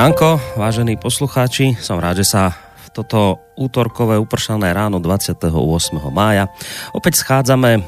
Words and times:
Ránko, 0.00 0.40
vážení 0.56 0.96
poslucháči. 0.96 1.76
Som 1.76 2.00
rád, 2.00 2.24
že 2.24 2.32
sa 2.32 2.56
v 2.56 2.88
toto 2.88 3.36
útorkové 3.52 4.16
upršané 4.16 4.72
ráno 4.72 4.96
28. 4.96 5.44
mája 6.08 6.48
opäť 6.96 7.20
schádzame 7.20 7.84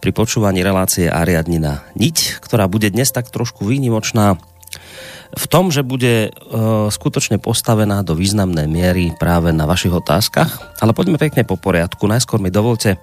pri 0.00 0.10
počúvaní 0.16 0.64
relácie 0.64 1.12
Ariadnina 1.12 1.84
Niť, 1.92 2.40
ktorá 2.40 2.72
bude 2.72 2.88
dnes 2.88 3.12
tak 3.12 3.28
trošku 3.28 3.68
výnimočná 3.68 4.40
v 5.36 5.44
tom, 5.44 5.68
že 5.68 5.84
bude 5.84 6.32
e, 6.32 6.48
skutočne 6.88 7.36
postavená 7.36 8.00
do 8.00 8.16
významnej 8.16 8.64
miery 8.64 9.12
práve 9.20 9.52
na 9.52 9.68
vašich 9.68 9.92
otázkach. 9.92 10.80
Ale 10.80 10.96
poďme 10.96 11.20
pekne 11.20 11.44
po 11.44 11.60
poriadku. 11.60 12.08
Najskôr 12.08 12.40
mi 12.40 12.48
dovolte 12.48 12.96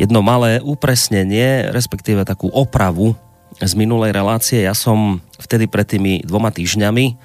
jedno 0.00 0.24
malé 0.24 0.64
upresnenie, 0.64 1.68
respektíve 1.68 2.24
takú 2.24 2.48
opravu 2.48 3.12
z 3.56 3.72
minulej 3.74 4.14
relácie. 4.14 4.62
Ja 4.62 4.76
som 4.76 5.24
vtedy 5.40 5.66
pred 5.66 5.88
tými 5.88 6.22
dvoma 6.22 6.54
týždňami 6.54 7.18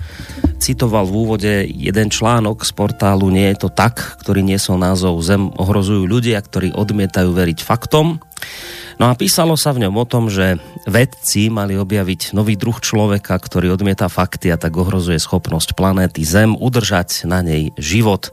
citoval 0.64 1.04
v 1.04 1.28
úvode 1.28 1.54
jeden 1.68 2.08
článok 2.08 2.64
z 2.64 2.72
portálu 2.72 3.28
Nie 3.28 3.52
je 3.52 3.68
to 3.68 3.70
tak, 3.70 4.00
ktorý 4.24 4.40
niesol 4.48 4.80
názov 4.80 5.20
Zem 5.20 5.52
ohrozujú 5.60 6.08
ľudia, 6.08 6.40
ktorí 6.40 6.72
odmietajú 6.72 7.36
veriť 7.36 7.60
faktom. 7.60 8.24
No 8.96 9.12
a 9.12 9.18
písalo 9.20 9.60
sa 9.60 9.76
v 9.76 9.84
ňom 9.84 9.96
o 10.00 10.06
tom, 10.08 10.32
že 10.32 10.56
vedci 10.88 11.52
mali 11.52 11.76
objaviť 11.76 12.32
nový 12.32 12.56
druh 12.56 12.80
človeka, 12.80 13.36
ktorý 13.36 13.76
odmieta 13.76 14.08
fakty 14.08 14.54
a 14.54 14.58
tak 14.60 14.80
ohrozuje 14.80 15.20
schopnosť 15.20 15.76
planéty 15.76 16.24
Zem 16.24 16.56
udržať 16.56 17.28
na 17.28 17.44
nej 17.44 17.76
život. 17.76 18.32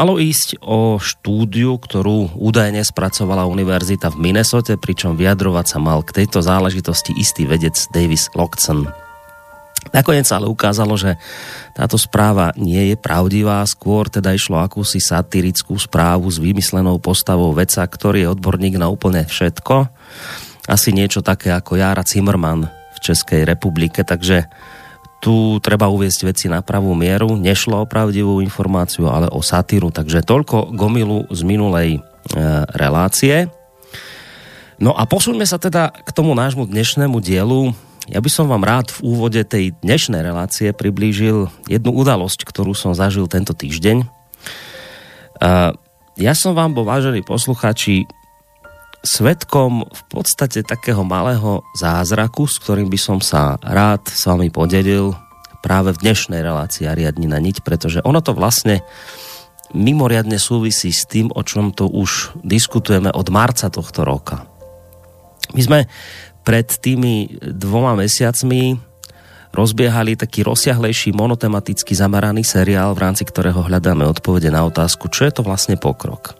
Malo 0.00 0.16
ísť 0.16 0.64
o 0.64 0.96
štúdiu, 0.96 1.76
ktorú 1.76 2.32
údajne 2.40 2.80
spracovala 2.88 3.44
univerzita 3.44 4.16
v 4.16 4.32
Minnesote, 4.32 4.80
pričom 4.80 5.12
vyjadrovať 5.18 5.66
sa 5.76 5.78
mal 5.82 6.00
k 6.00 6.24
tejto 6.24 6.40
záležitosti 6.40 7.12
istý 7.12 7.44
vedec 7.44 7.76
Davis 7.92 8.32
Lockson. 8.32 9.05
Nakoniec 9.94 10.26
sa 10.26 10.38
ale 10.40 10.50
ukázalo, 10.50 10.98
že 10.98 11.14
táto 11.76 12.00
správa 12.00 12.50
nie 12.58 12.94
je 12.94 12.96
pravdivá, 12.98 13.62
skôr 13.68 14.10
teda 14.10 14.34
išlo 14.34 14.58
akúsi 14.58 14.98
satirickú 14.98 15.76
správu 15.76 16.26
s 16.30 16.40
vymyslenou 16.42 16.98
postavou 16.98 17.52
veca, 17.54 17.84
ktorý 17.84 18.26
je 18.26 18.32
odborník 18.32 18.80
na 18.80 18.90
úplne 18.90 19.26
všetko. 19.26 19.86
Asi 20.66 20.90
niečo 20.90 21.22
také 21.22 21.54
ako 21.54 21.78
Jara 21.78 22.02
Zimmerman 22.02 22.66
v 22.66 22.98
Českej 22.98 23.46
republike, 23.46 24.02
takže 24.02 24.50
tu 25.22 25.58
treba 25.64 25.88
uviesť 25.90 26.20
veci 26.28 26.46
na 26.46 26.60
pravú 26.60 26.92
mieru. 26.92 27.34
Nešlo 27.34 27.82
o 27.82 27.88
pravdivú 27.88 28.38
informáciu, 28.44 29.08
ale 29.08 29.26
o 29.32 29.40
satíru, 29.40 29.90
takže 29.90 30.26
toľko 30.26 30.76
gomilu 30.76 31.24
z 31.32 31.40
minulej 31.42 31.90
e, 31.96 32.00
relácie. 32.76 33.48
No 34.76 34.92
a 34.92 35.08
posuňme 35.08 35.48
sa 35.48 35.56
teda 35.56 35.88
k 35.88 36.10
tomu 36.12 36.36
nášmu 36.36 36.68
dnešnému 36.68 37.16
dielu 37.24 37.72
ja 38.06 38.22
by 38.22 38.30
som 38.30 38.46
vám 38.46 38.62
rád 38.62 38.94
v 38.94 39.10
úvode 39.10 39.42
tej 39.42 39.74
dnešnej 39.82 40.22
relácie 40.22 40.70
priblížil 40.70 41.50
jednu 41.66 41.90
udalosť, 41.90 42.46
ktorú 42.46 42.70
som 42.70 42.94
zažil 42.94 43.26
tento 43.26 43.50
týždeň. 43.50 44.06
Ja 46.16 46.32
som 46.38 46.54
vám, 46.54 46.72
bo 46.72 46.86
vážení 46.86 47.26
posluchači, 47.26 48.06
svetkom 49.06 49.86
v 49.86 50.02
podstate 50.10 50.66
takého 50.66 51.06
malého 51.06 51.62
zázraku, 51.78 52.46
s 52.50 52.58
ktorým 52.58 52.90
by 52.90 52.98
som 52.98 53.18
sa 53.22 53.54
rád 53.62 54.06
s 54.10 54.26
vami 54.26 54.50
podelil 54.50 55.14
práve 55.62 55.94
v 55.94 56.02
dnešnej 56.06 56.42
relácii 56.42 56.86
Ariadni 56.86 57.26
na 57.26 57.38
niť, 57.38 57.62
pretože 57.62 58.02
ono 58.02 58.22
to 58.22 58.34
vlastne 58.34 58.82
mimoriadne 59.74 60.38
súvisí 60.38 60.94
s 60.94 61.10
tým, 61.10 61.30
o 61.34 61.42
čom 61.42 61.74
to 61.74 61.90
už 61.90 62.38
diskutujeme 62.46 63.10
od 63.10 63.26
marca 63.34 63.66
tohto 63.66 64.06
roka. 64.06 64.46
My 65.54 65.62
sme 65.62 65.78
pred 66.46 66.70
tými 66.78 67.42
dvoma 67.42 67.98
mesiacmi 67.98 68.78
rozbiehali 69.50 70.14
taký 70.14 70.46
rozsiahlejší 70.46 71.10
monotematicky 71.10 71.90
zameraný 71.90 72.46
seriál, 72.46 72.94
v 72.94 73.02
rámci 73.02 73.26
ktorého 73.26 73.66
hľadáme 73.66 74.06
odpovede 74.06 74.54
na 74.54 74.62
otázku, 74.62 75.10
čo 75.10 75.26
je 75.26 75.32
to 75.34 75.42
vlastne 75.42 75.74
pokrok. 75.74 76.38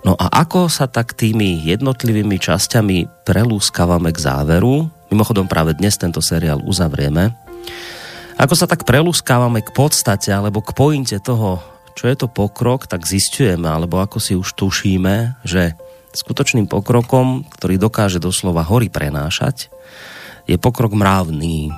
No 0.00 0.16
a 0.16 0.32
ako 0.32 0.72
sa 0.72 0.88
tak 0.88 1.12
tými 1.12 1.60
jednotlivými 1.68 2.40
časťami 2.40 3.28
prelúskavame 3.28 4.08
k 4.16 4.22
záveru, 4.24 4.88
mimochodom 5.12 5.44
práve 5.44 5.76
dnes 5.76 6.00
tento 6.00 6.24
seriál 6.24 6.64
uzavrieme, 6.64 7.36
ako 8.40 8.54
sa 8.56 8.64
tak 8.64 8.88
prelúskávame 8.88 9.60
k 9.60 9.76
podstate 9.76 10.32
alebo 10.32 10.64
k 10.64 10.72
pointe 10.72 11.20
toho, 11.20 11.60
čo 11.92 12.08
je 12.08 12.16
to 12.16 12.32
pokrok, 12.32 12.88
tak 12.88 13.04
zistujeme, 13.04 13.68
alebo 13.68 14.00
ako 14.00 14.16
si 14.16 14.32
už 14.32 14.56
tušíme, 14.56 15.44
že 15.44 15.76
skutočným 16.14 16.66
pokrokom, 16.66 17.46
ktorý 17.46 17.78
dokáže 17.78 18.18
doslova 18.18 18.66
hory 18.66 18.90
prenášať, 18.90 19.70
je 20.50 20.58
pokrok 20.58 20.94
mravný. 20.94 21.70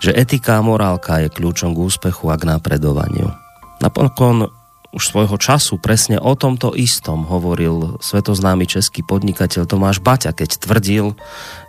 Že 0.00 0.12
etika 0.16 0.60
a 0.60 0.64
morálka 0.64 1.24
je 1.24 1.32
kľúčom 1.32 1.72
k 1.72 1.82
úspechu 1.84 2.28
a 2.28 2.36
k 2.36 2.48
napredovaniu. 2.48 3.32
Napokon 3.80 4.48
už 4.96 5.12
svojho 5.12 5.36
času 5.36 5.76
presne 5.76 6.16
o 6.16 6.32
tomto 6.32 6.72
istom 6.72 7.28
hovoril 7.28 8.00
svetoznámy 8.00 8.64
český 8.64 9.04
podnikateľ 9.04 9.68
Tomáš 9.68 10.00
Baťa, 10.00 10.32
keď 10.32 10.56
tvrdil, 10.56 11.12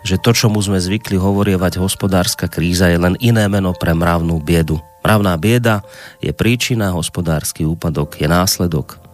že 0.00 0.16
to, 0.16 0.32
čo 0.32 0.48
mu 0.48 0.64
sme 0.64 0.80
zvykli 0.80 1.20
hovorievať 1.20 1.76
hospodárska 1.76 2.48
kríza, 2.48 2.88
je 2.88 2.96
len 2.96 3.20
iné 3.20 3.44
meno 3.52 3.76
pre 3.76 3.92
mravnú 3.92 4.40
biedu. 4.40 4.80
Mravná 5.04 5.36
bieda 5.36 5.84
je 6.24 6.32
príčina, 6.32 6.96
hospodársky 6.96 7.68
úpadok 7.68 8.16
je 8.16 8.28
následok. 8.28 9.07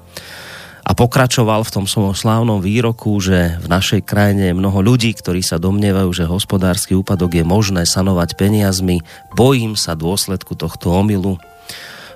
A 0.84 0.92
pokračoval 0.92 1.64
v 1.64 1.74
tom 1.80 1.86
svojom 1.88 2.12
slávnom 2.12 2.60
výroku, 2.60 3.16
že 3.16 3.56
v 3.56 3.66
našej 3.72 4.04
krajine 4.04 4.52
je 4.52 4.58
mnoho 4.60 4.84
ľudí, 4.84 5.16
ktorí 5.16 5.40
sa 5.40 5.56
domnievajú, 5.56 6.10
že 6.12 6.28
hospodársky 6.28 6.92
úpadok 6.92 7.40
je 7.40 7.44
možné 7.44 7.88
sanovať 7.88 8.36
peniazmi. 8.36 9.00
Bojím 9.32 9.80
sa 9.80 9.96
dôsledku 9.96 10.52
tohto 10.52 10.92
omilu. 10.92 11.40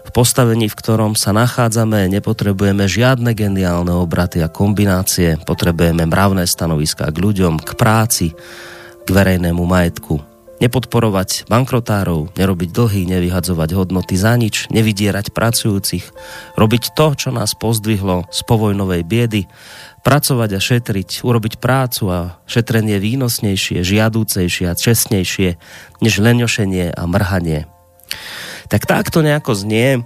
V 0.05 0.11
postavení, 0.12 0.69
v 0.69 0.79
ktorom 0.79 1.17
sa 1.17 1.32
nachádzame, 1.32 2.09
nepotrebujeme 2.12 2.85
žiadne 2.85 3.32
geniálne 3.32 3.93
obraty 3.93 4.44
a 4.44 4.53
kombinácie. 4.53 5.41
Potrebujeme 5.44 6.05
mravné 6.05 6.44
stanoviska 6.44 7.09
k 7.09 7.17
ľuďom, 7.17 7.61
k 7.61 7.73
práci, 7.76 8.32
k 9.05 9.09
verejnému 9.09 9.64
majetku 9.64 10.38
nepodporovať 10.59 11.47
bankrotárov, 11.47 12.35
nerobiť 12.35 12.69
dlhy, 12.75 13.03
nevyhadzovať 13.07 13.71
hodnoty 13.79 14.19
za 14.19 14.35
nič, 14.35 14.67
nevydierať 14.75 15.31
pracujúcich, 15.31 16.05
robiť 16.59 16.95
to, 16.99 17.07
čo 17.15 17.31
nás 17.31 17.55
pozdvihlo 17.55 18.27
z 18.31 18.41
povojnovej 18.43 19.03
biedy, 19.07 19.43
pracovať 20.03 20.51
a 20.55 20.61
šetriť, 20.61 21.23
urobiť 21.23 21.63
prácu 21.63 22.03
a 22.11 22.19
šetrenie 22.51 22.99
výnosnejšie, 22.99 23.87
žiadúcejšie 23.87 24.67
a 24.67 24.79
čestnejšie, 24.79 25.49
než 26.03 26.15
leňošenie 26.19 26.95
a 26.95 27.03
mrhanie. 27.07 27.71
Tak 28.69 28.85
takto 28.85 29.23
nejako 29.23 29.55
znie 29.55 30.03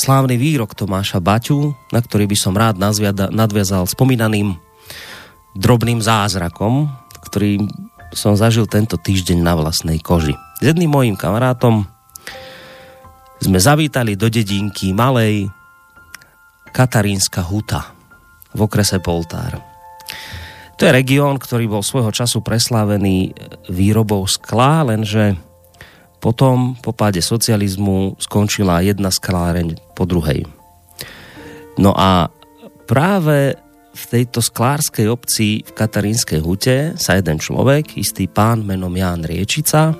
slávny 0.00 0.40
výrok 0.40 0.72
Tomáša 0.72 1.20
Baťu, 1.20 1.76
na 1.92 2.00
ktorý 2.00 2.24
by 2.24 2.36
som 2.38 2.56
rád 2.56 2.80
nadviazal 3.30 3.84
spomínaným 3.84 4.56
drobným 5.58 6.00
zázrakom, 6.00 6.88
ktorý 7.28 7.68
som 8.14 8.34
zažil 8.34 8.66
tento 8.66 8.98
týždeň 8.98 9.38
na 9.38 9.54
vlastnej 9.54 10.02
koži. 10.02 10.34
S 10.58 10.62
jedným 10.62 10.90
mojím 10.90 11.16
kamarátom 11.16 11.86
sme 13.40 13.58
zavítali 13.58 14.18
do 14.18 14.28
dedinky 14.28 14.92
malej 14.92 15.48
Katarínska 16.70 17.42
huta 17.42 17.90
v 18.54 18.66
okrese 18.66 19.00
Poltár. 19.00 19.58
To 20.76 20.88
je 20.88 20.96
región, 20.96 21.36
ktorý 21.36 21.68
bol 21.68 21.84
svojho 21.84 22.08
času 22.08 22.40
preslávený 22.40 23.36
výrobou 23.68 24.24
skla, 24.24 24.88
lenže 24.88 25.36
potom 26.20 26.76
po 26.80 26.92
páde 26.92 27.24
socializmu 27.24 28.20
skončila 28.20 28.84
jedna 28.84 29.08
skláreň 29.08 29.76
po 29.96 30.04
druhej. 30.04 30.44
No 31.80 31.96
a 31.96 32.28
práve 32.84 33.56
v 33.90 34.02
tejto 34.06 34.38
sklárskej 34.38 35.10
obci 35.10 35.66
v 35.66 35.70
Katarínskej 35.74 36.40
hute 36.40 36.76
sa 36.94 37.18
jeden 37.18 37.42
človek, 37.42 37.98
istý 37.98 38.30
pán 38.30 38.62
menom 38.62 38.94
Ján 38.94 39.26
Riečica, 39.26 39.94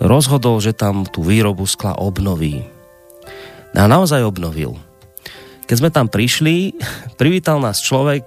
rozhodol, 0.00 0.60
že 0.60 0.76
tam 0.76 1.08
tú 1.08 1.24
výrobu 1.24 1.64
skla 1.64 1.96
obnoví. 1.96 2.60
A 3.72 3.86
naozaj 3.86 4.26
obnovil. 4.26 4.76
Keď 5.64 5.76
sme 5.78 5.90
tam 5.94 6.10
prišli, 6.10 6.74
privítal 7.20 7.62
nás 7.62 7.80
človek, 7.80 8.26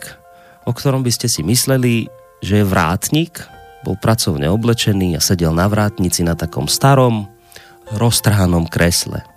o 0.63 0.71
ktorom 0.71 1.03
by 1.03 1.11
ste 1.11 1.27
si 1.27 1.43
mysleli, 1.43 2.07
že 2.39 2.63
je 2.63 2.65
vrátnik, 2.65 3.43
bol 3.83 3.99
pracovne 3.99 4.47
oblečený 4.47 5.19
a 5.19 5.21
sedel 5.21 5.51
na 5.51 5.67
vrátnici 5.67 6.23
na 6.23 6.39
takom 6.39 6.71
starom, 6.71 7.27
roztrhanom 7.91 8.63
kresle. 8.71 9.27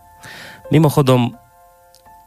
Mimochodom, 0.70 1.34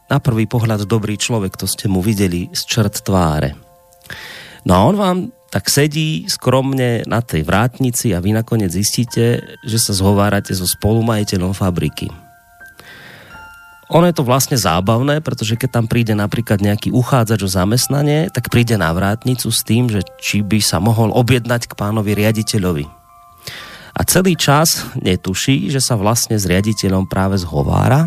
na 0.09 0.17
prvý 0.17 0.50
pohľad 0.50 0.89
dobrý 0.89 1.15
človek, 1.15 1.56
to 1.56 1.69
ste 1.69 1.85
mu 1.85 2.01
videli 2.01 2.50
z 2.50 2.61
črt 2.65 3.06
tváre. 3.06 3.53
No 4.65 4.71
a 4.75 4.81
on 4.89 4.95
vám 4.97 5.17
tak 5.50 5.69
sedí 5.69 6.29
skromne 6.29 7.06
na 7.09 7.25
tej 7.25 7.41
vrátnici 7.41 8.13
a 8.13 8.21
vy 8.21 8.38
nakoniec 8.38 8.69
zistíte, 8.69 9.41
že 9.65 9.77
sa 9.81 9.94
zhovárate 9.97 10.53
so 10.53 10.65
spolumajiteľom 10.65 11.57
fabriky. 11.57 12.09
Ono 13.89 14.06
je 14.06 14.13
to 14.13 14.21
vlastne 14.21 14.53
zábavné, 14.53 15.17
pretože 15.25 15.57
keď 15.57 15.81
tam 15.81 15.85
príde 15.89 16.13
napríklad 16.13 16.62
nejaký 16.62 16.94
uchádzač 16.94 17.41
o 17.41 17.50
zamestnanie, 17.50 18.29
tak 18.29 18.53
príde 18.53 18.77
na 18.77 18.94
vrátnicu 18.94 19.50
s 19.50 19.65
tým, 19.65 19.89
že 19.89 20.05
či 20.21 20.45
by 20.45 20.62
sa 20.62 20.77
mohol 20.77 21.09
objednať 21.09 21.65
k 21.65 21.73
pánovi 21.73 22.13
riaditeľovi. 22.13 22.85
A 23.97 24.01
celý 24.05 24.38
čas 24.38 24.85
netuší, 24.94 25.73
že 25.73 25.81
sa 25.81 25.97
vlastne 25.97 26.38
s 26.38 26.45
riaditeľom 26.45 27.09
práve 27.09 27.41
zhovára 27.41 28.05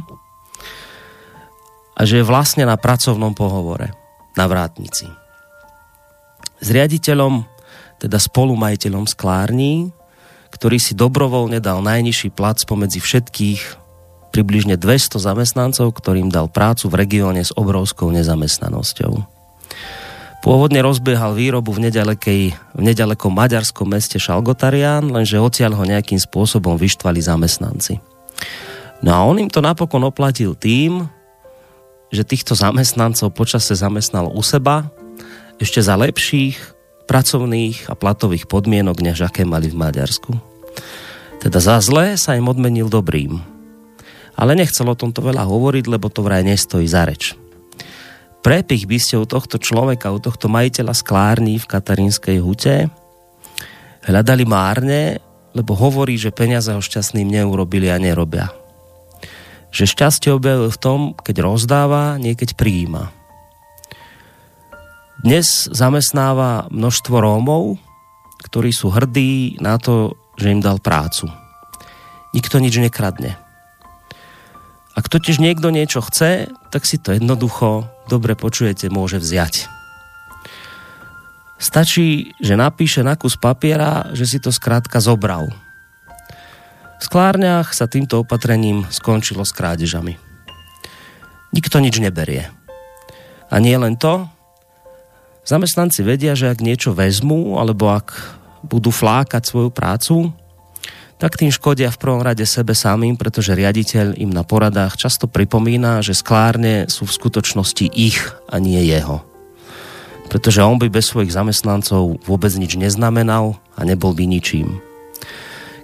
a 1.92 2.00
že 2.08 2.20
je 2.20 2.28
vlastne 2.28 2.64
na 2.64 2.76
pracovnom 2.80 3.36
pohovore 3.36 3.92
na 4.36 4.48
vrátnici. 4.48 5.08
S 6.62 6.68
riaditeľom, 6.70 7.44
teda 8.00 8.16
spolumajiteľom 8.16 9.04
sklární, 9.10 9.90
ktorý 10.52 10.78
si 10.78 10.92
dobrovoľne 10.94 11.58
dal 11.58 11.82
najnižší 11.82 12.32
plat 12.32 12.56
spomedzi 12.60 13.00
všetkých 13.02 13.60
približne 14.32 14.80
200 14.80 15.20
zamestnancov, 15.20 15.92
ktorým 15.92 16.32
dal 16.32 16.48
prácu 16.48 16.88
v 16.88 16.98
regióne 17.04 17.44
s 17.44 17.52
obrovskou 17.52 18.08
nezamestnanosťou. 18.14 19.12
Pôvodne 20.42 20.82
rozbiehal 20.82 21.38
výrobu 21.38 21.70
v, 21.70 21.86
nedalekej, 21.86 22.42
v 22.74 22.82
nedalekom 22.82 23.30
maďarskom 23.30 23.86
meste 23.86 24.18
Šalgotarian, 24.18 25.06
lenže 25.06 25.38
odtiaľ 25.38 25.78
ho 25.78 25.84
nejakým 25.86 26.18
spôsobom 26.18 26.74
vyštvali 26.74 27.22
zamestnanci. 27.22 28.02
No 29.06 29.10
a 29.14 29.22
on 29.22 29.38
im 29.38 29.46
to 29.46 29.62
napokon 29.62 30.02
oplatil 30.02 30.58
tým, 30.58 31.06
že 32.12 32.28
týchto 32.28 32.52
zamestnancov 32.52 33.32
počase 33.32 33.72
zamestnal 33.72 34.28
u 34.28 34.44
seba 34.44 34.92
ešte 35.56 35.80
za 35.80 35.96
lepších 35.96 36.60
pracovných 37.08 37.88
a 37.88 37.96
platových 37.96 38.46
podmienok, 38.46 39.00
než 39.00 39.24
aké 39.24 39.48
mali 39.48 39.72
v 39.72 39.80
Maďarsku. 39.80 40.36
Teda 41.40 41.58
za 41.58 41.80
zlé 41.82 42.14
sa 42.20 42.36
im 42.36 42.46
odmenil 42.46 42.86
dobrým. 42.86 43.40
Ale 44.36 44.52
nechcel 44.54 44.86
o 44.86 44.96
tomto 44.96 45.24
veľa 45.24 45.42
hovoriť, 45.42 45.84
lebo 45.88 46.12
to 46.12 46.22
vraj 46.22 46.44
nestojí 46.44 46.86
za 46.86 47.08
reč. 47.08 47.34
Prepich 48.44 48.86
by 48.86 48.98
ste 49.00 49.16
u 49.18 49.26
tohto 49.26 49.56
človeka, 49.56 50.12
u 50.12 50.20
tohto 50.20 50.46
majiteľa 50.52 50.94
sklární 50.94 51.58
v 51.62 51.66
Katarínskej 51.68 52.38
hute 52.42 52.90
hľadali 54.02 54.44
márne, 54.44 55.22
lebo 55.54 55.78
hovorí, 55.78 56.18
že 56.18 56.34
peniaze 56.34 56.72
ho 56.72 56.82
šťastným 56.82 57.28
neurobili 57.28 57.92
a 57.92 58.00
nerobia 58.02 58.61
že 59.72 59.88
šťastie 59.88 60.30
objavuje 60.36 60.68
v 60.68 60.78
tom, 60.78 61.00
keď 61.16 61.48
rozdáva, 61.48 62.20
nie 62.20 62.36
keď 62.36 62.54
prijíma. 62.54 63.08
Dnes 65.24 65.66
zamestnáva 65.72 66.68
množstvo 66.68 67.16
Rómov, 67.16 67.80
ktorí 68.44 68.70
sú 68.70 68.92
hrdí 68.92 69.56
na 69.64 69.80
to, 69.80 70.12
že 70.36 70.52
im 70.52 70.60
dal 70.60 70.76
prácu. 70.76 71.32
Nikto 72.36 72.60
nič 72.60 72.76
nekradne. 72.76 73.40
Ak 74.92 75.08
totiž 75.08 75.40
niekto 75.40 75.72
niečo 75.72 76.04
chce, 76.04 76.52
tak 76.68 76.84
si 76.84 77.00
to 77.00 77.16
jednoducho, 77.16 77.88
dobre 78.12 78.36
počujete, 78.36 78.92
môže 78.92 79.16
vziať. 79.16 79.72
Stačí, 81.56 82.36
že 82.42 82.58
napíše 82.58 83.00
na 83.00 83.16
kus 83.16 83.40
papiera, 83.40 84.12
že 84.12 84.28
si 84.28 84.36
to 84.36 84.52
skrátka 84.52 85.00
zobral– 85.00 85.48
v 87.02 87.10
sklárniach 87.10 87.74
sa 87.74 87.90
týmto 87.90 88.22
opatrením 88.22 88.86
skončilo 88.86 89.42
s 89.42 89.50
krádežami. 89.50 90.22
Nikto 91.50 91.82
nič 91.82 91.98
neberie. 91.98 92.46
A 93.50 93.58
nie 93.58 93.74
len 93.74 93.98
to, 93.98 94.30
zamestnanci 95.42 96.06
vedia, 96.06 96.38
že 96.38 96.54
ak 96.54 96.62
niečo 96.62 96.94
vezmú, 96.94 97.58
alebo 97.58 97.90
ak 97.90 98.38
budú 98.62 98.94
flákať 98.94 99.42
svoju 99.42 99.74
prácu, 99.74 100.30
tak 101.18 101.34
tým 101.34 101.50
škodia 101.50 101.90
v 101.90 101.98
prvom 101.98 102.22
rade 102.22 102.46
sebe 102.46 102.70
samým, 102.70 103.18
pretože 103.18 103.58
riaditeľ 103.58 104.22
im 104.22 104.30
na 104.30 104.46
poradách 104.46 104.94
často 104.94 105.26
pripomína, 105.26 106.06
že 106.06 106.14
sklárne 106.14 106.86
sú 106.86 107.10
v 107.10 107.16
skutočnosti 107.18 107.90
ich 107.98 108.30
a 108.46 108.62
nie 108.62 108.78
jeho. 108.78 109.26
Pretože 110.30 110.62
on 110.62 110.78
by 110.78 110.86
bez 110.86 111.10
svojich 111.10 111.34
zamestnancov 111.34 112.22
vôbec 112.30 112.54
nič 112.54 112.78
neznamenal 112.78 113.58
a 113.74 113.82
nebol 113.82 114.14
by 114.14 114.22
ničím. 114.22 114.91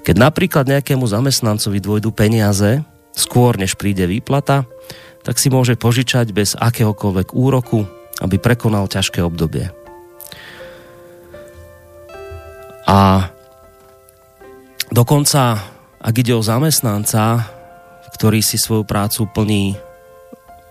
Keď 0.06 0.16
napríklad 0.16 0.64
nejakému 0.68 1.04
zamestnancovi 1.04 1.78
dôjdu 1.80 2.10
peniaze 2.14 2.82
skôr, 3.12 3.58
než 3.58 3.74
príde 3.74 4.06
výplata, 4.06 4.64
tak 5.26 5.36
si 5.36 5.50
môže 5.50 5.76
požičať 5.76 6.30
bez 6.32 6.54
akéhokoľvek 6.56 7.34
úroku, 7.34 7.84
aby 8.22 8.40
prekonal 8.40 8.88
ťažké 8.88 9.20
obdobie. 9.20 9.68
A 12.88 13.28
dokonca, 14.88 15.60
ak 16.00 16.14
ide 16.16 16.32
o 16.32 16.40
zamestnanca, 16.40 17.44
ktorý 18.16 18.40
si 18.40 18.56
svoju 18.56 18.88
prácu 18.88 19.28
plní 19.28 19.76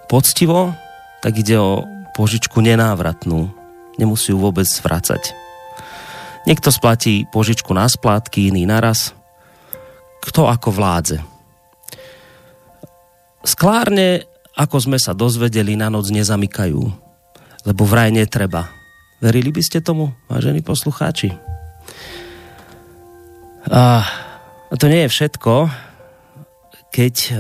poctivo, 0.10 0.74
tak 1.22 1.38
ide 1.38 1.62
o 1.62 1.86
požičku 2.18 2.58
nenávratnú. 2.64 3.54
Nemusí 4.02 4.34
ju 4.34 4.42
vôbec 4.42 4.66
vracať. 4.66 5.36
Niekto 6.50 6.72
splatí 6.72 7.28
požičku 7.30 7.76
na 7.76 7.86
splátky, 7.86 8.50
iný 8.50 8.66
naraz 8.66 9.17
kto 10.28 10.52
ako 10.52 10.70
vládze. 10.76 11.18
Sklárne, 13.48 14.28
ako 14.60 14.78
sme 14.84 15.00
sa 15.00 15.16
dozvedeli, 15.16 15.80
na 15.80 15.88
noc 15.88 16.12
nezamykajú, 16.12 16.82
lebo 17.64 17.82
vraj 17.88 18.12
netreba. 18.12 18.68
Verili 19.24 19.56
by 19.56 19.62
ste 19.64 19.80
tomu, 19.80 20.12
vážení 20.28 20.60
poslucháči? 20.60 21.32
A 23.72 24.04
to 24.76 24.92
nie 24.92 25.08
je 25.08 25.14
všetko. 25.16 25.72
Keď 26.92 27.16
e, 27.28 27.32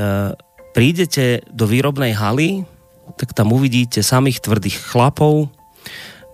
prídete 0.71 1.43
do 1.51 1.67
výrobnej 1.67 2.15
haly 2.15 2.63
tak 3.15 3.31
tam 3.31 3.55
uvidíte 3.55 4.03
samých 4.03 4.43
tvrdých 4.43 4.91
chlapov, 4.91 5.47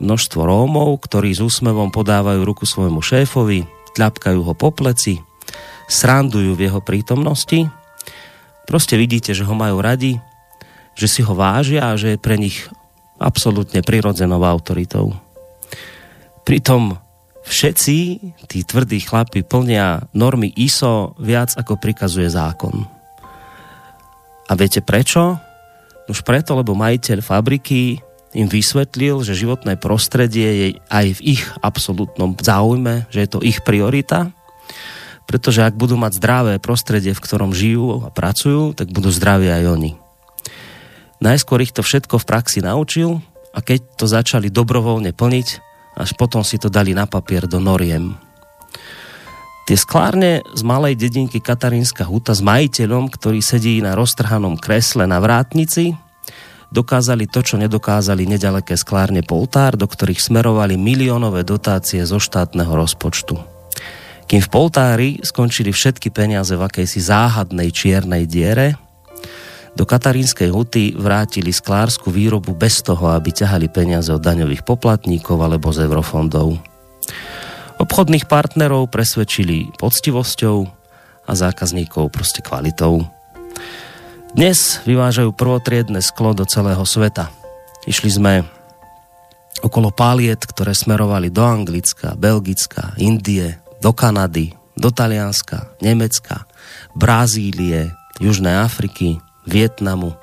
množstvo 0.01 0.41
Rómov, 0.41 0.97
ktorí 1.05 1.37
s 1.37 1.43
úsmevom 1.43 1.93
podávajú 1.93 2.41
ruku 2.41 2.65
svojmu 2.65 2.99
šéfovi, 2.99 3.69
tľapkajú 3.93 4.39
ho 4.41 4.53
po 4.57 4.73
pleci, 4.73 5.21
srandujú 5.93 6.57
v 6.57 6.65
jeho 6.65 6.81
prítomnosti. 6.81 7.69
Proste 8.65 8.97
vidíte, 8.97 9.37
že 9.37 9.45
ho 9.45 9.53
majú 9.53 9.77
radi, 9.77 10.17
že 10.97 11.05
si 11.05 11.21
ho 11.21 11.37
vážia 11.37 11.93
a 11.93 11.99
že 11.99 12.17
je 12.17 12.23
pre 12.23 12.41
nich 12.41 12.65
absolútne 13.21 13.85
prirodzenou 13.85 14.41
autoritou. 14.41 15.13
Pritom 16.41 16.97
všetci 17.45 17.97
tí 18.49 18.59
tvrdí 18.65 19.05
chlapi 19.05 19.45
plnia 19.45 20.09
normy 20.17 20.49
ISO 20.57 21.13
viac 21.21 21.53
ako 21.53 21.77
prikazuje 21.77 22.27
zákon. 22.27 22.83
A 24.49 24.51
viete 24.57 24.83
prečo? 24.83 25.39
Už 26.11 26.19
preto, 26.27 26.59
lebo 26.59 26.75
majiteľ 26.75 27.23
fabriky 27.23 28.01
im 28.33 28.49
vysvetlil, 28.49 29.23
že 29.23 29.37
životné 29.37 29.79
prostredie 29.79 30.49
je 30.49 30.67
aj 30.89 31.05
v 31.21 31.37
ich 31.37 31.43
absolútnom 31.63 32.35
záujme, 32.35 33.07
že 33.07 33.23
je 33.23 33.29
to 33.29 33.39
ich 33.45 33.61
priorita, 33.63 34.33
pretože 35.25 35.63
ak 35.63 35.77
budú 35.77 35.95
mať 35.95 36.19
zdravé 36.19 36.53
prostredie, 36.59 37.15
v 37.15 37.23
ktorom 37.23 37.55
žijú 37.55 38.05
a 38.05 38.09
pracujú, 38.11 38.75
tak 38.75 38.91
budú 38.91 39.09
zdraví 39.09 39.49
aj 39.49 39.63
oni. 39.69 39.91
Najskôr 41.23 41.63
ich 41.63 41.71
to 41.71 41.79
všetko 41.79 42.19
v 42.19 42.27
praxi 42.27 42.59
naučil 42.59 43.23
a 43.55 43.63
keď 43.63 43.79
to 43.95 44.05
začali 44.09 44.51
dobrovoľne 44.51 45.15
plniť, 45.15 45.47
až 45.95 46.09
potom 46.19 46.43
si 46.43 46.59
to 46.59 46.67
dali 46.67 46.91
na 46.91 47.07
papier 47.07 47.47
do 47.47 47.61
noriem. 47.61 48.17
Tie 49.63 49.79
sklárne 49.79 50.43
z 50.51 50.61
malej 50.67 50.99
dedinky 50.99 51.39
Katarínska 51.39 52.03
Huta 52.03 52.35
s 52.35 52.43
majiteľom, 52.43 53.07
ktorý 53.07 53.39
sedí 53.39 53.79
na 53.79 53.95
roztrhanom 53.95 54.59
kresle 54.59 55.07
na 55.07 55.23
vrátnici, 55.23 55.95
dokázali 56.73 57.31
to, 57.31 57.39
čo 57.45 57.55
nedokázali 57.55 58.27
nedaleké 58.27 58.75
sklárne 58.75 59.23
Poltár, 59.23 59.79
do 59.79 59.87
ktorých 59.87 60.19
smerovali 60.19 60.75
miliónové 60.75 61.47
dotácie 61.47 62.03
zo 62.03 62.19
štátneho 62.19 62.75
rozpočtu. 62.75 63.52
Kým 64.25 64.41
v 64.41 64.51
Poltári 64.51 65.09
skončili 65.21 65.69
všetky 65.69 66.09
peniaze 66.09 66.55
v 66.55 66.65
akejsi 66.65 66.99
záhadnej 67.03 67.69
čiernej 67.69 68.25
diere, 68.25 68.79
do 69.73 69.89
Katarínskej 69.89 70.53
huty 70.53 70.93
vrátili 70.93 71.49
sklársku 71.49 72.13
výrobu 72.13 72.53
bez 72.53 72.85
toho, 72.85 73.09
aby 73.09 73.33
ťahali 73.33 73.73
peniaze 73.73 74.13
od 74.13 74.21
daňových 74.21 74.61
poplatníkov 74.61 75.41
alebo 75.41 75.73
z 75.73 75.89
eurofondov. 75.89 76.61
Obchodných 77.81 78.29
partnerov 78.29 78.93
presvedčili 78.93 79.73
poctivosťou 79.81 80.57
a 81.25 81.31
zákazníkov 81.33 82.13
proste 82.13 82.45
kvalitou. 82.45 83.01
Dnes 84.37 84.77
vyvážajú 84.85 85.33
prvotriedne 85.33 86.01
sklo 86.05 86.37
do 86.37 86.45
celého 86.45 86.85
sveta. 86.85 87.33
Išli 87.89 88.09
sme 88.13 88.33
okolo 89.65 89.89
páliet, 89.89 90.45
ktoré 90.45 90.77
smerovali 90.77 91.33
do 91.33 91.41
Anglicka, 91.41 92.13
Belgicka, 92.13 92.93
Indie, 93.01 93.57
do 93.83 93.91
Kanady, 93.91 94.55
do 94.79 94.87
Talianska, 94.95 95.75
Nemecka, 95.83 96.47
Brazílie, 96.95 97.91
Južnej 98.23 98.55
Afriky, 98.55 99.19
Vietnamu 99.43 100.15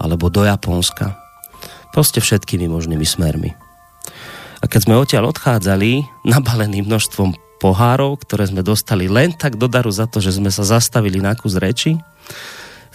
alebo 0.00 0.32
do 0.32 0.48
Japonska. 0.48 1.12
Proste 1.92 2.24
všetkými 2.24 2.72
možnými 2.72 3.04
smermi. 3.04 3.52
A 4.62 4.64
keď 4.64 4.80
sme 4.88 4.96
odtiaľ 4.96 5.28
odchádzali, 5.28 6.08
nabalený 6.32 6.80
množstvom 6.88 7.60
pohárov, 7.60 8.18
ktoré 8.24 8.48
sme 8.48 8.64
dostali 8.64 9.06
len 9.06 9.36
tak 9.36 9.60
do 9.60 9.68
daru 9.68 9.92
za 9.92 10.08
to, 10.08 10.18
že 10.18 10.40
sme 10.40 10.48
sa 10.48 10.64
zastavili 10.64 11.20
na 11.20 11.36
kus 11.36 11.60
reči, 11.60 12.00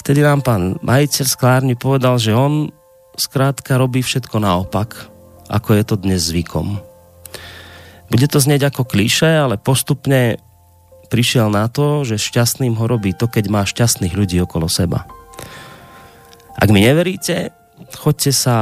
vtedy 0.01 0.25
nám 0.25 0.41
pán 0.41 0.81
majiteľ 0.81 1.25
sklárny 1.29 1.77
povedal, 1.77 2.17
že 2.19 2.35
on 2.35 2.73
skrátka 3.15 3.79
robí 3.79 4.03
všetko 4.03 4.43
naopak, 4.43 5.07
ako 5.47 5.69
je 5.77 5.83
to 5.87 5.95
dnes 5.95 6.19
zvykom. 6.27 6.86
Bude 8.07 8.27
to 8.27 8.39
znieť 8.39 8.71
ako 8.71 8.87
kliše, 8.87 9.27
ale 9.27 9.59
postupne 9.59 10.39
prišiel 11.11 11.51
na 11.51 11.67
to, 11.67 12.03
že 12.07 12.19
šťastným 12.19 12.75
ho 12.79 12.85
robí 12.87 13.11
to, 13.15 13.27
keď 13.27 13.45
má 13.51 13.63
šťastných 13.63 14.15
ľudí 14.15 14.39
okolo 14.43 14.67
seba. 14.67 15.07
Ak 16.57 16.71
mi 16.71 16.83
neveríte, 16.83 17.51
choďte 17.95 18.31
sa 18.33 18.55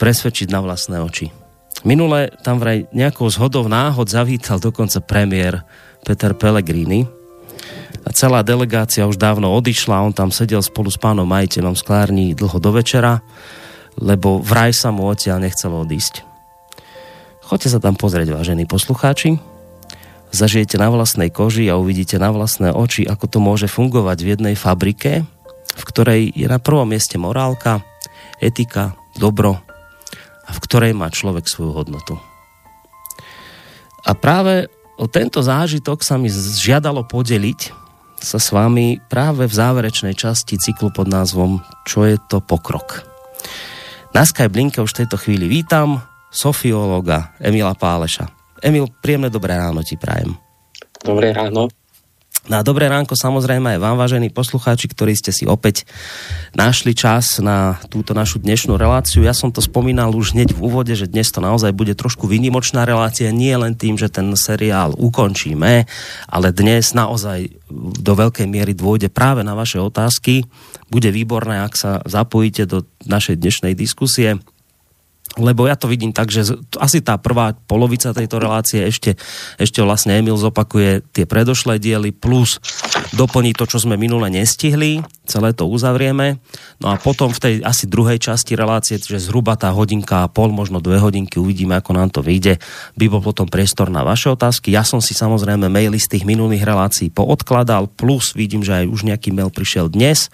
presvedčiť 0.00 0.48
na 0.48 0.64
vlastné 0.64 0.98
oči. 1.00 1.30
Minule 1.84 2.32
tam 2.44 2.60
vraj 2.60 2.88
nejakou 2.92 3.28
zhodou 3.32 3.64
náhod 3.68 4.08
zavítal 4.08 4.60
dokonca 4.60 5.00
premiér 5.00 5.64
Peter 6.04 6.36
Pellegrini, 6.36 7.08
a 8.00 8.10
celá 8.16 8.40
delegácia 8.40 9.04
už 9.04 9.20
dávno 9.20 9.52
odišla, 9.52 10.00
on 10.00 10.14
tam 10.16 10.32
sedel 10.32 10.64
spolu 10.64 10.88
s 10.88 10.96
pánom 10.96 11.28
majiteľom 11.28 11.76
sklární 11.76 12.32
dlho 12.32 12.56
do 12.56 12.70
večera, 12.72 13.20
lebo 14.00 14.40
vraj 14.40 14.72
sa 14.72 14.88
mu 14.88 15.04
odtiaľ 15.04 15.44
nechcelo 15.44 15.84
odísť. 15.84 16.29
Choďte 17.50 17.66
sa 17.66 17.82
tam 17.82 17.98
pozrieť, 17.98 18.30
vážení 18.30 18.62
poslucháči. 18.62 19.34
Zažijete 20.30 20.78
na 20.78 20.86
vlastnej 20.86 21.34
koži 21.34 21.66
a 21.66 21.82
uvidíte 21.82 22.14
na 22.14 22.30
vlastné 22.30 22.70
oči, 22.70 23.02
ako 23.10 23.26
to 23.26 23.42
môže 23.42 23.66
fungovať 23.66 24.22
v 24.22 24.30
jednej 24.38 24.54
fabrike, 24.54 25.26
v 25.74 25.82
ktorej 25.82 26.30
je 26.30 26.46
na 26.46 26.62
prvom 26.62 26.86
mieste 26.86 27.18
morálka, 27.18 27.82
etika, 28.38 28.94
dobro 29.18 29.58
a 30.46 30.50
v 30.54 30.62
ktorej 30.62 30.94
má 30.94 31.10
človek 31.10 31.50
svoju 31.50 31.74
hodnotu. 31.74 32.22
A 34.06 34.14
práve 34.14 34.70
o 34.94 35.10
tento 35.10 35.42
zážitok 35.42 36.06
sa 36.06 36.14
mi 36.22 36.30
žiadalo 36.30 37.02
podeliť 37.02 37.74
sa 38.22 38.38
s 38.38 38.54
vami 38.54 39.02
práve 39.10 39.50
v 39.50 39.58
záverečnej 39.58 40.14
časti 40.14 40.54
cyklu 40.54 40.94
pod 40.94 41.10
názvom 41.10 41.58
Čo 41.82 42.06
je 42.06 42.14
to 42.30 42.38
pokrok. 42.38 43.02
Na 44.14 44.22
Skype 44.22 44.54
linke 44.54 44.78
už 44.78 44.94
v 44.94 44.98
tejto 45.02 45.18
chvíli 45.18 45.50
vítam 45.50 46.06
sofiológa 46.30 47.34
Emila 47.42 47.74
Páleša. 47.74 48.30
Emil, 48.62 48.88
príjemné 49.02 49.28
dobré 49.28 49.58
ráno 49.58 49.82
ti 49.82 49.98
prajem. 49.98 50.38
Dobré 51.02 51.34
ráno. 51.34 51.68
Na 52.48 52.64
dobré 52.64 52.88
ránko 52.88 53.20
samozrejme 53.20 53.76
aj 53.76 53.80
vám, 53.84 54.00
vážení 54.00 54.32
poslucháči, 54.32 54.88
ktorí 54.88 55.12
ste 55.12 55.28
si 55.28 55.44
opäť 55.44 55.84
našli 56.56 56.96
čas 56.96 57.36
na 57.36 57.76
túto 57.92 58.16
našu 58.16 58.40
dnešnú 58.40 58.80
reláciu. 58.80 59.20
Ja 59.20 59.36
som 59.36 59.52
to 59.52 59.60
spomínal 59.60 60.08
už 60.16 60.32
hneď 60.32 60.56
v 60.56 60.64
úvode, 60.64 60.96
že 60.96 61.04
dnes 61.04 61.28
to 61.28 61.44
naozaj 61.44 61.76
bude 61.76 61.92
trošku 61.92 62.24
vynimočná 62.24 62.88
relácia, 62.88 63.28
nie 63.28 63.52
len 63.52 63.76
tým, 63.76 64.00
že 64.00 64.08
ten 64.08 64.32
seriál 64.40 64.96
ukončíme, 64.96 65.84
ale 66.32 66.48
dnes 66.50 66.96
naozaj 66.96 67.52
do 68.00 68.12
veľkej 68.16 68.48
miery 68.48 68.72
dôjde 68.72 69.12
práve 69.12 69.44
na 69.44 69.52
vaše 69.52 69.76
otázky. 69.76 70.48
Bude 70.88 71.12
výborné, 71.12 71.60
ak 71.60 71.76
sa 71.76 71.92
zapojíte 72.08 72.64
do 72.64 72.88
našej 73.04 73.36
dnešnej 73.36 73.76
diskusie 73.76 74.40
lebo 75.38 75.70
ja 75.70 75.78
to 75.78 75.86
vidím 75.86 76.10
tak, 76.10 76.34
že 76.34 76.42
asi 76.82 76.98
tá 76.98 77.14
prvá 77.14 77.54
polovica 77.54 78.10
tejto 78.10 78.42
relácie 78.42 78.82
ešte, 78.82 79.14
ešte 79.62 79.78
vlastne 79.78 80.18
Emil 80.18 80.34
zopakuje 80.34 81.06
tie 81.14 81.22
predošlé 81.22 81.78
diely 81.78 82.10
plus 82.10 82.58
doplní 83.14 83.54
to, 83.54 83.66
čo 83.66 83.78
sme 83.78 83.94
minule 83.94 84.26
nestihli, 84.26 85.06
celé 85.26 85.54
to 85.54 85.70
uzavrieme. 85.70 86.42
No 86.82 86.90
a 86.90 86.98
potom 86.98 87.30
v 87.30 87.38
tej 87.38 87.54
asi 87.62 87.86
druhej 87.86 88.18
časti 88.18 88.58
relácie, 88.58 88.98
že 88.98 89.22
zhruba 89.22 89.54
tá 89.54 89.70
hodinka 89.70 90.26
a 90.26 90.30
pol, 90.30 90.50
možno 90.50 90.82
dve 90.82 90.98
hodinky, 90.98 91.38
uvidíme, 91.38 91.78
ako 91.78 91.90
nám 91.94 92.10
to 92.10 92.26
vyjde, 92.26 92.58
by 92.98 93.06
bol 93.06 93.22
potom 93.22 93.46
priestor 93.46 93.86
na 93.86 94.02
vaše 94.02 94.30
otázky. 94.34 94.74
Ja 94.74 94.82
som 94.82 94.98
si 94.98 95.14
samozrejme 95.14 95.70
maily 95.70 95.98
z 96.02 96.18
tých 96.18 96.24
minulých 96.26 96.66
relácií 96.66 97.10
poodkladal, 97.10 97.86
plus 97.86 98.34
vidím, 98.34 98.66
že 98.66 98.82
aj 98.82 98.90
už 98.90 99.00
nejaký 99.06 99.30
mail 99.30 99.50
prišiel 99.54 99.86
dnes 99.90 100.26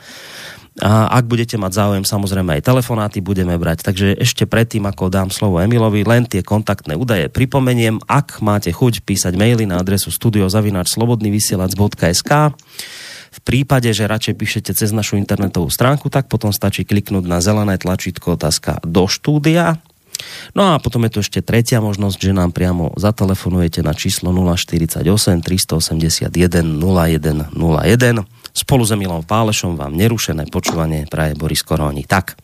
a 0.76 1.08
ak 1.08 1.24
budete 1.24 1.56
mať 1.56 1.72
záujem, 1.72 2.04
samozrejme 2.04 2.60
aj 2.60 2.68
telefonáty 2.68 3.24
budeme 3.24 3.56
brať. 3.56 3.80
Takže 3.80 4.12
ešte 4.20 4.44
predtým, 4.44 4.84
ako 4.84 5.08
dám 5.08 5.32
slovo 5.32 5.56
Emilovi, 5.56 6.04
len 6.04 6.28
tie 6.28 6.44
kontaktné 6.44 7.00
údaje 7.00 7.32
pripomeniem. 7.32 7.96
Ak 8.04 8.44
máte 8.44 8.68
chuť 8.76 9.00
písať 9.00 9.40
maily 9.40 9.64
na 9.64 9.80
adresu 9.80 10.12
studiozavinačslobodnyvysielac.sk 10.12 12.30
v 13.36 13.44
prípade, 13.44 13.92
že 13.92 14.04
radšej 14.04 14.34
píšete 14.36 14.72
cez 14.76 14.92
našu 14.92 15.16
internetovú 15.16 15.72
stránku, 15.72 16.12
tak 16.12 16.28
potom 16.28 16.52
stačí 16.52 16.84
kliknúť 16.84 17.24
na 17.24 17.40
zelené 17.40 17.80
tlačítko 17.80 18.36
otázka 18.36 18.84
do 18.84 19.08
štúdia. 19.08 19.80
No 20.56 20.72
a 20.72 20.80
potom 20.80 21.04
je 21.04 21.12
tu 21.12 21.20
ešte 21.20 21.44
tretia 21.44 21.84
možnosť, 21.84 22.16
že 22.16 22.32
nám 22.32 22.56
priamo 22.56 22.96
zatelefonujete 22.96 23.84
na 23.84 23.92
číslo 23.92 24.32
048 24.32 25.04
381 25.44 26.32
0101 26.80 27.52
Spolu 28.56 28.88
s 28.88 28.96
Emilom 28.96 29.20
Pálešom 29.20 29.76
vám 29.76 29.92
nerušené 29.92 30.48
počúvanie 30.48 31.04
praje 31.04 31.36
Boris 31.36 31.60
Koróni. 31.60 32.08
Tak, 32.08 32.40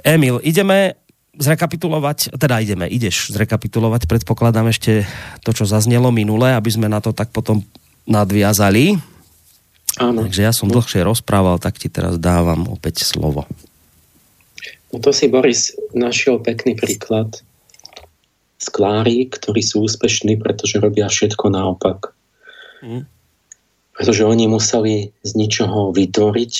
Emil, 0.00 0.40
ideme 0.40 0.96
zrekapitulovať, 1.36 2.32
teda 2.40 2.64
ideme, 2.64 2.88
ideš 2.88 3.36
zrekapitulovať, 3.36 4.08
predpokladám 4.08 4.72
ešte 4.72 5.04
to, 5.44 5.52
čo 5.52 5.68
zaznelo 5.68 6.08
minule, 6.08 6.56
aby 6.56 6.72
sme 6.72 6.88
na 6.88 7.04
to 7.04 7.12
tak 7.12 7.28
potom 7.36 7.60
nadviazali. 8.08 8.96
Áno. 10.00 10.24
Takže 10.24 10.40
ja 10.40 10.56
som 10.56 10.72
dlhšie 10.72 11.04
rozprával, 11.04 11.60
tak 11.60 11.76
ti 11.76 11.92
teraz 11.92 12.16
dávam 12.16 12.72
opäť 12.72 13.04
slovo. 13.04 13.44
No 14.88 15.04
to 15.04 15.12
si 15.12 15.28
Boris 15.28 15.76
našiel 15.92 16.40
pekný 16.40 16.80
príklad. 16.80 17.44
Sklári, 18.56 19.28
ktorí 19.28 19.60
sú 19.60 19.84
úspešní, 19.84 20.40
pretože 20.40 20.80
robia 20.80 21.12
všetko 21.12 21.52
naopak. 21.52 22.16
Mm 22.80 23.17
pretože 23.98 24.22
oni 24.22 24.46
museli 24.46 25.10
z 25.26 25.30
ničoho 25.34 25.90
vytvoriť 25.90 26.54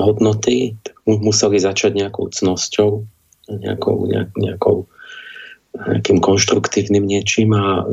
hodnoty, 0.00 0.80
tak 0.80 0.96
museli 1.04 1.60
začať 1.60 1.92
nejakou 1.92 2.32
cnosťou, 2.32 3.04
nejakou, 3.52 4.08
nejak, 4.08 4.32
nejakou 4.40 4.88
nejakým 5.76 6.24
konštruktívnym 6.24 7.04
niečím 7.04 7.52
a 7.52 7.84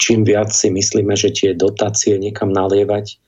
čím 0.00 0.24
viac 0.24 0.48
si 0.48 0.72
myslíme, 0.72 1.12
že 1.12 1.28
tie 1.28 1.50
dotácie 1.52 2.16
niekam 2.16 2.48
nalievať, 2.48 3.20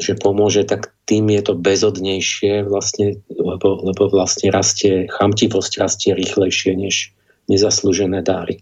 že 0.00 0.16
pomôže, 0.16 0.64
tak 0.64 0.96
tým 1.04 1.28
je 1.28 1.42
to 1.44 1.54
bezodnejšie 1.56 2.64
vlastne, 2.64 3.20
lebo, 3.28 3.84
lebo 3.84 4.08
vlastne 4.08 4.48
rastie, 4.48 5.04
chamtivosť 5.12 5.72
rastie 5.84 6.16
rýchlejšie 6.16 6.72
než 6.80 7.12
nezaslúžené 7.52 8.24
dáry. 8.24 8.56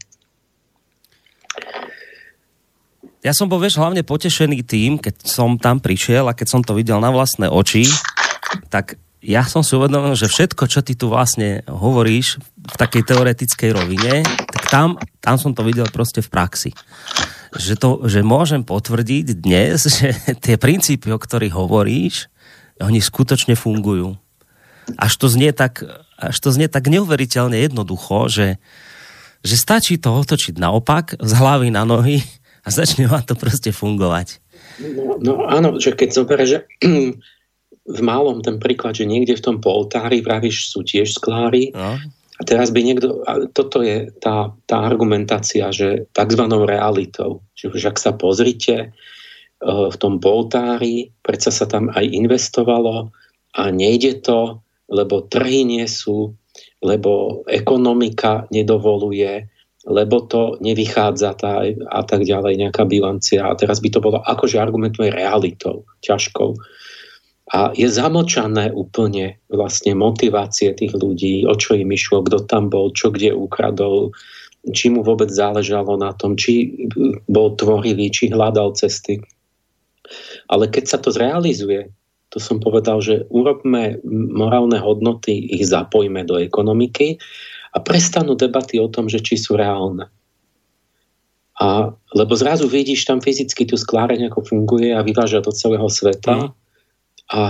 Ja 3.27 3.35
som 3.35 3.51
bol, 3.51 3.59
vieš, 3.59 3.83
hlavne 3.83 4.07
potešený 4.07 4.63
tým, 4.63 5.03
keď 5.03 5.27
som 5.27 5.59
tam 5.59 5.83
prišiel 5.83 6.31
a 6.31 6.37
keď 6.39 6.47
som 6.47 6.63
to 6.63 6.79
videl 6.79 7.03
na 7.03 7.11
vlastné 7.11 7.51
oči, 7.51 7.83
tak 8.71 9.03
ja 9.19 9.43
som 9.43 9.67
si 9.67 9.75
uvedomil, 9.75 10.15
že 10.15 10.31
všetko, 10.31 10.71
čo 10.71 10.87
ty 10.87 10.95
tu 10.95 11.11
vlastne 11.11 11.67
hovoríš 11.67 12.39
v 12.55 12.77
takej 12.79 13.03
teoretickej 13.03 13.71
rovine, 13.75 14.23
tak 14.23 14.71
tam, 14.71 14.95
tam 15.19 15.43
som 15.43 15.51
to 15.51 15.67
videl 15.67 15.91
proste 15.91 16.23
v 16.23 16.31
praxi. 16.31 16.71
Že, 17.51 17.75
to, 17.75 17.91
že 18.07 18.23
môžem 18.23 18.63
potvrdiť 18.63 19.43
dnes, 19.43 19.83
že 19.99 20.15
tie 20.39 20.55
princípy, 20.55 21.11
o 21.11 21.19
ktorých 21.19 21.59
hovoríš, 21.59 22.31
oni 22.79 23.03
skutočne 23.03 23.59
fungujú. 23.59 24.15
Až 24.95 25.19
to 25.19 25.27
znie 25.27 25.51
tak, 25.51 25.83
až 26.15 26.37
to 26.39 26.55
znie 26.55 26.71
tak 26.71 26.87
neuveriteľne 26.87 27.59
jednoducho, 27.59 28.31
že, 28.31 28.63
že 29.43 29.59
stačí 29.59 29.99
to 29.99 30.15
otočiť 30.15 30.63
naopak, 30.63 31.19
z 31.19 31.33
hlavy 31.35 31.75
na 31.75 31.83
nohy 31.83 32.23
a 32.67 32.69
začne 32.69 33.07
vám 33.07 33.23
to 33.23 33.39
proste 33.39 33.71
fungovať. 33.71 34.43
No, 34.83 35.23
no 35.23 35.33
áno, 35.47 35.79
že 35.79 35.95
keď 35.95 36.09
zoberie, 36.11 36.47
že 36.51 36.59
v 37.97 38.01
malom 38.03 38.43
ten 38.43 38.59
príklad, 38.59 38.99
že 38.99 39.07
niekde 39.07 39.39
v 39.39 39.45
tom 39.47 39.57
poltári 39.63 40.19
vravíš 40.19 40.75
sú 40.75 40.83
tiež 40.83 41.15
sklári 41.15 41.71
no. 41.71 41.95
a 42.37 42.43
teraz 42.43 42.75
by 42.75 42.83
niekto, 42.83 43.23
a 43.23 43.47
toto 43.47 43.87
je 43.87 44.11
tá, 44.19 44.51
tá 44.67 44.83
argumentácia, 44.83 45.71
že 45.71 46.11
tzv. 46.11 46.43
realitou, 46.67 47.47
že 47.55 47.71
už 47.71 47.95
ak 47.95 48.03
sa 48.03 48.11
pozrite 48.11 48.77
e, 48.83 48.89
v 49.63 49.97
tom 50.03 50.19
poltári, 50.19 51.15
predsa 51.23 51.55
sa 51.55 51.71
tam 51.71 51.95
aj 51.95 52.03
investovalo 52.11 53.15
a 53.55 53.63
nejde 53.71 54.19
to, 54.27 54.59
lebo 54.91 55.23
trhy 55.23 55.63
nie 55.63 55.87
sú, 55.87 56.35
lebo 56.83 57.43
ekonomika 57.47 58.51
nedovoluje, 58.51 59.47
lebo 59.87 60.27
to 60.27 60.59
nevychádza 60.59 61.39
tá, 61.39 61.63
a 61.71 62.03
tak 62.03 62.27
ďalej, 62.27 62.59
nejaká 62.59 62.83
bilancia. 62.83 63.47
A 63.47 63.55
teraz 63.55 63.79
by 63.79 63.89
to 63.95 64.03
bolo 64.03 64.19
akože 64.19 64.59
argumentuje 64.59 65.15
realitou, 65.15 65.87
ťažkou. 66.03 66.59
A 67.55 67.71
je 67.79 67.87
zamlčané 67.87 68.75
úplne 68.75 69.39
vlastne 69.47 69.95
motivácie 69.95 70.75
tých 70.75 70.91
ľudí, 70.99 71.47
o 71.47 71.55
čo 71.55 71.79
im 71.79 71.95
išlo, 71.95 72.27
kto 72.27 72.43
tam 72.51 72.67
bol, 72.67 72.91
čo 72.91 73.15
kde 73.15 73.31
ukradol, 73.31 74.11
či 74.75 74.91
mu 74.91 75.07
vôbec 75.07 75.31
záležalo 75.31 75.95
na 75.95 76.11
tom, 76.19 76.35
či 76.35 76.75
bol 77.31 77.55
tvorivý, 77.55 78.11
či 78.11 78.35
hľadal 78.35 78.75
cesty. 78.75 79.23
Ale 80.51 80.67
keď 80.67 80.85
sa 80.91 80.99
to 80.99 81.15
zrealizuje, 81.15 81.95
to 82.35 82.43
som 82.43 82.59
povedal, 82.59 82.99
že 82.99 83.23
urobme 83.31 84.03
morálne 84.11 84.83
hodnoty, 84.83 85.55
ich 85.55 85.71
zapojme 85.71 86.27
do 86.27 86.43
ekonomiky 86.43 87.23
a 87.77 87.79
prestanú 87.85 88.33
debaty 88.33 88.81
o 88.81 88.89
tom, 88.89 89.13
že 89.13 89.21
či 89.21 89.37
sú 89.37 89.53
reálne. 89.53 90.09
A, 91.61 91.93
lebo 92.17 92.33
zrazu 92.37 92.69
vidíš 92.69 93.05
tam 93.05 93.21
fyzicky 93.21 93.69
tú 93.69 93.77
skláreň, 93.77 94.33
ako 94.33 94.45
funguje 94.45 94.97
a 94.97 95.05
vyváža 95.05 95.45
do 95.45 95.53
celého 95.53 95.89
sveta 95.89 96.37
mm. 96.37 96.51
a 97.33 97.41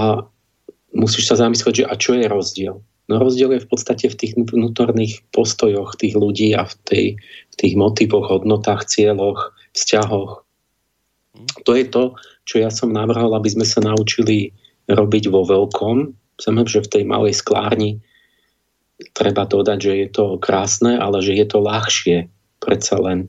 musíš 0.94 1.30
sa 1.30 1.38
zamyslieť, 1.38 1.74
že 1.82 1.84
a 1.86 1.94
čo 1.94 2.18
je 2.18 2.26
rozdiel? 2.26 2.76
No 3.06 3.14
rozdiel 3.22 3.54
je 3.54 3.62
v 3.62 3.70
podstate 3.70 4.10
v 4.10 4.18
tých 4.18 4.32
vnútorných 4.34 5.22
postojoch 5.30 5.94
tých 5.94 6.18
ľudí 6.18 6.54
a 6.58 6.66
v, 6.66 6.74
tej, 6.86 7.04
v 7.22 7.54
tých 7.54 7.74
motivoch, 7.78 8.26
hodnotách, 8.30 8.86
cieľoch, 8.86 9.54
vzťahoch. 9.74 10.42
Mm. 11.38 11.46
To 11.66 11.70
je 11.74 11.84
to, 11.86 12.04
čo 12.46 12.62
ja 12.62 12.70
som 12.70 12.94
navrhol, 12.94 13.34
aby 13.34 13.50
sme 13.50 13.66
sa 13.66 13.82
naučili 13.82 14.54
robiť 14.86 15.30
vo 15.34 15.42
veľkom. 15.42 16.14
Samozrejme, 16.38 16.70
že 16.70 16.86
v 16.86 16.92
tej 16.94 17.04
malej 17.10 17.34
sklárni 17.34 17.98
treba 19.12 19.44
dodať, 19.44 19.78
že 19.80 19.92
je 19.92 20.08
to 20.08 20.24
krásne, 20.40 20.96
ale 20.96 21.20
že 21.20 21.36
je 21.36 21.46
to 21.46 21.58
ľahšie 21.60 22.16
predsa 22.60 22.96
len. 23.00 23.28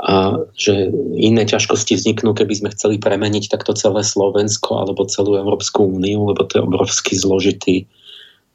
A 0.00 0.40
že 0.56 0.88
iné 1.18 1.44
ťažkosti 1.44 1.98
vzniknú, 1.98 2.32
keby 2.32 2.54
sme 2.56 2.72
chceli 2.72 2.96
premeniť 2.96 3.52
takto 3.52 3.76
celé 3.76 4.00
Slovensko 4.00 4.80
alebo 4.80 5.10
celú 5.10 5.36
Európsku 5.36 5.84
úniu, 5.84 6.24
lebo 6.30 6.46
to 6.46 6.56
je 6.56 6.64
obrovský 6.64 7.14
zložitý 7.18 7.84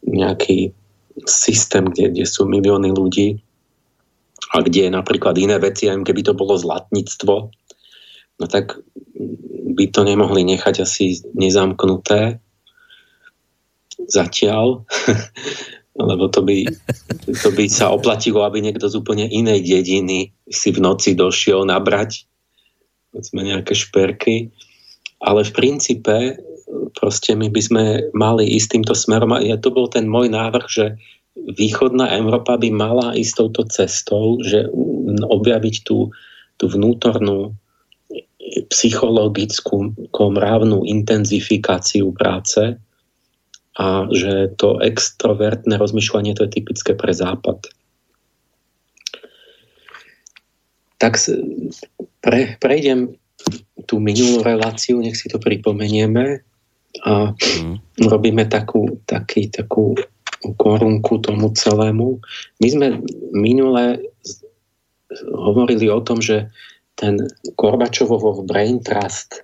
nejaký 0.08 0.74
systém, 1.30 1.86
kde, 1.86 2.12
kde 2.12 2.26
sú 2.26 2.50
milióny 2.50 2.90
ľudí 2.92 3.40
a 4.56 4.64
kde 4.64 4.90
je 4.90 4.92
napríklad 4.92 5.38
iné 5.38 5.60
veci, 5.62 5.86
aj 5.92 6.02
keby 6.02 6.22
to 6.26 6.34
bolo 6.34 6.58
zlatníctvo, 6.58 7.36
no 8.42 8.46
tak 8.48 8.80
by 9.76 9.86
to 9.92 10.02
nemohli 10.08 10.48
nechať 10.48 10.82
asi 10.82 11.20
nezamknuté 11.36 12.40
zatiaľ. 14.08 14.86
lebo 15.96 16.28
to 16.28 16.44
by, 16.44 16.68
to 17.40 17.50
by 17.56 17.66
sa 17.72 17.92
oplatilo, 17.96 18.44
aby 18.44 18.60
niekto 18.60 18.92
z 18.92 19.00
úplne 19.00 19.32
inej 19.32 19.64
dediny 19.64 20.36
si 20.52 20.70
v 20.76 20.84
noci 20.84 21.16
došiel 21.16 21.64
nabrať 21.64 22.28
sme 23.24 23.48
nejaké 23.48 23.72
šperky. 23.72 24.52
Ale 25.24 25.48
v 25.48 25.52
princípe 25.56 26.36
proste 26.98 27.32
my 27.38 27.48
by 27.48 27.62
sme 27.62 27.84
mali 28.12 28.44
ísť 28.60 28.68
týmto 28.76 28.94
smerom. 28.98 29.32
A 29.36 29.40
ja 29.40 29.56
to 29.56 29.72
bol 29.72 29.88
ten 29.88 30.10
môj 30.10 30.28
návrh, 30.28 30.66
že 30.68 30.86
východná 31.36 32.12
Európa 32.16 32.60
by 32.60 32.70
mala 32.72 33.16
ísť 33.16 33.34
touto 33.40 33.64
cestou, 33.72 34.40
že 34.44 34.68
objaviť 35.24 35.76
tú, 35.88 36.12
tú 36.60 36.66
vnútornú 36.68 37.56
psychologickú, 38.72 39.96
mravnú 40.14 40.86
intenzifikáciu 40.86 42.14
práce, 42.16 42.78
a 43.76 44.08
že 44.12 44.56
to 44.56 44.80
extrovertné 44.80 45.76
rozmýšľanie 45.76 46.32
to 46.36 46.48
je 46.48 46.56
typické 46.62 46.96
pre 46.96 47.12
západ. 47.12 47.68
Tak 50.96 51.20
pre, 52.24 52.56
prejdem 52.58 53.20
tú 53.84 54.00
minulú 54.00 54.42
reláciu, 54.42 54.98
nech 55.04 55.20
si 55.20 55.28
to 55.28 55.38
pripomenieme 55.38 56.42
a 57.04 57.36
mm. 57.36 58.00
robíme 58.08 58.48
takú, 58.48 59.04
taký, 59.04 59.52
takú 59.52 59.94
korunku 60.56 61.20
tomu 61.20 61.52
celému. 61.52 62.24
My 62.64 62.68
sme 62.72 62.88
minule 63.36 64.00
hovorili 65.36 65.92
o 65.92 66.00
tom, 66.02 66.24
že 66.24 66.50
ten 66.96 67.20
Korbačovov 67.60 68.48
Brain 68.48 68.80
Trust 68.80 69.44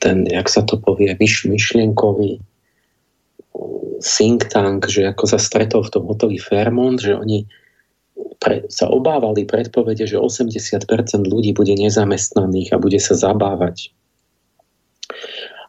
ten, 0.00 0.24
jak 0.26 0.48
sa 0.48 0.64
to 0.64 0.80
povie, 0.80 1.12
myš, 1.20 1.46
myšlienkový 1.46 2.40
think 4.00 4.48
tank, 4.48 4.88
že 4.88 5.12
ako 5.12 5.24
sa 5.28 5.38
stretol 5.38 5.84
v 5.84 5.92
tom 5.92 6.04
hoteli 6.08 6.40
Fairmont, 6.40 6.96
že 6.96 7.12
oni 7.12 7.44
pre, 8.40 8.64
sa 8.72 8.88
obávali 8.88 9.44
predpovede, 9.44 10.08
že 10.08 10.16
80% 10.16 10.88
ľudí 11.28 11.52
bude 11.52 11.76
nezamestnaných 11.76 12.72
a 12.72 12.80
bude 12.80 12.96
sa 12.96 13.12
zabávať. 13.12 13.92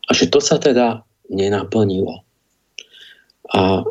A 0.08 0.16
že 0.16 0.32
to 0.32 0.40
sa 0.40 0.56
teda 0.56 1.04
nenaplnilo. 1.28 2.24
A 3.52 3.84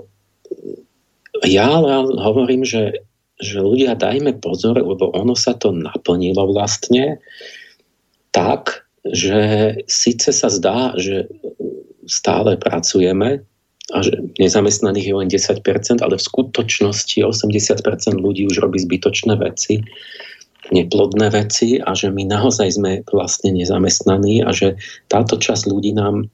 ja 1.44 1.66
ale 1.68 2.08
hovorím, 2.16 2.64
že, 2.64 3.04
že 3.40 3.60
ľudia 3.60 3.96
dajme 3.96 4.40
pozor, 4.40 4.80
lebo 4.80 5.12
ono 5.12 5.36
sa 5.36 5.56
to 5.56 5.72
naplnilo 5.72 6.48
vlastne 6.48 7.20
tak, 8.32 8.88
že 9.06 9.40
síce 9.88 10.28
sa 10.32 10.48
zdá, 10.52 10.92
že 11.00 11.28
stále 12.04 12.60
pracujeme 12.60 13.44
a 13.90 13.98
že 14.04 14.14
nezamestnaných 14.38 15.06
je 15.10 15.14
len 15.14 15.28
10%, 15.28 16.04
ale 16.04 16.14
v 16.14 16.26
skutočnosti 16.26 17.18
80% 17.26 17.82
ľudí 18.18 18.46
už 18.46 18.62
robí 18.62 18.78
zbytočné 18.78 19.34
veci, 19.40 19.82
neplodné 20.70 21.32
veci 21.34 21.82
a 21.82 21.90
že 21.96 22.12
my 22.14 22.28
naozaj 22.30 22.78
sme 22.78 22.92
vlastne 23.10 23.50
nezamestnaní 23.56 24.46
a 24.46 24.54
že 24.54 24.78
táto 25.10 25.40
časť 25.40 25.66
ľudí 25.66 25.96
nám 25.96 26.30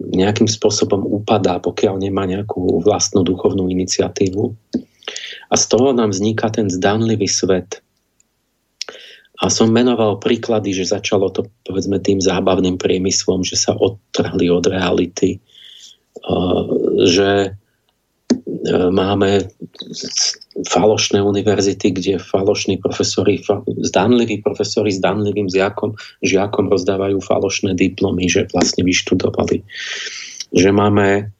nejakým 0.00 0.48
spôsobom 0.48 1.04
upadá, 1.04 1.60
pokiaľ 1.60 2.00
nemá 2.00 2.24
nejakú 2.24 2.80
vlastnú 2.82 3.22
duchovnú 3.22 3.68
iniciatívu. 3.68 4.50
A 5.50 5.54
z 5.54 5.64
toho 5.68 5.92
nám 5.92 6.16
vzniká 6.16 6.48
ten 6.48 6.72
zdanlivý 6.72 7.28
svet, 7.28 7.84
a 9.40 9.48
som 9.48 9.72
menoval 9.72 10.20
príklady, 10.20 10.76
že 10.76 10.92
začalo 10.92 11.32
to 11.32 11.48
povedzme 11.64 11.96
tým 12.04 12.20
zábavným 12.20 12.76
priemyslom, 12.76 13.40
že 13.40 13.56
sa 13.56 13.72
odtrhli 13.72 14.52
od 14.52 14.68
reality, 14.68 15.40
že 17.08 17.56
máme 18.70 19.48
falošné 20.68 21.18
univerzity, 21.24 21.86
kde 21.90 22.12
falošní 22.20 22.78
profesori, 22.78 23.40
zdanliví 23.80 24.44
profesori 24.44 24.92
s 24.92 25.00
danlivým 25.00 25.48
žiakom, 25.48 25.96
žiakom 26.20 26.68
rozdávajú 26.68 27.18
falošné 27.24 27.74
diplomy, 27.74 28.28
že 28.28 28.46
vlastne 28.52 28.84
vyštudovali. 28.84 29.64
Že 30.52 30.70
máme, 30.70 31.32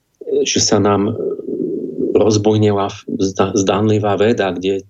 že 0.49 0.59
sa 0.59 0.81
nám 0.81 1.15
rozbujnila 2.17 2.91
zdanlivá 3.55 4.17
veda, 4.19 4.51
kde 4.57 4.83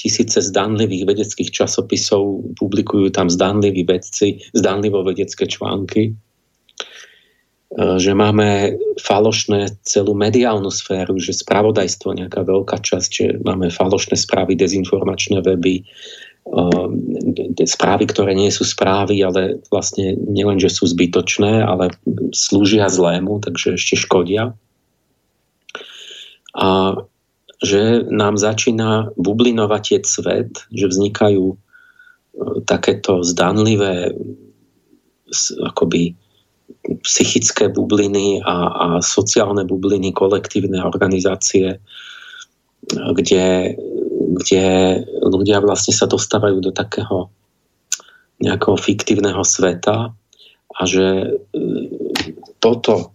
tisíce 0.00 0.40
zdanlivých 0.40 1.04
vedeckých 1.04 1.52
časopisov 1.52 2.56
publikujú 2.56 3.12
tam 3.12 3.28
zdanliví 3.28 3.84
vedci, 3.84 4.40
zdanlivo 4.56 5.04
vedecké 5.04 5.44
články 5.44 6.16
E, 7.70 8.02
že 8.02 8.10
máme 8.18 8.74
falošné 8.98 9.78
celú 9.86 10.18
mediálnu 10.18 10.74
sféru, 10.74 11.22
že 11.22 11.38
spravodajstvo 11.38 12.18
nejaká 12.18 12.42
veľká 12.42 12.82
časť, 12.82 13.10
že 13.10 13.26
máme 13.46 13.70
falošné 13.70 14.18
správy, 14.18 14.58
dezinformačné 14.58 15.38
weby, 15.46 15.86
e, 16.50 17.62
správy, 17.62 18.10
ktoré 18.10 18.34
nie 18.34 18.50
sú 18.50 18.66
správy, 18.66 19.22
ale 19.22 19.62
vlastne 19.70 20.18
nielen, 20.18 20.58
že 20.58 20.66
sú 20.66 20.90
zbytočné, 20.90 21.62
ale 21.62 21.94
slúžia 22.34 22.90
zlému, 22.90 23.38
takže 23.38 23.78
ešte 23.78 24.02
škodia. 24.02 24.50
A 26.58 26.98
že 27.60 28.08
nám 28.08 28.40
začína 28.40 29.12
bublinovať 29.20 29.84
svet, 30.08 30.64
že 30.72 30.88
vznikajú 30.88 31.44
e, 31.52 31.56
takéto 32.64 33.20
zdanlivé 33.20 34.16
akoby 35.62 36.16
psychické 37.04 37.68
bubliny 37.68 38.40
a, 38.42 38.56
a 38.72 38.86
sociálne 39.04 39.68
bubliny, 39.68 40.10
kolektívne 40.16 40.80
organizácie, 40.82 41.78
kde, 42.90 43.76
kde 44.40 44.64
ľudia 45.20 45.60
vlastne 45.60 45.92
sa 45.94 46.08
dostávajú 46.08 46.64
do 46.64 46.72
takého 46.72 47.28
nejakého 48.40 48.76
fiktívneho 48.80 49.44
sveta 49.44 50.16
a 50.72 50.80
že 50.88 51.06
e, 51.28 51.60
toto 52.56 53.12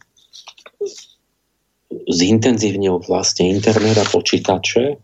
zintenzívnil 2.09 3.01
vlastne 3.07 3.49
internet 3.51 3.97
a 4.01 4.05
počítače 4.07 4.99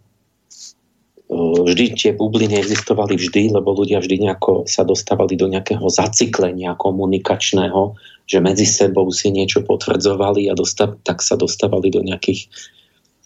vždy 1.31 1.85
tie 1.95 2.11
bubliny 2.11 2.59
existovali 2.59 3.15
vždy, 3.15 3.55
lebo 3.55 3.71
ľudia 3.71 4.03
vždy 4.03 4.27
nejako 4.27 4.67
sa 4.67 4.83
dostávali 4.83 5.39
do 5.39 5.47
nejakého 5.47 5.87
zaciklenia 5.87 6.75
komunikačného, 6.75 7.95
že 8.27 8.43
medzi 8.43 8.67
sebou 8.67 9.07
si 9.15 9.31
niečo 9.31 9.63
potvrdzovali 9.63 10.51
a 10.51 10.53
dostav, 10.59 10.99
tak 11.07 11.23
sa 11.23 11.39
dostávali 11.39 11.87
do 11.87 12.03
nejakých 12.03 12.51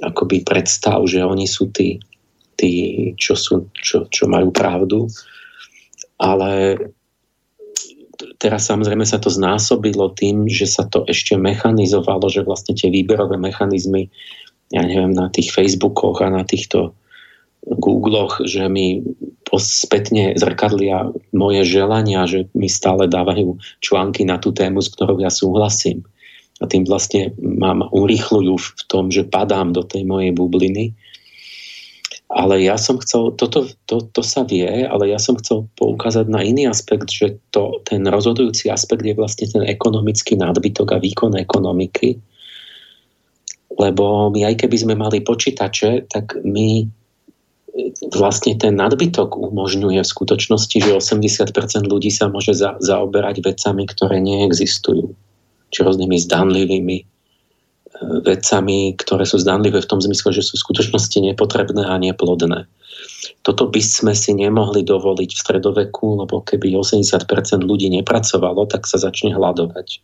akoby 0.06 0.46
predstav, 0.46 1.02
že 1.10 1.26
oni 1.26 1.50
sú 1.50 1.74
tí, 1.74 1.98
tí 2.54 2.72
čo, 3.18 3.34
sú, 3.34 3.74
čo, 3.74 4.06
čo 4.06 4.30
majú 4.30 4.54
pravdu. 4.54 5.10
Ale 6.22 6.78
teraz 8.40 8.68
samozrejme 8.68 9.04
sa 9.08 9.18
to 9.18 9.32
znásobilo 9.32 10.12
tým, 10.14 10.48
že 10.52 10.68
sa 10.70 10.86
to 10.88 11.04
ešte 11.08 11.36
mechanizovalo, 11.36 12.28
že 12.28 12.46
vlastne 12.46 12.76
tie 12.76 12.92
výberové 12.92 13.40
mechanizmy, 13.40 14.12
ja 14.70 14.82
neviem, 14.84 15.14
na 15.14 15.32
tých 15.32 15.54
Facebookoch 15.54 16.22
a 16.22 16.30
na 16.30 16.44
týchto 16.44 16.94
Googloch, 17.66 18.46
že 18.46 18.70
mi 18.70 19.02
spätne 19.56 20.36
zrkadlia 20.38 21.10
moje 21.34 21.66
želania, 21.66 22.28
že 22.30 22.46
mi 22.54 22.70
stále 22.70 23.10
dávajú 23.10 23.58
články 23.82 24.28
na 24.28 24.38
tú 24.38 24.52
tému, 24.54 24.84
s 24.84 24.92
ktorou 24.94 25.18
ja 25.18 25.32
súhlasím. 25.32 26.06
A 26.60 26.70
tým 26.70 26.88
vlastne 26.88 27.36
mám 27.40 27.88
urýchľujú 27.92 28.54
v 28.56 28.84
tom, 28.88 29.12
že 29.12 29.28
padám 29.28 29.76
do 29.76 29.84
tej 29.84 30.08
mojej 30.08 30.32
bubliny. 30.32 30.96
Ale 32.26 32.58
ja 32.66 32.74
som 32.76 32.98
chcel, 32.98 33.38
toto 33.38 33.70
to, 33.86 34.02
to 34.10 34.22
sa 34.26 34.42
vie, 34.42 34.66
ale 34.66 35.14
ja 35.14 35.22
som 35.22 35.38
chcel 35.38 35.70
poukázať 35.78 36.26
na 36.26 36.42
iný 36.42 36.66
aspekt, 36.66 37.14
že 37.14 37.38
to, 37.54 37.86
ten 37.86 38.02
rozhodujúci 38.10 38.66
aspekt 38.74 39.06
je 39.06 39.14
vlastne 39.14 39.46
ten 39.46 39.62
ekonomický 39.62 40.34
nadbytok 40.34 40.98
a 40.98 40.98
výkon 40.98 41.38
ekonomiky. 41.38 42.18
Lebo 43.78 44.34
my 44.34 44.42
aj 44.42 44.56
keby 44.58 44.78
sme 44.78 44.96
mali 44.98 45.22
počítače, 45.22 46.10
tak 46.10 46.34
my 46.42 46.90
vlastne 48.16 48.56
ten 48.56 48.80
nadbytok 48.80 49.36
umožňuje 49.36 50.00
v 50.00 50.08
skutočnosti, 50.08 50.78
že 50.80 50.92
80% 50.96 51.52
ľudí 51.92 52.08
sa 52.08 52.32
môže 52.32 52.56
za, 52.56 52.80
zaoberať 52.80 53.44
vecami, 53.44 53.84
ktoré 53.86 54.24
neexistujú. 54.24 55.12
Či 55.76 55.80
rôznymi 55.84 56.16
zdanlivými 56.16 56.98
e, 57.04 57.06
vecami, 58.04 58.96
ktoré 59.00 59.24
sú 59.24 59.40
zdanlivé 59.40 59.80
v 59.80 59.90
tom 59.90 60.04
zmysle, 60.04 60.36
že 60.36 60.44
sú 60.44 60.60
v 60.60 60.64
skutočnosti 60.68 61.18
nepotrebné 61.22 61.84
a 61.88 61.96
neplodné. 61.96 62.68
Toto 63.46 63.70
by 63.70 63.82
sme 63.82 64.14
si 64.18 64.36
nemohli 64.36 64.84
dovoliť 64.84 65.30
v 65.32 65.42
stredoveku, 65.42 66.26
lebo 66.26 66.44
keby 66.44 66.76
80% 66.76 67.30
ľudí 67.64 67.88
nepracovalo, 67.94 68.68
tak 68.68 68.90
sa 68.90 69.00
začne 69.00 69.32
hľadovať. 69.36 70.02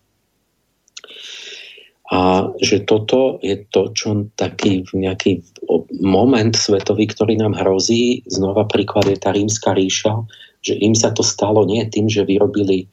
A 2.11 2.51
že 2.59 2.83
toto 2.83 3.39
je 3.39 3.55
to, 3.71 3.95
čo 3.95 4.27
taký 4.35 4.83
nejaký 4.91 5.39
moment 6.03 6.51
svetový, 6.51 7.07
ktorý 7.07 7.39
nám 7.39 7.55
hrozí. 7.55 8.19
Znova 8.27 8.67
príklad 8.67 9.07
je 9.07 9.15
tá 9.15 9.31
rímska 9.31 9.71
ríša, 9.71 10.27
že 10.59 10.75
im 10.75 10.91
sa 10.91 11.15
to 11.15 11.23
stalo 11.23 11.63
nie 11.63 11.79
tým, 11.87 12.11
že 12.11 12.27
vyrobili 12.27 12.91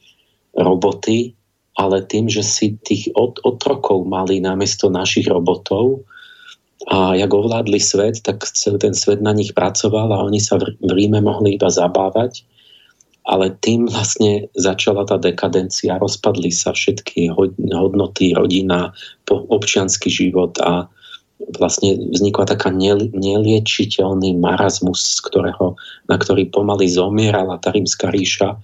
roboty, 0.55 1.35
ale 1.79 2.03
tým, 2.03 2.27
že 2.27 2.43
si 2.43 2.75
tých 2.83 3.07
od, 3.15 3.39
otrokov 3.47 4.03
mali 4.03 4.43
namiesto 4.43 4.91
našich 4.91 5.31
robotov 5.31 6.03
a 6.91 7.15
jak 7.15 7.31
ovládli 7.31 7.79
svet, 7.79 8.19
tak 8.19 8.43
celý 8.43 8.83
ten 8.83 8.91
svet 8.91 9.23
na 9.23 9.31
nich 9.31 9.55
pracoval 9.55 10.11
a 10.11 10.27
oni 10.27 10.43
sa 10.43 10.59
v 10.59 10.75
Ríme 10.91 11.23
mohli 11.23 11.55
iba 11.55 11.71
zabávať. 11.71 12.43
Ale 13.29 13.53
tým 13.61 13.85
vlastne 13.85 14.49
začala 14.57 15.05
tá 15.05 15.21
dekadencia, 15.21 16.01
rozpadli 16.01 16.49
sa 16.49 16.73
všetky 16.73 17.29
hodnoty, 17.71 18.33
rodina, 18.33 18.89
občianský 19.29 20.09
život 20.09 20.57
a 20.65 20.89
vlastne 21.61 21.95
vznikla 22.09 22.57
taká 22.57 22.73
neliečiteľný 23.13 24.33
marazmus, 24.35 24.99
z 25.15 25.19
ktorého, 25.29 25.77
na 26.09 26.17
ktorý 26.17 26.49
pomaly 26.49 26.89
zomierala 26.89 27.61
tá 27.61 27.69
rímska 27.69 28.09
ríša 28.09 28.57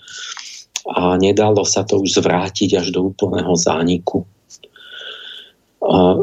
a 0.86 1.18
nedalo 1.18 1.66
sa 1.66 1.82
to 1.82 1.98
už 2.02 2.22
zvrátiť 2.22 2.78
až 2.78 2.94
do 2.94 3.10
úplného 3.10 3.54
zániku. 3.58 4.22
A, 5.82 6.22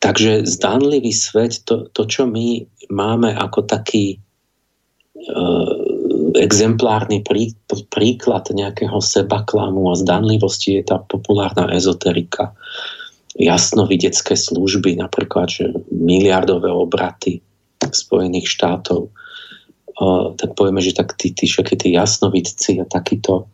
takže 0.00 0.48
zdánlivý 0.48 1.12
svet, 1.12 1.60
to, 1.68 1.92
to, 1.92 2.08
čo 2.08 2.24
my 2.24 2.64
máme 2.88 3.36
ako 3.36 3.68
taký 3.68 4.16
e, 4.16 5.36
exemplárny 6.40 7.20
prí, 7.20 7.52
príklad 7.92 8.48
nejakého 8.48 8.96
sebaklamu 9.00 9.92
a 9.92 9.98
zdanlivosti 10.00 10.80
je 10.80 10.82
tá 10.88 10.96
populárna 11.00 11.72
ezoterika. 11.72 12.56
Jasnovidecké 13.36 14.32
služby, 14.32 14.96
napríklad, 14.96 15.52
že 15.52 15.64
miliardové 15.92 16.72
obraty 16.72 17.44
Spojených 17.92 18.48
štátov. 18.48 19.12
Tak 20.36 20.52
povieme, 20.52 20.84
že 20.84 20.92
tak 20.92 21.16
tí, 21.16 21.32
tí 21.32 21.48
všetky 21.48 21.76
tí 21.80 21.88
jasnovidci 21.96 22.80
a 22.80 22.84
takýto, 22.84 23.48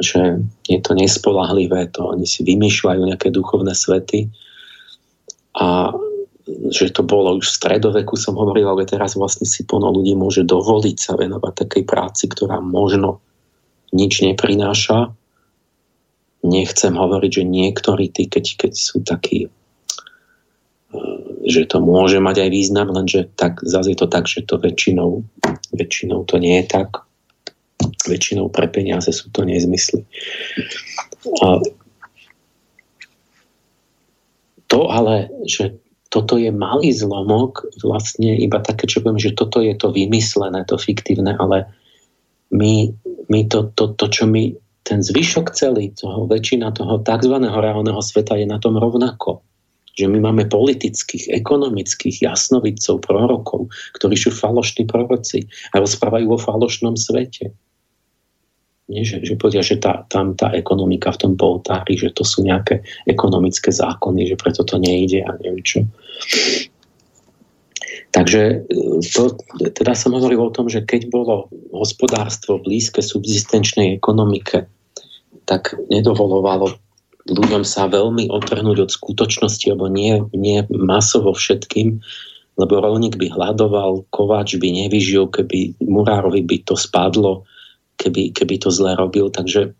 že 0.00 0.44
je 0.68 0.78
to 0.80 0.92
nespolahlivé, 0.92 1.88
to 1.92 2.04
oni 2.04 2.28
si 2.28 2.44
vymýšľajú 2.44 3.00
nejaké 3.08 3.32
duchovné 3.32 3.72
svety 3.72 4.28
a 5.56 5.92
že 6.70 6.90
to 6.90 7.02
bolo 7.06 7.38
už 7.38 7.46
v 7.46 7.56
stredoveku, 7.56 8.18
som 8.18 8.34
hovoril, 8.34 8.66
ale 8.66 8.88
teraz 8.88 9.14
vlastne 9.14 9.46
si 9.46 9.62
plno 9.62 9.92
ľudí 9.92 10.16
môže 10.18 10.42
dovoliť 10.42 10.96
sa 10.98 11.14
venovať 11.14 11.52
takej 11.66 11.84
práci, 11.86 12.24
ktorá 12.26 12.58
možno 12.58 13.22
nič 13.94 14.22
neprináša. 14.24 15.12
Nechcem 16.40 16.96
hovoriť, 16.96 17.30
že 17.42 17.44
niektorí 17.44 18.08
tí, 18.08 18.26
keď, 18.26 18.44
keď 18.66 18.72
sú 18.72 19.04
takí, 19.04 19.46
e, 19.46 19.50
že 21.50 21.66
to 21.66 21.82
môže 21.82 22.22
mať 22.22 22.46
aj 22.46 22.50
význam, 22.50 22.88
lenže 22.94 23.28
tak, 23.34 23.60
zase 23.66 23.92
je 23.92 23.98
to 23.98 24.08
tak, 24.08 24.24
že 24.30 24.46
to 24.46 24.56
väčšinou, 24.56 25.26
väčšinou 25.74 26.24
to 26.24 26.38
nie 26.38 26.62
je 26.62 26.66
tak. 26.70 27.04
Väčšinou 28.06 28.48
pre 28.48 28.70
peniaze 28.70 29.10
sú 29.10 29.28
to 29.34 29.44
nezmysly. 29.44 30.06
A 31.44 31.60
to 34.70 34.86
ale, 34.86 35.28
že 35.44 35.76
toto 36.10 36.38
je 36.38 36.50
malý 36.50 36.90
zlomok, 36.94 37.66
vlastne 37.82 38.34
iba 38.34 38.58
také, 38.62 38.86
čo 38.86 39.02
poviem, 39.02 39.22
že 39.22 39.34
toto 39.34 39.62
je 39.62 39.74
to 39.74 39.94
vymyslené, 39.94 40.66
to 40.66 40.78
fiktívne, 40.78 41.34
ale 41.38 41.70
my, 42.50 42.90
my 43.30 43.40
to, 43.46 43.70
to, 43.78 43.94
to, 43.94 44.06
čo 44.10 44.26
my, 44.26 44.54
ten 44.82 45.06
zvyšok 45.06 45.54
celý, 45.54 45.94
toho, 45.94 46.26
väčšina 46.26 46.74
toho 46.74 46.98
tzv. 46.98 47.34
reálneho 47.38 48.02
sveta 48.02 48.34
je 48.38 48.46
na 48.46 48.58
tom 48.58 48.74
rovnako. 48.74 49.46
Že 50.00 50.08
my 50.16 50.18
máme 50.24 50.48
politických, 50.48 51.28
ekonomických 51.36 52.24
jasnovidcov, 52.24 53.04
prorokov, 53.04 53.68
ktorí 54.00 54.16
sú 54.16 54.32
falošní 54.32 54.88
proroci 54.88 55.44
a 55.76 55.84
rozprávajú 55.84 56.26
o 56.32 56.38
falošnom 56.40 56.96
svete. 56.96 57.52
Nie, 58.90 59.06
že, 59.06 59.22
že 59.22 59.38
povedia, 59.38 59.62
že 59.62 59.78
tá, 59.78 60.02
tam 60.10 60.34
tá 60.34 60.50
ekonomika 60.50 61.14
v 61.14 61.20
tom 61.22 61.32
poltári, 61.38 61.94
že 61.94 62.10
to 62.10 62.26
sú 62.26 62.42
nejaké 62.42 62.82
ekonomické 63.06 63.70
zákony, 63.70 64.26
že 64.26 64.34
preto 64.34 64.66
to 64.66 64.82
nejde 64.82 65.22
a 65.22 65.30
neviem 65.38 65.62
čo. 65.62 65.86
Takže 68.10 68.42
e, 68.42 68.76
to, 69.14 69.38
teda 69.54 69.94
som 69.94 70.18
hovoril 70.18 70.42
o 70.42 70.50
tom, 70.50 70.66
že 70.66 70.82
keď 70.82 71.06
bolo 71.06 71.46
hospodárstvo 71.70 72.58
blízke 72.58 72.98
subzistenčnej 72.98 73.94
ekonomike, 73.94 74.66
tak 75.46 75.78
nedovolovalo 75.90 76.74
ľuďom 77.30 77.62
sa 77.62 77.86
veľmi 77.86 78.28
otrhnúť 78.28 78.78
od 78.84 78.90
skutočnosti, 78.90 79.66
alebo 79.70 79.86
nie, 79.86 80.20
nie 80.34 80.66
masovo 80.68 81.32
všetkým, 81.32 82.02
lebo 82.58 82.82
rolník 82.82 83.16
by 83.16 83.32
hľadoval, 83.32 84.04
kováč 84.12 84.58
by 84.60 84.68
nevyžil, 84.68 85.30
keby 85.32 85.80
murárovi 85.80 86.44
by 86.44 86.66
to 86.66 86.74
spadlo, 86.76 87.48
keby, 87.96 88.34
keby 88.34 88.60
to 88.60 88.68
zle 88.68 88.92
robil. 88.98 89.32
Takže 89.32 89.72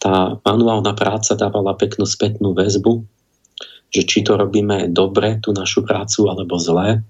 tá 0.00 0.38
manuálna 0.46 0.96
práca 0.96 1.36
dávala 1.36 1.76
peknú 1.76 2.08
spätnú 2.08 2.56
väzbu, 2.56 3.04
že 3.92 4.02
či 4.06 4.24
to 4.24 4.38
robíme 4.38 4.88
dobre, 4.94 5.42
tú 5.44 5.52
našu 5.52 5.84
prácu, 5.84 6.30
alebo 6.30 6.56
zle 6.56 7.04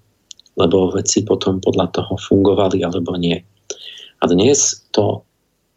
lebo 0.57 0.91
veci 0.91 1.23
potom 1.23 1.61
podľa 1.61 1.93
toho 1.93 2.17
fungovali 2.17 2.81
alebo 2.81 3.15
nie. 3.21 3.37
A 4.17 4.25
dnes 4.25 4.89
to, 4.91 5.23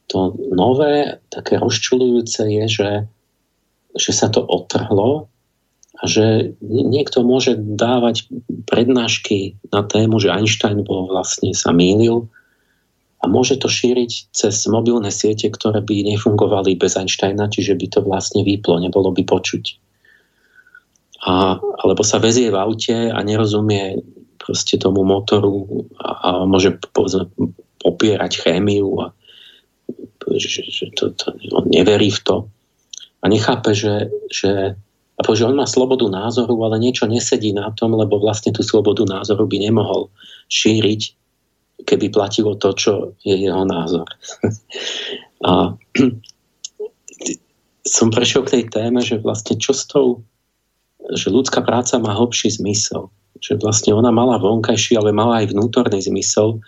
to 0.08 0.34
nové, 0.56 1.20
také 1.28 1.60
rozčulujúce 1.60 2.48
je, 2.48 2.66
že, 2.72 2.90
že 3.98 4.12
sa 4.14 4.30
to 4.30 4.46
otrhlo 4.46 5.30
a 6.00 6.04
že 6.08 6.56
niekto 6.64 7.26
môže 7.26 7.58
dávať 7.60 8.30
prednášky 8.70 9.60
na 9.74 9.84
tému, 9.84 10.22
že 10.22 10.32
Einstein 10.32 10.86
bol 10.86 11.10
vlastne 11.12 11.52
sa 11.52 11.76
mýlil 11.76 12.30
a 13.20 13.28
môže 13.28 13.60
to 13.60 13.68
šíriť 13.68 14.32
cez 14.32 14.56
mobilné 14.72 15.12
siete, 15.12 15.52
ktoré 15.52 15.84
by 15.84 16.16
nefungovali 16.16 16.80
bez 16.80 16.96
Einsteina, 16.96 17.52
čiže 17.52 17.76
by 17.76 17.88
to 17.92 18.00
vlastne 18.06 18.48
vyplo, 18.48 18.80
nebolo 18.80 19.12
by 19.12 19.28
počuť. 19.28 19.66
A, 21.28 21.60
alebo 21.60 22.00
sa 22.08 22.24
vezie 22.24 22.48
v 22.48 22.56
aute 22.56 23.12
a 23.12 23.20
nerozumie 23.20 24.00
proste 24.40 24.80
tomu 24.80 25.04
motoru 25.04 25.68
a, 26.00 26.10
a 26.16 26.30
môže 26.48 26.80
povedzme, 26.96 27.28
popierať 27.84 28.40
chémiu 28.40 28.88
a 29.04 29.12
že, 30.40 30.64
že 30.64 30.94
to, 30.96 31.12
to, 31.18 31.36
on 31.52 31.68
neverí 31.68 32.08
v 32.14 32.20
to 32.24 32.36
a 33.20 33.26
nechápe, 33.28 33.76
že, 33.76 34.08
že 34.32 34.80
a 35.20 35.22
povie, 35.22 35.44
že 35.44 35.52
on 35.52 35.60
má 35.60 35.68
slobodu 35.68 36.08
názoru, 36.08 36.56
ale 36.64 36.80
niečo 36.80 37.04
nesedí 37.04 37.52
na 37.52 37.72
tom, 37.76 37.96
lebo 37.96 38.20
vlastne 38.20 38.56
tú 38.56 38.64
slobodu 38.64 39.04
názoru 39.04 39.44
by 39.44 39.60
nemohol 39.60 40.08
šíriť, 40.48 41.02
keby 41.84 42.12
platilo 42.12 42.56
to, 42.56 42.72
čo 42.76 42.92
je 43.28 43.36
jeho 43.36 43.64
názor. 43.68 44.08
a 45.50 45.76
som 48.00 48.08
prešiel 48.12 48.48
k 48.48 48.60
tej 48.60 48.64
téme, 48.72 49.04
že 49.04 49.20
vlastne 49.20 49.60
čo 49.60 49.76
s 49.76 49.84
tou, 49.88 50.24
že 51.12 51.28
ľudská 51.28 51.64
práca 51.64 52.00
má 52.00 52.16
hlbší 52.16 52.60
zmysel 52.60 53.12
že 53.40 53.56
vlastne 53.60 53.96
ona 53.96 54.12
mala 54.12 54.38
vonkajší, 54.38 55.00
ale 55.00 55.16
mala 55.16 55.44
aj 55.44 55.56
vnútorný 55.56 56.00
zmysel. 56.04 56.60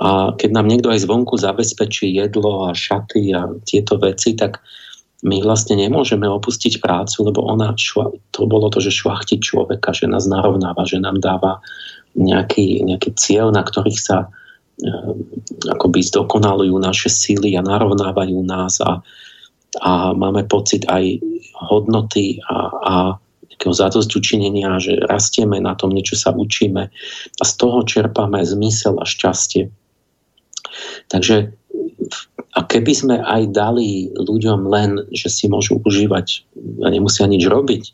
A 0.00 0.34
keď 0.34 0.50
nám 0.52 0.66
niekto 0.66 0.90
aj 0.90 1.06
zvonku 1.06 1.38
zabezpečí 1.38 2.10
jedlo 2.10 2.66
a 2.66 2.74
šaty 2.74 3.32
a 3.32 3.46
tieto 3.62 3.96
veci, 4.00 4.34
tak 4.34 4.58
my 5.24 5.40
vlastne 5.40 5.80
nemôžeme 5.80 6.28
opustiť 6.28 6.84
prácu, 6.84 7.32
lebo 7.32 7.48
ona, 7.48 7.72
to 8.36 8.40
bolo 8.44 8.68
to, 8.68 8.84
že 8.84 9.00
šlachtiť 9.00 9.40
človeka, 9.40 9.96
že 9.96 10.04
nás 10.04 10.28
narovnáva, 10.28 10.84
že 10.84 11.00
nám 11.00 11.24
dáva 11.24 11.64
nejaký, 12.12 12.84
nejaký 12.84 13.16
cieľ, 13.16 13.48
na 13.48 13.64
ktorých 13.64 13.96
sa 14.00 14.18
e, 14.24 14.28
akoby 15.72 16.04
zdokonalujú 16.04 16.76
naše 16.76 17.08
síly 17.08 17.56
a 17.56 17.64
narovnávajú 17.64 18.44
nás 18.44 18.76
a, 18.84 19.00
a 19.80 20.12
máme 20.12 20.44
pocit 20.44 20.84
aj 20.84 21.16
hodnoty 21.64 22.40
a, 22.44 22.56
a 22.84 22.94
takého 23.56 23.72
zadosť 23.72 24.10
učinenia, 24.20 24.76
že 24.76 25.00
rastieme 25.00 25.56
na 25.64 25.72
tom, 25.72 25.96
niečo 25.96 26.12
sa 26.12 26.36
učíme 26.36 26.92
a 27.40 27.42
z 27.44 27.52
toho 27.56 27.80
čerpáme 27.88 28.44
zmysel 28.44 29.00
a 29.00 29.08
šťastie. 29.08 29.72
Takže 31.08 31.56
a 32.56 32.64
keby 32.64 32.92
sme 32.96 33.16
aj 33.20 33.52
dali 33.52 34.08
ľuďom 34.16 34.64
len, 34.72 35.04
že 35.12 35.28
si 35.28 35.44
môžu 35.44 35.76
užívať 35.84 36.48
a 36.82 36.88
nemusia 36.88 37.28
nič 37.28 37.44
robiť, 37.44 37.92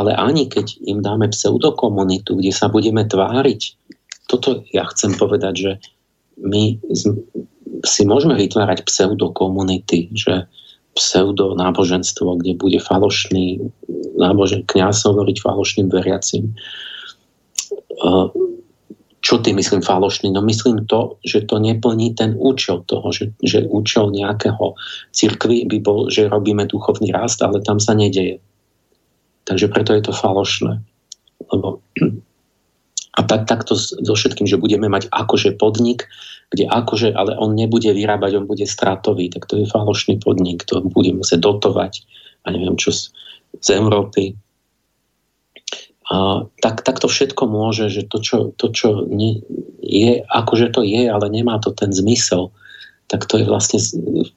ale 0.00 0.16
ani 0.16 0.48
keď 0.48 0.80
im 0.88 1.04
dáme 1.04 1.28
pseudokomunitu, 1.28 2.40
kde 2.40 2.48
sa 2.48 2.72
budeme 2.72 3.04
tváriť, 3.04 3.76
toto 4.32 4.64
ja 4.72 4.88
chcem 4.88 5.12
povedať, 5.12 5.54
že 5.60 5.72
my 6.40 6.80
si 7.84 8.02
môžeme 8.08 8.32
vytvárať 8.40 8.88
pseudokomunity, 8.88 10.08
že 10.16 10.48
pseudo 10.96 11.54
náboženstvo, 11.54 12.40
kde 12.42 12.58
bude 12.58 12.80
falošný 12.80 13.60
nábožen, 14.18 14.66
kniaz 14.66 15.04
hovoriť 15.06 15.36
falošným 15.44 15.88
veriacim. 15.92 16.56
Čo 19.28 19.44
ty 19.44 19.52
myslím 19.52 19.84
falošný? 19.84 20.32
No 20.32 20.40
myslím 20.40 20.88
to, 20.88 21.20
že 21.20 21.44
to 21.44 21.60
neplní 21.60 22.16
ten 22.16 22.32
účel 22.40 22.80
toho, 22.88 23.12
že, 23.12 23.28
že 23.44 23.68
účel 23.68 24.08
nejakého 24.08 24.72
cirkvy 25.12 25.68
by 25.68 25.84
bol, 25.84 26.08
že 26.08 26.32
robíme 26.32 26.64
duchovný 26.64 27.12
rast, 27.12 27.44
ale 27.44 27.60
tam 27.60 27.76
sa 27.76 27.92
nedeje. 27.92 28.40
Takže 29.44 29.68
preto 29.68 29.92
je 29.92 30.00
to 30.08 30.16
falošné. 30.16 30.80
Lebo 31.52 31.84
a 33.18 33.20
tak, 33.26 33.44
takto 33.44 33.76
so 33.76 34.14
všetkým, 34.16 34.48
že 34.48 34.56
budeme 34.56 34.88
mať 34.88 35.12
akože 35.12 35.60
podnik, 35.60 36.08
kde 36.48 36.64
akože, 36.64 37.12
ale 37.12 37.36
on 37.36 37.52
nebude 37.52 37.92
vyrábať, 37.92 38.40
on 38.40 38.48
bude 38.48 38.64
stratový, 38.64 39.28
tak 39.28 39.44
to 39.44 39.60
je 39.60 39.68
falošný 39.68 40.24
podnik, 40.24 40.64
to 40.64 40.80
bude 40.80 41.12
musieť 41.12 41.44
dotovať 41.44 42.00
a 42.46 42.56
neviem 42.56 42.80
čo 42.80 42.96
z, 42.96 43.12
z 43.60 43.76
Európy. 43.76 44.40
A 46.08 46.48
tak, 46.64 46.80
tak 46.82 47.00
to 47.00 47.08
všetko 47.08 47.44
môže, 47.44 47.92
že 47.92 48.08
to, 48.08 48.18
čo, 48.24 48.36
to, 48.56 48.72
čo 48.72 49.04
nie, 49.08 49.44
je, 49.84 50.24
akože 50.24 50.72
to 50.72 50.80
je, 50.80 51.04
ale 51.04 51.28
nemá 51.28 51.60
to 51.60 51.68
ten 51.68 51.92
zmysel, 51.92 52.48
tak 53.12 53.28
to 53.28 53.36
je 53.36 53.44
vlastne 53.44 53.76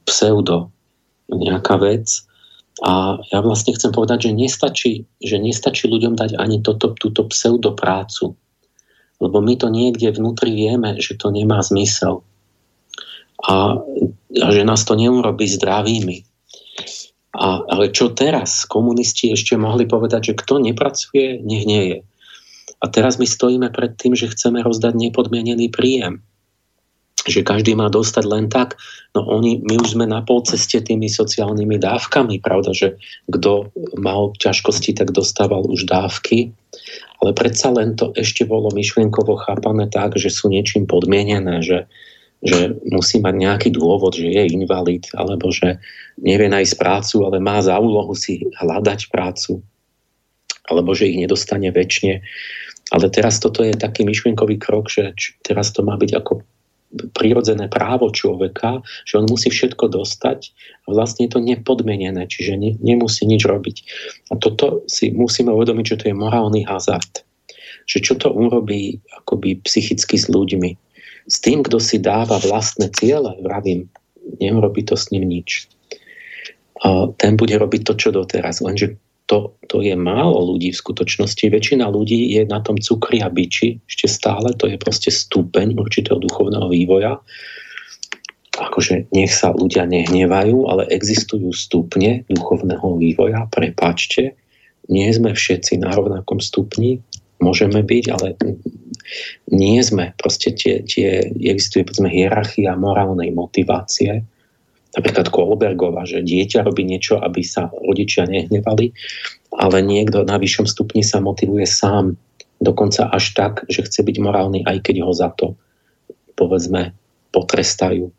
pseudo 0.04 0.68
nejaká 1.32 1.80
vec. 1.80 2.24
A 2.84 3.20
ja 3.32 3.40
vlastne 3.40 3.72
chcem 3.72 3.92
povedať, 3.92 4.28
že 4.28 4.36
nestačí, 4.36 4.92
že 5.20 5.40
nestačí 5.40 5.88
ľuďom 5.88 6.16
dať 6.16 6.36
ani 6.36 6.60
toto, 6.60 6.92
túto 6.92 7.24
pseudoprácu 7.28 8.36
lebo 9.22 9.38
my 9.38 9.54
to 9.54 9.70
niekde 9.70 10.10
vnútri 10.18 10.50
vieme, 10.50 10.98
že 10.98 11.14
to 11.14 11.30
nemá 11.30 11.62
zmysel. 11.62 12.26
A, 13.46 13.78
a 14.42 14.46
že 14.50 14.66
nás 14.66 14.82
to 14.82 14.98
neurobí 14.98 15.46
zdravými. 15.46 16.26
A, 17.32 17.64
ale 17.64 17.88
čo 17.92 18.12
teraz? 18.12 18.68
Komunisti 18.68 19.32
ešte 19.32 19.56
mohli 19.56 19.88
povedať, 19.88 20.32
že 20.32 20.38
kto 20.38 20.60
nepracuje, 20.60 21.40
nech 21.40 21.64
nie 21.64 21.82
je. 21.88 21.98
A 22.82 22.90
teraz 22.90 23.16
my 23.16 23.24
stojíme 23.24 23.72
pred 23.72 23.96
tým, 23.96 24.12
že 24.12 24.28
chceme 24.28 24.60
rozdať 24.60 24.92
nepodmienený 24.98 25.72
príjem. 25.72 26.20
Že 27.22 27.46
každý 27.46 27.72
má 27.78 27.86
dostať 27.86 28.24
len 28.26 28.50
tak. 28.50 28.76
No 29.14 29.22
oni, 29.24 29.62
my 29.62 29.78
už 29.78 29.94
sme 29.94 30.10
na 30.10 30.20
pol 30.20 30.42
ceste 30.42 30.82
tými 30.82 31.06
sociálnymi 31.06 31.78
dávkami, 31.78 32.42
pravda, 32.42 32.74
že 32.74 32.98
kto 33.30 33.70
mal 33.96 34.34
ťažkosti, 34.36 34.98
tak 34.98 35.14
dostával 35.14 35.64
už 35.70 35.86
dávky 35.86 36.52
ale 37.22 37.30
predsa 37.38 37.70
len 37.70 37.94
to 37.94 38.10
ešte 38.18 38.42
bolo 38.42 38.74
myšlienkovo 38.74 39.38
chápané 39.46 39.86
tak, 39.86 40.18
že 40.18 40.26
sú 40.26 40.50
niečím 40.50 40.90
podmienené, 40.90 41.62
že, 41.62 41.86
že 42.42 42.74
musí 42.90 43.22
mať 43.22 43.34
nejaký 43.38 43.68
dôvod, 43.70 44.18
že 44.18 44.26
je 44.26 44.42
invalid, 44.50 45.06
alebo 45.14 45.54
že 45.54 45.78
nevie 46.18 46.50
nájsť 46.50 46.74
prácu, 46.74 47.22
ale 47.22 47.38
má 47.38 47.62
za 47.62 47.78
úlohu 47.78 48.18
si 48.18 48.42
hľadať 48.58 49.14
prácu, 49.14 49.62
alebo 50.66 50.90
že 50.90 51.06
ich 51.14 51.22
nedostane 51.22 51.70
väčšine. 51.70 52.18
Ale 52.92 53.06
teraz 53.08 53.38
toto 53.38 53.62
je 53.62 53.72
taký 53.72 54.02
myšlienkový 54.02 54.58
krok, 54.58 54.90
že 54.90 55.14
teraz 55.46 55.70
to 55.70 55.86
má 55.86 55.94
byť 55.94 56.10
ako 56.18 56.42
prirodzené 57.16 57.72
právo 57.72 58.12
človeka, 58.12 58.84
že 59.08 59.16
on 59.16 59.24
musí 59.24 59.48
všetko 59.48 59.88
dostať 59.88 60.52
a 60.84 60.92
vlastne 60.92 61.24
je 61.24 61.32
to 61.32 61.40
nepodmenené, 61.40 62.28
čiže 62.28 62.52
ne, 62.60 62.76
nemusí 62.84 63.24
nič 63.24 63.48
robiť. 63.48 63.76
A 64.28 64.36
toto 64.36 64.84
si 64.84 65.08
musíme 65.08 65.48
uvedomiť, 65.48 65.86
že 65.88 65.98
to 66.04 66.08
je 66.12 66.20
morálny 66.20 66.68
hazard. 66.68 67.24
Že 67.88 67.98
čo 68.04 68.14
to 68.20 68.28
urobí 68.30 69.00
akoby 69.24 69.58
psychicky 69.64 70.20
s 70.20 70.28
ľuďmi. 70.28 70.91
S 71.26 71.38
tým, 71.38 71.62
kto 71.62 71.78
si 71.78 72.02
dáva 72.02 72.38
vlastné 72.42 72.90
ciele, 72.94 73.38
vravím, 73.42 73.90
neurobí 74.42 74.82
to 74.82 74.98
s 74.98 75.10
ním 75.14 75.26
nič. 75.26 75.70
Ten 77.18 77.38
bude 77.38 77.54
robiť 77.54 77.82
to, 77.86 77.94
čo 77.94 78.08
doteraz. 78.10 78.58
Lenže 78.58 78.98
to, 79.30 79.54
to 79.70 79.80
je 79.80 79.94
málo 79.94 80.54
ľudí 80.54 80.74
v 80.74 80.80
skutočnosti. 80.82 81.46
Väčšina 81.46 81.86
ľudí 81.88 82.34
je 82.34 82.42
na 82.42 82.58
tom 82.58 82.76
cukri 82.76 83.22
a 83.22 83.30
biči 83.30 83.78
ešte 83.86 84.10
stále, 84.10 84.50
to 84.58 84.66
je 84.66 84.76
proste 84.76 85.14
stupeň 85.14 85.78
určitého 85.78 86.18
duchovného 86.18 86.66
vývoja. 86.68 87.22
Akože 88.52 89.08
nech 89.14 89.32
sa 89.32 89.54
ľudia 89.54 89.88
nehnevajú, 89.88 90.68
ale 90.68 90.90
existujú 90.90 91.54
stupne 91.56 92.28
duchovného 92.28 92.98
vývoja, 93.00 93.48
prepačte, 93.48 94.36
nie 94.90 95.08
sme 95.14 95.32
všetci 95.32 95.78
na 95.80 95.94
rovnakom 95.94 96.42
stupni, 96.42 97.00
môžeme 97.42 97.82
byť, 97.82 98.04
ale 98.14 98.38
nie 99.50 99.82
sme. 99.82 100.14
Proste 100.14 100.54
tie, 100.54 100.86
tie 100.86 101.26
existuje 101.42 101.82
povedzme 101.82 102.08
hierarchia 102.08 102.78
morálnej 102.78 103.34
motivácie, 103.34 104.22
napríklad 104.94 105.32
Kohlbergova, 105.32 106.04
že 106.04 106.24
dieťa 106.24 106.64
robí 106.64 106.84
niečo, 106.84 107.18
aby 107.18 107.40
sa 107.42 107.72
rodičia 107.72 108.28
nehnevali, 108.28 108.92
ale 109.56 109.84
niekto 109.84 110.24
na 110.24 110.36
vyššom 110.36 110.68
stupni 110.68 111.02
sa 111.02 111.20
motivuje 111.20 111.64
sám, 111.64 112.16
dokonca 112.60 113.08
až 113.10 113.34
tak, 113.34 113.52
že 113.66 113.84
chce 113.84 114.04
byť 114.04 114.16
morálny, 114.22 114.60
aj 114.62 114.78
keď 114.84 114.96
ho 115.02 115.12
za 115.12 115.32
to, 115.34 115.58
povedzme, 116.36 116.94
potrestajú. 117.32 118.12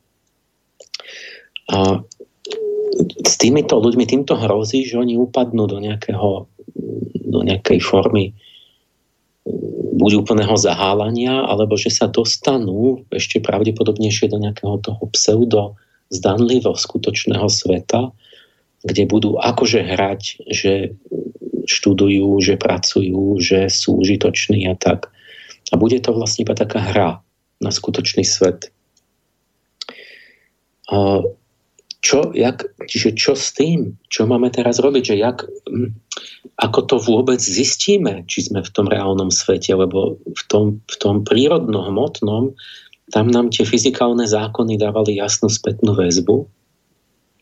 A 1.72 2.04
s 3.24 3.34
týmito 3.40 3.80
ľuďmi 3.80 4.06
týmto 4.06 4.38
hrozí, 4.38 4.86
že 4.86 5.00
oni 5.00 5.18
upadnú 5.18 5.66
do, 5.66 5.80
nejakého, 5.82 6.46
do 7.24 7.40
nejakej 7.42 7.80
formy 7.82 8.36
buď 9.94 10.12
úplného 10.24 10.56
zahálania, 10.56 11.44
alebo 11.44 11.76
že 11.76 11.92
sa 11.92 12.08
dostanú 12.08 13.04
ešte 13.12 13.44
pravdepodobnejšie 13.44 14.32
do 14.32 14.40
nejakého 14.40 14.80
toho 14.80 15.04
pseudo 15.12 15.76
zdanlivo 16.08 16.76
skutočného 16.76 17.48
sveta, 17.52 18.14
kde 18.84 19.04
budú 19.08 19.40
akože 19.40 19.84
hrať, 19.84 20.22
že 20.48 20.96
študujú, 21.64 22.40
že 22.44 22.60
pracujú, 22.60 23.40
že 23.40 23.72
sú 23.72 24.04
užitoční 24.04 24.68
a 24.68 24.76
tak. 24.76 25.08
A 25.72 25.80
bude 25.80 26.00
to 26.04 26.12
vlastne 26.12 26.44
iba 26.44 26.56
taká 26.56 26.80
hra 26.84 27.10
na 27.64 27.72
skutočný 27.72 28.28
svet. 28.28 28.72
Čo, 32.04 32.36
jak, 32.36 32.68
čiže 32.84 33.16
čo 33.16 33.32
s 33.32 33.56
tým? 33.56 33.96
Čo 34.12 34.28
máme 34.28 34.52
teraz 34.52 34.84
robiť? 34.84 35.04
Že 35.08 35.16
jak, 35.24 35.38
hm, 35.72 35.96
ako 36.60 36.80
to 36.84 36.96
vôbec 37.00 37.40
zistíme, 37.40 38.28
či 38.28 38.44
sme 38.44 38.60
v 38.60 38.74
tom 38.76 38.92
reálnom 38.92 39.32
svete, 39.32 39.72
lebo 39.72 40.20
v 40.20 40.44
tom, 40.52 40.84
v 40.84 40.96
tom 41.00 41.24
prírodno-hmotnom 41.24 42.52
tam 43.16 43.26
nám 43.32 43.56
tie 43.56 43.64
fyzikálne 43.64 44.28
zákony 44.28 44.76
dávali 44.76 45.16
jasnú 45.16 45.48
spätnú 45.48 45.96
väzbu, 45.96 46.44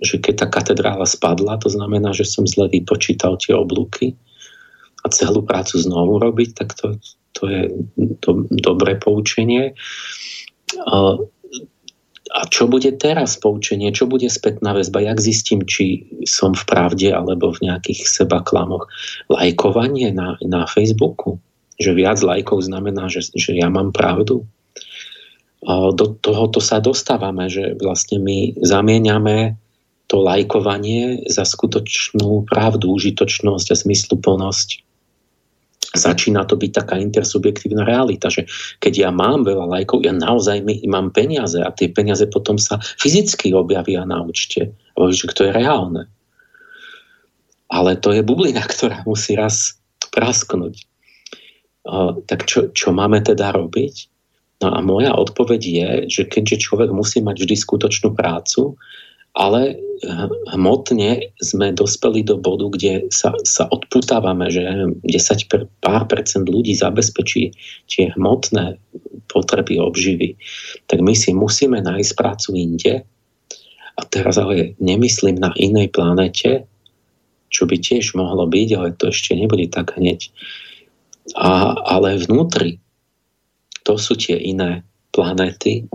že 0.02 0.18
keď 0.18 0.46
tá 0.46 0.48
katedrála 0.50 1.06
spadla, 1.06 1.62
to 1.62 1.70
znamená, 1.70 2.14
že 2.14 2.26
som 2.26 2.46
zle 2.46 2.70
vypočítal 2.70 3.38
tie 3.42 3.54
oblúky 3.54 4.14
a 5.02 5.10
celú 5.10 5.42
prácu 5.42 5.82
znovu 5.82 6.22
robiť, 6.22 6.50
tak 6.54 6.78
to, 6.78 6.98
to 7.34 7.44
je 7.50 7.62
do, 7.98 8.46
dobré 8.62 8.98
poučenie. 8.98 9.74
A 12.32 12.48
čo 12.48 12.64
bude 12.64 12.96
teraz 12.96 13.36
poučenie? 13.36 13.92
Čo 13.92 14.08
bude 14.08 14.32
spätná 14.32 14.72
väzba? 14.72 15.04
Jak 15.04 15.20
zistím, 15.20 15.68
či 15.68 16.08
som 16.24 16.56
v 16.56 16.64
pravde 16.64 17.12
alebo 17.12 17.52
v 17.52 17.68
nejakých 17.68 18.08
seba 18.08 18.40
klamoch? 18.40 18.88
Lajkovanie 19.28 20.16
na, 20.16 20.40
na 20.40 20.64
Facebooku? 20.64 21.44
Že 21.76 21.92
viac 22.00 22.24
lajkov 22.24 22.64
znamená, 22.64 23.12
že, 23.12 23.28
že 23.36 23.52
ja 23.52 23.68
mám 23.68 23.92
pravdu? 23.92 24.48
Do 25.68 26.06
tohoto 26.24 26.64
sa 26.64 26.80
dostávame, 26.80 27.52
že 27.52 27.76
vlastne 27.78 28.18
my 28.24 28.64
zamieňame 28.64 29.60
to 30.08 30.20
lajkovanie 30.24 31.28
za 31.28 31.44
skutočnú 31.44 32.48
pravdu, 32.48 32.96
užitočnosť 32.96 33.68
a 33.72 33.76
zmysluplnosť 33.76 34.91
začína 35.92 36.48
to 36.48 36.56
byť 36.56 36.72
taká 36.72 36.96
intersubjektívna 37.02 37.84
realita, 37.84 38.32
že 38.32 38.48
keď 38.80 38.94
ja 39.08 39.10
mám 39.12 39.44
veľa 39.44 39.68
lajkov, 39.68 40.08
ja 40.08 40.16
naozaj 40.16 40.64
mám 40.88 41.12
peniaze 41.12 41.60
a 41.60 41.74
tie 41.74 41.92
peniaze 41.92 42.24
potom 42.32 42.56
sa 42.56 42.80
fyzicky 42.80 43.52
objavia 43.52 44.08
na 44.08 44.24
účte. 44.24 44.72
že 44.96 45.26
to 45.36 45.48
je 45.48 45.52
reálne. 45.52 46.08
Ale 47.72 47.96
to 48.00 48.16
je 48.16 48.24
bublina, 48.24 48.64
ktorá 48.74 49.04
musí 49.04 49.36
raz 49.36 49.76
prasknúť. 50.12 50.88
Tak 52.30 52.46
čo, 52.46 52.70
čo 52.72 52.94
máme 52.94 53.26
teda 53.26 53.52
robiť? 53.58 54.12
No 54.62 54.78
a 54.78 54.80
moja 54.86 55.18
odpoveď 55.18 55.62
je, 55.66 55.90
že 56.06 56.24
keďže 56.30 56.70
človek 56.70 56.94
musí 56.94 57.18
mať 57.26 57.42
vždy 57.42 57.56
skutočnú 57.58 58.14
prácu, 58.14 58.78
ale 59.32 59.80
hmotne 60.52 61.32
sme 61.40 61.72
dospeli 61.72 62.26
do 62.26 62.36
bodu, 62.36 62.68
kde 62.74 63.08
sa, 63.14 63.32
sa 63.48 63.70
odputávame, 63.72 64.52
že 64.52 64.66
10 65.08 65.08
pár 65.80 66.04
percent 66.10 66.44
ľudí 66.44 66.76
zabezpečí 66.76 67.54
tie 67.88 68.12
hmotné 68.18 68.76
potreby 69.32 69.80
obživy, 69.80 70.36
tak 70.92 71.00
my 71.00 71.16
si 71.16 71.32
musíme 71.32 71.80
nájsť 71.80 72.12
prácu 72.18 72.50
inde. 72.60 72.94
A 73.96 74.02
teraz 74.08 74.36
ale 74.36 74.76
nemyslím 74.82 75.40
na 75.40 75.56
inej 75.56 75.94
planete, 75.96 76.68
čo 77.52 77.68
by 77.68 77.80
tiež 77.80 78.16
mohlo 78.16 78.48
byť, 78.48 78.70
ale 78.76 78.96
to 78.96 79.12
ešte 79.12 79.36
nebude 79.36 79.68
tak 79.72 79.96
hneď. 79.96 80.32
A, 81.38 81.76
ale 81.88 82.20
vnútri, 82.20 82.82
to 83.84 83.96
sú 83.96 84.18
tie 84.18 84.40
iné 84.40 84.84
planéty, 85.12 85.88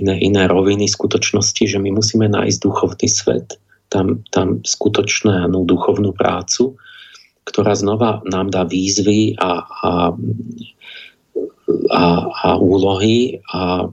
iné, 0.00 0.14
iné 0.20 0.42
roviny 0.48 0.88
skutočnosti, 0.88 1.64
že 1.66 1.78
my 1.80 1.94
musíme 1.94 2.28
nájsť 2.28 2.58
duchovný 2.62 3.08
svet, 3.08 3.56
tam, 3.88 4.22
tam 4.34 4.60
skutočnú 4.66 5.62
duchovnú 5.64 6.12
prácu, 6.12 6.76
ktorá 7.46 7.78
znova 7.78 8.26
nám 8.26 8.50
dá 8.50 8.66
výzvy 8.66 9.38
a, 9.38 9.62
a, 9.62 9.92
a, 11.94 12.04
a 12.26 12.48
úlohy 12.58 13.38
a, 13.54 13.86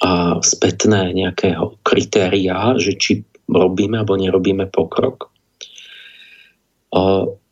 a 0.00 0.10
spätné 0.40 1.12
nejaké 1.12 1.52
kritériá, 1.84 2.80
že 2.80 2.96
či 2.96 3.12
robíme 3.48 4.00
alebo 4.00 4.16
nerobíme 4.16 4.68
pokrok. 4.72 5.28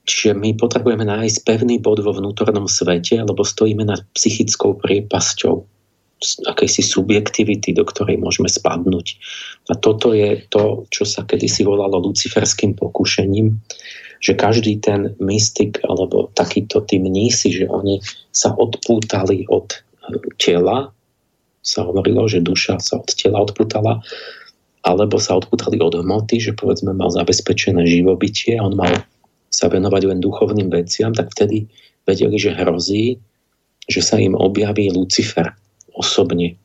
Čiže 0.07 0.38
my 0.38 0.55
potrebujeme 0.55 1.03
nájsť 1.03 1.38
pevný 1.42 1.77
bod 1.83 2.01
vo 2.01 2.14
vnútornom 2.14 2.70
svete, 2.70 3.20
lebo 3.20 3.42
stojíme 3.42 3.83
nad 3.85 4.01
psychickou 4.14 4.79
priepasťou 4.79 5.75
akejsi 6.48 6.81
subjektivity, 6.81 7.76
do 7.76 7.85
ktorej 7.85 8.16
môžeme 8.16 8.48
spadnúť. 8.48 9.20
A 9.68 9.76
toto 9.76 10.16
je 10.16 10.40
to, 10.48 10.88
čo 10.88 11.05
sa 11.05 11.29
kedysi 11.29 11.62
volalo 11.62 12.00
luciferským 12.00 12.72
pokušením, 12.72 13.52
že 14.24 14.33
každý 14.33 14.81
ten 14.81 15.12
mystik 15.20 15.76
alebo 15.85 16.33
takýto 16.33 16.81
tí 16.88 16.96
mnísi, 16.96 17.52
že 17.52 17.68
oni 17.68 18.00
sa 18.33 18.57
odpútali 18.57 19.44
od 19.52 19.76
tela, 20.40 20.88
sa 21.61 21.85
hovorilo, 21.85 22.24
že 22.31 22.40
duša 22.40 22.81
sa 22.81 23.02
od 23.02 23.11
tela 23.12 23.44
odpútala, 23.44 24.00
alebo 24.87 25.18
sa 25.18 25.37
odpútali 25.37 25.83
od 25.83 25.98
hmoty, 25.98 26.38
že 26.38 26.55
povedzme 26.55 26.94
mal 26.94 27.11
zabezpečené 27.11 27.85
živobytie 27.85 28.57
a 28.57 28.64
on 28.70 28.79
mal 28.79 28.94
sa 29.50 29.66
venovať 29.66 30.02
len 30.14 30.22
duchovným 30.22 30.70
veciam, 30.70 31.11
tak 31.11 31.35
vtedy 31.35 31.66
vedeli, 32.07 32.38
že 32.38 32.55
hrozí, 32.55 33.18
že 33.90 34.00
sa 34.00 34.16
im 34.16 34.38
objaví 34.38 34.94
Lucifer, 34.94 35.50
osobne. 35.96 36.61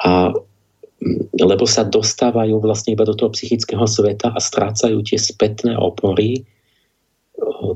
A 0.00 0.32
mm, 0.32 1.36
lebo 1.36 1.68
sa 1.68 1.84
dostávajú 1.84 2.58
vlastne 2.58 2.96
iba 2.96 3.04
do 3.04 3.14
toho 3.14 3.30
psychického 3.30 3.84
sveta 3.84 4.32
a 4.32 4.40
strácajú 4.40 5.04
tie 5.04 5.20
spätné 5.20 5.76
opory 5.76 6.42
eh, 6.42 7.72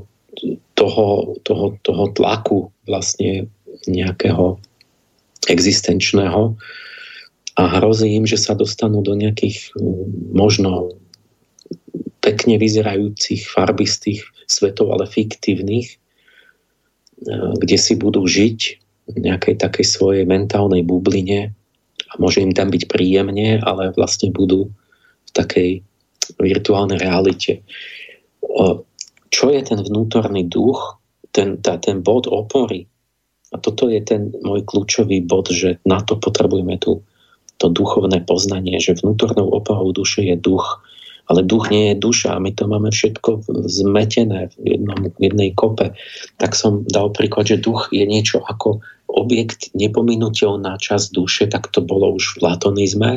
toho, 0.73 1.07
toho, 1.45 1.65
toho 1.85 2.03
tlaku 2.17 2.73
vlastne 2.89 3.47
nejakého 3.87 4.59
existenčného 5.47 6.57
a 7.59 7.61
hrozí 7.79 8.15
im, 8.15 8.23
že 8.23 8.39
sa 8.39 8.55
dostanú 8.55 9.03
do 9.03 9.15
nejakých 9.15 9.75
možno 10.31 10.95
pekne 12.23 12.59
vyzerajúcich, 12.59 13.47
farbistých 13.47 14.23
svetov, 14.47 14.91
ale 14.95 15.07
fiktívnych, 15.07 15.95
eh, 15.95 17.53
kde 17.59 17.77
si 17.77 17.93
budú 17.95 18.23
žiť 18.27 18.88
nejakej 19.17 19.57
takej 19.57 19.85
svojej 19.85 20.23
mentálnej 20.29 20.85
bubline 20.85 21.53
a 22.09 22.13
môže 22.17 22.41
im 22.41 22.53
tam 22.53 22.69
byť 22.69 22.89
príjemne, 22.89 23.61
ale 23.61 23.93
vlastne 23.93 24.33
budú 24.33 24.69
v 25.29 25.31
takej 25.33 25.69
virtuálnej 26.37 27.01
realite. 27.01 27.65
Čo 29.29 29.45
je 29.53 29.61
ten 29.61 29.79
vnútorný 29.81 30.45
duch, 30.45 30.97
ten, 31.33 31.61
tá, 31.61 31.77
ten 31.77 32.01
bod 32.01 32.25
opory? 32.29 32.89
A 33.49 33.57
toto 33.57 33.89
je 33.89 33.97
ten 34.01 34.29
môj 34.45 34.61
kľúčový 34.65 35.25
bod, 35.25 35.49
že 35.49 35.81
na 35.85 36.01
to 36.05 36.17
potrebujeme 36.17 36.77
tu 36.77 37.01
to 37.59 37.67
duchovné 37.67 38.23
poznanie, 38.23 38.79
že 38.79 38.97
vnútornou 39.01 39.51
oporou 39.51 39.91
duše 39.91 40.23
je 40.23 40.37
duch, 40.39 40.79
ale 41.27 41.43
duch 41.43 41.69
nie 41.69 41.93
je 41.93 42.01
duša 42.01 42.37
a 42.37 42.41
my 42.41 42.55
to 42.55 42.65
máme 42.65 42.89
všetko 42.89 43.45
zmetené 43.67 44.49
v, 44.55 44.79
jednom, 44.79 44.99
v 45.13 45.19
jednej 45.19 45.49
kope. 45.53 45.93
Tak 46.39 46.55
som 46.55 46.87
dal 46.87 47.11
príklad, 47.13 47.51
že 47.51 47.61
duch 47.61 47.91
je 47.91 48.07
niečo 48.07 48.41
ako 48.47 48.81
objekt 49.09 49.73
nepominuteľná 49.73 50.77
časť 50.77 51.07
duše, 51.11 51.43
tak 51.49 51.73
to 51.73 51.81
bolo 51.81 52.13
už 52.15 52.37
v 52.37 52.45
latonizme, 52.45 53.11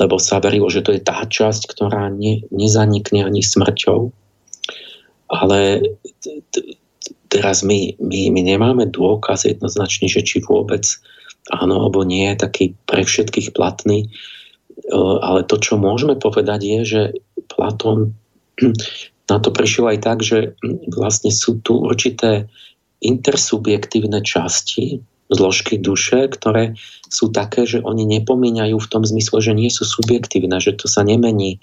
lebo 0.00 0.16
sa 0.16 0.40
verilo, 0.40 0.72
že 0.72 0.80
to 0.80 0.96
je 0.96 1.02
tá 1.04 1.20
časť, 1.22 1.68
ktorá 1.68 2.08
ne, 2.08 2.42
nezanikne 2.48 3.28
ani 3.28 3.44
smrťou. 3.44 4.08
Ale 5.32 5.58
t- 6.24 6.40
t- 6.52 6.76
teraz 7.28 7.60
my, 7.60 7.96
my, 8.00 8.32
my 8.32 8.40
nemáme 8.40 8.84
dôkaz 8.88 9.44
jednoznačne, 9.44 10.08
že 10.08 10.24
či 10.24 10.40
vôbec 10.40 10.84
áno 11.52 11.84
alebo 11.84 12.06
nie 12.06 12.32
taký 12.38 12.72
pre 12.86 13.04
všetkých 13.04 13.52
platný 13.52 14.08
ale 15.22 15.46
to, 15.46 15.60
čo 15.60 15.78
môžeme 15.78 16.18
povedať, 16.18 16.60
je, 16.64 16.80
že 16.84 17.02
Platón 17.46 18.16
na 19.30 19.36
to 19.38 19.48
prišiel 19.54 19.92
aj 19.92 19.98
tak, 20.02 20.18
že 20.24 20.58
vlastne 20.92 21.30
sú 21.30 21.60
tu 21.62 21.78
určité 21.78 22.50
intersubjektívne 23.02 24.22
časti 24.22 25.02
zložky 25.32 25.80
duše, 25.80 26.28
ktoré 26.28 26.76
sú 27.08 27.32
také, 27.32 27.64
že 27.64 27.80
oni 27.80 28.04
nepomíňajú 28.20 28.76
v 28.76 28.90
tom 28.90 29.02
zmysle, 29.02 29.40
že 29.40 29.52
nie 29.56 29.72
sú 29.72 29.84
subjektívne, 29.88 30.60
že 30.60 30.76
to 30.76 30.86
sa 30.86 31.02
nemení 31.02 31.58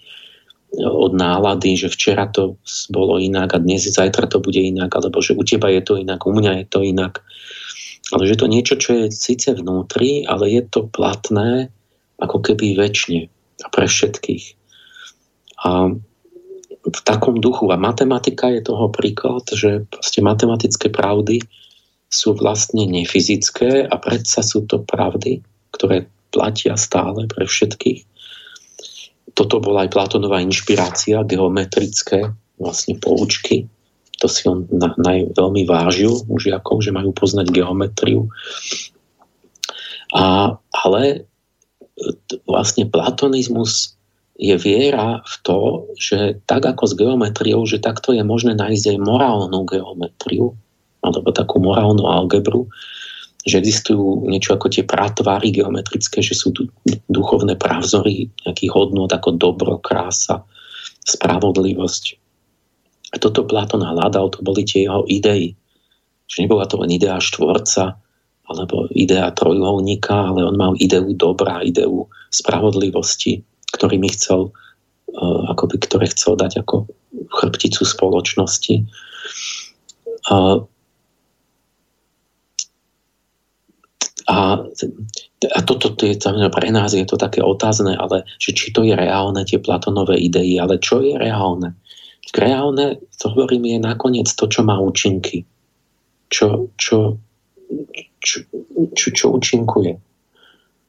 od 0.77 1.17
nálady, 1.17 1.73
že 1.73 1.89
včera 1.89 2.29
to 2.29 2.61
bolo 2.93 3.17
inak 3.17 3.57
a 3.57 3.59
dnes, 3.61 3.89
zajtra 3.89 4.29
to 4.29 4.37
bude 4.37 4.57
inak, 4.57 4.93
alebo 4.93 5.17
že 5.17 5.33
u 5.33 5.41
teba 5.41 5.73
je 5.73 5.81
to 5.81 5.97
inak, 5.97 6.21
u 6.29 6.33
mňa 6.33 6.61
je 6.61 6.65
to 6.69 6.79
inak. 6.85 7.25
Ale 8.13 8.25
že 8.25 8.37
to 8.37 8.45
niečo, 8.49 8.77
čo 8.77 8.89
je 8.93 9.03
síce 9.13 9.49
vnútri, 9.53 10.25
ale 10.25 10.49
je 10.49 10.61
to 10.65 10.85
platné 10.89 11.73
ako 12.21 12.41
keby 12.41 12.77
väčšine 12.77 13.29
a 13.65 13.67
pre 13.73 13.85
všetkých. 13.89 14.45
A 15.65 15.93
v 16.85 16.99
takom 17.03 17.39
duchu. 17.39 17.67
A 17.71 17.77
matematika 17.79 18.51
je 18.51 18.63
toho 18.63 18.87
príklad, 18.91 19.43
že 19.51 19.83
proste 19.91 20.23
matematické 20.23 20.87
pravdy 20.91 21.43
sú 22.09 22.33
vlastne 22.33 22.87
nefyzické 22.89 23.85
a 23.85 23.95
predsa 24.01 24.41
sú 24.41 24.65
to 24.65 24.81
pravdy, 24.81 25.43
ktoré 25.75 26.09
platia 26.33 26.77
stále 26.77 27.29
pre 27.29 27.45
všetkých 27.45 28.09
toto 29.39 29.63
bola 29.63 29.87
aj 29.87 29.95
Platonová 29.95 30.43
inšpirácia, 30.43 31.23
geometrické 31.23 32.27
vlastne 32.59 32.99
poučky. 32.99 33.71
To 34.19 34.27
si 34.27 34.43
on 34.51 34.67
na, 34.67 34.91
na, 34.99 35.23
veľmi 35.31 35.63
vážil 35.63 36.11
u 36.11 36.35
žiakov, 36.35 36.83
že 36.83 36.91
majú 36.91 37.15
poznať 37.15 37.47
geometriu. 37.55 38.27
A, 40.11 40.51
ale 40.75 41.23
vlastne 42.43 42.83
platonizmus 42.91 43.95
je 44.39 44.55
viera 44.55 45.19
v 45.19 45.35
to, 45.43 45.59
že 45.99 46.39
tak 46.47 46.63
ako 46.63 46.87
s 46.87 46.93
geometriou, 46.95 47.67
že 47.67 47.83
takto 47.83 48.15
je 48.15 48.23
možné 48.23 48.55
nájsť 48.55 48.95
aj 48.95 48.97
morálnu 49.03 49.67
geometriu, 49.67 50.55
alebo 51.03 51.35
takú 51.35 51.59
morálnu 51.59 52.07
algebru, 52.07 52.71
že 53.43 53.59
existujú 53.59 54.31
niečo 54.31 54.55
ako 54.55 54.71
tie 54.71 54.87
pratvary 54.87 55.51
geometrické, 55.51 56.23
že 56.23 56.39
sú 56.39 56.55
tu 56.55 56.71
duchovné 57.11 57.59
pravzory 57.59 58.31
nejakých 58.47 58.71
hodnot 58.71 59.11
ako 59.11 59.35
dobro, 59.35 59.75
krása, 59.83 60.39
spravodlivosť. 61.03 62.03
A 63.11 63.15
toto 63.19 63.43
Platón 63.43 63.83
hľadal, 63.83 64.31
to 64.31 64.39
boli 64.39 64.63
tie 64.63 64.87
jeho 64.87 65.03
idei. 65.11 65.51
Že 66.31 66.47
nebola 66.47 66.63
to 66.63 66.79
len 66.79 66.95
idea 66.95 67.19
štvorca, 67.19 67.99
alebo 68.47 68.87
idea 68.95 69.27
trojuholníka, 69.35 70.31
ale 70.31 70.47
on 70.47 70.55
mal 70.55 70.73
ideu 70.79 71.11
dobra, 71.11 71.59
ideu 71.65 72.07
spravodlivosti, 72.31 73.41
ktorými 73.75 74.09
chcel, 74.13 74.49
uh, 75.13 75.41
akoby, 75.53 75.81
ktoré 75.83 76.09
chcel 76.09 76.37
dať 76.37 76.65
ako 76.65 76.89
chrbticu 77.33 77.85
spoločnosti. 77.85 78.85
Uh, 80.29 80.65
A, 84.29 84.61
a 85.57 85.59
toto 85.65 85.89
to 85.97 86.05
je 86.05 86.13
pre 86.53 86.69
nás 86.69 86.93
je 86.93 87.01
to 87.01 87.17
také 87.17 87.41
otázne, 87.41 87.97
ale 87.97 88.29
že 88.37 88.53
či 88.53 88.69
to 88.69 88.85
je 88.85 88.93
reálne, 88.93 89.41
tie 89.41 89.57
Platonové 89.57 90.21
idei, 90.21 90.61
ale 90.61 90.77
čo 90.77 91.01
je 91.01 91.17
reálne? 91.17 91.73
Reálne, 92.29 93.01
to 93.17 93.33
hovorím, 93.33 93.65
je 93.65 93.79
nakoniec 93.81 94.29
to, 94.29 94.45
čo 94.45 94.61
má 94.61 94.77
účinky. 94.77 95.49
Čo, 96.29 96.69
čo, 96.77 97.17
čo, 98.21 98.45
čo, 98.93 99.07
čo 99.17 99.25
účinkuje. 99.33 99.97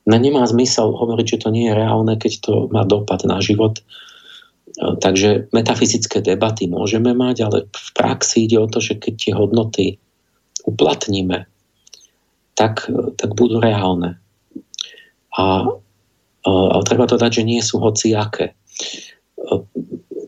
No 0.09 0.17
nemá 0.17 0.49
zmysel 0.49 0.97
hovoriť, 0.97 1.27
že 1.37 1.41
to 1.45 1.49
nie 1.53 1.69
je 1.69 1.77
reálne, 1.77 2.17
keď 2.17 2.33
to 2.41 2.53
má 2.73 2.89
dopad 2.89 3.21
na 3.29 3.43
život. 3.45 3.85
Takže 4.81 5.53
metafyzické 5.53 6.25
debaty 6.25 6.65
môžeme 6.65 7.13
mať, 7.13 7.37
ale 7.45 7.59
v 7.69 7.89
praxi 7.93 8.49
ide 8.49 8.57
o 8.57 8.71
to, 8.71 8.81
že 8.81 8.97
keď 8.97 9.13
tie 9.19 9.33
hodnoty 9.37 9.87
uplatníme 10.65 11.45
tak, 12.57 12.89
tak 13.17 13.31
budú 13.37 13.61
reálne. 13.61 14.17
A, 15.37 15.69
ale 16.45 16.83
treba 16.89 17.05
to 17.05 17.21
dať, 17.21 17.41
že 17.41 17.49
nie 17.49 17.61
sú 17.61 17.81
hociaké. 17.81 18.57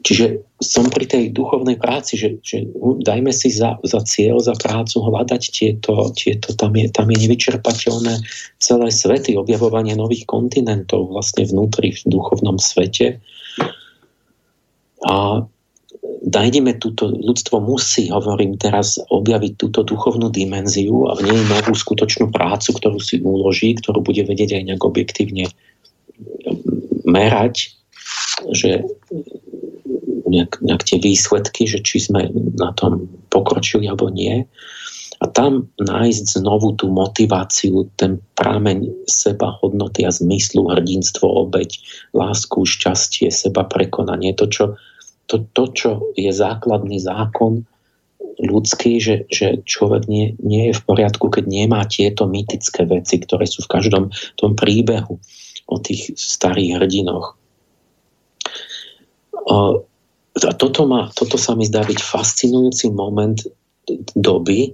Čiže 0.03 0.43
som 0.59 0.91
pri 0.91 1.07
tej 1.07 1.31
duchovnej 1.31 1.79
práci, 1.79 2.19
že, 2.19 2.43
že 2.43 2.67
dajme 3.07 3.31
si 3.31 3.55
za, 3.55 3.79
za 3.87 4.03
cieľ, 4.03 4.43
za 4.43 4.59
prácu 4.59 4.99
hľadať 4.99 5.43
tieto, 5.55 6.11
tieto 6.19 6.55
tam, 6.59 6.75
je, 6.75 6.91
tam 6.91 7.07
je 7.07 7.23
nevyčerpateľné 7.23 8.15
celé 8.59 8.89
svety, 8.91 9.39
objavovanie 9.39 9.95
nových 9.95 10.27
kontinentov 10.27 11.07
vlastne 11.15 11.47
vnútri 11.47 11.95
v 11.95 12.03
duchovnom 12.19 12.59
svete. 12.59 13.23
A 15.07 15.47
nájdeme 16.27 16.79
túto, 16.83 17.11
ľudstvo 17.11 17.63
musí, 17.63 18.11
hovorím 18.11 18.59
teraz, 18.59 18.99
objaviť 19.07 19.53
túto 19.55 19.87
duchovnú 19.87 20.35
dimenziu 20.35 21.11
a 21.11 21.19
v 21.19 21.31
nej 21.31 21.41
novú 21.47 21.79
skutočnú 21.79 22.35
prácu, 22.35 22.75
ktorú 22.75 22.99
si 22.99 23.23
uloží, 23.23 23.79
ktorú 23.79 24.03
bude 24.03 24.27
vedieť 24.27 24.59
aj 24.59 24.63
nejak 24.67 24.83
objektívne 24.83 25.47
merať, 27.07 27.75
že 28.51 28.83
nejak, 30.33 30.65
nejak 30.65 30.83
tie 30.89 30.99
výsledky, 30.99 31.69
že 31.69 31.85
či 31.85 32.09
sme 32.09 32.33
na 32.57 32.73
tom 32.73 33.13
pokročili 33.29 33.85
alebo 33.85 34.09
nie. 34.09 34.49
A 35.23 35.31
tam 35.31 35.71
nájsť 35.79 36.43
znovu 36.43 36.75
tú 36.75 36.91
motiváciu, 36.91 37.87
ten 37.95 38.19
prámeň 38.35 39.07
seba, 39.07 39.55
hodnoty 39.63 40.03
a 40.03 40.11
zmyslu, 40.11 40.67
hrdinstvo, 40.67 41.23
obeď, 41.47 41.79
lásku, 42.11 42.67
šťastie, 42.67 43.31
seba 43.31 43.63
prekonanie, 43.63 44.35
to, 44.35 44.51
čo 44.51 44.65
to, 45.31 45.47
to, 45.55 45.65
čo 45.73 45.91
je 46.19 46.29
základný 46.35 46.99
zákon 46.99 47.63
ľudský, 48.43 48.99
že, 48.99 49.25
že 49.31 49.63
človek 49.63 50.11
nie, 50.11 50.35
nie 50.43 50.69
je 50.69 50.75
v 50.75 50.83
poriadku, 50.83 51.31
keď 51.31 51.45
nemá 51.47 51.87
tieto 51.87 52.27
mytické 52.27 52.83
veci, 52.85 53.23
ktoré 53.23 53.47
sú 53.47 53.63
v 53.63 53.73
každom 53.73 54.05
tom 54.37 54.59
príbehu 54.59 55.23
o 55.71 55.77
tých 55.79 56.19
starých 56.19 56.83
hrdinoch. 56.83 57.39
A 60.33 60.53
toto, 60.57 60.89
ma, 60.89 61.13
toto 61.13 61.37
sa 61.37 61.53
mi 61.53 61.69
zdá 61.69 61.85
byť 61.85 62.01
fascinujúci 62.01 62.89
moment 62.89 63.37
doby, 64.17 64.73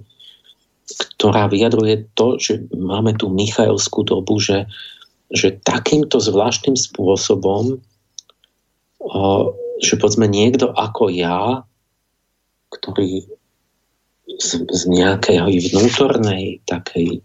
ktorá 1.17 1.51
vyjadruje 1.51 2.07
to, 2.15 2.39
že 2.39 2.63
máme 2.71 3.13
tu 3.19 3.27
Michaelskú 3.27 4.07
dobu, 4.07 4.39
že, 4.39 4.65
že 5.29 5.59
takýmto 5.61 6.17
zvláštnym 6.23 6.79
spôsobom 6.79 7.83
že 9.79 9.95
povedzme 9.95 10.27
niekto 10.27 10.75
ako 10.75 11.07
ja, 11.07 11.63
ktorý 12.69 13.23
z, 14.39 14.49
z 14.67 14.81
nejakej 14.91 15.71
vnútornej 15.71 16.61
takej 16.67 17.23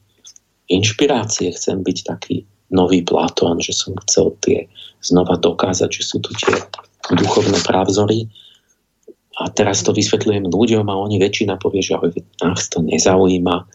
inšpirácie 0.71 1.53
chcem 1.53 1.85
byť 1.85 1.99
taký 2.07 2.37
nový 2.73 3.05
Platón, 3.05 3.61
že 3.61 3.77
som 3.77 3.93
chcel 4.07 4.33
tie 4.41 4.59
znova 5.05 5.37
dokázať, 5.37 5.91
že 5.91 6.03
sú 6.03 6.17
tu 6.25 6.33
tie 6.33 6.57
duchovné 7.13 7.61
právzory. 7.61 8.31
A 9.35 9.51
teraz 9.51 9.83
to 9.83 9.91
vysvetľujem 9.91 10.47
ľuďom 10.47 10.87
a 10.87 10.95
oni 10.95 11.19
väčšina 11.19 11.59
povie, 11.59 11.83
že 11.83 11.99
nás 12.41 12.71
to 12.71 12.81
nezaujíma 12.81 13.67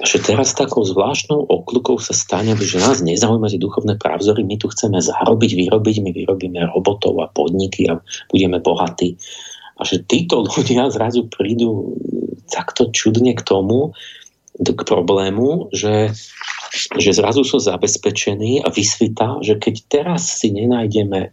a 0.00 0.04
že 0.08 0.16
teraz 0.24 0.56
takou 0.56 0.80
zvláštnou 0.80 1.44
okľukou 1.44 2.00
sa 2.00 2.16
stane, 2.16 2.56
že 2.56 2.80
nás 2.80 3.04
nezaujíma 3.04 3.52
tie 3.52 3.60
duchovné 3.60 4.00
pravzory, 4.00 4.40
my 4.48 4.56
tu 4.56 4.72
chceme 4.72 4.96
zarobiť, 4.96 5.60
vyrobiť, 5.60 5.96
my 6.00 6.10
vyrobíme 6.16 6.60
robotov 6.72 7.20
a 7.20 7.28
podniky 7.28 7.84
a 7.92 8.00
budeme 8.32 8.64
bohatí. 8.64 9.20
A 9.76 9.84
že 9.84 10.00
títo 10.00 10.48
ľudia 10.48 10.88
zrazu 10.88 11.28
prídu 11.28 12.00
takto 12.48 12.88
čudne 12.88 13.36
k 13.36 13.44
tomu, 13.44 13.92
k 14.56 14.80
problému, 14.88 15.68
že, 15.72 16.16
že 16.96 17.10
zrazu 17.12 17.44
sú 17.44 17.60
zabezpečení 17.60 18.64
a 18.64 18.72
vysvita, 18.72 19.44
že 19.44 19.60
keď 19.60 19.74
teraz 19.88 20.40
si 20.40 20.48
nenájdeme 20.52 21.32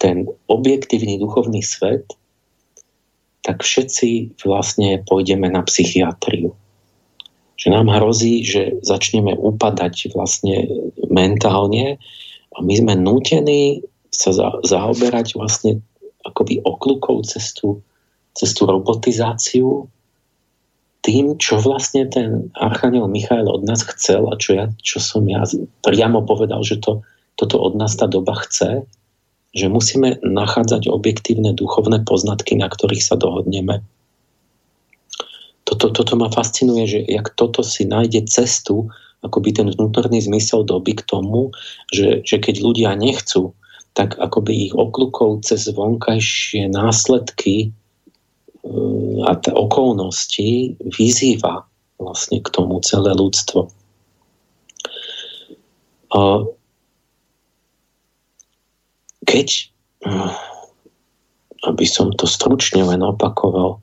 ten 0.00 0.24
objektívny 0.48 1.20
duchovný 1.20 1.60
svet, 1.60 2.08
tak 3.44 3.60
všetci 3.60 4.40
vlastne 4.40 5.04
pôjdeme 5.04 5.52
na 5.52 5.60
psychiatriu. 5.60 6.56
Že 7.60 7.68
nám 7.76 7.92
hrozí, 7.92 8.40
že 8.40 8.80
začneme 8.80 9.36
upadať 9.36 10.16
vlastne 10.16 10.64
mentálne 11.12 12.00
a 12.56 12.58
my 12.64 12.74
sme 12.80 12.96
nútení 12.96 13.84
sa 14.08 14.32
za, 14.32 14.48
zaoberať 14.64 15.36
vlastne 15.36 15.84
akoby 16.24 16.64
okľukou 16.64 17.20
cestu, 17.28 17.84
cestu 18.32 18.64
robotizáciu 18.64 19.88
tým, 21.00 21.40
čo 21.40 21.60
vlastne 21.60 22.04
ten 22.08 22.52
Archaniel 22.56 23.08
Michael 23.08 23.48
od 23.48 23.64
nás 23.64 23.80
chcel 23.96 24.28
a 24.28 24.36
čo, 24.36 24.56
ja, 24.56 24.68
čo 24.84 25.00
som 25.00 25.24
ja 25.28 25.44
priamo 25.80 26.24
povedal, 26.28 26.60
že 26.60 26.76
to, 26.76 27.00
toto 27.40 27.56
od 27.56 27.72
nás 27.76 27.96
tá 27.96 28.04
doba 28.04 28.36
chce, 28.44 28.84
že 29.50 29.66
musíme 29.66 30.22
nachádzať 30.22 30.86
objektívne 30.86 31.54
duchovné 31.54 32.06
poznatky, 32.06 32.54
na 32.54 32.70
ktorých 32.70 33.02
sa 33.02 33.18
dohodneme 33.18 33.82
toto, 35.70 35.94
toto 35.94 36.18
ma 36.18 36.26
fascinuje, 36.26 36.84
že 36.90 37.00
jak 37.06 37.30
toto 37.38 37.62
si 37.62 37.86
nájde 37.86 38.26
cestu, 38.26 38.90
akoby 39.22 39.54
ten 39.54 39.68
vnútorný 39.70 40.18
zmysel 40.18 40.66
doby 40.66 40.98
k 40.98 41.06
tomu, 41.06 41.54
že, 41.94 42.26
že 42.26 42.42
keď 42.42 42.58
ľudia 42.58 42.90
nechcú, 42.98 43.54
tak 43.94 44.18
akoby 44.18 44.70
ich 44.70 44.74
okľukov 44.74 45.46
cez 45.46 45.70
vonkajšie 45.70 46.66
následky 46.74 47.70
e, 47.70 48.68
a 49.22 49.38
t- 49.38 49.54
okolnosti 49.54 50.74
vyzýva 50.98 51.62
vlastne 52.02 52.42
k 52.42 52.48
tomu 52.50 52.82
celé 52.82 53.14
ľudstvo. 53.14 53.70
A 56.10 56.18
keď, 59.26 59.72
aby 61.66 61.84
som 61.86 62.12
to 62.16 62.24
stručne 62.24 62.84
len 62.84 63.04
opakoval, 63.04 63.80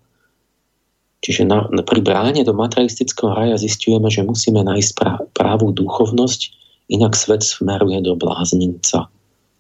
čiže 1.22 1.46
na, 1.46 1.68
pri 1.86 2.02
bráne 2.02 2.42
do 2.42 2.54
materialistického 2.54 3.34
raja 3.34 3.58
zistujeme, 3.58 4.10
že 4.10 4.26
musíme 4.26 4.62
nájsť 4.64 4.92
právú 5.34 5.74
duchovnosť, 5.74 6.42
inak 6.88 7.14
svet 7.14 7.44
smeruje 7.44 8.00
do 8.02 8.16
bláznica. 8.16 9.12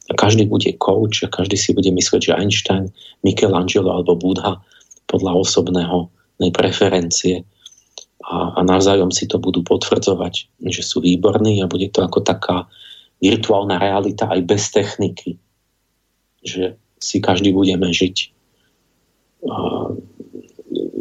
A 0.07 0.13
každý 0.15 0.47
bude 0.47 0.71
coach 0.79 1.27
a 1.27 1.27
každý 1.27 1.59
si 1.59 1.75
bude 1.75 1.91
myslieť, 1.91 2.31
že 2.31 2.37
Einstein, 2.39 2.87
Michelangelo 3.27 3.91
alebo 3.91 4.15
Budha 4.15 4.55
podľa 5.11 5.35
osobného 5.43 6.07
preferencie 6.55 7.43
a, 8.27 8.55
a 8.55 8.59
navzájom 8.63 9.11
si 9.11 9.27
to 9.27 9.39
budú 9.39 9.63
potvrdzovať, 9.63 10.63
že 10.67 10.81
sú 10.83 10.99
výborní 10.99 11.63
a 11.63 11.71
bude 11.71 11.87
to 11.91 12.03
ako 12.03 12.23
taká 12.23 12.67
virtuálna 13.23 13.79
realita 13.79 14.29
aj 14.29 14.41
bez 14.45 14.69
techniky. 14.69 15.39
Že 16.47 16.63
si 16.97 17.17
každý 17.19 17.51
budeme 17.51 17.91
žiť 17.91 18.15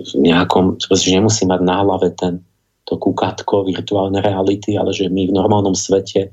v 0.07 0.23
nejakom, 0.23 0.79
že 0.79 1.15
nemusí 1.15 1.47
mať 1.49 1.61
na 1.63 1.83
hlave 1.83 2.13
ten, 2.15 2.43
to 2.87 2.95
kukatko 2.95 3.67
virtuálnej 3.67 4.23
reality, 4.23 4.79
ale 4.79 4.95
že 4.95 5.11
my 5.11 5.27
v 5.27 5.35
normálnom 5.35 5.75
svete 5.75 6.31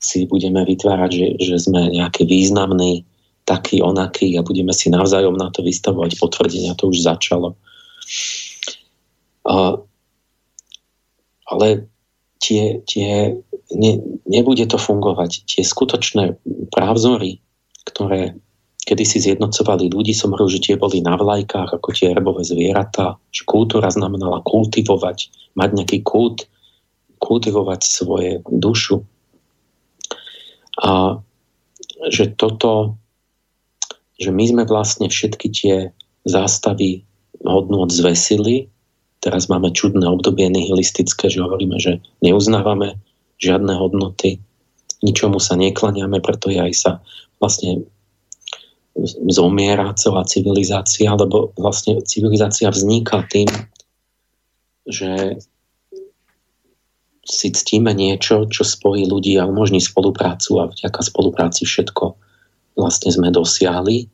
si 0.00 0.24
budeme 0.24 0.64
vytvárať, 0.64 1.10
že, 1.12 1.28
že 1.40 1.56
sme 1.68 1.92
nejaký 1.92 2.24
významný, 2.24 3.04
taký, 3.44 3.84
onaký 3.84 4.40
a 4.40 4.46
budeme 4.46 4.72
si 4.72 4.88
navzájom 4.88 5.36
na 5.36 5.52
to 5.52 5.60
vystavovať 5.60 6.16
potvrdenia. 6.16 6.76
To 6.80 6.88
už 6.88 7.04
začalo. 7.04 7.52
A, 9.44 9.76
ale 11.52 11.68
tie, 12.40 12.80
tie, 12.88 13.36
ne, 13.76 13.92
nebude 14.24 14.64
to 14.64 14.80
fungovať. 14.80 15.44
Tie 15.44 15.60
skutočné 15.60 16.40
právzory, 16.72 17.44
ktoré 17.84 18.36
kedy 18.84 19.04
si 19.04 19.18
zjednocovali 19.24 19.88
ľudí, 19.88 20.12
som 20.12 20.36
hovoril, 20.36 20.60
že 20.60 20.64
tie 20.70 20.76
boli 20.76 21.00
na 21.00 21.16
vlajkách 21.16 21.80
ako 21.80 21.88
tie 21.96 22.12
herbové 22.12 22.44
zvieratá, 22.44 23.16
že 23.32 23.48
kultúra 23.48 23.88
znamenala 23.88 24.44
kultivovať, 24.44 25.32
mať 25.56 25.70
nejaký 25.72 25.98
kult, 26.04 26.44
kultivovať 27.24 27.80
svoje 27.80 28.44
dušu. 28.44 29.00
A 30.84 31.16
že 32.12 32.36
toto, 32.36 33.00
že 34.20 34.28
my 34.28 34.44
sme 34.44 34.62
vlastne 34.68 35.08
všetky 35.08 35.48
tie 35.48 35.76
zástavy 36.28 37.08
hodnot 37.40 37.88
zvesili. 37.88 38.68
Teraz 39.24 39.48
máme 39.48 39.72
čudné 39.72 40.04
obdobie 40.04 40.44
nihilistické, 40.52 41.32
že 41.32 41.40
hovoríme, 41.40 41.80
že 41.80 42.04
neuznávame 42.20 43.00
žiadne 43.40 43.72
hodnoty, 43.80 44.44
ničomu 45.00 45.40
sa 45.40 45.56
neklaniame, 45.56 46.20
preto 46.20 46.52
aj 46.52 46.72
sa 46.76 46.92
vlastne 47.38 47.86
zomiera 49.26 49.90
celá 49.98 50.22
civilizácia, 50.22 51.10
lebo 51.14 51.50
vlastne 51.58 51.98
civilizácia 52.06 52.70
vzniká 52.70 53.26
tým, 53.26 53.50
že 54.86 55.42
si 57.24 57.48
ctíme 57.50 57.90
niečo, 57.96 58.46
čo 58.46 58.62
spojí 58.62 59.08
ľudí 59.08 59.34
a 59.40 59.48
umožní 59.48 59.80
spoluprácu 59.80 60.60
a 60.60 60.68
vďaka 60.70 61.00
spolupráci 61.00 61.64
všetko 61.64 62.14
vlastne 62.76 63.10
sme 63.10 63.32
dosiahli 63.32 64.12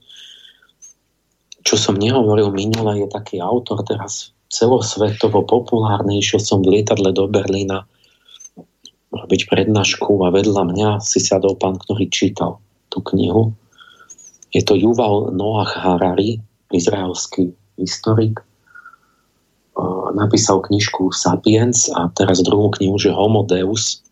čo 1.61 1.77
som 1.77 1.97
nehovoril 1.97 2.53
minule, 2.53 3.05
je 3.05 3.09
taký 3.09 3.41
autor 3.41 3.85
teraz 3.85 4.33
celosvetovo 4.49 5.45
populárny. 5.45 6.25
Som 6.25 6.65
v 6.65 6.81
lietadle 6.81 7.13
do 7.13 7.29
Berlína 7.29 7.85
robiť 9.11 9.51
prednášku 9.51 10.23
a 10.25 10.33
vedľa 10.33 10.63
mňa 10.71 10.89
si 11.03 11.21
sadol 11.21 11.59
pán, 11.59 11.77
ktorý 11.77 12.09
čítal 12.09 12.63
tú 12.91 13.01
knihu. 13.15 13.55
Je 14.51 14.61
to 14.67 14.75
Yuval 14.75 15.31
Noah 15.31 15.71
Harari, 15.71 16.43
izraelský 16.75 17.55
historik. 17.79 18.43
Napísal 20.11 20.61
knižku 20.61 21.15
Sapiens 21.15 21.87
a 21.95 22.11
teraz 22.13 22.43
druhú 22.43 22.75
knihu, 22.75 22.99
že 22.99 23.15
Homo 23.15 23.47
Deus. 23.47 24.03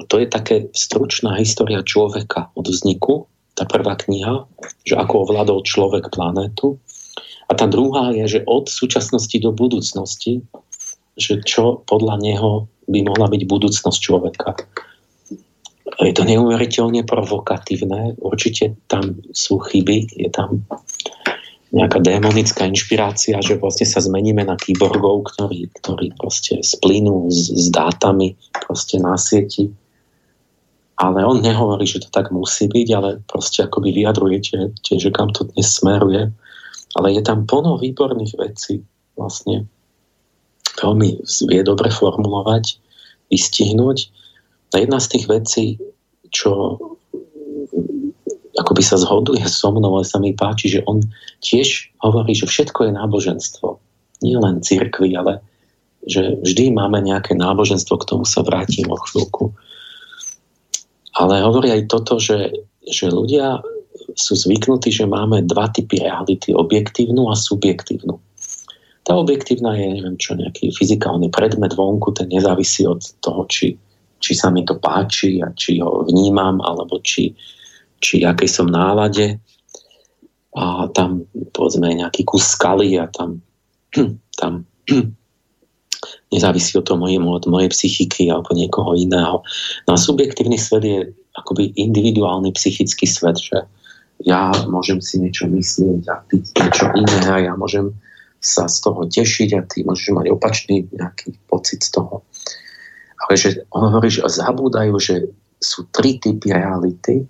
A 0.00 0.08
to 0.08 0.18
je 0.18 0.26
také 0.26 0.72
stručná 0.72 1.36
história 1.36 1.84
človeka 1.84 2.48
od 2.56 2.66
vzniku, 2.66 3.28
tá 3.52 3.68
prvá 3.68 3.94
kniha, 4.00 4.48
že 4.88 4.96
ako 4.96 5.28
ovládol 5.28 5.60
človek 5.62 6.08
planétu 6.08 6.80
a 7.46 7.52
tá 7.52 7.68
druhá 7.68 8.16
je, 8.16 8.40
že 8.40 8.48
od 8.48 8.72
súčasnosti 8.72 9.36
do 9.36 9.52
budúcnosti, 9.52 10.40
že 11.20 11.44
čo 11.44 11.84
podľa 11.84 12.16
neho 12.16 12.50
by 12.88 13.04
mohla 13.04 13.28
byť 13.28 13.42
budúcnosť 13.44 13.98
človeka. 14.00 14.56
Je 16.00 16.16
to 16.16 16.24
neuveriteľne 16.24 17.04
provokatívne, 17.04 18.16
určite 18.16 18.80
tam 18.88 19.20
sú 19.36 19.60
chyby, 19.60 20.08
je 20.16 20.30
tam 20.32 20.64
nejaká 21.72 22.04
démonická 22.04 22.68
inšpirácia, 22.68 23.40
že 23.40 23.56
vlastne 23.56 23.88
sa 23.88 24.04
zmeníme 24.04 24.44
na 24.44 24.60
kyborgov, 24.60 25.32
ktorí, 25.32 25.72
ktorí 25.80 26.12
proste 26.20 26.60
splínu 26.60 27.32
s, 27.32 27.48
s 27.48 27.66
dátami 27.72 28.36
proste 28.68 29.00
na 29.00 29.16
sieti. 29.16 29.72
Ale 31.00 31.24
on 31.24 31.40
nehovorí, 31.40 31.88
že 31.88 32.04
to 32.04 32.08
tak 32.12 32.28
musí 32.28 32.68
byť, 32.68 32.88
ale 32.92 33.10
proste 33.24 33.64
akoby 33.64 34.04
vyjadrujete, 34.04 34.76
že 34.76 35.10
kam 35.10 35.32
to 35.32 35.48
dnes 35.48 35.72
smeruje. 35.72 36.28
Ale 36.92 37.08
je 37.16 37.22
tam 37.24 37.48
plno 37.48 37.80
výborných 37.80 38.36
vecí. 38.36 38.84
Vlastne 39.16 39.64
veľmi 40.76 41.24
vie 41.24 41.60
dobre 41.64 41.88
formulovať, 41.88 42.76
vystihnúť. 43.32 44.12
A 44.72 44.80
jedna 44.80 44.98
z 45.00 45.10
tých 45.16 45.24
vecí, 45.28 45.64
čo 46.32 46.80
akoby 48.56 48.82
sa 48.84 49.00
zhoduje 49.00 49.44
so 49.48 49.72
mnou, 49.72 50.00
ale 50.00 50.04
sa 50.08 50.20
mi 50.20 50.36
páči, 50.36 50.68
že 50.68 50.84
on 50.84 51.00
tiež 51.40 51.92
hovorí, 52.04 52.36
že 52.36 52.48
všetko 52.48 52.88
je 52.88 52.92
náboženstvo. 52.96 53.80
Nie 54.20 54.36
len 54.38 54.60
církvy, 54.60 55.16
ale 55.16 55.40
že 56.04 56.36
vždy 56.42 56.74
máme 56.74 57.00
nejaké 57.00 57.38
náboženstvo, 57.38 58.00
k 58.02 58.08
tomu 58.08 58.24
sa 58.26 58.42
vrátim 58.42 58.90
o 58.90 58.98
chvíľku. 58.98 59.54
Ale 61.14 61.44
hovorí 61.44 61.70
aj 61.70 61.92
toto, 61.92 62.18
že, 62.18 62.66
že 62.88 63.12
ľudia 63.12 63.62
sú 64.16 64.34
zvyknutí, 64.34 64.90
že 64.92 65.08
máme 65.08 65.46
dva 65.46 65.68
typy 65.70 66.00
reality, 66.02 66.52
objektívnu 66.52 67.28
a 67.30 67.36
subjektívnu. 67.36 68.18
Tá 69.02 69.18
objektívna 69.18 69.74
je, 69.74 69.98
neviem 69.98 70.16
čo, 70.18 70.38
nejaký 70.38 70.70
fyzikálny 70.74 71.30
predmet 71.34 71.74
vonku, 71.74 72.14
ten 72.14 72.30
nezávisí 72.30 72.86
od 72.86 73.02
toho, 73.22 73.46
či, 73.50 73.74
či 74.22 74.38
sa 74.38 74.54
mi 74.54 74.62
to 74.62 74.78
páči 74.78 75.42
a 75.42 75.50
či 75.50 75.82
ho 75.82 76.06
vnímam, 76.06 76.62
alebo 76.62 77.02
či, 77.02 77.34
či 77.98 78.22
akej 78.22 78.46
som 78.46 78.70
nálade. 78.70 79.42
A 80.54 80.86
tam, 80.94 81.26
povedzme, 81.50 81.90
nejaký 81.90 82.22
kus 82.22 82.54
skaly 82.54 83.02
a 83.02 83.10
tam, 83.10 83.42
tam 84.40 84.62
nezávisí 86.32 86.78
od 86.78 86.86
toho 86.86 87.02
od 87.02 87.44
mojej 87.50 87.70
psychiky 87.74 88.30
alebo 88.30 88.54
niekoho 88.54 88.94
iného. 88.94 89.42
No 89.90 89.98
subjektívny 89.98 90.56
svet 90.56 90.84
je 90.86 90.98
akoby 91.34 91.74
individuálny 91.74 92.52
psychický 92.54 93.08
svet, 93.08 93.40
že 93.40 93.64
ja 94.22 94.54
môžem 94.70 95.02
si 95.02 95.18
niečo 95.18 95.50
myslieť 95.50 96.02
a 96.06 96.22
ty 96.30 96.38
niečo 96.38 96.86
iné 96.94 97.20
a 97.26 97.38
ja 97.50 97.52
môžem 97.58 97.90
sa 98.42 98.66
z 98.66 98.82
toho 98.82 99.06
tešiť 99.06 99.50
a 99.54 99.60
ty 99.66 99.86
môžeš 99.86 100.14
mať 100.14 100.26
opačný 100.34 100.86
nejaký 100.90 101.38
pocit 101.46 101.82
z 101.82 101.94
toho. 101.94 102.26
Ale 103.32 103.40
že 103.40 103.64
on 103.72 103.88
hovorí, 103.88 104.12
že 104.12 104.28
zabúdajú, 104.28 104.92
že 105.00 105.32
sú 105.56 105.88
tri 105.88 106.20
typy 106.20 106.52
reality 106.52 107.24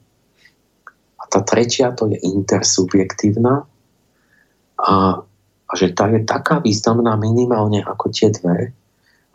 a 1.14 1.22
tá 1.30 1.46
tretia 1.46 1.94
to 1.94 2.10
je 2.10 2.18
intersubjektívna 2.26 3.62
a, 4.82 5.22
a 5.62 5.72
že 5.78 5.94
tá 5.94 6.10
je 6.10 6.26
taká 6.26 6.58
významná 6.58 7.14
minimálne 7.14 7.86
ako 7.86 8.10
tie 8.10 8.34
dve, 8.34 8.74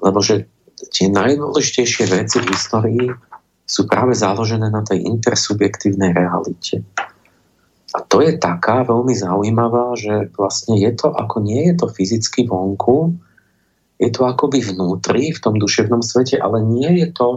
lebo 0.04 0.20
že 0.20 0.44
tie 0.92 1.08
najdôležitejšie 1.08 2.04
veci 2.12 2.44
v 2.44 2.52
histórii 2.52 3.08
sú 3.64 3.88
práve 3.88 4.12
založené 4.12 4.68
na 4.68 4.84
tej 4.84 5.08
intersubjektívnej 5.08 6.12
realite. 6.12 6.84
A 7.96 8.04
to 8.04 8.20
je 8.20 8.36
taká 8.36 8.84
veľmi 8.84 9.16
zaujímavá, 9.16 9.96
že 9.96 10.36
vlastne 10.36 10.76
je 10.76 10.92
to, 10.92 11.16
ako 11.16 11.40
nie 11.40 11.72
je 11.72 11.80
to 11.80 11.88
fyzicky 11.88 12.44
vonku, 12.44 13.16
je 13.98 14.10
to 14.14 14.30
akoby 14.30 14.62
vnútri, 14.62 15.34
v 15.34 15.40
tom 15.42 15.58
duševnom 15.58 16.06
svete, 16.06 16.38
ale 16.38 16.62
nie 16.62 17.02
je 17.02 17.08
to, 17.10 17.30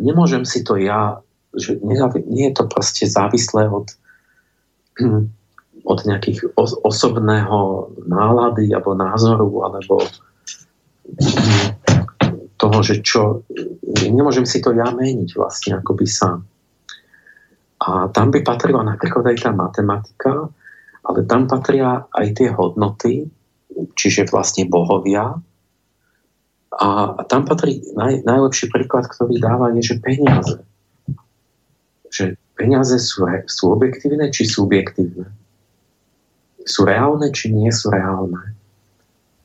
nemôžem 0.00 0.48
si 0.48 0.64
to 0.64 0.80
ja, 0.80 1.20
že 1.52 1.78
nie, 1.84 2.48
je 2.48 2.54
to 2.56 2.64
proste 2.66 3.04
závislé 3.04 3.68
od, 3.68 3.92
od 5.84 5.98
nejakých 6.08 6.56
os- 6.56 6.78
osobného 6.80 7.92
nálady 8.08 8.72
alebo 8.72 8.96
názoru, 8.96 9.62
alebo 9.68 10.00
toho, 12.56 12.78
že 12.80 13.04
čo, 13.04 13.44
nemôžem 14.08 14.48
si 14.48 14.64
to 14.64 14.72
ja 14.72 14.88
meniť 14.88 15.30
vlastne 15.36 15.84
akoby 15.84 16.06
sám. 16.08 16.48
A 17.84 18.08
tam 18.08 18.32
by 18.32 18.40
patrila 18.40 18.80
napríklad 18.80 19.28
aj 19.28 19.36
tá 19.44 19.50
matematika, 19.52 20.48
ale 21.04 21.28
tam 21.28 21.44
patria 21.44 22.08
aj 22.08 22.26
tie 22.32 22.48
hodnoty, 22.48 23.28
čiže 23.92 24.32
vlastne 24.32 24.64
bohovia, 24.64 25.36
A, 26.74 27.14
tam 27.30 27.46
patrí 27.46 27.82
naj, 27.94 28.26
najlepší 28.26 28.66
príklad, 28.70 29.06
ktorý 29.06 29.38
dáva, 29.38 29.70
je, 29.78 29.94
že 29.94 29.96
peniaze. 30.02 30.58
Že 32.10 32.24
peniaze 32.58 32.96
sú, 32.98 33.26
sú 33.46 33.64
objektívne 33.74 34.30
či 34.34 34.46
subjektívne. 34.46 35.30
Sú 36.64 36.88
reálne 36.88 37.30
či 37.30 37.52
nie 37.52 37.70
sú 37.70 37.92
reálne. 37.92 38.58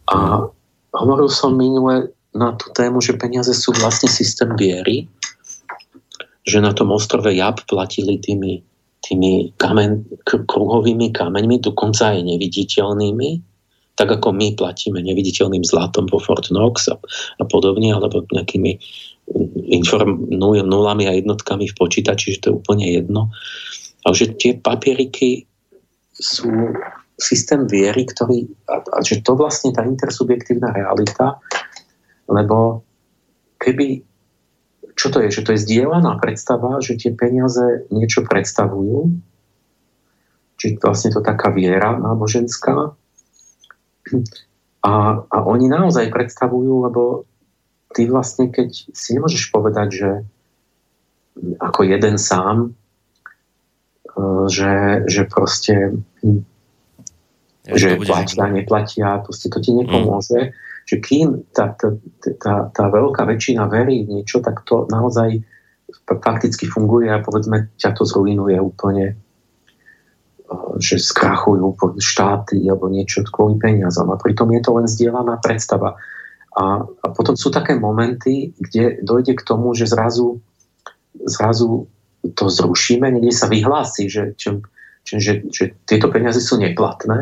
A 0.09 0.47
hovoril 0.95 1.29
som 1.29 1.53
minule 1.53 2.09
na 2.33 2.53
tú 2.57 2.69
tému, 2.73 3.01
že 3.01 3.17
peniaze 3.17 3.53
sú 3.53 3.73
vlastne 3.77 4.09
systém 4.09 4.49
viery, 4.57 5.05
že 6.45 6.61
na 6.61 6.73
tom 6.73 6.89
ostrove 6.89 7.29
Jab 7.29 7.61
platili 7.69 8.17
tými, 8.17 8.65
tými 9.05 9.53
kameň, 9.57 10.23
kruhovými 10.25 11.13
kameňmi, 11.13 11.61
dokonca 11.61 12.17
aj 12.17 12.25
neviditeľnými, 12.25 13.29
tak 13.99 14.15
ako 14.15 14.31
my 14.31 14.55
platíme 14.55 15.03
neviditeľným 15.03 15.67
zlatom 15.67 16.07
po 16.07 16.23
Fort 16.23 16.47
Knox 16.47 16.87
a, 16.87 16.95
a 17.35 17.43
podobne, 17.43 17.91
alebo 17.91 18.23
nejakými 18.31 18.79
inform, 19.75 20.31
nulami 20.31 21.11
a 21.11 21.19
jednotkami 21.19 21.67
v 21.67 21.75
počítači, 21.75 22.39
že 22.39 22.39
to 22.39 22.47
je 22.47 22.57
úplne 22.63 22.87
jedno. 22.87 23.27
A 24.07 24.15
že 24.15 24.31
tie 24.39 24.55
papieriky 24.55 25.43
sú 26.15 26.47
systém 27.19 27.67
viery, 27.67 28.07
ktorý, 28.07 28.47
a, 28.71 28.79
a 28.79 28.97
že 29.03 29.19
to 29.19 29.35
vlastne 29.35 29.75
tá 29.75 29.83
intersubjektívna 29.83 30.71
realita, 30.71 31.43
lebo 32.31 32.87
keby, 33.59 33.99
čo 34.95 35.11
to 35.11 35.19
je, 35.27 35.29
že 35.35 35.43
to 35.43 35.51
je 35.51 35.63
zdieľaná 35.67 36.15
predstava, 36.23 36.79
že 36.79 36.95
tie 36.95 37.11
peniaze 37.11 37.83
niečo 37.91 38.23
predstavujú, 38.23 39.11
či 40.55 40.79
vlastne 40.79 41.11
to 41.11 41.19
taká 41.19 41.51
viera 41.51 41.91
náboženská, 41.99 42.95
a, 44.79 44.91
a 45.27 45.37
oni 45.43 45.67
naozaj 45.67 46.07
predstavujú, 46.11 46.73
lebo 46.87 47.01
ty 47.91 48.07
vlastne, 48.07 48.47
keď 48.47 48.69
si 48.95 49.09
nemôžeš 49.17 49.51
povedať, 49.51 49.87
že 49.91 50.11
ako 51.59 51.81
jeden 51.87 52.15
sám, 52.15 52.57
e, 52.67 52.69
že, 54.47 55.03
že 55.07 55.23
proste 55.27 55.99
ja, 57.69 57.75
že 57.75 57.99
platia, 58.01 58.45
neplatia, 58.49 59.09
proste 59.21 59.51
to 59.51 59.59
ti 59.61 59.75
nepomôže. 59.75 60.49
Mm. 60.49 60.53
Že 60.89 60.95
kým 61.05 61.27
tá, 61.53 61.77
tá, 61.77 61.93
tá, 62.41 62.53
tá 62.73 62.85
veľká 62.89 63.21
väčšina 63.29 63.69
verí 63.69 64.09
v 64.09 64.19
niečo, 64.19 64.41
tak 64.41 64.65
to 64.65 64.89
naozaj 64.89 65.37
fakticky 66.05 66.65
funguje 66.65 67.13
a 67.13 67.21
povedzme 67.21 67.69
ťa 67.77 67.93
to 67.93 68.09
zrujnuje 68.09 68.57
úplne 68.57 69.13
že 70.79 70.97
skrachujú 70.97 71.77
štáty 72.01 72.65
alebo 72.65 72.89
niečo 72.89 73.21
kvôli 73.29 73.59
peniazom. 73.61 74.09
A 74.09 74.17
pritom 74.17 74.49
je 74.55 74.61
to 74.63 74.71
len 74.79 74.87
zdieľaná 74.89 75.37
predstava. 75.43 75.99
A, 76.57 76.81
a 76.81 77.07
potom 77.13 77.37
sú 77.37 77.53
také 77.53 77.77
momenty, 77.77 78.55
kde 78.57 79.03
dojde 79.05 79.37
k 79.37 79.45
tomu, 79.45 79.77
že 79.77 79.85
zrazu, 79.85 80.41
zrazu 81.13 81.85
to 82.33 82.49
zrušíme, 82.49 83.05
niekde 83.05 83.31
sa 83.31 83.47
vyhlási, 83.47 84.09
že, 84.09 84.33
že, 84.35 84.59
že, 85.05 85.45
že 85.53 85.63
tieto 85.85 86.09
peniaze 86.09 86.41
sú 86.41 86.57
neplatné, 86.57 87.21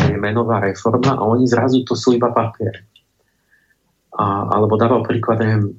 že 0.00 0.06
je 0.10 0.18
menová 0.18 0.64
reforma 0.64 1.20
a 1.20 1.22
oni 1.22 1.44
zrazu 1.44 1.84
to 1.84 1.92
sú 1.92 2.16
iba 2.16 2.32
papier. 2.32 2.82
A, 4.16 4.48
alebo 4.48 4.80
dával 4.80 5.04
príklad, 5.04 5.42
neviem, 5.42 5.76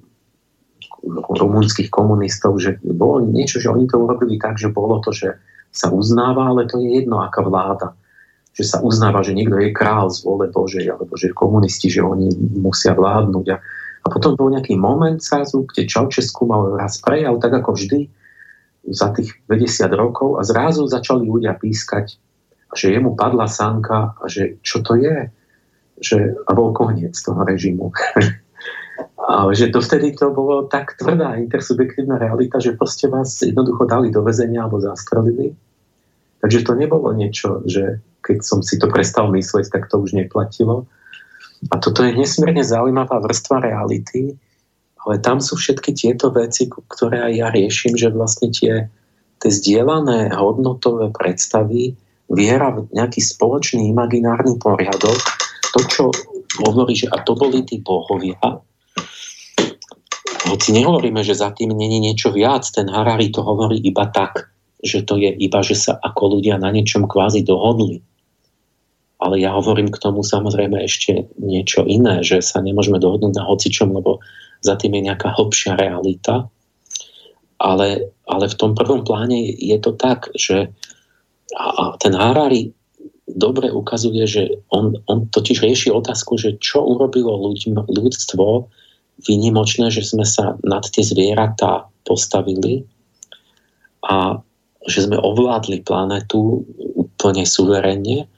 rumunských 1.09 1.89
komunistov, 1.89 2.57
že 2.61 2.77
bolo 2.81 3.25
niečo, 3.25 3.61
že 3.61 3.69
oni 3.69 3.85
to 3.85 4.01
urobili 4.01 4.37
tak, 4.41 4.57
že 4.57 4.73
bolo 4.73 5.01
to, 5.01 5.13
že 5.13 5.37
sa 5.75 5.91
uznáva, 5.91 6.47
ale 6.49 6.65
to 6.65 6.79
je 6.79 7.03
jedno, 7.03 7.19
aká 7.19 7.43
vláda. 7.43 7.93
Že 8.55 8.63
sa 8.63 8.77
uznáva, 8.79 9.19
že 9.19 9.35
niekto 9.35 9.59
je 9.59 9.75
král 9.75 10.07
z 10.07 10.23
vole 10.23 10.47
Božej, 10.47 10.87
alebo 10.87 11.19
že 11.19 11.35
komunisti, 11.35 11.91
že 11.91 11.99
oni 11.99 12.31
musia 12.55 12.95
vládnuť. 12.95 13.45
A, 13.51 13.57
a 14.01 14.07
potom 14.07 14.39
bol 14.39 14.55
nejaký 14.55 14.79
moment 14.79 15.19
zrazu, 15.19 15.67
kde 15.67 15.91
Čaučesku 15.91 16.47
mal 16.47 16.79
raz 16.79 17.03
prejav, 17.03 17.35
tak 17.43 17.51
ako 17.59 17.75
vždy, 17.75 18.07
za 18.85 19.09
tých 19.11 19.33
50 19.49 19.89
rokov 19.97 20.37
a 20.37 20.45
zrazu 20.45 20.85
začali 20.85 21.25
ľudia 21.25 21.57
pískať, 21.57 22.21
že 22.75 22.93
jemu 22.93 23.17
padla 23.17 23.49
sánka 23.49 24.13
a 24.21 24.25
že 24.29 24.61
čo 24.61 24.85
to 24.85 24.93
je? 24.99 25.33
Že, 25.95 26.43
a 26.45 26.51
bol 26.53 26.75
koniec 26.75 27.15
toho 27.17 27.41
režimu. 27.41 27.89
a 29.31 29.49
že 29.55 29.71
dovtedy 29.71 30.13
to 30.13 30.29
bolo 30.29 30.67
tak 30.67 30.99
tvrdá 30.99 31.39
intersubjektívna 31.39 32.19
realita, 32.19 32.61
že 32.61 32.77
proste 32.77 33.09
vás 33.09 33.41
jednoducho 33.41 33.87
dali 33.89 34.13
do 34.13 34.21
väzenia 34.21 34.67
alebo 34.67 34.83
zastrelili 34.83 35.55
Takže 36.45 36.61
to 36.61 36.77
nebolo 36.77 37.09
niečo, 37.09 37.65
že 37.65 38.05
keď 38.21 38.45
som 38.45 38.61
si 38.61 38.77
to 38.77 38.85
prestal 38.85 39.33
mysleť, 39.33 39.65
tak 39.73 39.89
to 39.89 39.97
už 39.97 40.13
neplatilo. 40.13 40.85
A 41.73 41.81
toto 41.81 42.05
je 42.05 42.13
nesmierne 42.13 42.61
zaujímavá 42.61 43.17
vrstva 43.17 43.65
reality, 43.65 44.37
ale 45.01 45.17
tam 45.25 45.41
sú 45.41 45.57
všetky 45.57 45.97
tieto 45.97 46.29
veci, 46.29 46.69
ktoré 46.69 47.25
aj 47.25 47.33
ja 47.33 47.47
riešim, 47.49 47.97
že 47.97 48.13
vlastne 48.13 48.53
tie, 48.53 48.93
tie 49.41 49.49
zdieľané 49.49 50.37
hodnotové 50.37 51.09
predstavy, 51.09 51.97
viera 52.29 52.77
v 52.77 52.93
nejaký 52.93 53.25
spoločný 53.25 53.89
imaginárny 53.89 54.61
poriadok, 54.61 55.17
to, 55.73 55.81
čo 55.89 56.03
hovorí, 56.61 56.93
že 56.93 57.09
a 57.09 57.25
to 57.25 57.33
boli 57.33 57.65
tí 57.65 57.81
bohovia, 57.81 58.37
hoci 60.45 60.77
nehovoríme, 60.77 61.25
že 61.25 61.33
za 61.33 61.49
tým 61.57 61.73
není 61.73 61.97
niečo 61.97 62.29
viac, 62.29 62.69
ten 62.69 62.85
Harari 62.85 63.33
to 63.33 63.41
hovorí 63.41 63.81
iba 63.81 64.05
tak, 64.13 64.53
že 64.85 65.01
to 65.01 65.17
je 65.17 65.33
iba, 65.33 65.59
že 65.65 65.73
sa 65.73 65.97
ako 65.97 66.39
ľudia 66.39 66.61
na 66.61 66.69
niečom 66.69 67.09
kvázi 67.09 67.41
dohodli. 67.41 68.05
Ale 69.17 69.41
ja 69.41 69.57
hovorím 69.57 69.89
k 69.89 69.97
tomu 69.97 70.21
samozrejme 70.21 70.85
ešte 70.85 71.25
niečo 71.41 71.81
iné, 71.89 72.21
že 72.21 72.45
sa 72.45 72.61
nemôžeme 72.61 73.01
dohodnúť 73.01 73.33
na 73.33 73.43
hocičom, 73.49 73.89
lebo 73.89 74.21
za 74.61 74.77
tým 74.77 75.01
je 75.01 75.05
nejaká 75.09 75.33
hlbšia 75.33 75.73
realita. 75.73 76.45
Ale, 77.57 78.13
ale 78.29 78.45
v 78.51 78.59
tom 78.59 78.77
prvom 78.77 79.01
pláne 79.01 79.39
je 79.41 79.77
to 79.79 79.95
tak, 79.95 80.29
že 80.37 80.69
a 81.55 81.95
ten 82.01 82.11
Harari 82.11 82.75
dobre 83.25 83.71
ukazuje, 83.71 84.23
že 84.27 84.43
on, 84.69 84.99
on 85.07 85.29
totiž 85.31 85.63
rieši 85.63 85.89
otázku, 85.89 86.37
že 86.37 86.59
čo 86.61 86.83
urobilo 86.83 87.31
ľuď, 87.31 87.89
ľudstvo 87.89 88.69
výnimočné, 89.23 89.89
že 89.89 90.03
sme 90.03 90.27
sa 90.27 90.59
nad 90.61 90.83
tie 90.85 91.01
zvieratá 91.01 91.87
postavili 92.05 92.85
a 94.05 94.37
že 94.85 95.05
sme 95.05 95.17
ovládli 95.17 95.81
planetu 95.81 96.65
úplne 96.93 97.43
suverenne 97.45 98.29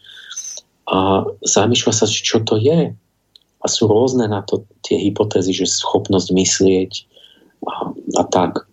a 0.87 1.27
zamýšľa 1.43 1.93
sa, 1.93 2.05
čo 2.07 2.39
to 2.47 2.55
je. 2.55 2.95
A 3.57 3.65
sú 3.67 3.89
rôzne 3.91 4.31
na 4.31 4.45
to 4.47 4.63
tie 4.87 4.95
hypotézy, 4.95 5.51
že 5.51 5.67
schopnosť 5.67 6.31
myslieť 6.31 6.91
a, 7.67 7.91
a 8.15 8.23
tak. 8.31 8.63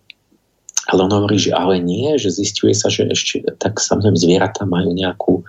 Ale 0.87 1.09
on 1.09 1.13
hovorí, 1.13 1.41
že 1.41 1.57
ale 1.57 1.81
nie, 1.81 2.15
že 2.21 2.31
zistuje 2.31 2.77
sa, 2.77 2.93
že 2.93 3.09
ešte 3.11 3.43
tak 3.59 3.81
samozrejme 3.81 4.21
zvieratá 4.21 4.69
majú 4.69 4.93
nejakú 4.93 5.43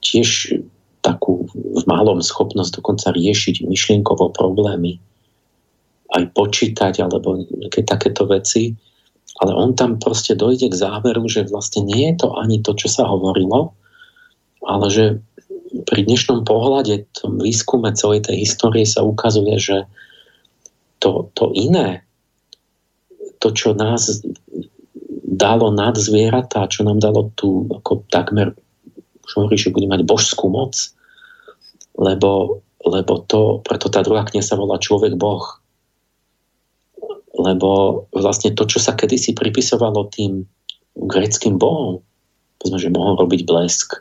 tiež 0.00 0.58
takú 1.04 1.46
v 1.54 1.82
malom 1.86 2.18
schopnosť 2.18 2.82
dokonca 2.82 3.14
riešiť 3.14 3.62
myšlienkovo 3.62 4.34
problémy, 4.34 4.98
aj 6.16 6.22
počítať 6.34 7.04
alebo 7.04 7.38
nejaké 7.46 7.86
takéto 7.86 8.26
veci 8.26 8.74
ale 9.36 9.52
on 9.52 9.76
tam 9.76 10.00
proste 10.00 10.32
dojde 10.32 10.72
k 10.72 10.78
záveru, 10.78 11.28
že 11.28 11.48
vlastne 11.48 11.84
nie 11.84 12.12
je 12.12 12.24
to 12.24 12.28
ani 12.36 12.64
to, 12.64 12.72
čo 12.72 12.88
sa 12.88 13.04
hovorilo, 13.04 13.76
ale 14.64 14.86
že 14.88 15.04
pri 15.84 16.08
dnešnom 16.08 16.46
pohľade, 16.46 17.10
tom 17.12 17.36
výskume 17.36 17.92
celej 17.92 18.30
tej 18.30 18.46
histórie 18.46 18.88
sa 18.88 19.04
ukazuje, 19.04 19.60
že 19.60 19.76
to, 21.02 21.28
to 21.36 21.52
iné, 21.52 22.06
to, 23.42 23.52
čo 23.52 23.76
nás 23.76 24.24
dalo 25.26 25.68
nad 25.68 25.92
zvieratá, 25.98 26.64
čo 26.72 26.86
nám 26.86 27.02
dalo 27.02 27.28
tú 27.36 27.68
ako 27.68 28.08
takmer, 28.08 28.56
už 29.26 29.32
hovorí, 29.36 29.56
že 29.60 29.74
bude 29.74 29.90
mať 29.90 30.06
božskú 30.08 30.48
moc, 30.48 30.72
lebo, 31.98 32.62
lebo 32.80 33.12
to, 33.28 33.60
preto 33.60 33.92
tá 33.92 34.00
druhá 34.00 34.24
kniha 34.24 34.40
sa 34.40 34.56
volá 34.56 34.80
Človek 34.80 35.18
Boh, 35.18 35.60
lebo 37.36 38.04
vlastne 38.16 38.56
to, 38.56 38.64
čo 38.64 38.80
sa 38.80 38.96
kedysi 38.96 39.36
pripisovalo 39.36 40.08
tým 40.08 40.48
greckým 40.96 41.60
bohom, 41.60 42.00
povedzme, 42.58 42.80
že 42.80 42.96
mohol 42.96 43.20
robiť 43.20 43.44
blesk, 43.44 44.00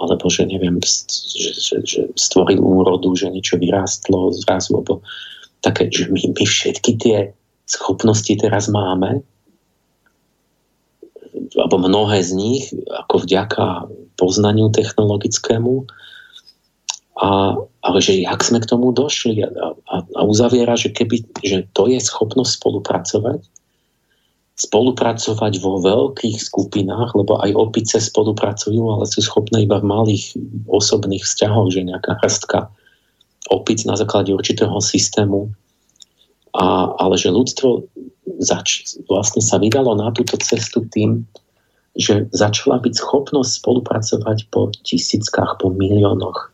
alebo 0.00 0.32
že 0.32 0.48
neviem, 0.48 0.80
že, 0.80 1.52
že, 1.60 1.76
že 1.84 2.00
stvoril 2.16 2.56
úrodu, 2.56 3.12
že 3.12 3.28
niečo 3.28 3.60
vyrástlo 3.60 4.32
zrazu, 4.32 4.80
alebo 4.80 5.04
také, 5.60 5.92
že 5.92 6.08
my, 6.08 6.32
my 6.32 6.44
všetky 6.48 6.96
tie 6.96 7.16
schopnosti 7.68 8.32
teraz 8.40 8.72
máme, 8.72 9.20
alebo 11.52 11.76
mnohé 11.76 12.24
z 12.24 12.32
nich, 12.32 12.64
ako 12.88 13.28
vďaka 13.28 13.92
poznaniu 14.16 14.72
technologickému, 14.72 15.84
a, 17.20 17.60
ale 17.80 17.98
že 18.04 18.20
jak 18.20 18.40
sme 18.44 18.60
k 18.60 18.68
tomu 18.68 18.92
došli 18.92 19.40
a, 19.40 19.48
a, 19.88 19.96
a 20.04 20.20
uzaviera, 20.28 20.76
že, 20.76 20.92
keby, 20.92 21.24
že 21.40 21.64
to 21.72 21.88
je 21.88 21.96
schopnosť 21.96 22.60
spolupracovať, 22.60 23.40
spolupracovať 24.60 25.52
vo 25.64 25.80
veľkých 25.80 26.36
skupinách, 26.36 27.16
lebo 27.16 27.40
aj 27.40 27.56
opice 27.56 27.96
spolupracujú, 27.96 28.92
ale 28.92 29.08
sú 29.08 29.24
schopné 29.24 29.64
iba 29.64 29.80
v 29.80 29.88
malých 29.88 30.36
osobných 30.68 31.24
vzťahoch, 31.24 31.72
že 31.72 31.88
nejaká 31.88 32.20
hrstka 32.20 32.68
opic 33.48 33.80
na 33.88 33.96
základe 33.96 34.36
určitého 34.36 34.76
systému, 34.84 35.48
a, 36.52 36.92
ale 37.00 37.16
že 37.16 37.32
ľudstvo 37.32 37.88
zač- 38.44 39.00
vlastne 39.08 39.40
sa 39.40 39.56
vydalo 39.56 39.96
na 39.96 40.12
túto 40.12 40.36
cestu 40.36 40.84
tým, 40.92 41.24
že 41.96 42.28
začala 42.36 42.78
byť 42.84 42.94
schopnosť 43.00 43.50
spolupracovať 43.64 44.52
po 44.52 44.68
tisíckach, 44.84 45.56
po 45.58 45.72
miliónoch. 45.72 46.49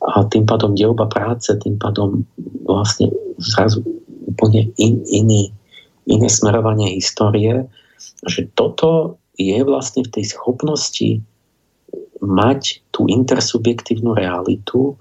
A 0.00 0.24
tým 0.32 0.48
pádom 0.48 0.72
deoba 0.72 1.04
práce, 1.06 1.52
tým 1.60 1.76
pádom 1.76 2.24
vlastne 2.64 3.12
zrazu 3.36 3.84
úplne 4.24 4.72
in, 4.80 5.04
iný, 5.04 5.52
iné 6.08 6.28
smerovanie 6.32 6.96
histórie, 6.96 7.68
že 8.24 8.48
toto 8.56 9.20
je 9.36 9.60
vlastne 9.60 10.04
v 10.04 10.12
tej 10.20 10.24
schopnosti 10.32 11.20
mať 12.20 12.84
tú 12.92 13.08
intersubjektívnu 13.08 14.12
realitu 14.12 14.96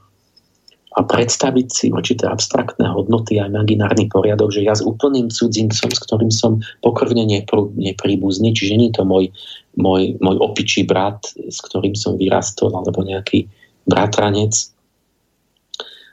a 0.97 1.05
predstaviť 1.05 1.67
si 1.69 1.85
určité 1.93 2.25
abstraktné 2.25 2.89
hodnoty 2.89 3.37
a 3.37 3.47
imaginárny 3.47 4.09
poriadok, 4.09 4.51
že 4.51 4.65
ja 4.65 4.73
s 4.73 4.81
úplným 4.81 5.29
cudzincom, 5.29 5.91
s 5.91 5.99
ktorým 6.01 6.33
som 6.33 6.59
pokrvne 6.81 7.23
nepr- 7.29 7.71
nepríbuzný, 7.77 8.51
čiže 8.51 8.75
nie 8.75 8.89
je 8.89 8.97
to 8.99 9.03
môj, 9.05 9.29
môj, 9.77 10.17
môj 10.17 10.35
opičí 10.41 10.83
brat, 10.83 11.21
s 11.37 11.61
ktorým 11.61 11.93
som 11.93 12.17
vyrastol, 12.17 12.73
alebo 12.73 13.05
nejaký 13.05 13.45
bratranec, 13.85 14.51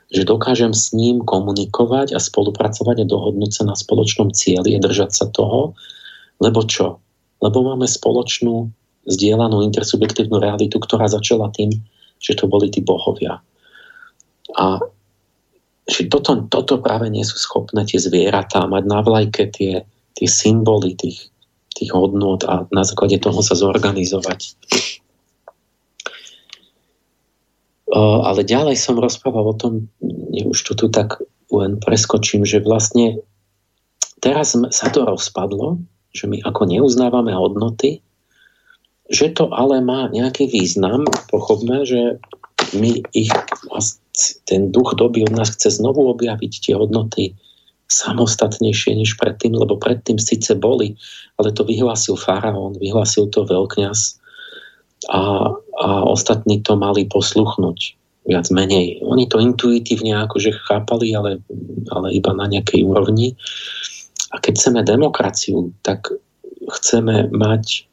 že 0.07 0.23
dokážem 0.23 0.71
s 0.71 0.95
ním 0.95 1.19
komunikovať 1.19 2.15
a 2.15 2.19
spolupracovať 2.19 3.03
a 3.03 3.09
dohodnúť 3.09 3.51
sa 3.51 3.63
na 3.67 3.75
spoločnom 3.75 4.31
cieli 4.31 4.75
a 4.75 4.83
držať 4.83 5.11
sa 5.11 5.25
toho, 5.27 5.75
lebo 6.39 6.63
čo? 6.63 7.03
Lebo 7.43 7.61
máme 7.67 7.85
spoločnú 7.85 8.71
zdieľanú 9.07 9.63
intersubjektívnu 9.67 10.39
realitu, 10.39 10.79
ktorá 10.79 11.07
začala 11.11 11.51
tým, 11.51 11.71
že 12.19 12.35
to 12.35 12.47
boli 12.47 12.71
tí 12.71 12.83
bohovia. 12.83 13.39
A 14.55 14.79
že 15.87 16.11
toto, 16.11 16.43
toto 16.51 16.83
práve 16.83 17.07
nie 17.07 17.23
sú 17.23 17.39
schopné 17.39 17.87
tie 17.87 17.99
zvieratá 17.99 18.67
mať 18.67 18.83
na 18.87 18.99
vlajke 18.99 19.47
tie, 19.47 19.87
tie 20.19 20.27
symboly 20.27 20.99
tých, 20.99 21.31
tých 21.75 21.95
hodnot 21.95 22.43
a 22.43 22.67
na 22.75 22.83
základe 22.83 23.23
toho 23.23 23.39
sa 23.39 23.55
zorganizovať. 23.55 24.59
Ale 27.93 28.43
ďalej 28.43 28.75
som 28.75 28.99
rozprával 28.99 29.51
o 29.51 29.55
tom, 29.55 29.73
už 30.33 30.59
to 30.67 30.73
tu 30.75 30.87
tak 30.91 31.23
len 31.47 31.79
preskočím, 31.79 32.43
že 32.43 32.59
vlastne 32.59 33.23
teraz 34.19 34.59
sa 34.75 34.87
to 34.91 35.07
rozpadlo, 35.07 35.79
že 36.11 36.27
my 36.27 36.43
ako 36.43 36.67
neuznávame 36.67 37.31
hodnoty, 37.31 38.03
že 39.07 39.31
to 39.31 39.47
ale 39.55 39.79
má 39.79 40.11
nejaký 40.11 40.51
význam, 40.51 41.07
pochopme, 41.31 41.87
že 41.87 42.19
my 42.75 42.99
ich 43.15 43.31
ten 44.43 44.67
duch 44.75 44.99
doby 44.99 45.23
od 45.23 45.31
nás 45.31 45.55
chce 45.55 45.79
znovu 45.79 46.11
objaviť 46.11 46.53
tie 46.59 46.75
hodnoty 46.75 47.39
samostatnejšie 47.87 48.99
než 48.99 49.15
predtým, 49.15 49.55
lebo 49.55 49.79
predtým 49.79 50.19
síce 50.19 50.51
boli, 50.59 50.99
ale 51.39 51.55
to 51.55 51.63
vyhlásil 51.63 52.19
faraón, 52.19 52.75
vyhlásil 52.75 53.31
to 53.31 53.47
veľkňaz 53.47 54.19
a, 55.05 55.53
a 55.77 55.89
ostatní 56.09 56.65
to 56.65 56.73
mali 56.73 57.05
posluchnúť 57.05 57.97
viac 58.27 58.49
menej. 58.51 58.99
Oni 59.05 59.29
to 59.29 59.39
intuitívne 59.39 60.17
akože 60.27 60.51
chápali, 60.67 61.15
ale, 61.15 61.39
ale 61.93 62.07
iba 62.11 62.33
na 62.35 62.49
nejakej 62.49 62.83
úrovni. 62.83 63.37
A 64.33 64.41
keď 64.43 64.53
chceme 64.59 64.81
demokraciu, 64.83 65.71
tak 65.85 66.11
chceme 66.67 67.31
mať 67.31 67.87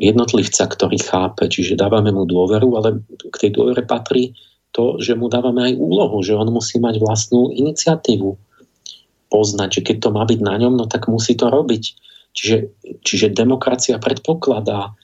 jednotlivca, 0.00 0.66
ktorý 0.66 0.98
chápe, 0.98 1.46
čiže 1.46 1.78
dávame 1.78 2.10
mu 2.10 2.26
dôveru, 2.26 2.74
ale 2.74 2.88
k 3.06 3.36
tej 3.38 3.50
dôvere 3.54 3.86
patrí 3.86 4.34
to, 4.74 4.98
že 4.98 5.14
mu 5.14 5.30
dávame 5.30 5.70
aj 5.70 5.78
úlohu, 5.78 6.18
že 6.24 6.34
on 6.34 6.48
musí 6.50 6.82
mať 6.82 6.98
vlastnú 6.98 7.54
iniciatívu. 7.54 8.34
Poznať, 9.30 9.80
že 9.80 9.82
keď 9.86 9.96
to 10.02 10.08
má 10.10 10.24
byť 10.26 10.40
na 10.42 10.58
ňom, 10.58 10.74
no 10.74 10.84
tak 10.90 11.06
musí 11.06 11.38
to 11.38 11.52
robiť. 11.52 11.84
Čiže, 12.32 12.56
čiže 13.04 13.36
demokracia 13.36 14.00
predpokladá 14.00 14.96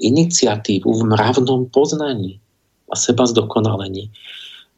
iniciatívu 0.00 0.88
v 0.90 1.02
mravnom 1.06 1.70
poznaní 1.70 2.42
a 2.90 2.94
seba 2.98 3.26
zdokonalení. 3.26 4.10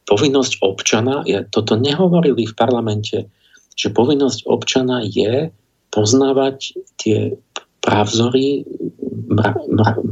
Povinnosť 0.05 0.59
občana, 0.61 1.23
ja 1.25 1.47
toto 1.47 1.79
nehovorili 1.79 2.45
v 2.45 2.53
parlamente, 2.53 3.25
že 3.73 3.89
povinnosť 3.89 4.45
občana 4.45 5.01
je 5.01 5.49
poznávať 5.89 6.77
tie 7.01 7.33
právzory 7.81 8.67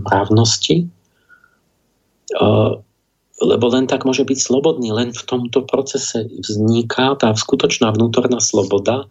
mravnosti, 0.07 0.89
lebo 3.41 3.65
len 3.73 3.85
tak 3.89 4.05
môže 4.05 4.21
byť 4.21 4.37
slobodný. 4.37 4.93
Len 4.93 5.09
v 5.11 5.23
tomto 5.25 5.65
procese 5.65 6.29
vzniká 6.29 7.17
tá 7.17 7.33
skutočná 7.33 7.89
vnútorná 7.93 8.37
sloboda, 8.37 9.09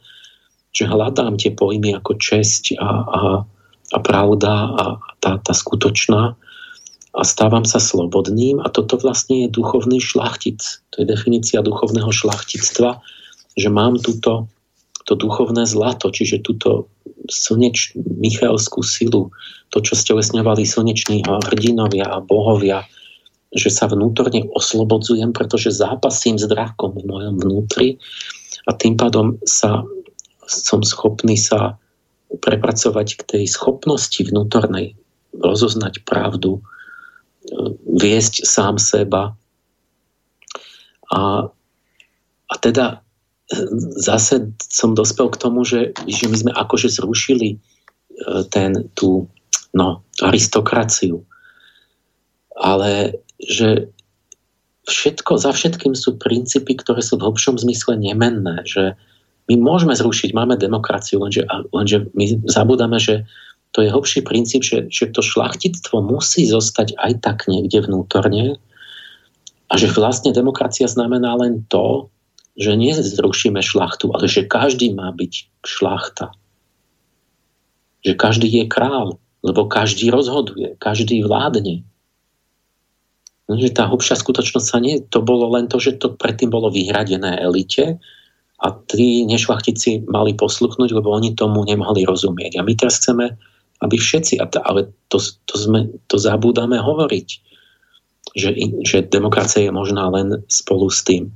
že 0.71 0.87
hľadám 0.87 1.35
tie 1.35 1.51
pojmy 1.51 1.99
ako 1.99 2.15
česť 2.15 2.79
a, 2.79 2.87
a, 2.87 3.21
a 3.91 3.99
pravda 3.99 4.53
a 4.71 4.85
tá, 5.19 5.39
tá 5.43 5.53
skutočná 5.53 6.35
a 7.11 7.23
stávam 7.27 7.67
sa 7.67 7.83
slobodným 7.83 8.63
a 8.63 8.71
toto 8.71 8.95
vlastne 8.95 9.47
je 9.47 9.55
duchovný 9.55 9.99
šlachtic. 9.99 10.63
To 10.95 11.03
je 11.03 11.07
definícia 11.11 11.59
duchovného 11.59 12.11
šlachtictva, 12.15 13.03
že 13.59 13.69
mám 13.69 13.99
túto 13.99 14.47
to 15.11 15.19
duchovné 15.19 15.67
zlato, 15.67 16.15
čiže 16.15 16.47
túto 16.47 16.87
slneč, 17.27 17.99
Michalskú 17.99 18.87
silu, 18.87 19.35
to, 19.75 19.83
čo 19.83 19.99
stelesňovali 19.99 20.63
slneční 20.63 21.27
hrdinovia 21.27 22.07
a 22.07 22.23
bohovia, 22.23 22.87
že 23.51 23.75
sa 23.75 23.91
vnútorne 23.91 24.47
oslobodzujem, 24.55 25.35
pretože 25.35 25.75
zápasím 25.75 26.39
s 26.39 26.47
drakom 26.47 26.95
v 26.95 27.11
mojom 27.11 27.43
vnútri 27.43 27.99
a 28.71 28.75
tým 28.77 28.95
pádom 28.95 29.35
sa, 29.43 29.83
som 30.47 30.79
schopný 30.87 31.35
sa 31.35 31.75
prepracovať 32.39 33.09
k 33.19 33.23
tej 33.27 33.45
schopnosti 33.51 34.23
vnútornej 34.23 34.95
rozoznať 35.35 36.07
pravdu, 36.07 36.63
viesť 37.87 38.47
sám 38.47 38.79
seba. 38.79 39.35
A, 41.11 41.51
a 42.47 42.55
teda 42.63 43.03
zase 43.99 44.55
som 44.63 44.95
dospel 44.95 45.31
k 45.35 45.41
tomu, 45.41 45.67
že, 45.67 45.91
že 46.07 46.31
my 46.31 46.37
sme 46.39 46.53
akože 46.55 46.87
zrušili 46.87 47.49
e, 47.51 47.59
ten, 48.47 48.87
tú 48.95 49.27
no, 49.75 50.07
aristokraciu. 50.23 51.27
Ale 52.55 53.19
že 53.43 53.91
všetko, 54.87 55.41
za 55.41 55.51
všetkým 55.51 55.99
sú 55.99 56.21
princípy, 56.21 56.79
ktoré 56.79 57.03
sú 57.03 57.19
v 57.19 57.27
hlbšom 57.27 57.59
zmysle 57.59 57.99
nemenné, 57.99 58.63
že 58.69 58.95
my 59.51 59.59
môžeme 59.59 59.91
zrušiť, 59.99 60.31
máme 60.31 60.55
demokraciu, 60.55 61.19
lenže, 61.27 61.43
lenže 61.75 62.07
my 62.15 62.47
zabudáme, 62.47 63.03
že 63.03 63.27
to 63.75 63.83
je 63.83 63.91
hlbší 63.91 64.23
princíp, 64.23 64.63
že, 64.63 64.87
že 64.87 65.11
to 65.11 65.27
šlachtictvo 65.27 65.99
musí 66.07 66.47
zostať 66.47 66.95
aj 66.95 67.13
tak 67.19 67.51
niekde 67.51 67.83
vnútorne 67.83 68.63
a 69.67 69.75
že 69.75 69.91
vlastne 69.91 70.31
demokracia 70.31 70.87
znamená 70.87 71.35
len 71.35 71.67
to, 71.67 72.11
že 72.55 72.79
nie 72.79 72.95
zrušíme 72.95 73.59
šlachtu, 73.59 74.15
ale 74.15 74.31
že 74.31 74.47
každý 74.47 74.95
má 74.95 75.11
byť 75.15 75.33
šlachta. 75.67 76.31
Že 78.07 78.13
každý 78.19 78.49
je 78.51 78.65
král, 78.71 79.19
lebo 79.43 79.67
každý 79.67 80.15
rozhoduje, 80.15 80.79
každý 80.79 81.23
vládne. 81.27 81.87
No, 83.51 83.59
že 83.59 83.75
tá 83.75 83.91
hlbšia 83.91 84.15
skutočnosť 84.15 84.67
sa 84.67 84.79
nie, 84.79 85.03
to 85.03 85.23
bolo 85.23 85.51
len 85.59 85.67
to, 85.67 85.83
že 85.83 85.99
to 85.99 86.15
predtým 86.15 86.55
bolo 86.55 86.71
vyhradené 86.71 87.39
elite 87.39 87.99
a 88.61 88.77
tí 88.93 89.25
nešlachtici 89.25 90.05
mali 90.05 90.37
posluchnúť, 90.37 90.93
lebo 90.93 91.09
oni 91.17 91.33
tomu 91.33 91.65
nemohli 91.65 92.05
rozumieť. 92.05 92.61
A 92.61 92.65
my 92.65 92.73
teraz 92.77 93.01
chceme, 93.01 93.33
aby 93.81 93.97
všetci, 93.97 94.37
ale 94.61 94.93
to, 95.09 95.17
to, 95.49 95.55
sme, 95.57 95.89
to 96.13 96.21
zabúdame 96.21 96.77
hovoriť, 96.77 97.29
že, 98.37 98.51
že 98.85 99.09
demokracia 99.09 99.65
je 99.65 99.73
možná 99.73 100.13
len 100.13 100.45
spolu 100.53 100.93
s 100.93 101.01
tým. 101.01 101.33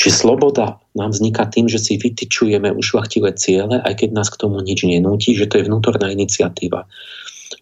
Čiže 0.00 0.24
sloboda 0.24 0.80
nám 0.96 1.12
vzniká 1.12 1.48
tým, 1.48 1.68
že 1.68 1.80
si 1.80 1.96
vytyčujeme 2.00 2.72
ušlachtilé 2.72 3.32
ciele, 3.36 3.80
aj 3.84 4.04
keď 4.04 4.16
nás 4.16 4.28
k 4.32 4.40
tomu 4.40 4.60
nič 4.60 4.84
nenúti, 4.84 5.32
že 5.36 5.48
to 5.48 5.60
je 5.60 5.68
vnútorná 5.68 6.12
iniciatíva. 6.12 6.84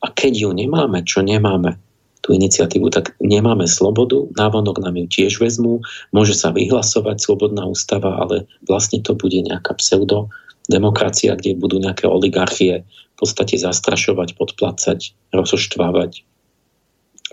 A 0.02 0.06
keď 0.14 0.46
ju 0.46 0.50
nemáme, 0.54 1.02
čo 1.02 1.22
nemáme, 1.22 1.78
tú 2.22 2.34
iniciatívu, 2.34 2.90
tak 2.90 3.14
nemáme 3.22 3.64
slobodu, 3.70 4.26
návonok 4.34 4.82
nám 4.82 4.98
ju 4.98 5.06
tiež 5.06 5.38
vezmú, 5.38 5.80
môže 6.10 6.34
sa 6.34 6.50
vyhlasovať 6.50 7.22
slobodná 7.22 7.64
ústava, 7.64 8.18
ale 8.18 8.50
vlastne 8.66 8.98
to 9.00 9.14
bude 9.14 9.38
nejaká 9.38 9.78
pseudo 9.78 10.28
demokracia, 10.68 11.38
kde 11.38 11.56
budú 11.56 11.80
nejaké 11.80 12.10
oligarchie 12.10 12.84
v 12.84 13.16
podstate 13.16 13.58
zastrašovať, 13.58 14.36
podplácať, 14.38 15.14
rozoštvávať, 15.34 16.22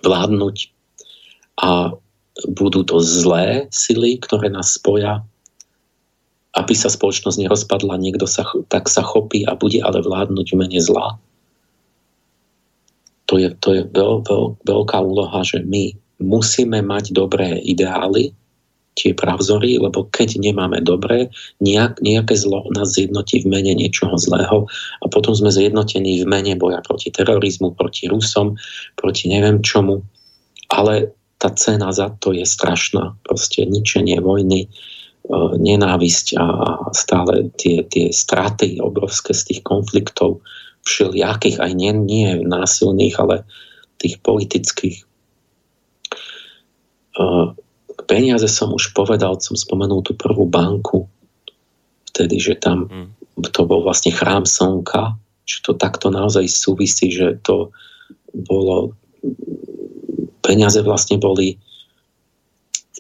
vládnuť 0.02 0.58
a 1.62 1.94
budú 2.52 2.84
to 2.84 3.00
zlé 3.00 3.72
sily, 3.72 4.20
ktoré 4.20 4.52
nás 4.52 4.76
spoja, 4.76 5.24
aby 6.56 6.74
sa 6.76 6.88
spoločnosť 6.88 7.38
nerozpadla, 7.48 8.00
niekto 8.00 8.28
sa, 8.28 8.48
tak 8.72 8.88
sa 8.88 9.04
chopí 9.04 9.44
a 9.44 9.56
bude 9.60 9.84
ale 9.84 10.00
vládnuť 10.00 10.48
v 10.52 10.60
mene 10.60 10.80
zla. 10.80 11.20
To 13.26 13.41
je, 13.41 13.49
to 13.61 13.69
je 13.73 13.84
veľ, 13.89 14.26
veľ, 14.26 14.43
veľká 14.65 14.97
úloha, 15.01 15.41
že 15.41 15.65
my 15.65 15.93
musíme 16.21 16.80
mať 16.86 17.11
dobré 17.11 17.59
ideály, 17.61 18.32
tie 18.95 19.11
pravzory, 19.11 19.76
lebo 19.76 20.07
keď 20.07 20.39
nemáme 20.39 20.80
dobré, 20.80 21.28
nejak, 21.59 21.99
nejaké 21.99 22.39
zlo 22.39 22.63
nás 22.71 22.95
zjednotí 22.95 23.43
v 23.43 23.51
mene 23.51 23.76
niečoho 23.76 24.15
zlého 24.15 24.65
a 25.03 25.05
potom 25.11 25.36
sme 25.36 25.51
zjednotení 25.51 26.23
v 26.23 26.26
mene 26.26 26.55
boja 26.55 26.80
proti 26.80 27.11
terorizmu, 27.11 27.76
proti 27.76 28.07
Rusom, 28.07 28.55
proti 28.95 29.28
neviem 29.28 29.59
čomu. 29.59 29.99
Ale 30.71 31.11
tá 31.38 31.51
cena 31.51 31.91
za 31.91 32.15
to 32.23 32.32
je 32.32 32.47
strašná. 32.47 33.19
Proste 33.28 33.67
ničenie 33.67 34.23
vojny, 34.23 34.65
e, 34.65 34.67
nenávisť 35.59 36.39
a 36.39 36.45
stále 36.95 37.51
tie, 37.59 37.84
tie 37.84 38.15
straty 38.15 38.80
obrovské 38.80 39.36
z 39.36 39.51
tých 39.51 39.61
konfliktov 39.67 40.39
všelijakých, 40.86 41.60
aj 41.60 41.74
nie, 41.74 41.92
nie 41.92 42.46
násilných, 42.46 43.18
ale 43.18 43.44
tých 43.98 44.22
politických. 44.22 45.02
E, 45.02 45.06
peniaze 48.06 48.48
som 48.48 48.72
už 48.72 48.94
povedal, 48.94 49.42
som 49.42 49.58
spomenul 49.58 50.06
tú 50.06 50.14
prvú 50.14 50.46
banku, 50.46 51.10
vtedy, 52.14 52.40
že 52.40 52.56
tam 52.56 52.88
mm. 52.88 53.10
to 53.52 53.66
bol 53.66 53.84
vlastne 53.84 54.14
chrám 54.14 54.46
slnka, 54.46 55.18
že 55.44 55.60
to 55.66 55.74
takto 55.76 56.14
naozaj 56.14 56.48
súvisí, 56.48 57.12
že 57.12 57.36
to 57.42 57.74
bolo 58.32 58.94
peniaze 60.46 60.78
vlastne 60.86 61.18
boli 61.18 61.58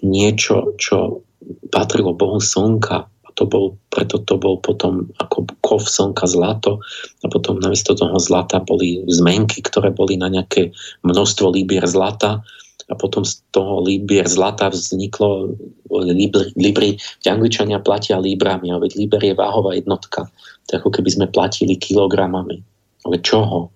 niečo, 0.01 0.73
čo 0.81 1.21
patrilo 1.69 2.17
Bohu 2.17 2.41
slnka 2.41 3.05
to 3.35 3.43
bol, 3.43 3.75
preto 3.91 4.23
to 4.23 4.39
bol 4.39 4.59
potom 4.63 5.11
ako 5.19 5.47
kov 5.59 5.83
slnka 5.83 6.23
zlato 6.23 6.79
a 7.21 7.27
potom 7.27 7.59
namiesto 7.59 7.91
toho 7.91 8.15
zlata 8.15 8.63
boli 8.63 9.03
zmenky, 9.11 9.59
ktoré 9.59 9.91
boli 9.91 10.15
na 10.15 10.31
nejaké 10.31 10.71
množstvo 11.03 11.51
líbier 11.51 11.83
zlata 11.83 12.39
a 12.85 12.93
potom 12.93 13.25
z 13.25 13.41
toho 13.49 13.81
libier 13.81 14.29
zlata 14.29 14.69
vzniklo 14.69 15.57
libri, 15.89 16.53
libri 16.55 16.89
kde 17.21 17.29
Angličania 17.33 17.81
platia 17.81 18.21
líbrami, 18.21 18.69
ale 18.69 18.87
liber 18.93 19.21
je 19.25 19.33
váhová 19.33 19.73
jednotka. 19.73 20.29
To 20.69 20.77
ako 20.77 20.89
keby 20.93 21.09
sme 21.09 21.27
platili 21.33 21.75
kilogramami. 21.75 22.61
Ale 23.05 23.17
čoho? 23.25 23.73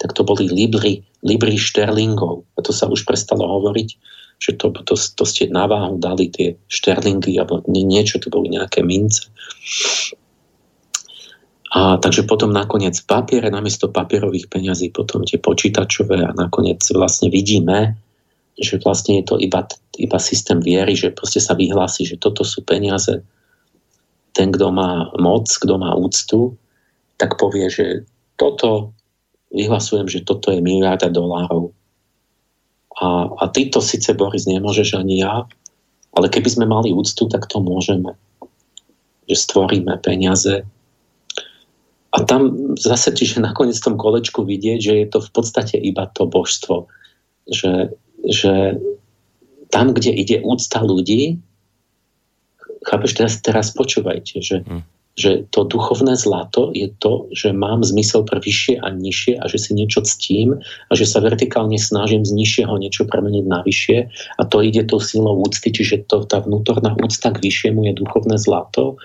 Tak 0.00 0.16
to 0.16 0.24
boli 0.24 0.48
libry, 0.48 1.04
libry 1.20 1.60
šterlingov. 1.60 2.48
A 2.56 2.64
to 2.64 2.72
sa 2.72 2.88
už 2.88 3.04
prestalo 3.04 3.44
hovoriť, 3.44 3.88
že 4.40 4.56
to, 4.56 4.72
to, 4.72 4.96
to 4.96 5.24
ste 5.28 5.52
na 5.52 5.68
váhu 5.68 6.00
dali 6.00 6.32
tie 6.32 6.56
šterlingy, 6.72 7.36
alebo 7.36 7.60
niečo, 7.68 8.16
to 8.16 8.32
boli 8.32 8.48
nejaké 8.48 8.80
mince. 8.80 9.28
A 11.70 12.00
takže 12.02 12.26
potom 12.26 12.50
nakoniec 12.50 12.98
papiere, 13.06 13.46
namiesto 13.52 13.92
papierových 13.92 14.50
peňazí, 14.50 14.90
potom 14.90 15.22
tie 15.22 15.38
počítačové 15.38 16.18
a 16.26 16.34
nakoniec 16.34 16.82
vlastne 16.90 17.30
vidíme, 17.30 17.94
že 18.58 18.82
vlastne 18.82 19.22
je 19.22 19.24
to 19.30 19.36
iba, 19.38 19.62
iba 19.94 20.18
systém 20.18 20.58
viery, 20.58 20.98
že 20.98 21.14
proste 21.14 21.38
sa 21.38 21.54
vyhlási, 21.54 22.02
že 22.08 22.18
toto 22.18 22.42
sú 22.42 22.66
peniaze. 22.66 23.22
Ten, 24.34 24.50
kto 24.50 24.74
má 24.74 25.14
moc, 25.20 25.46
kto 25.46 25.78
má 25.78 25.94
úctu, 25.94 26.58
tak 27.20 27.38
povie, 27.38 27.70
že 27.70 27.86
toto, 28.34 28.96
vyhlasujem, 29.54 30.08
že 30.10 30.26
toto 30.26 30.50
je 30.50 30.58
miliarda 30.58 31.06
dolárov. 31.06 31.70
A, 33.00 33.32
a 33.32 33.44
ty 33.48 33.72
to 33.72 33.80
síce, 33.80 34.12
Boris, 34.12 34.44
nemôžeš 34.44 35.00
ani 35.00 35.24
ja, 35.24 35.48
ale 36.12 36.26
keby 36.28 36.48
sme 36.52 36.66
mali 36.68 36.92
úctu, 36.92 37.26
tak 37.32 37.48
to 37.48 37.64
môžeme. 37.64 38.12
Že 39.24 39.36
stvoríme 39.36 39.96
peniaze. 40.04 40.68
A 42.10 42.18
tam 42.26 42.74
zase, 42.76 43.14
čiže 43.14 43.40
nakoniec 43.40 43.78
v 43.78 43.86
tom 43.86 43.96
kolečku 43.96 44.44
vidieť, 44.44 44.78
že 44.82 44.94
je 45.00 45.06
to 45.08 45.18
v 45.22 45.30
podstate 45.30 45.78
iba 45.78 46.10
to 46.12 46.26
božstvo. 46.26 46.90
Že 47.48 47.94
že 48.26 48.76
tam, 49.70 49.94
kde 49.96 50.12
ide 50.12 50.36
úcta 50.44 50.82
ľudí, 50.82 51.40
chápeš, 52.84 53.12
teraz, 53.16 53.32
teraz 53.40 53.66
počúvajte, 53.72 54.42
že, 54.42 54.56
hmm. 54.66 54.82
Že 55.18 55.44
to 55.50 55.66
duchovné 55.66 56.14
zlato 56.14 56.70
je 56.70 56.88
to, 57.02 57.26
že 57.34 57.50
mám 57.50 57.82
zmysel 57.82 58.22
pre 58.22 58.38
vyššie 58.38 58.78
a 58.78 58.94
nižšie 58.94 59.42
a 59.42 59.44
že 59.50 59.58
si 59.58 59.70
niečo 59.74 60.06
ctím 60.06 60.62
a 60.62 60.92
že 60.94 61.04
sa 61.04 61.18
vertikálne 61.18 61.76
snažím 61.76 62.22
z 62.22 62.32
nižšieho 62.32 62.74
niečo 62.78 63.04
premeniť 63.10 63.44
na 63.44 63.60
vyššie 63.66 63.98
a 64.38 64.42
to 64.46 64.56
ide 64.62 64.86
tou 64.86 65.02
silou 65.02 65.42
úcty, 65.42 65.74
čiže 65.74 66.06
to, 66.06 66.22
tá 66.24 66.40
vnútorná 66.40 66.94
úcta 66.94 67.34
k 67.34 67.42
vyššiemu 67.42 67.90
je 67.90 67.92
duchovné 67.98 68.38
zlato 68.38 68.96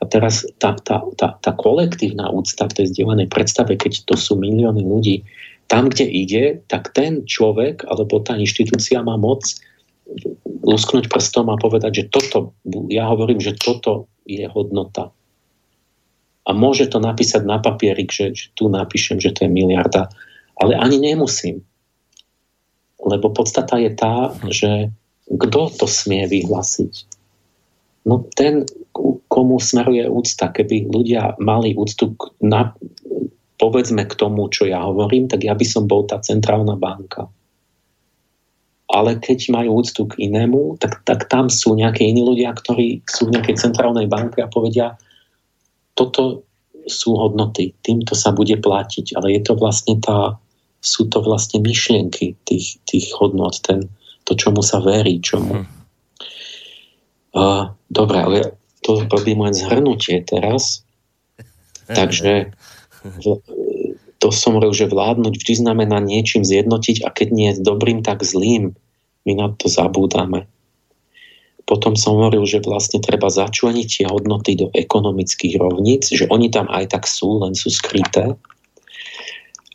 a 0.00 0.04
teraz 0.08 0.42
tá, 0.56 0.74
tá, 0.80 1.04
tá, 1.20 1.36
tá 1.38 1.52
kolektívna 1.52 2.32
úcta 2.32 2.66
v 2.66 2.82
tej 2.82 2.86
zdieľanej 2.96 3.28
predstave, 3.28 3.76
keď 3.76 4.08
to 4.08 4.16
sú 4.16 4.40
milióny 4.40 4.82
ľudí, 4.82 5.22
tam, 5.68 5.88
kde 5.88 6.04
ide, 6.04 6.44
tak 6.68 6.92
ten 6.96 7.24
človek 7.28 7.84
alebo 7.86 8.20
tá 8.20 8.36
inštitúcia 8.36 9.00
má 9.04 9.20
moc 9.20 9.44
lusknúť 10.62 11.08
prstom 11.08 11.48
a 11.48 11.56
povedať, 11.56 12.04
že 12.04 12.04
toto, 12.12 12.52
ja 12.90 13.08
hovorím, 13.08 13.40
že 13.40 13.56
toto 13.56 14.10
je 14.26 14.44
hodnota. 14.46 15.10
A 16.42 16.50
môže 16.50 16.90
to 16.90 16.98
napísať 16.98 17.46
na 17.46 17.62
papierik, 17.62 18.10
že, 18.10 18.34
že 18.34 18.50
tu 18.58 18.66
napíšem, 18.66 19.22
že 19.22 19.30
to 19.30 19.46
je 19.46 19.50
miliarda. 19.50 20.10
Ale 20.58 20.74
ani 20.74 20.98
nemusím. 20.98 21.62
Lebo 23.02 23.30
podstata 23.30 23.78
je 23.78 23.90
tá, 23.94 24.34
že 24.50 24.90
kto 25.26 25.70
to 25.70 25.86
smie 25.86 26.26
vyhlasiť? 26.26 26.94
No 28.02 28.26
ten, 28.34 28.66
komu 29.32 29.56
smeruje 29.56 30.04
úcta. 30.10 30.52
Keby 30.52 30.92
ľudia 30.92 31.38
mali 31.40 31.72
úctu 31.72 32.18
na, 32.42 32.74
povedzme 33.56 34.04
k 34.04 34.14
tomu, 34.18 34.50
čo 34.52 34.68
ja 34.68 34.84
hovorím, 34.84 35.30
tak 35.30 35.46
ja 35.46 35.56
by 35.56 35.64
som 35.64 35.88
bol 35.88 36.04
tá 36.04 36.20
centrálna 36.20 36.76
banka. 36.76 37.30
Ale 38.92 39.16
keď 39.16 39.48
majú 39.48 39.80
úctu 39.80 40.04
k 40.04 40.28
inému, 40.28 40.76
tak, 40.76 41.00
tak 41.08 41.32
tam 41.32 41.48
sú 41.48 41.72
nejaké 41.72 42.04
iní 42.04 42.20
ľudia, 42.20 42.52
ktorí 42.52 43.00
sú 43.08 43.32
v 43.32 43.40
nejakej 43.40 43.56
centrálnej 43.56 44.04
banke 44.04 44.44
a 44.44 44.52
povedia, 44.52 45.00
toto 45.94 46.46
sú 46.86 47.14
hodnoty, 47.14 47.74
týmto 47.86 48.18
sa 48.18 48.34
bude 48.34 48.58
platiť, 48.58 49.14
ale 49.14 49.38
je 49.38 49.42
to 49.46 49.54
vlastne 49.54 50.02
tá, 50.02 50.34
sú 50.82 51.06
to 51.06 51.22
vlastne 51.22 51.62
myšlienky 51.62 52.34
tých, 52.42 52.82
tých 52.90 53.06
hodnot, 53.14 53.62
ten, 53.62 53.86
to, 54.26 54.34
čomu 54.34 54.66
sa 54.66 54.82
verí, 54.82 55.22
čomu. 55.22 55.62
Uh, 57.32 57.70
dobre, 57.86 58.18
ale 58.18 58.38
to 58.82 59.06
robím 59.06 59.46
len 59.46 59.54
zhrnutie 59.54 60.26
teraz. 60.26 60.82
Takže 61.98 62.50
to 64.22 64.30
som 64.30 64.54
hovoril, 64.54 64.74
že 64.74 64.90
vládnuť 64.90 65.34
vždy 65.34 65.54
znamená 65.66 65.98
niečím 65.98 66.46
zjednotiť 66.46 67.02
a 67.02 67.10
keď 67.10 67.28
nie 67.34 67.48
je 67.50 67.62
dobrým, 67.66 68.06
tak 68.06 68.22
zlým. 68.22 68.74
My 69.26 69.32
na 69.38 69.50
to 69.54 69.66
zabúdame. 69.66 70.46
Potom 71.72 71.96
som 71.96 72.20
hovoril, 72.20 72.44
že 72.44 72.60
vlastne 72.60 73.00
treba 73.00 73.32
začleniť 73.32 73.88
tie 73.88 74.04
hodnoty 74.04 74.60
do 74.60 74.68
ekonomických 74.76 75.56
rovníc, 75.56 76.12
že 76.12 76.28
oni 76.28 76.52
tam 76.52 76.68
aj 76.68 76.92
tak 76.92 77.08
sú, 77.08 77.40
len 77.40 77.56
sú 77.56 77.72
skryté. 77.72 78.36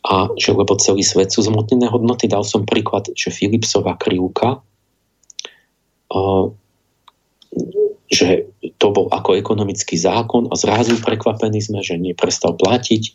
A 0.06 0.30
že 0.38 0.54
lebo 0.54 0.78
celý 0.78 1.02
svet 1.02 1.34
sú 1.34 1.42
zmotnené 1.42 1.90
hodnoty, 1.90 2.30
dal 2.30 2.46
som 2.46 2.62
príklad, 2.62 3.10
že 3.18 3.34
Philipsová 3.34 3.98
krivka, 3.98 4.62
že 8.06 8.46
to 8.78 8.86
bol 8.94 9.10
ako 9.10 9.34
ekonomický 9.34 9.98
zákon 9.98 10.46
a 10.48 10.54
zrazu 10.54 11.02
prekvapení 11.02 11.58
sme, 11.58 11.82
že 11.82 11.98
neprestal 11.98 12.54
platiť. 12.54 13.10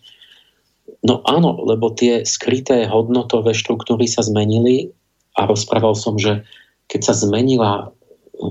No 1.07 1.23
áno, 1.23 1.55
lebo 1.63 1.95
tie 1.95 2.27
skryté 2.27 2.84
hodnotové 2.91 3.55
štruktúry 3.55 4.11
sa 4.11 4.27
zmenili 4.27 4.91
a 5.39 5.47
rozprával 5.47 5.95
som, 5.95 6.19
že 6.19 6.43
keď 6.91 6.99
sa 6.99 7.13
zmenila 7.15 7.95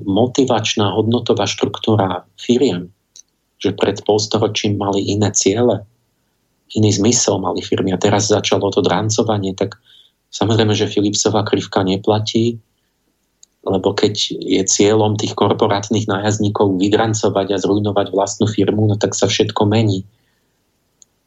motivačná 0.01 0.97
hodnotová 0.97 1.45
štruktúra 1.45 2.25
firiem, 2.41 2.89
že 3.61 3.77
pred 3.77 4.01
polstoročím 4.03 4.81
mali 4.81 5.05
iné 5.05 5.29
ciele, 5.37 5.85
iný 6.73 6.91
zmysel 6.97 7.37
mali 7.37 7.61
firmy 7.61 7.93
a 7.93 8.01
teraz 8.01 8.33
začalo 8.33 8.73
to 8.73 8.81
drancovanie, 8.81 9.53
tak 9.53 9.77
samozrejme, 10.33 10.73
že 10.73 10.89
Philipsová 10.89 11.45
krivka 11.45 11.85
neplatí, 11.85 12.57
lebo 13.63 13.95
keď 13.95 14.15
je 14.43 14.63
cieľom 14.67 15.15
tých 15.15 15.39
korporátnych 15.39 16.11
nájazdníkov 16.11 16.83
vydrancovať 16.83 17.55
a 17.55 17.61
zrujnovať 17.63 18.11
vlastnú 18.11 18.51
firmu, 18.51 18.91
no 18.91 18.99
tak 18.99 19.15
sa 19.15 19.31
všetko 19.31 19.69
mení. 19.71 20.03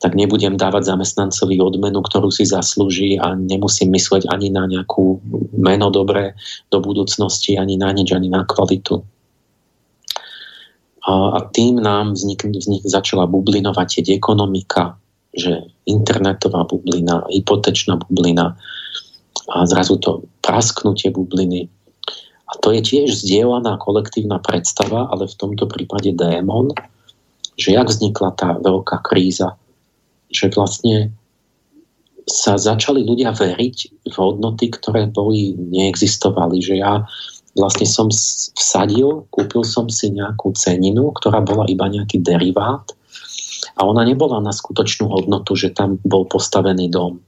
Tak 0.04 0.12
nebudem 0.12 0.60
dávať 0.60 0.92
zamestnancovi 0.92 1.58
odmenu, 1.64 2.04
ktorú 2.04 2.28
si 2.28 2.44
zaslúži 2.44 3.16
a 3.16 3.34
nemusím 3.34 3.96
mysleť 3.96 4.28
ani 4.28 4.52
na 4.52 4.68
nejakú 4.68 5.24
meno 5.56 5.88
dobré 5.88 6.36
do 6.68 6.84
budúcnosti, 6.84 7.56
ani 7.56 7.80
na 7.80 7.96
nič, 7.96 8.12
ani 8.12 8.28
na 8.28 8.44
kvalitu. 8.44 9.02
A, 11.06 11.12
a 11.38 11.40
tým 11.54 11.80
nám 11.80 12.18
vznik, 12.18 12.44
vznik, 12.44 12.84
začala 12.84 13.30
bublinovať 13.30 13.88
tieť 14.02 14.20
ekonomika, 14.20 15.00
že 15.32 15.70
internetová 15.88 16.68
bublina, 16.68 17.24
hypotečná 17.32 17.96
bublina 17.96 18.58
a 19.48 19.58
zrazu 19.70 20.02
to 20.02 20.26
prasknutie 20.42 21.14
bubliny 21.14 21.72
a 22.46 22.52
to 22.62 22.70
je 22.70 22.82
tiež 22.82 23.26
zdieľaná 23.26 23.82
kolektívna 23.82 24.38
predstava, 24.38 25.10
ale 25.10 25.26
v 25.26 25.36
tomto 25.38 25.66
prípade 25.66 26.14
démon, 26.14 26.70
že 27.58 27.74
jak 27.74 27.90
vznikla 27.90 28.38
tá 28.38 28.54
veľká 28.62 29.02
kríza, 29.02 29.58
že 30.36 30.52
vlastne 30.52 31.16
sa 32.28 32.58
začali 32.58 33.06
ľudia 33.06 33.32
veriť 33.32 33.78
v 34.12 34.16
hodnoty, 34.18 34.74
ktoré 34.74 35.08
boli, 35.08 35.54
neexistovali. 35.56 36.58
Že 36.60 36.76
ja 36.82 37.06
vlastne 37.56 37.88
som 37.88 38.12
vsadil, 38.12 39.24
kúpil 39.32 39.64
som 39.64 39.88
si 39.88 40.12
nejakú 40.12 40.52
ceninu, 40.58 41.16
ktorá 41.16 41.40
bola 41.40 41.64
iba 41.72 41.88
nejaký 41.88 42.20
derivát 42.20 42.84
a 43.80 43.88
ona 43.88 44.04
nebola 44.04 44.44
na 44.44 44.52
skutočnú 44.52 45.08
hodnotu, 45.08 45.56
že 45.56 45.72
tam 45.72 46.02
bol 46.04 46.28
postavený 46.28 46.92
dom. 46.92 47.24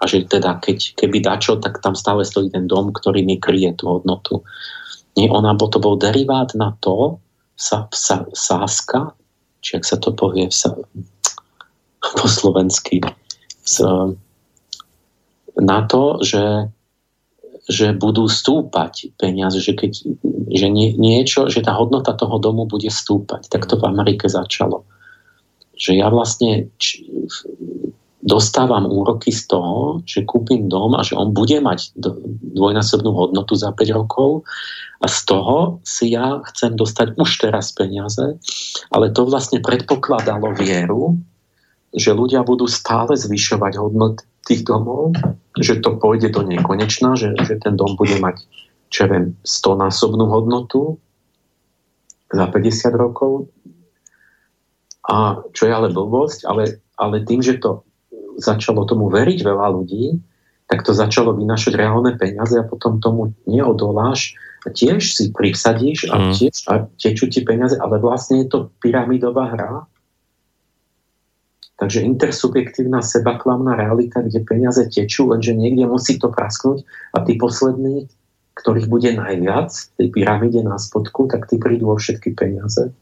A 0.00 0.08
že 0.08 0.24
teda 0.24 0.56
keď, 0.64 0.96
keby 0.96 1.20
dačo, 1.20 1.60
tak 1.60 1.84
tam 1.84 1.92
stále 1.92 2.24
stojí 2.24 2.48
ten 2.48 2.64
dom, 2.64 2.88
ktorý 2.88 3.20
mi 3.20 3.36
kryje 3.36 3.76
tú 3.76 4.00
hodnotu. 4.00 4.40
Nie, 5.18 5.28
ona, 5.28 5.52
bo 5.52 5.68
to 5.68 5.76
bol 5.76 6.00
derivát 6.00 6.56
na 6.56 6.72
to, 6.80 7.20
sa, 7.60 7.84
sa, 7.92 8.24
sáska, 8.32 9.12
či 9.60 9.76
ak 9.76 9.84
sa 9.84 10.00
to 10.00 10.16
povie 10.16 10.48
sa, 10.48 10.72
po 12.00 12.26
slovensky, 12.26 13.04
na 15.60 15.78
to, 15.84 16.24
že, 16.24 16.72
že 17.68 17.92
budú 17.92 18.26
stúpať 18.26 19.12
peniaze, 19.20 19.60
že, 19.60 19.76
keď, 19.76 19.92
že 20.50 20.66
nie, 20.72 20.96
niečo, 20.96 21.52
že 21.52 21.60
tá 21.60 21.76
hodnota 21.76 22.16
toho 22.16 22.40
domu 22.40 22.64
bude 22.64 22.88
stúpať. 22.88 23.52
Tak 23.52 23.68
to 23.68 23.76
v 23.76 23.86
Amerike 23.86 24.26
začalo. 24.26 24.88
Že 25.76 26.00
ja 26.00 26.08
vlastne 26.08 26.72
či, 26.80 27.04
dostávam 28.20 28.84
úroky 28.84 29.32
z 29.32 29.48
toho, 29.48 30.04
že 30.04 30.28
kúpim 30.28 30.68
dom 30.68 30.92
a 30.92 31.00
že 31.00 31.16
on 31.16 31.32
bude 31.32 31.56
mať 31.56 31.96
dvojnásobnú 32.52 33.16
hodnotu 33.16 33.56
za 33.56 33.72
5 33.72 33.96
rokov 33.96 34.44
a 35.00 35.08
z 35.08 35.18
toho 35.24 35.80
si 35.80 36.12
ja 36.12 36.44
chcem 36.52 36.76
dostať 36.76 37.16
už 37.16 37.30
teraz 37.40 37.72
peniaze, 37.72 38.36
ale 38.92 39.08
to 39.08 39.24
vlastne 39.24 39.64
predpokladalo 39.64 40.52
vieru, 40.52 41.16
že 41.94 42.14
ľudia 42.14 42.46
budú 42.46 42.70
stále 42.70 43.18
zvyšovať 43.18 43.72
hodnoty 43.78 44.22
tých 44.46 44.62
domov, 44.66 45.14
že 45.58 45.82
to 45.82 45.98
pôjde 45.98 46.32
do 46.32 46.42
nekonečna, 46.46 47.18
že, 47.18 47.34
že 47.44 47.58
ten 47.60 47.74
dom 47.74 47.98
bude 47.98 48.16
mať, 48.18 48.46
čo 48.88 49.10
viem, 49.10 49.36
100 49.42 49.82
násobnú 49.86 50.26
hodnotu 50.30 50.98
za 52.30 52.46
50 52.46 52.94
rokov. 52.94 53.50
A 55.06 55.42
čo 55.50 55.66
je 55.66 55.72
ale 55.74 55.90
blbosť, 55.90 56.46
ale, 56.46 56.78
ale 56.94 57.26
tým, 57.26 57.42
že 57.42 57.58
to 57.58 57.82
začalo 58.38 58.86
tomu 58.86 59.10
veriť 59.10 59.42
veľa 59.42 59.66
ľudí, 59.74 60.18
tak 60.70 60.86
to 60.86 60.94
začalo 60.94 61.34
vynašať 61.34 61.74
reálne 61.74 62.14
peniaze 62.14 62.54
a 62.54 62.62
potom 62.62 63.02
tomu 63.02 63.34
neodoláš 63.50 64.38
a 64.62 64.70
tiež 64.70 65.02
si 65.02 65.34
prisadíš 65.34 66.06
a 66.14 66.14
mm. 66.14 66.32
tiež 66.38 66.54
a 66.70 66.86
tečú 66.94 67.26
ti 67.26 67.42
peniaze, 67.42 67.74
ale 67.74 67.98
vlastne 67.98 68.46
je 68.46 68.46
to 68.46 68.58
pyramidová 68.78 69.50
hra. 69.50 69.89
Takže 71.80 72.04
intersubjektívna 72.04 73.00
sebaklamná 73.00 73.72
realita, 73.72 74.20
kde 74.20 74.44
peniaze 74.44 74.84
tečú, 74.92 75.32
lenže 75.32 75.56
niekde 75.56 75.88
musí 75.88 76.20
to 76.20 76.28
prasknúť 76.28 76.84
a 77.16 77.24
tí 77.24 77.40
poslední, 77.40 78.04
ktorých 78.60 78.86
bude 78.92 79.16
najviac 79.16 79.72
v 79.72 79.92
tej 79.96 80.08
pyramide 80.12 80.60
na 80.60 80.76
spodku, 80.76 81.24
tak 81.32 81.48
tí 81.48 81.56
prídu 81.56 81.88
o 81.88 81.96
všetky 81.96 82.36
peniaze. 82.36 82.92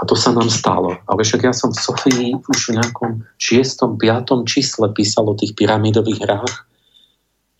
A 0.00 0.08
to 0.08 0.16
sa 0.16 0.32
nám 0.32 0.48
stalo. 0.48 0.96
Ale 1.04 1.20
však 1.20 1.44
ja 1.44 1.52
som 1.52 1.70
v 1.70 1.84
Sofii 1.84 2.28
už 2.48 2.58
v 2.72 2.74
nejakom 2.80 3.28
6. 3.36 4.00
5. 4.00 4.48
čísle 4.48 4.88
písal 4.96 5.28
o 5.28 5.36
tých 5.36 5.52
pyramidových 5.52 6.24
hrách, 6.24 6.64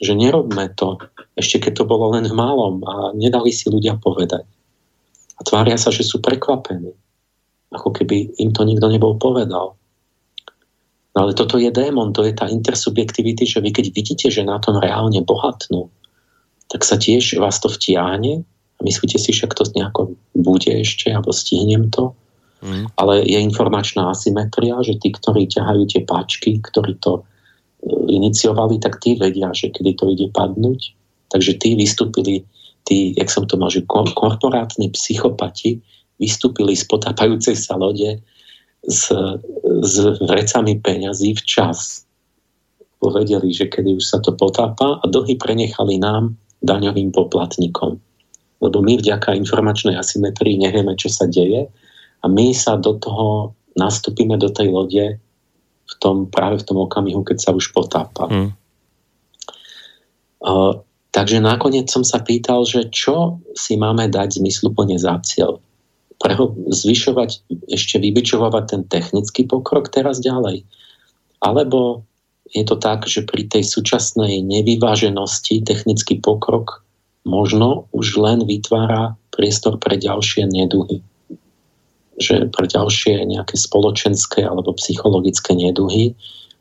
že 0.01 0.17
nerobme 0.17 0.73
to, 0.75 0.97
ešte 1.37 1.69
keď 1.69 1.85
to 1.85 1.85
bolo 1.87 2.17
len 2.17 2.25
v 2.25 2.35
malom 2.35 2.83
a 2.83 2.95
nedali 3.13 3.53
si 3.53 3.69
ľudia 3.69 4.01
povedať. 4.01 4.49
A 5.39 5.41
tvária 5.45 5.77
sa, 5.77 5.93
že 5.95 6.03
sú 6.03 6.19
prekvapení. 6.19 6.97
Ako 7.73 7.93
keby 7.93 8.37
im 8.39 8.53
to 8.53 8.63
nikto 8.69 8.87
nebol 8.93 9.17
povedal. 9.17 9.77
No 11.13 11.19
ale 11.29 11.37
toto 11.37 11.61
je 11.61 11.69
démon, 11.69 12.17
to 12.17 12.25
je 12.25 12.33
tá 12.33 12.49
intersubjektivity, 12.49 13.45
že 13.45 13.61
vy 13.61 13.69
keď 13.73 13.87
vidíte, 13.93 14.27
že 14.33 14.49
na 14.49 14.57
tom 14.57 14.81
reálne 14.81 15.21
bohatnú, 15.21 15.93
tak 16.73 16.89
sa 16.89 16.97
tiež 16.97 17.37
vás 17.37 17.61
to 17.61 17.69
vtiahne 17.69 18.41
a 18.49 18.81
myslíte 18.81 19.21
si, 19.21 19.31
že 19.37 19.45
to 19.53 19.69
nejako 19.77 20.17
bude 20.33 20.73
ešte, 20.73 21.13
alebo 21.13 21.29
stihnem 21.37 21.93
to. 21.93 22.17
Mm. 22.65 22.89
Ale 22.97 23.27
je 23.29 23.39
informačná 23.43 24.09
asymetria, 24.09 24.81
že 24.81 24.97
tí, 24.97 25.13
ktorí 25.13 25.51
ťahajú 25.53 25.83
tie 25.85 26.01
páčky, 26.07 26.63
ktorí 26.63 26.97
to 27.03 27.21
e, 27.21 27.23
iniciovali, 28.09 28.79
tak 28.81 29.03
tí 29.03 29.19
vedia, 29.19 29.53
že 29.53 29.69
kedy 29.69 29.99
to 29.99 30.05
ide 30.15 30.31
padnúť. 30.33 30.95
Takže 31.29 31.59
tí 31.59 31.75
vystúpili, 31.75 32.47
tí, 32.87 33.13
jak 33.19 33.29
som 33.29 33.45
to 33.45 33.59
mal, 33.59 33.69
že 33.69 33.85
korporátni 33.85 34.89
psychopati 34.95 35.83
vystúpili 36.21 36.77
z 36.77 36.85
potápajúcej 36.89 37.57
sa 37.57 37.77
lode 37.77 38.21
s, 38.83 39.13
s 39.83 39.95
vrecami 40.21 40.79
peňazí 40.83 41.39
včas. 41.39 42.05
Povedeli, 42.99 43.51
že 43.51 43.67
kedy 43.67 43.99
už 43.99 44.05
sa 44.05 44.19
to 44.23 44.35
potápa 44.35 44.99
a 45.03 45.05
dlhy 45.07 45.39
prenechali 45.39 45.99
nám, 45.99 46.39
daňovým 46.63 47.11
poplatníkom. 47.11 47.99
Lebo 48.63 48.79
my 48.79 48.95
vďaka 49.03 49.35
informačnej 49.35 49.99
asymetrii 49.99 50.55
nevieme, 50.55 50.95
čo 50.95 51.11
sa 51.11 51.27
deje 51.27 51.67
a 52.23 52.25
my 52.31 52.55
sa 52.55 52.79
do 52.79 52.95
toho 52.95 53.59
nastúpime 53.75 54.39
do 54.39 54.47
tej 54.47 54.71
lode 54.71 55.19
v 55.83 55.95
tom, 55.99 56.31
práve 56.31 56.63
v 56.63 56.67
tom 56.71 56.79
okamihu, 56.87 57.27
keď 57.27 57.39
sa 57.43 57.51
už 57.51 57.75
potápa. 57.75 58.31
Mm. 58.31 58.51
Uh, 60.43 60.79
takže 61.11 61.43
nakoniec 61.43 61.91
som 61.91 62.07
sa 62.07 62.23
pýtal, 62.23 62.63
že 62.63 62.87
čo 62.95 63.43
si 63.59 63.75
máme 63.75 64.07
dať 64.07 64.39
zmysluplne 64.39 64.95
za 64.95 65.19
cieľ. 65.27 65.59
Preho 66.23 66.55
zvyšovať, 66.71 67.31
ešte 67.67 67.99
vybičovať 67.99 68.65
ten 68.71 68.83
technický 68.87 69.43
pokrok 69.45 69.91
teraz 69.91 70.23
ďalej. 70.23 70.63
Alebo 71.43 72.07
je 72.55 72.63
to 72.63 72.79
tak, 72.79 73.11
že 73.11 73.27
pri 73.27 73.51
tej 73.51 73.67
súčasnej 73.67 74.39
nevyváženosti 74.47 75.67
technický 75.67 76.23
pokrok 76.23 76.87
možno 77.27 77.91
už 77.91 78.23
len 78.23 78.47
vytvára 78.47 79.19
priestor 79.35 79.83
pre 79.83 79.99
ďalšie 79.99 80.47
neduhy 80.47 81.03
že 82.21 82.49
pre 82.53 82.69
ďalšie 82.69 83.25
nejaké 83.25 83.57
spoločenské 83.57 84.45
alebo 84.45 84.77
psychologické 84.77 85.57
neduhy 85.57 86.13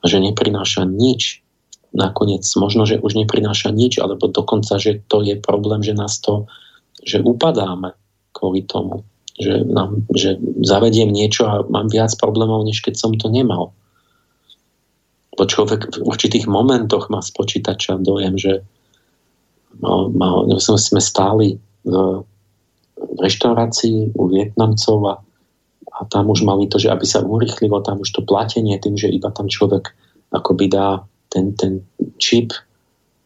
a 0.01 0.05
že 0.07 0.23
neprináša 0.23 0.87
nič. 0.87 1.43
Nakoniec 1.91 2.47
možno, 2.55 2.87
že 2.87 3.03
už 3.03 3.19
neprináša 3.19 3.75
nič, 3.75 3.99
alebo 3.99 4.31
dokonca, 4.31 4.79
že 4.79 5.03
to 5.11 5.19
je 5.19 5.35
problém, 5.35 5.83
že 5.83 5.91
nás 5.91 6.23
to, 6.23 6.47
že 7.03 7.19
upadáme 7.19 7.91
kvôli 8.31 8.63
tomu. 8.63 9.03
Že, 9.41 9.53
nám, 9.73 10.05
že 10.13 10.37
zavediem 10.61 11.09
niečo 11.09 11.49
a 11.49 11.65
mám 11.65 11.89
viac 11.89 12.13
problémov, 12.21 12.61
než 12.61 12.85
keď 12.85 12.93
som 13.01 13.17
to 13.17 13.25
nemal. 13.25 13.73
Bo 15.33 15.49
človek 15.49 15.89
v 15.97 16.05
určitých 16.05 16.45
momentoch 16.45 17.09
má 17.09 17.25
z 17.25 17.33
počítača 17.33 17.97
dojem, 17.97 18.37
že 18.37 18.61
no, 19.81 20.13
má, 20.13 20.45
sme 20.61 21.01
stáli 21.01 21.57
v 21.81 22.21
reštaurácii 23.17 24.13
u 24.13 24.23
Vietnamcov 24.29 24.99
a 25.09 25.15
a 26.01 26.05
tam 26.09 26.33
už 26.33 26.41
mali 26.41 26.65
to, 26.65 26.81
že 26.81 26.89
aby 26.89 27.05
sa 27.05 27.21
urychlilo 27.21 27.77
tam 27.85 28.01
už 28.01 28.09
to 28.09 28.21
platenie 28.25 28.73
tým, 28.81 28.97
že 28.97 29.13
iba 29.13 29.29
tam 29.29 29.45
človek 29.45 29.93
akoby 30.33 30.71
dá 30.73 31.05
ten, 31.29 31.53
ten 31.53 31.85
čip 32.17 32.55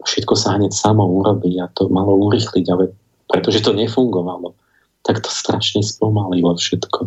všetko 0.04 0.34
sa 0.36 0.60
hneď 0.60 0.76
samo 0.76 1.08
urobí 1.08 1.56
a 1.62 1.72
to 1.72 1.88
malo 1.88 2.20
urychliť, 2.28 2.66
ale 2.70 2.92
pretože 3.32 3.64
to 3.64 3.72
nefungovalo, 3.72 4.54
tak 5.06 5.22
to 5.22 5.30
strašne 5.30 5.86
spomalilo 5.86 6.58
všetko. 6.58 7.00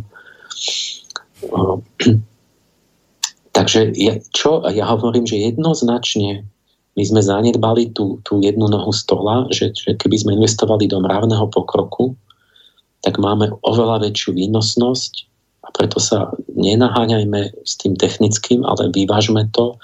Takže 3.58 3.90
ja, 3.98 4.22
čo 4.30 4.62
ja 4.70 4.86
hovorím, 4.86 5.26
že 5.26 5.42
jednoznačne 5.50 6.46
my 6.94 7.02
sme 7.06 7.22
zanedbali 7.22 7.90
tú, 7.94 8.22
tú 8.22 8.38
jednu 8.42 8.70
nohu 8.70 8.90
stola, 8.94 9.50
že, 9.50 9.74
že 9.74 9.94
keby 9.98 10.18
sme 10.18 10.34
investovali 10.38 10.86
do 10.90 11.02
mravného 11.02 11.46
pokroku, 11.50 12.14
tak 13.02 13.22
máme 13.22 13.54
oveľa 13.62 14.06
väčšiu 14.06 14.34
výnosnosť 14.34 15.12
a 15.62 15.68
preto 15.70 16.02
sa 16.02 16.34
nenaháňajme 16.54 17.62
s 17.62 17.72
tým 17.78 17.94
technickým, 17.94 18.66
ale 18.66 18.90
vyvážme 18.90 19.46
to. 19.54 19.78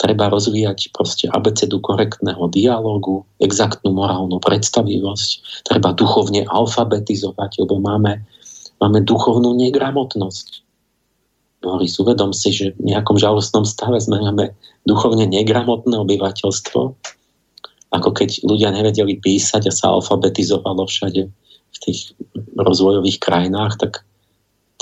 Treba 0.00 0.32
rozvíjať 0.32 0.90
proste 0.90 1.30
abecedu 1.30 1.78
korektného 1.78 2.50
dialogu, 2.50 3.22
exaktnú 3.38 3.94
morálnu 3.94 4.42
predstavivosť. 4.42 5.62
Treba 5.62 5.94
duchovne 5.94 6.42
alfabetizovať, 6.48 7.62
lebo 7.62 7.78
máme, 7.78 8.22
máme 8.82 8.98
duchovnú 9.06 9.54
negramotnosť. 9.54 10.62
Boris, 11.62 11.94
uvedom 12.02 12.34
si, 12.34 12.50
že 12.50 12.74
v 12.74 12.90
nejakom 12.90 13.14
žalostnom 13.14 13.62
stave 13.62 14.02
sme 14.02 14.18
máme 14.18 14.50
duchovne 14.82 15.30
negramotné 15.30 15.94
obyvateľstvo, 15.94 16.80
ako 17.94 18.08
keď 18.10 18.42
ľudia 18.42 18.74
nevedeli 18.74 19.22
písať 19.22 19.70
a 19.70 19.72
sa 19.72 19.94
alfabetizovalo 19.94 20.90
všade 20.90 21.30
v 21.72 21.76
tých 21.78 22.18
rozvojových 22.58 23.22
krajinách, 23.22 23.78
tak 23.78 24.02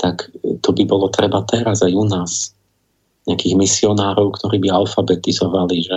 tak 0.01 0.33
to 0.65 0.73
by 0.73 0.83
bolo 0.89 1.13
treba 1.13 1.45
teraz 1.45 1.85
aj 1.85 1.93
u 1.93 2.05
nás. 2.09 2.57
Nejakých 3.29 3.53
misionárov, 3.53 4.33
ktorí 4.33 4.57
by 4.61 4.69
alfabetizovali, 4.73 5.77
že 5.85 5.95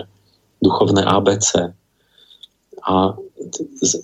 duchovné 0.61 1.05
ABC. 1.05 1.72
A 2.85 3.16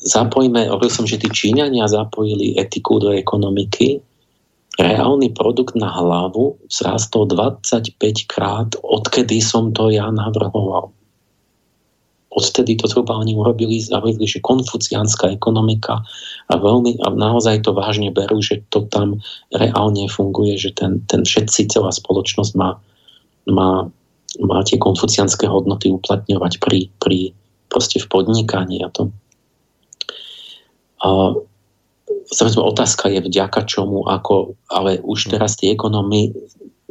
zapojme, 0.04 0.68
hovoril 0.68 0.92
som, 0.92 1.08
že 1.08 1.20
tí 1.20 1.28
Číňania 1.28 1.88
zapojili 1.88 2.56
etiku 2.56 3.00
do 3.00 3.12
ekonomiky. 3.12 4.00
reálny 4.80 5.36
produkt 5.36 5.76
na 5.76 5.92
hlavu 5.92 6.56
vzrástol 6.72 7.28
25 7.28 8.00
krát, 8.24 8.72
odkedy 8.80 9.44
som 9.44 9.76
to 9.76 9.92
ja 9.92 10.08
navrhoval. 10.08 10.88
Odtedy 12.30 12.78
to 12.78 12.86
zhruba 12.86 13.18
oni 13.18 13.34
urobili, 13.34 13.82
zavili, 13.82 14.24
že 14.24 14.40
konfuciánska 14.40 15.34
ekonomika 15.34 16.00
a 16.46 16.54
veľmi 16.56 17.02
a 17.02 17.10
naozaj 17.12 17.66
to 17.66 17.74
vážne 17.74 18.14
berú, 18.14 18.38
že 18.38 18.62
to 18.70 18.86
tam 18.86 19.18
reálne 19.50 20.06
funguje, 20.06 20.54
že 20.54 20.70
ten, 20.72 21.02
ten 21.10 21.26
všetci, 21.26 21.68
celá 21.68 21.90
spoločnosť 21.90 22.52
má, 22.54 22.78
má, 23.48 23.88
má 24.42 24.58
tie 24.66 24.76
konfuciánske 24.76 25.48
hodnoty 25.48 25.88
uplatňovať 25.92 26.52
pri, 26.60 26.92
pri 27.00 27.18
proste 27.70 28.02
v 28.02 28.10
podnikaní 28.10 28.82
a 28.84 28.88
to. 28.90 29.14
A, 31.00 31.32
samozrejme 32.34 32.66
otázka 32.66 33.08
je 33.08 33.20
vďaka 33.24 33.64
čomu, 33.64 34.04
ako, 34.04 34.58
ale 34.68 35.00
už 35.00 35.32
teraz 35.32 35.56
tie 35.56 35.72
ekonomy 35.72 36.34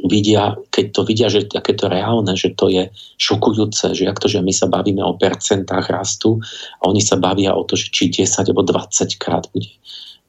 vidia, 0.08 0.56
keď 0.72 0.84
to 0.96 1.00
vidia, 1.04 1.28
že 1.28 1.44
také 1.44 1.76
to 1.76 1.88
reálne, 1.92 2.32
že 2.32 2.56
to 2.56 2.72
je 2.72 2.88
šokujúce, 3.20 3.92
že 3.92 4.08
jak 4.08 4.16
to, 4.16 4.32
že 4.32 4.40
my 4.40 4.52
sa 4.52 4.64
bavíme 4.64 5.04
o 5.04 5.18
percentách 5.20 5.92
rastu 5.92 6.40
a 6.80 6.88
oni 6.88 7.04
sa 7.04 7.20
bavia 7.20 7.52
o 7.52 7.68
to, 7.68 7.76
že 7.76 7.92
či 7.92 8.08
10 8.08 8.48
alebo 8.48 8.64
20 8.64 9.20
krát 9.20 9.44
bude, 9.52 9.68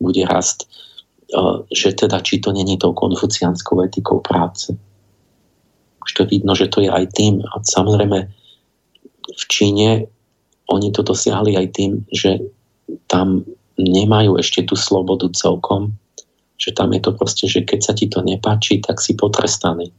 bude 0.04 0.24
rast, 0.28 0.68
že 1.72 1.96
teda 1.96 2.20
či 2.20 2.44
to 2.44 2.52
není 2.52 2.76
tou 2.76 2.92
konfuciánskou 2.92 3.80
etikou 3.88 4.20
práce. 4.20 4.76
Už 6.02 6.12
to 6.18 6.24
vidno, 6.26 6.58
že 6.58 6.68
to 6.68 6.82
je 6.82 6.90
aj 6.90 7.14
tým. 7.14 7.42
A 7.46 7.62
samozrejme 7.62 8.18
v 9.32 9.44
Číne 9.48 10.10
oni 10.72 10.90
to 10.96 11.04
dosiahli 11.04 11.56
aj 11.60 11.68
tým, 11.76 11.92
že 12.10 12.42
tam 13.12 13.44
nemajú 13.76 14.40
ešte 14.40 14.64
tú 14.64 14.76
slobodu 14.76 15.28
celkom, 15.36 15.96
že 16.62 16.72
tam 16.72 16.94
je 16.94 17.02
to 17.02 17.12
proste, 17.18 17.46
že 17.50 17.66
keď 17.66 17.80
sa 17.82 17.94
ti 17.98 18.06
to 18.08 18.22
nepáči, 18.22 18.80
tak 18.80 19.02
si 19.02 19.18
potrestaný. 19.18 19.90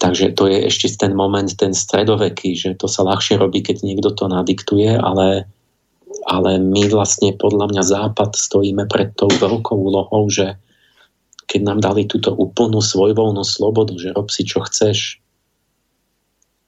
Takže 0.00 0.32
to 0.32 0.48
je 0.48 0.64
ešte 0.64 0.88
ten 0.96 1.12
moment, 1.12 1.48
ten 1.56 1.76
stredoveký, 1.76 2.56
že 2.56 2.78
to 2.78 2.88
sa 2.88 3.04
ľahšie 3.04 3.36
robí, 3.36 3.60
keď 3.60 3.84
niekto 3.84 4.14
to 4.14 4.30
nadiktuje, 4.30 4.96
ale, 4.96 5.44
ale 6.24 6.56
my 6.56 6.88
vlastne 6.88 7.36
podľa 7.36 7.68
mňa 7.74 7.82
Západ 7.84 8.32
stojíme 8.32 8.88
pred 8.88 9.12
tou 9.18 9.28
veľkou 9.28 9.76
úlohou, 9.76 10.30
že 10.32 10.56
keď 11.50 11.60
nám 11.66 11.82
dali 11.82 12.06
túto 12.06 12.30
úplnú 12.30 12.78
svojvoľnú 12.78 13.42
slobodu, 13.42 13.98
že 13.98 14.14
rob 14.14 14.30
si 14.30 14.46
čo 14.46 14.62
chceš, 14.62 15.18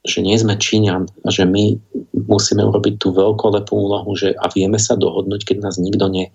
že 0.03 0.19
nie 0.19 0.35
sme 0.35 0.59
Číňan 0.59 1.07
a 1.23 1.29
že 1.31 1.47
my 1.47 1.79
musíme 2.27 2.67
urobiť 2.67 2.99
tú 2.99 3.15
veľkolepú 3.15 3.71
úlohu, 3.71 4.11
že 4.19 4.35
a 4.35 4.51
vieme 4.51 4.83
sa 4.83 4.99
dohodnúť, 4.99 5.47
keď 5.47 5.57
nás 5.63 5.79
nikto 5.79 6.11
ne, 6.11 6.35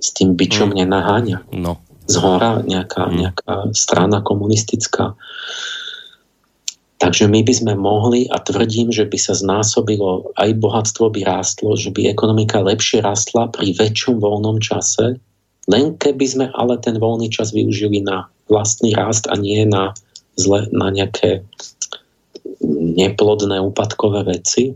s 0.00 0.16
tým 0.16 0.32
byčom 0.32 0.72
mm. 0.72 0.76
nenaháňa. 0.80 1.38
No. 1.52 1.76
Z 2.08 2.16
hora 2.24 2.64
nejaká, 2.64 3.12
mm. 3.12 3.14
nejaká 3.20 3.54
strana 3.76 4.24
komunistická. 4.24 5.12
Takže 6.96 7.28
my 7.28 7.44
by 7.44 7.52
sme 7.52 7.72
mohli, 7.76 8.30
a 8.32 8.40
tvrdím, 8.40 8.88
že 8.88 9.04
by 9.04 9.18
sa 9.20 9.36
znásobilo, 9.36 10.32
aj 10.38 10.56
bohatstvo 10.56 11.12
by 11.12 11.20
rástlo, 11.28 11.76
že 11.76 11.92
by 11.92 12.08
ekonomika 12.08 12.64
lepšie 12.64 13.04
rastla 13.04 13.52
pri 13.52 13.76
väčšom 13.76 14.22
voľnom 14.22 14.56
čase, 14.62 15.20
len 15.70 15.94
keby 15.94 16.26
sme 16.26 16.46
ale 16.58 16.78
ten 16.82 16.98
voľný 16.98 17.30
čas 17.30 17.54
využili 17.54 18.02
na 18.02 18.26
vlastný 18.50 18.94
rast 18.98 19.30
a 19.30 19.38
nie 19.38 19.62
na, 19.62 19.94
zle, 20.34 20.66
na 20.74 20.90
nejaké 20.90 21.46
neplodné 22.98 23.62
úpadkové 23.62 24.26
veci. 24.26 24.74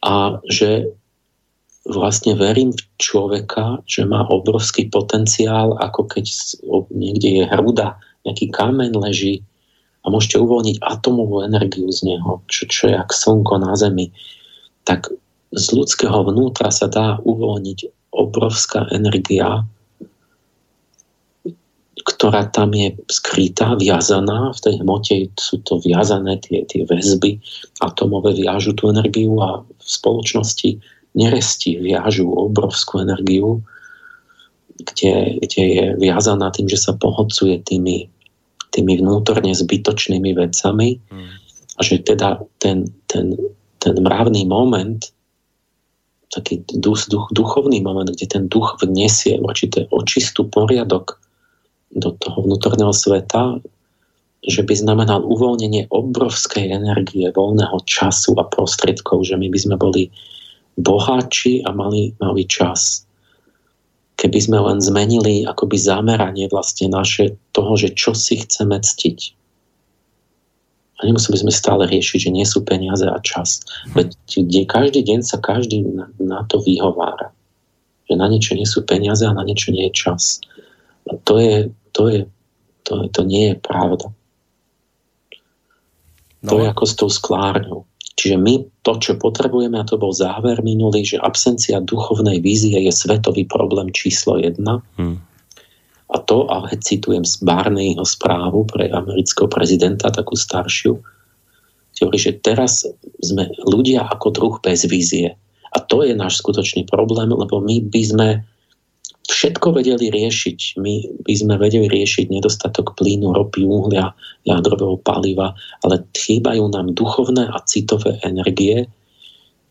A 0.00 0.38
že 0.46 0.94
vlastne 1.84 2.38
verím 2.38 2.70
v 2.70 2.82
človeka, 3.02 3.82
že 3.84 4.06
má 4.06 4.22
obrovský 4.30 4.88
potenciál, 4.88 5.74
ako 5.80 6.06
keď 6.06 6.24
niekde 6.94 7.42
je 7.42 7.44
hruda, 7.50 7.98
nejaký 8.22 8.52
kameň 8.52 8.94
leží 9.00 9.42
a 10.04 10.12
môžete 10.12 10.40
uvoľniť 10.40 10.76
atomovú 10.80 11.44
energiu 11.44 11.88
z 11.92 12.14
neho, 12.14 12.40
čo, 12.48 12.68
čo 12.68 12.88
je 12.88 12.94
jak 12.96 13.10
slnko 13.12 13.60
na 13.60 13.72
Zemi, 13.76 14.12
tak 14.84 15.12
z 15.50 15.66
ľudského 15.74 16.24
vnútra 16.24 16.72
sa 16.72 16.86
dá 16.88 17.18
uvoľniť 17.20 17.99
obrovská 18.10 18.90
energia, 18.90 19.62
ktorá 22.00 22.48
tam 22.48 22.74
je 22.74 22.96
skrytá, 23.06 23.76
viazaná, 23.76 24.50
v 24.56 24.60
tej 24.60 24.74
hmote 24.82 25.14
sú 25.36 25.60
to 25.62 25.78
viazané 25.84 26.40
tie, 26.40 26.64
tie 26.64 26.82
väzby. 26.88 27.38
Atomové, 27.84 28.34
viažu 28.34 28.72
tú 28.72 28.88
energiu 28.88 29.36
a 29.38 29.62
v 29.62 29.88
spoločnosti 29.88 30.80
neresti 31.14 31.78
viažu 31.82 32.30
obrovskú 32.30 33.02
energiu, 33.02 33.60
kde, 34.80 35.42
kde 35.44 35.62
je 35.62 35.86
viazaná 36.00 36.48
tým, 36.54 36.70
že 36.70 36.80
sa 36.80 36.96
pohodcuje 36.96 37.60
tými, 37.68 38.08
tými 38.72 38.92
vnútorne 39.02 39.52
zbytočnými 39.52 40.32
vecami. 40.32 40.88
Mm. 41.10 41.30
a 41.76 41.80
že 41.80 42.04
teda 42.04 42.44
ten, 42.60 42.84
ten, 43.08 43.32
ten 43.80 43.94
mravný 43.96 44.44
moment 44.44 45.00
taký 46.30 46.62
duch, 46.78 47.10
duch, 47.10 47.26
duchovný 47.34 47.82
moment, 47.82 48.06
kde 48.06 48.26
ten 48.26 48.44
duch 48.46 48.78
vnesie 48.78 49.42
určité 49.42 49.90
očistú 49.90 50.46
poriadok 50.46 51.18
do 51.90 52.14
toho 52.14 52.46
vnútorného 52.46 52.94
sveta, 52.94 53.58
že 54.46 54.62
by 54.64 54.72
znamenal 54.72 55.26
uvoľnenie 55.26 55.90
obrovskej 55.90 56.70
energie, 56.70 57.28
voľného 57.28 57.82
času 57.84 58.38
a 58.40 58.46
prostriedkov, 58.46 59.26
že 59.26 59.36
my 59.36 59.50
by 59.50 59.58
sme 59.58 59.76
boli 59.76 60.08
boháči 60.80 61.60
a 61.66 61.74
mali, 61.74 62.16
mali 62.22 62.46
čas. 62.48 63.04
Keby 64.16 64.38
sme 64.40 64.58
len 64.62 64.78
zmenili 64.80 65.44
akoby 65.44 65.76
zameranie 65.76 66.48
vlastne 66.48 66.88
naše 66.88 67.36
toho, 67.52 67.74
že 67.76 67.92
čo 67.92 68.16
si 68.16 68.40
chceme 68.40 68.80
ctiť. 68.80 69.39
A 71.00 71.08
nemuseli 71.08 71.40
sme 71.40 71.48
stále 71.48 71.88
riešiť, 71.88 72.28
že 72.28 72.30
nie 72.30 72.44
sú 72.44 72.60
peniaze 72.60 73.08
a 73.08 73.16
čas. 73.24 73.64
Veď 73.96 74.12
kde 74.28 74.68
každý 74.68 75.00
deň 75.00 75.20
sa 75.24 75.40
každý 75.40 75.80
na, 75.80 76.12
na 76.20 76.44
to 76.44 76.60
vyhovára. 76.60 77.32
Že 78.06 78.14
na 78.20 78.26
niečo 78.28 78.52
nie 78.52 78.68
sú 78.68 78.84
peniaze 78.84 79.24
a 79.24 79.32
na 79.32 79.40
niečo 79.40 79.72
nie 79.72 79.88
je 79.88 79.96
čas. 79.96 80.44
A 81.08 81.16
to 81.24 81.40
je 81.40 81.72
to, 81.92 82.08
je, 82.08 82.20
to, 82.82 83.08
to 83.10 83.20
nie 83.26 83.52
je 83.52 83.56
pravda. 83.58 84.06
No. 86.40 86.48
To 86.48 86.54
je 86.64 86.66
ako 86.72 86.84
s 86.86 86.94
tou 86.96 87.10
sklárňou. 87.12 87.84
Čiže 88.16 88.36
my 88.36 88.84
to, 88.84 88.92
čo 89.00 89.12
potrebujeme, 89.16 89.80
a 89.80 89.88
to 89.88 89.96
bol 89.96 90.12
záver 90.12 90.60
minulý, 90.60 91.04
že 91.04 91.20
absencia 91.20 91.80
duchovnej 91.80 92.40
vízie 92.40 92.76
je 92.76 92.92
svetový 92.92 93.48
problém 93.48 93.88
číslo 93.92 94.36
jedna. 94.36 94.84
Hmm. 95.00 95.20
A 96.10 96.18
to, 96.18 96.50
a 96.50 96.66
citujem 96.82 97.22
z 97.22 97.38
Barneyho 97.46 98.02
správu 98.02 98.66
pre 98.66 98.90
amerického 98.90 99.46
prezidenta, 99.46 100.10
takú 100.10 100.34
staršiu, 100.34 100.98
hovorí, 102.00 102.16
že 102.16 102.40
teraz 102.40 102.88
sme 103.20 103.52
ľudia 103.68 104.08
ako 104.08 104.32
druh 104.32 104.56
bez 104.64 104.88
vízie. 104.88 105.36
A 105.70 105.78
to 105.78 106.02
je 106.02 106.16
náš 106.16 106.40
skutočný 106.40 106.88
problém, 106.88 107.28
lebo 107.30 107.60
my 107.60 107.84
by 107.92 108.02
sme 108.02 108.28
všetko 109.30 109.78
vedeli 109.78 110.10
riešiť. 110.10 110.80
My 110.82 111.06
by 111.22 111.34
sme 111.36 111.54
vedeli 111.60 111.86
riešiť 111.86 112.32
nedostatok 112.32 112.98
plynu, 112.98 113.30
ropy, 113.30 113.62
uhlia, 113.62 114.10
jadrového 114.42 114.98
paliva, 114.98 115.54
ale 115.86 116.02
chýbajú 116.16 116.72
nám 116.72 116.96
duchovné 116.96 117.46
a 117.46 117.62
citové 117.68 118.18
energie, 118.26 118.90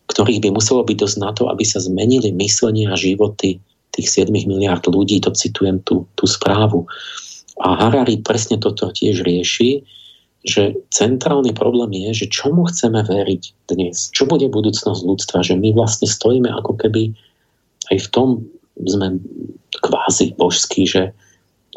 ktorých 0.08 0.40
by 0.46 0.50
muselo 0.56 0.88
byť 0.88 0.98
dosť 0.98 1.18
na 1.20 1.36
to, 1.36 1.52
aby 1.52 1.68
sa 1.68 1.84
zmenili 1.84 2.32
myslenie 2.32 2.88
a 2.88 2.96
životy 2.96 3.60
tých 3.96 4.08
7 4.26 4.32
miliard 4.32 4.84
ľudí, 4.86 5.22
to 5.22 5.34
citujem 5.34 5.82
tú, 5.84 6.06
tú 6.16 6.26
správu. 6.30 6.86
A 7.60 7.76
Harari 7.76 8.22
presne 8.24 8.56
toto 8.62 8.88
tiež 8.90 9.26
rieši, 9.26 9.84
že 10.48 10.72
centrálny 10.96 11.52
problém 11.52 11.92
je, 12.08 12.24
že 12.24 12.32
čomu 12.32 12.64
chceme 12.72 13.04
veriť 13.04 13.44
dnes, 13.68 14.08
čo 14.16 14.24
bude 14.24 14.48
budúcnosť 14.48 15.02
ľudstva, 15.04 15.44
že 15.44 15.60
my 15.60 15.76
vlastne 15.76 16.08
stojíme 16.08 16.48
ako 16.48 16.80
keby 16.80 17.12
aj 17.92 17.98
v 18.00 18.08
tom 18.16 18.30
sme 18.80 19.20
kvázi 19.84 20.40
božskí, 20.40 20.88
že 20.88 21.12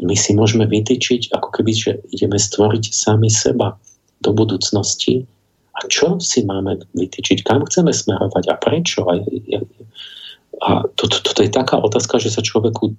my 0.07 0.15
si 0.15 0.33
môžeme 0.39 0.65
vytýčiť, 0.71 1.35
ako 1.35 1.49
keby, 1.51 1.73
že 1.75 1.93
ideme 2.15 2.39
stvoriť 2.39 2.95
sami 2.95 3.27
seba 3.27 3.75
do 4.23 4.31
budúcnosti. 4.31 5.27
A 5.75 5.89
čo 5.91 6.23
si 6.23 6.47
máme 6.47 6.79
vytýčiť, 6.95 7.43
kam 7.43 7.67
chceme 7.67 7.91
smerovať? 7.91 8.45
A 8.49 8.55
prečo. 8.57 9.03
A, 9.11 9.19
a 9.19 9.59
toto 10.95 11.19
to, 11.19 11.31
to 11.35 11.41
je 11.43 11.51
taká 11.51 11.79
otázka, 11.79 12.23
že 12.23 12.31
sa 12.31 12.43
človeku 12.45 12.95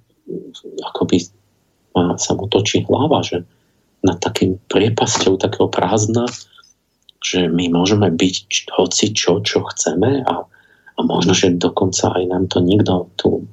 akoby 0.92 1.28
má, 1.96 2.18
sa 2.20 2.36
mu 2.36 2.50
točí 2.50 2.84
hlava, 2.84 3.24
že 3.24 3.46
nad 4.04 4.20
takým 4.20 4.60
priepasťou 4.68 5.40
takého 5.40 5.72
prázdna, 5.72 6.28
že 7.24 7.48
my 7.48 7.72
môžeme 7.72 8.12
byť 8.12 8.68
hoci 8.76 9.16
čo, 9.16 9.40
čo 9.40 9.64
chceme 9.72 10.20
a, 10.28 10.44
a 10.94 11.00
možno, 11.00 11.32
že 11.32 11.56
dokonca 11.56 12.12
aj 12.12 12.24
nám 12.28 12.44
to 12.52 12.60
nikto 12.60 13.08
tu 13.16 13.48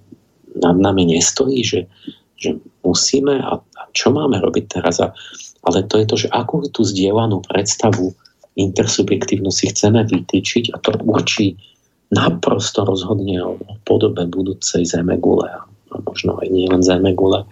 nad 0.59 0.75
nami 0.75 1.07
nestojí, 1.07 1.63
že, 1.63 1.88
že 2.35 2.59
musíme 2.83 3.39
a, 3.39 3.63
a 3.63 3.81
čo 3.95 4.11
máme 4.11 4.43
robiť 4.43 4.65
teraz. 4.67 4.99
A, 4.99 5.15
ale 5.63 5.88
to 5.88 6.03
je 6.03 6.05
to, 6.05 6.15
že 6.27 6.33
akú 6.35 6.67
tú 6.67 6.83
zdieľanú 6.83 7.47
predstavu 7.47 8.11
intersubjektívnu 8.59 9.47
si 9.47 9.71
chceme 9.71 10.03
vytýčiť 10.03 10.75
a 10.75 10.77
to 10.83 10.99
určí 11.07 11.55
naprosto 12.11 12.83
rozhodne 12.83 13.39
o 13.39 13.55
podobe 13.88 14.27
budúcej 14.27 14.83
Zemegule 14.83 15.47
a 15.47 15.95
možno 16.03 16.35
aj 16.43 16.47
nie 16.51 16.67
len 16.67 16.83
Zemegule. 16.83 17.47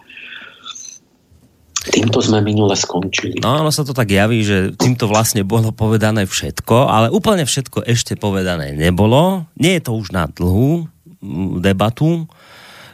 týmto 1.89 2.19
sme 2.19 2.43
minule 2.43 2.75
skončili. 2.75 3.39
No, 3.39 3.63
ono 3.63 3.71
sa 3.71 3.87
to 3.87 3.95
tak 3.95 4.11
javí, 4.11 4.43
že 4.43 4.75
týmto 4.75 5.07
vlastne 5.07 5.47
bolo 5.47 5.71
povedané 5.71 6.27
všetko, 6.27 6.91
ale 6.91 7.07
úplne 7.07 7.47
všetko 7.47 7.87
ešte 7.87 8.19
povedané 8.19 8.75
nebolo. 8.75 9.47
Nie 9.55 9.79
je 9.79 9.87
to 9.87 9.91
už 9.95 10.11
na 10.11 10.27
dlhú 10.27 10.91
debatu. 11.63 12.27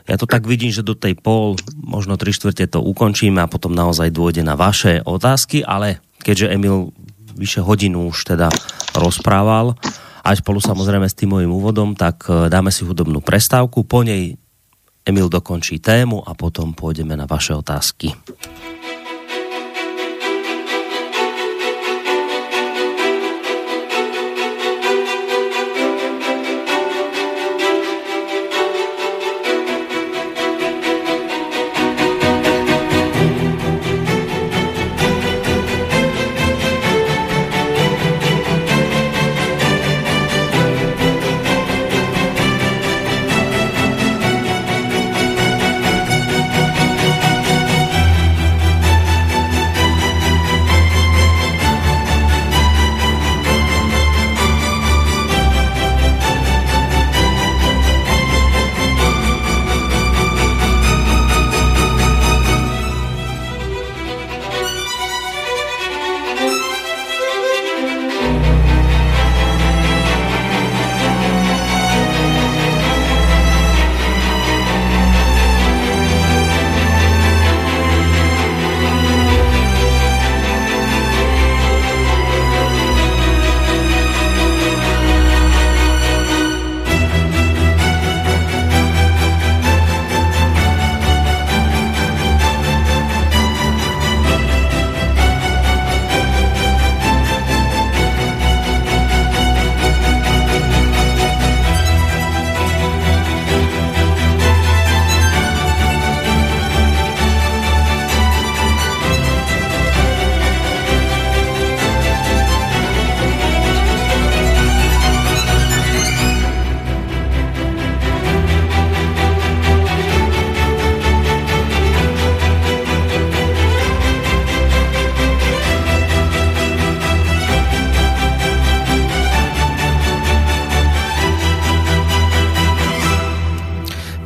Ja 0.06 0.22
to 0.22 0.30
tak 0.30 0.46
vidím, 0.46 0.70
že 0.70 0.86
do 0.86 0.94
tej 0.94 1.18
pol, 1.18 1.58
možno 1.82 2.14
tri 2.14 2.30
štvrte 2.30 2.70
to 2.70 2.80
ukončíme 2.80 3.42
a 3.42 3.50
potom 3.50 3.74
naozaj 3.74 4.14
dôjde 4.14 4.46
na 4.46 4.54
vaše 4.54 5.02
otázky, 5.02 5.66
ale 5.66 5.98
keďže 6.22 6.54
Emil 6.54 6.94
vyše 7.34 7.66
hodinu 7.66 8.14
už 8.14 8.38
teda 8.38 8.54
rozprával, 8.94 9.74
aj 10.26 10.42
spolu 10.42 10.58
samozrejme 10.58 11.06
s 11.06 11.14
tým 11.14 11.38
mojím 11.38 11.54
úvodom, 11.54 11.94
tak 11.94 12.26
e, 12.26 12.50
dáme 12.50 12.74
si 12.74 12.82
hudobnú 12.82 13.22
prestávku, 13.22 13.86
po 13.86 14.02
nej 14.02 14.34
Emil 15.06 15.30
dokončí 15.30 15.78
tému 15.78 16.26
a 16.26 16.34
potom 16.34 16.74
pôjdeme 16.74 17.14
na 17.14 17.30
vaše 17.30 17.54
otázky. 17.54 18.10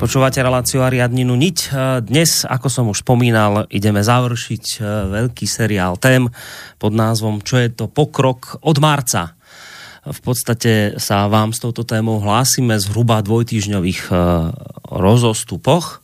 Počúvate 0.09 0.41
reláciu 0.41 0.81
Ariadninu 0.81 1.37
Niť. 1.37 1.57
E, 1.69 2.01
dnes, 2.01 2.41
ako 2.41 2.65
som 2.65 2.89
už 2.89 3.05
spomínal, 3.05 3.69
ideme 3.69 4.01
završiť 4.01 4.65
e, 4.65 4.77
veľký 5.05 5.45
seriál 5.45 6.01
tém 6.01 6.25
pod 6.81 6.97
názvom 6.97 7.45
Čo 7.45 7.61
je 7.61 7.69
to 7.69 7.85
pokrok 7.85 8.57
od 8.65 8.81
marca. 8.81 9.37
V 10.09 10.19
podstate 10.25 10.97
sa 10.97 11.29
vám 11.29 11.53
s 11.53 11.61
touto 11.61 11.85
témou 11.85 12.17
hlásime 12.25 12.81
zhruba 12.81 13.21
dvojtýžňových 13.21 14.09
e, 14.09 14.13
rozostupoch. 14.97 16.01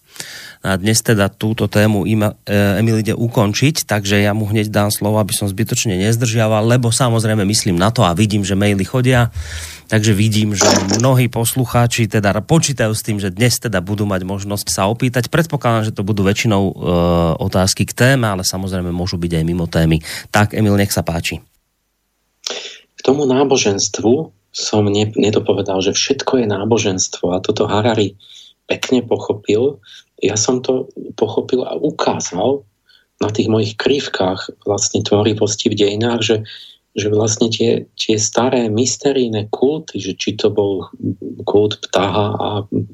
A 0.62 0.78
dnes 0.78 1.02
teda 1.02 1.26
túto 1.34 1.66
tému 1.66 2.06
Emil 2.46 2.98
ide 3.02 3.18
ukončiť, 3.18 3.90
takže 3.90 4.22
ja 4.22 4.38
mu 4.38 4.46
hneď 4.46 4.70
dám 4.70 4.94
slovo, 4.94 5.18
aby 5.18 5.34
som 5.34 5.50
zbytočne 5.50 5.98
nezdržiaval, 5.98 6.62
lebo 6.78 6.94
samozrejme 6.94 7.42
myslím 7.42 7.82
na 7.82 7.90
to 7.90 8.06
a 8.06 8.14
vidím, 8.14 8.46
že 8.46 8.54
maily 8.54 8.86
chodia 8.86 9.34
Takže 9.86 10.18
vidím, 10.18 10.58
že 10.58 10.66
mnohí 10.98 11.30
poslucháči 11.30 12.10
teda 12.10 12.34
počítajú 12.42 12.94
s 12.98 13.06
tým, 13.06 13.22
že 13.22 13.30
dnes 13.30 13.62
teda 13.62 13.86
budú 13.86 14.10
mať 14.10 14.26
možnosť 14.26 14.68
sa 14.74 14.90
opýtať. 14.90 15.30
Predpokladám, 15.30 15.94
že 15.94 15.96
to 15.96 16.02
budú 16.02 16.26
väčšinou 16.26 16.64
e, 16.66 16.74
otázky 17.38 17.86
k 17.86 17.94
téme, 17.94 18.26
ale 18.26 18.42
samozrejme 18.42 18.90
môžu 18.90 19.22
byť 19.22 19.32
aj 19.38 19.44
mimo 19.46 19.70
témy. 19.70 20.02
Tak, 20.34 20.58
Emil, 20.58 20.74
nech 20.74 20.90
sa 20.90 21.06
páči. 21.06 21.38
K 22.98 23.00
tomu 23.06 23.30
náboženstvu 23.30 24.34
som 24.50 24.84
ne, 24.90 25.06
nedopovedal, 25.14 25.84
že 25.86 25.94
všetko 25.94 26.42
je 26.42 26.48
náboženstvo 26.50 27.38
a 27.38 27.44
toto 27.44 27.70
Harari 27.70 28.18
pekne 28.66 29.06
pochopil. 29.06 29.78
Ja 30.18 30.34
som 30.40 30.66
to 30.66 30.90
pochopil 31.14 31.62
a 31.62 31.78
ukázal 31.78 32.66
na 33.22 33.30
tých 33.30 33.48
mojich 33.48 33.78
krivkách 33.78 34.66
vlastne 34.66 35.06
tvorivosti 35.06 35.70
v 35.70 35.78
dejinách, 35.78 36.22
že 36.24 36.36
že 36.96 37.12
vlastne 37.12 37.52
tie, 37.52 37.92
tie 38.00 38.16
staré 38.16 38.72
mysterijné 38.72 39.52
kulty, 39.52 40.00
že 40.00 40.16
či 40.16 40.40
to 40.40 40.48
bol 40.48 40.88
kult 41.44 41.84
ptaha 41.84 42.28
a 42.40 42.50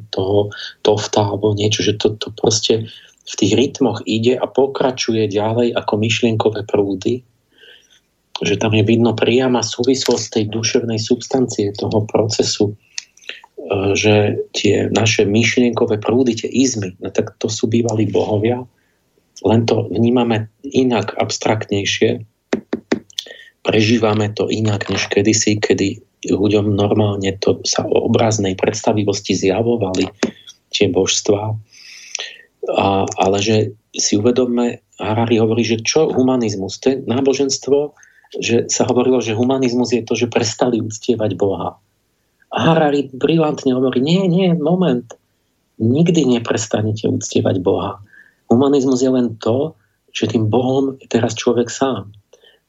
toho 0.10 0.49
tofta 0.82 1.30
alebo 1.30 1.53
niečo, 1.53 1.86
že 1.86 2.02
to, 2.02 2.18
to 2.18 2.34
proste 2.34 2.90
v 3.22 3.34
tých 3.38 3.53
rytmoch 3.53 4.02
ide 4.10 4.34
a 4.34 4.49
pokračuje 4.49 5.30
ďalej 5.30 5.78
ako 5.78 5.94
myšlienkové 6.02 6.65
prúdy, 6.65 7.22
že 8.41 8.57
tam 8.57 8.73
je 8.73 8.82
vidno 8.82 9.14
priama 9.14 9.61
súvislosť 9.61 10.26
tej 10.34 10.45
duševnej 10.49 10.98
substancie 10.98 11.69
toho 11.78 12.02
procesu, 12.10 12.73
e, 12.73 12.76
že 13.94 14.41
tie 14.57 14.90
naše 14.90 15.30
myšlienkové 15.30 16.02
prúdy, 16.02 16.34
tie 16.41 16.49
izmy, 16.49 16.98
no 16.98 17.14
tak 17.14 17.38
to 17.38 17.45
sú 17.45 17.69
bývalí 17.69 18.10
bohovia, 18.10 18.65
len 19.45 19.61
to 19.69 19.86
vnímame 19.94 20.49
inak, 20.65 21.14
abstraktnejšie 21.22 22.26
prežívame 23.61 24.33
to 24.33 24.49
inak 24.49 24.89
než 24.89 25.07
kedysi, 25.09 25.61
kedy 25.61 26.01
ľuďom 26.25 26.73
normálne 26.77 27.33
to 27.41 27.61
sa 27.65 27.85
o 27.85 28.09
obraznej 28.09 28.53
predstavivosti 28.53 29.33
zjavovali 29.33 30.05
tie 30.69 30.89
božstva. 30.89 31.57
A, 32.77 32.85
ale 33.05 33.38
že 33.41 33.73
si 33.97 34.21
uvedomme, 34.21 34.85
Harari 35.01 35.41
hovorí, 35.41 35.65
že 35.65 35.81
čo 35.81 36.13
humanizmus? 36.13 36.77
To 36.85 36.93
je 36.93 36.97
náboženstvo, 37.09 37.97
že 38.38 38.69
sa 38.69 38.85
hovorilo, 38.85 39.17
že 39.19 39.33
humanizmus 39.33 39.91
je 39.91 40.05
to, 40.05 40.13
že 40.13 40.29
prestali 40.29 40.77
uctievať 40.77 41.33
Boha. 41.35 41.81
A 42.53 42.57
Harari 42.61 43.09
brilantne 43.09 43.73
hovorí, 43.73 43.99
nie, 43.99 44.29
nie, 44.29 44.53
moment. 44.53 45.09
Nikdy 45.81 46.38
neprestanete 46.38 47.09
uctievať 47.09 47.57
Boha. 47.65 47.97
Humanizmus 48.45 49.01
je 49.01 49.09
len 49.09 49.35
to, 49.41 49.73
že 50.13 50.29
tým 50.29 50.51
Bohom 50.51 51.01
je 51.01 51.07
teraz 51.09 51.33
človek 51.33 51.71
sám 51.71 52.13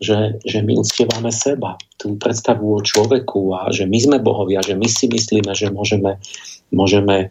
že, 0.03 0.43
že 0.43 0.59
my 0.66 0.74
uctievame 0.74 1.31
seba, 1.31 1.79
tú 1.97 2.19
predstavu 2.19 2.74
o 2.74 2.83
človeku 2.83 3.55
a 3.55 3.70
že 3.70 3.87
my 3.87 3.99
sme 4.03 4.19
bohovia, 4.19 4.59
že 4.59 4.74
my 4.74 4.91
si 4.91 5.07
myslíme, 5.07 5.55
že 5.55 5.70
môžeme, 5.70 6.19
môžeme 6.74 7.16
e, 7.23 7.27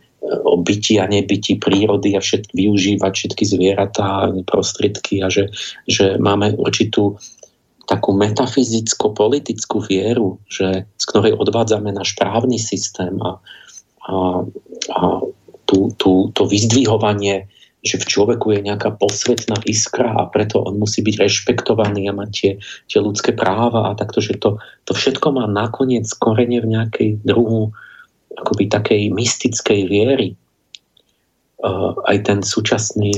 o 0.48 0.56
byti 0.56 0.96
a 0.96 1.06
nebyti 1.12 1.60
prírody 1.60 2.16
a 2.16 2.24
všetky, 2.24 2.56
využívať 2.56 3.12
všetky 3.12 3.44
zvieratá, 3.44 4.32
prostriedky 4.48 5.20
a 5.20 5.28
že, 5.28 5.52
že 5.92 6.16
máme 6.16 6.56
určitú 6.56 7.20
takú 7.92 8.16
metafyzicko-politickú 8.16 9.84
vieru, 9.84 10.40
že, 10.48 10.88
z 10.88 11.06
ktorej 11.12 11.36
odvádzame 11.36 11.92
náš 11.92 12.16
právny 12.16 12.56
systém 12.56 13.20
a, 13.20 13.36
a, 14.08 14.16
a 14.96 15.02
tú, 15.68 15.92
tú, 16.00 16.32
to 16.32 16.48
vyzdvihovanie 16.48 17.52
že 17.82 17.98
v 17.98 18.06
človeku 18.06 18.54
je 18.54 18.62
nejaká 18.62 18.94
posvetná 18.94 19.58
iskra 19.66 20.14
a 20.14 20.30
preto 20.30 20.62
on 20.62 20.78
musí 20.78 21.02
byť 21.02 21.16
rešpektovaný 21.18 22.10
a 22.10 22.18
mať 22.18 22.30
tie, 22.30 22.52
tie 22.86 23.00
ľudské 23.02 23.34
práva 23.34 23.90
a 23.90 23.98
takto, 23.98 24.22
že 24.22 24.38
to, 24.38 24.62
to 24.86 24.94
všetko 24.94 25.34
má 25.34 25.50
nakoniec 25.50 26.06
korene 26.22 26.62
v 26.62 26.78
nejakej 26.78 27.10
druhu 27.26 27.74
akoby 28.38 28.70
takej 28.70 29.02
mystickej 29.10 29.90
viery. 29.90 30.38
Uh, 31.62 31.94
aj 32.10 32.18
ten 32.26 32.40
súčasný 32.42 33.14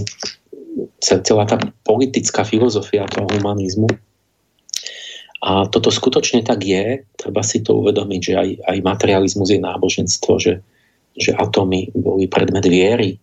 celá 1.03 1.44
tá 1.45 1.60
politická 1.84 2.48
filozofia 2.48 3.06
toho 3.11 3.27
humanizmu. 3.30 3.88
A 5.44 5.68
toto 5.68 5.91
skutočne 5.91 6.40
tak 6.48 6.64
je, 6.64 7.03
treba 7.19 7.44
si 7.44 7.60
to 7.60 7.84
uvedomiť, 7.84 8.22
že 8.23 8.34
aj, 8.34 8.49
aj 8.64 8.77
materializmus 8.80 9.52
je 9.52 9.60
náboženstvo, 9.60 10.40
že, 10.40 10.64
že 11.19 11.35
atómy 11.35 11.91
boli 11.91 12.31
predmet 12.31 12.64
viery. 12.64 13.19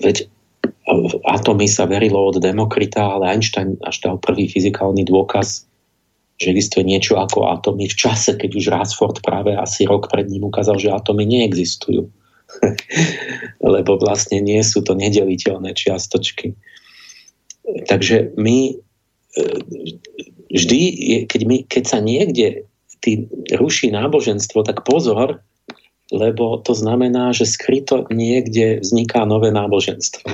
Veď 0.00 0.28
v 0.90 1.14
atómy 1.24 1.70
sa 1.70 1.86
verilo 1.86 2.18
od 2.18 2.42
Demokrita, 2.42 3.16
ale 3.16 3.36
Einstein 3.36 3.78
až 3.86 4.02
dal 4.02 4.16
prvý 4.18 4.50
fyzikálny 4.50 5.06
dôkaz, 5.06 5.64
že 6.40 6.50
existuje 6.50 6.88
niečo 6.88 7.20
ako 7.20 7.52
atómy 7.52 7.86
v 7.86 7.96
čase, 7.96 8.34
keď 8.34 8.50
už 8.56 8.64
Rásford 8.72 9.20
práve 9.20 9.52
asi 9.54 9.84
rok 9.84 10.08
pred 10.08 10.26
ním 10.26 10.48
ukázal, 10.48 10.80
že 10.80 10.90
atómy 10.90 11.28
neexistujú. 11.28 12.08
Lebo 13.76 14.00
vlastne 14.00 14.40
nie 14.42 14.58
sú 14.64 14.82
to 14.82 14.96
nedeliteľné 14.96 15.76
čiastočky. 15.76 16.56
Takže 17.86 18.34
my 18.40 18.58
e, 18.66 19.42
vždy, 20.50 20.80
keď, 21.30 21.40
my, 21.46 21.56
keď 21.68 21.84
sa 21.86 21.98
niekde 22.02 22.66
tý, 22.98 23.30
ruší 23.54 23.94
náboženstvo, 23.94 24.66
tak 24.66 24.82
pozor, 24.82 25.44
lebo 26.10 26.58
to 26.60 26.74
znamená, 26.74 27.30
že 27.30 27.46
skryto 27.46 28.06
niekde 28.10 28.82
vzniká 28.82 29.22
nové 29.24 29.54
náboženstvo. 29.54 30.26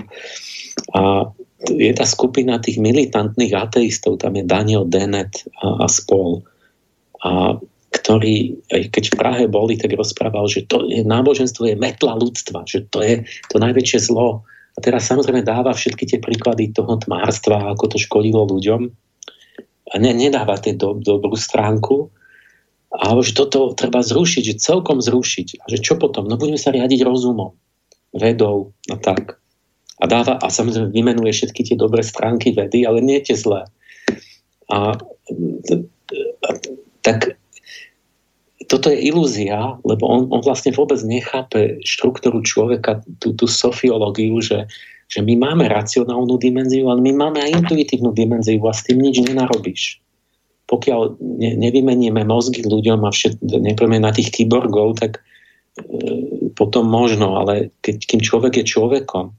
A 0.97 1.31
je 1.69 1.93
tá 1.97 2.05
skupina 2.05 2.61
tých 2.61 2.81
militantných 2.81 3.57
ateistov, 3.57 4.21
tam 4.21 4.37
je 4.37 4.45
Daniel 4.45 4.85
Dennett 4.85 5.45
a, 5.61 5.85
a 5.85 5.87
spol. 5.89 6.45
A 7.25 7.57
ktorý, 7.97 8.61
keď 8.69 9.05
v 9.13 9.19
Prahe 9.19 9.45
boli, 9.49 9.81
tak 9.81 9.97
rozprával, 9.97 10.47
že 10.53 10.69
to 10.69 10.85
je, 10.85 11.01
náboženstvo 11.01 11.65
je 11.65 11.81
metla 11.81 12.13
ľudstva, 12.19 12.69
že 12.69 12.85
to 12.93 13.01
je 13.01 13.25
to 13.49 13.57
najväčšie 13.57 14.13
zlo. 14.13 14.45
A 14.77 14.79
teraz 14.85 15.09
samozrejme 15.09 15.41
dáva 15.41 15.73
všetky 15.73 16.05
tie 16.05 16.19
príklady 16.21 16.77
toho 16.77 17.01
tmárstva, 17.01 17.73
ako 17.73 17.97
to 17.97 17.99
škodilo 17.99 18.45
ľuďom. 18.45 18.93
A 19.87 19.95
ne, 19.97 20.13
nedáva 20.13 20.61
tie 20.61 20.77
do, 20.77 20.99
dobrú 20.99 21.39
stránku, 21.39 22.13
a 22.95 23.19
že 23.19 23.35
toto 23.35 23.75
treba 23.75 24.01
zrušiť, 24.01 24.43
že 24.55 24.63
celkom 24.63 25.03
zrušiť. 25.03 25.63
A 25.63 25.65
že 25.67 25.79
čo 25.83 25.99
potom? 25.99 26.31
No 26.31 26.39
budeme 26.39 26.61
sa 26.61 26.71
riadiť 26.71 27.03
rozumom, 27.03 27.59
vedou 28.15 28.73
a 28.87 28.97
tak. 28.97 29.43
A 29.97 30.05
dáva, 30.07 30.37
a 30.39 30.47
samozrejme 30.53 30.93
vymenuje 30.93 31.33
všetky 31.33 31.73
tie 31.73 31.77
dobré 31.77 32.05
stránky 32.05 32.53
vedy, 32.53 32.85
ale 32.85 33.01
nie 33.01 33.19
tie 33.25 33.35
zlé. 33.35 33.65
A, 34.71 34.95
a 36.45 36.51
tak 37.01 37.41
toto 38.67 38.91
je 38.91 38.99
ilúzia, 38.99 39.79
lebo 39.87 40.05
on, 40.11 40.29
on 40.31 40.43
vlastne 40.43 40.75
vôbec 40.75 40.99
nechápe 41.07 41.79
štruktúru 41.87 42.43
človeka, 42.43 43.03
tú, 43.23 43.33
tú 43.33 43.47
sofiológiu, 43.47 44.43
že, 44.43 44.67
že 45.07 45.23
my 45.23 45.39
máme 45.39 45.71
racionálnu 45.71 46.35
dimenziu, 46.37 46.91
ale 46.91 47.01
my 47.03 47.13
máme 47.15 47.39
aj 47.41 47.63
intuitívnu 47.63 48.11
dimenziu 48.11 48.61
a 48.67 48.75
s 48.75 48.85
tým 48.85 49.01
nič 49.01 49.23
nenarobíš 49.23 50.03
pokiaľ 50.67 51.23
ne, 51.23 51.51
nevymeníme 51.59 52.27
mozgy 52.27 52.67
ľuďom 52.67 53.07
a 53.07 53.11
všet, 53.11 53.39
nepreme 53.43 54.03
na 54.03 54.11
tých 54.11 54.35
kyborgov, 54.35 54.99
tak 54.99 55.23
e, 55.79 56.51
potom 56.59 56.91
možno, 56.91 57.39
ale 57.39 57.71
keď, 57.87 57.97
kým 58.03 58.21
človek 58.23 58.63
je 58.63 58.65
človekom, 58.67 59.31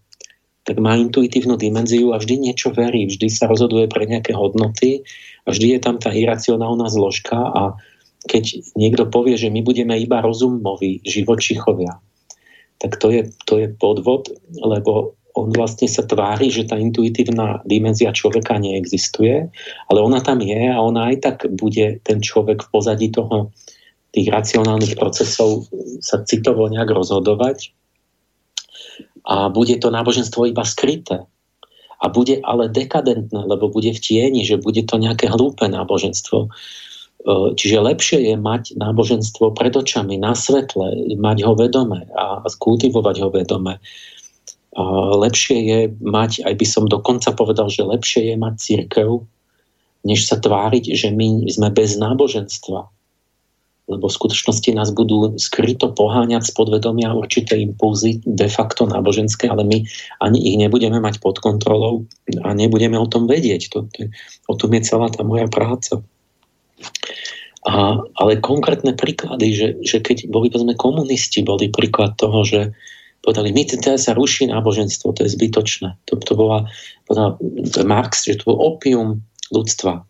tak 0.68 0.84
má 0.84 1.00
intuitívnu 1.00 1.56
dimenziu 1.56 2.12
a 2.12 2.20
vždy 2.20 2.52
niečo 2.52 2.76
verí, 2.76 3.08
vždy 3.08 3.32
sa 3.32 3.48
rozhoduje 3.48 3.88
pre 3.88 4.04
nejaké 4.04 4.36
hodnoty 4.36 5.08
a 5.48 5.56
vždy 5.56 5.76
je 5.76 5.80
tam 5.80 5.96
tá 5.96 6.12
iracionálna 6.12 6.92
zložka 6.92 7.40
a 7.40 7.80
keď 8.28 8.76
niekto 8.76 9.08
povie, 9.08 9.40
že 9.40 9.48
my 9.48 9.64
budeme 9.64 9.96
iba 9.96 10.20
rozumoví 10.20 11.00
živočichovia, 11.08 12.04
tak 12.84 13.00
to 13.00 13.08
je, 13.16 13.32
to 13.48 13.64
je 13.64 13.68
podvod, 13.72 14.28
lebo 14.60 15.16
on 15.38 15.54
vlastne 15.54 15.86
sa 15.86 16.02
tvári, 16.02 16.50
že 16.50 16.66
tá 16.66 16.76
intuitívna 16.76 17.62
dimenzia 17.70 18.10
človeka 18.10 18.58
neexistuje, 18.58 19.54
ale 19.88 20.00
ona 20.02 20.18
tam 20.26 20.42
je 20.42 20.74
a 20.74 20.82
ona 20.82 21.14
aj 21.14 21.16
tak 21.22 21.38
bude 21.54 22.02
ten 22.02 22.20
človek 22.20 22.66
v 22.66 22.72
pozadí 22.74 23.08
toho 23.14 23.54
tých 24.18 24.34
racionálnych 24.34 24.98
procesov 24.98 25.70
sa 26.02 26.26
citovo 26.26 26.66
nejak 26.66 26.90
rozhodovať 26.90 27.78
a 29.28 29.52
bude 29.52 29.76
to 29.78 29.92
náboženstvo 29.92 30.48
iba 30.48 30.64
skryté. 30.64 31.28
A 31.98 32.06
bude 32.14 32.40
ale 32.46 32.70
dekadentné, 32.70 33.42
lebo 33.44 33.74
bude 33.74 33.90
v 33.90 34.00
tieni, 34.00 34.46
že 34.46 34.62
bude 34.62 34.86
to 34.86 35.02
nejaké 35.02 35.28
hlúpe 35.28 35.66
náboženstvo. 35.66 36.46
E, 36.46 36.50
čiže 37.58 37.82
lepšie 37.82 38.20
je 38.22 38.36
mať 38.38 38.78
náboženstvo 38.78 39.52
pred 39.58 39.74
očami, 39.74 40.22
na 40.22 40.38
svetle, 40.38 41.18
mať 41.18 41.38
ho 41.42 41.58
vedome 41.58 42.06
a 42.14 42.46
kultivovať 42.46 43.16
ho 43.26 43.30
vedome 43.34 43.82
lepšie 45.18 45.58
je 45.58 45.80
mať, 46.06 46.46
aj 46.46 46.54
by 46.54 46.66
som 46.70 46.86
dokonca 46.86 47.34
povedal, 47.34 47.68
že 47.68 47.88
lepšie 47.88 48.34
je 48.34 48.36
mať 48.38 48.54
církev, 48.62 49.26
než 50.06 50.30
sa 50.30 50.38
tváriť, 50.38 50.94
že 50.94 51.10
my 51.10 51.50
sme 51.50 51.74
bez 51.74 51.98
náboženstva. 51.98 52.86
Lebo 53.88 54.06
v 54.12 54.18
skutočnosti 54.20 54.68
nás 54.76 54.92
budú 54.92 55.40
skryto 55.40 55.96
poháňať 55.96 56.52
z 56.52 56.56
podvedomia 56.60 57.16
určité 57.16 57.56
impulzy 57.56 58.20
de 58.28 58.52
facto 58.52 58.84
náboženské, 58.84 59.48
ale 59.48 59.64
my 59.64 59.78
ani 60.20 60.40
ich 60.44 60.60
nebudeme 60.60 61.00
mať 61.00 61.24
pod 61.24 61.40
kontrolou 61.40 62.04
a 62.44 62.52
nebudeme 62.52 63.00
o 63.00 63.08
tom 63.08 63.26
vedieť. 63.32 63.72
To, 63.72 63.88
to, 63.88 64.12
o 64.52 64.56
tom 64.60 64.76
je 64.76 64.82
celá 64.84 65.08
tá 65.08 65.24
moja 65.24 65.48
práca. 65.48 66.04
A, 67.64 68.00
ale 68.20 68.44
konkrétne 68.44 68.92
príklady, 68.92 69.56
že, 69.56 69.68
že 69.82 69.98
keď 70.04 70.30
boli 70.32 70.52
povedzme 70.52 70.76
komunisti, 70.76 71.48
boli 71.48 71.72
príklad 71.72 72.20
toho, 72.20 72.44
že, 72.44 72.76
povedali, 73.28 73.52
my 73.52 73.68
teraz 73.68 74.08
sa 74.08 74.16
ruší 74.16 74.48
náboženstvo, 74.48 75.12
to 75.12 75.28
je 75.28 75.36
zbytočné. 75.36 76.00
To, 76.08 76.16
to 76.16 76.32
bola, 76.32 76.72
povedal 77.04 77.36
Marx, 77.84 78.24
že 78.24 78.40
to 78.40 78.56
bol 78.56 78.72
opium 78.72 79.20
ľudstva. 79.52 80.08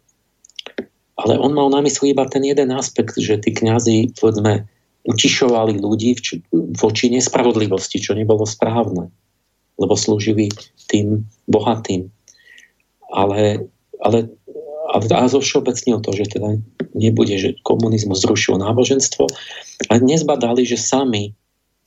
Ale 1.17 1.33
on 1.41 1.57
mal 1.57 1.73
na 1.73 1.81
mysli 1.81 2.13
iba 2.13 2.29
ten 2.29 2.45
jeden 2.45 2.69
aspekt, 2.77 3.17
že 3.17 3.41
tí 3.41 3.57
kňazi, 3.57 4.13
povedzme, 4.21 4.69
utišovali 5.09 5.81
ľudí 5.81 6.13
voči 6.77 7.09
nespravodlivosti, 7.09 7.97
čo 7.97 8.13
nebolo 8.13 8.45
správne, 8.45 9.09
lebo 9.81 9.97
slúžili 9.97 10.53
tým 10.85 11.25
bohatým. 11.49 12.13
Ale, 13.09 13.65
ale, 13.97 14.29
ale 14.93 15.01
a 15.09 15.25
zo 15.25 15.41
všeobecnil 15.41 16.05
to, 16.05 16.13
že 16.13 16.37
teda 16.37 16.61
nebude, 16.93 17.33
že 17.33 17.57
komunizmus 17.65 18.21
zrušil 18.21 18.61
náboženstvo, 18.61 19.25
ale 19.89 20.05
nezbadali, 20.05 20.69
že 20.69 20.77
sami 20.77 21.33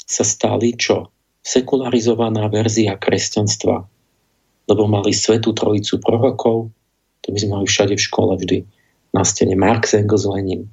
sa 0.02 0.26
stali 0.26 0.74
čo? 0.74 1.14
Sekularizovaná 1.40 2.48
verzia 2.52 2.96
kresťanstva. 2.96 3.84
Lebo 4.68 4.82
mali 4.86 5.10
svetú 5.10 5.50
trojicu 5.56 5.98
prorokov, 5.98 6.70
to 7.24 7.28
by 7.34 7.38
sme 7.40 7.52
mali 7.60 7.66
všade 7.66 7.94
v 7.96 8.06
škole 8.06 8.32
vždy, 8.38 8.58
na 9.10 9.26
stene 9.26 9.58
Marx, 9.58 9.96
Engels, 9.96 10.28
Lenin. 10.28 10.70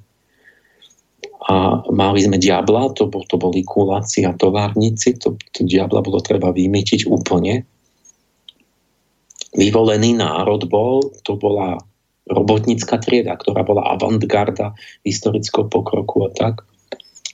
A 1.48 1.80
mali 1.88 2.20
sme 2.22 2.36
diabla, 2.36 2.92
to, 2.92 3.08
bol, 3.08 3.24
to 3.24 3.40
boli 3.40 3.64
kuláci 3.64 4.22
a 4.22 4.36
továrnici, 4.36 5.16
to, 5.16 5.34
to 5.56 5.64
diabla 5.64 6.04
bolo 6.04 6.20
treba 6.20 6.52
vymytiť 6.52 7.08
úplne. 7.08 7.64
Vyvolený 9.56 10.20
národ 10.20 10.68
bol, 10.68 11.08
to 11.24 11.40
bola 11.40 11.80
robotnícka 12.28 13.00
trieda, 13.00 13.32
ktorá 13.40 13.64
bola 13.64 13.96
avantgarda 13.96 14.76
historického 15.02 15.66
pokroku 15.72 16.28
a 16.28 16.30
tak, 16.36 16.68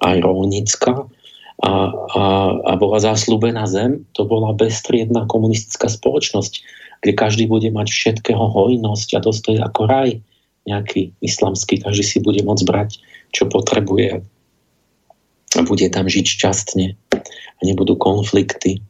aj 0.07 0.23
rolnícka 0.23 1.11
a, 1.63 1.71
a, 1.95 2.23
a 2.67 2.73
bola 2.75 2.99
zaslúbená 2.99 3.71
zem, 3.71 4.03
to 4.17 4.27
bola 4.27 4.51
bestriedná 4.57 5.27
komunistická 5.31 5.87
spoločnosť, 5.87 6.53
kde 7.05 7.13
každý 7.15 7.45
bude 7.47 7.71
mať 7.71 7.95
všetkého 7.95 8.43
hojnosť 8.43 9.09
a 9.15 9.21
dostať 9.23 9.57
ako 9.63 9.81
raj 9.87 10.11
nejaký 10.65 11.15
islamský, 11.21 11.79
každý 11.79 12.03
si 12.03 12.19
bude 12.19 12.41
môcť 12.43 12.65
brať, 12.67 12.91
čo 13.31 13.47
potrebuje 13.47 14.25
a 15.55 15.61
bude 15.63 15.87
tam 15.95 16.11
žiť 16.11 16.27
šťastne 16.27 16.87
a 17.15 17.61
nebudú 17.63 17.95
konflikty. 17.95 18.83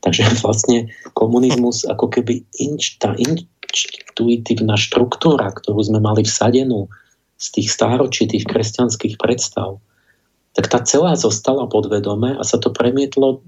Takže 0.00 0.32
vlastne 0.44 0.88
komunizmus 1.12 1.84
ako 1.84 2.08
keby 2.08 2.48
inč, 2.56 2.96
tá 2.96 3.12
intuitívna 3.18 4.80
štruktúra, 4.80 5.52
ktorú 5.52 5.80
sme 5.84 6.00
mali 6.00 6.24
vsadenú 6.24 6.88
z 7.36 7.46
tých 7.58 7.68
stáročitých 7.74 8.46
kresťanských 8.46 9.18
predstav, 9.18 9.82
tak 10.52 10.68
tá 10.68 10.78
celá 10.84 11.16
zostala 11.16 11.64
podvedome 11.64 12.36
a 12.36 12.42
sa 12.44 12.60
to 12.60 12.68
premietlo, 12.68 13.40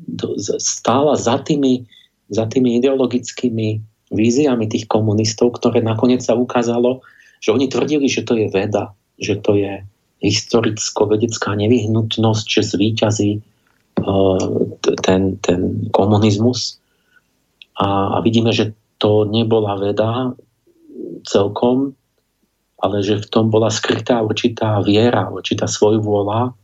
stála 0.57 1.21
za 1.21 1.37
tými, 1.37 1.85
za 2.33 2.49
tými 2.49 2.81
ideologickými 2.81 3.81
víziami 4.09 4.65
tých 4.69 4.89
komunistov, 4.89 5.61
ktoré 5.61 5.85
nakoniec 5.85 6.25
sa 6.25 6.33
ukázalo, 6.33 7.05
že 7.45 7.53
oni 7.53 7.69
tvrdili, 7.69 8.09
že 8.09 8.25
to 8.25 8.41
je 8.41 8.49
veda, 8.49 8.97
že 9.21 9.37
to 9.37 9.53
je 9.53 9.85
historicko-vedecká 10.25 11.53
nevyhnutnosť, 11.53 12.47
že 12.49 12.63
zvýťazí 12.73 13.31
uh, 14.01 14.49
ten, 15.05 15.37
ten 15.45 15.61
komunizmus. 15.93 16.81
A, 17.77 18.17
a 18.17 18.25
vidíme, 18.25 18.49
že 18.49 18.73
to 18.97 19.29
nebola 19.29 19.77
veda 19.77 20.33
celkom, 21.29 21.93
ale 22.81 23.05
že 23.05 23.21
v 23.21 23.29
tom 23.29 23.53
bola 23.53 23.69
skrytá 23.69 24.25
určitá 24.25 24.81
viera, 24.81 25.29
určitá 25.29 25.69
svojvôľa, 25.69 26.57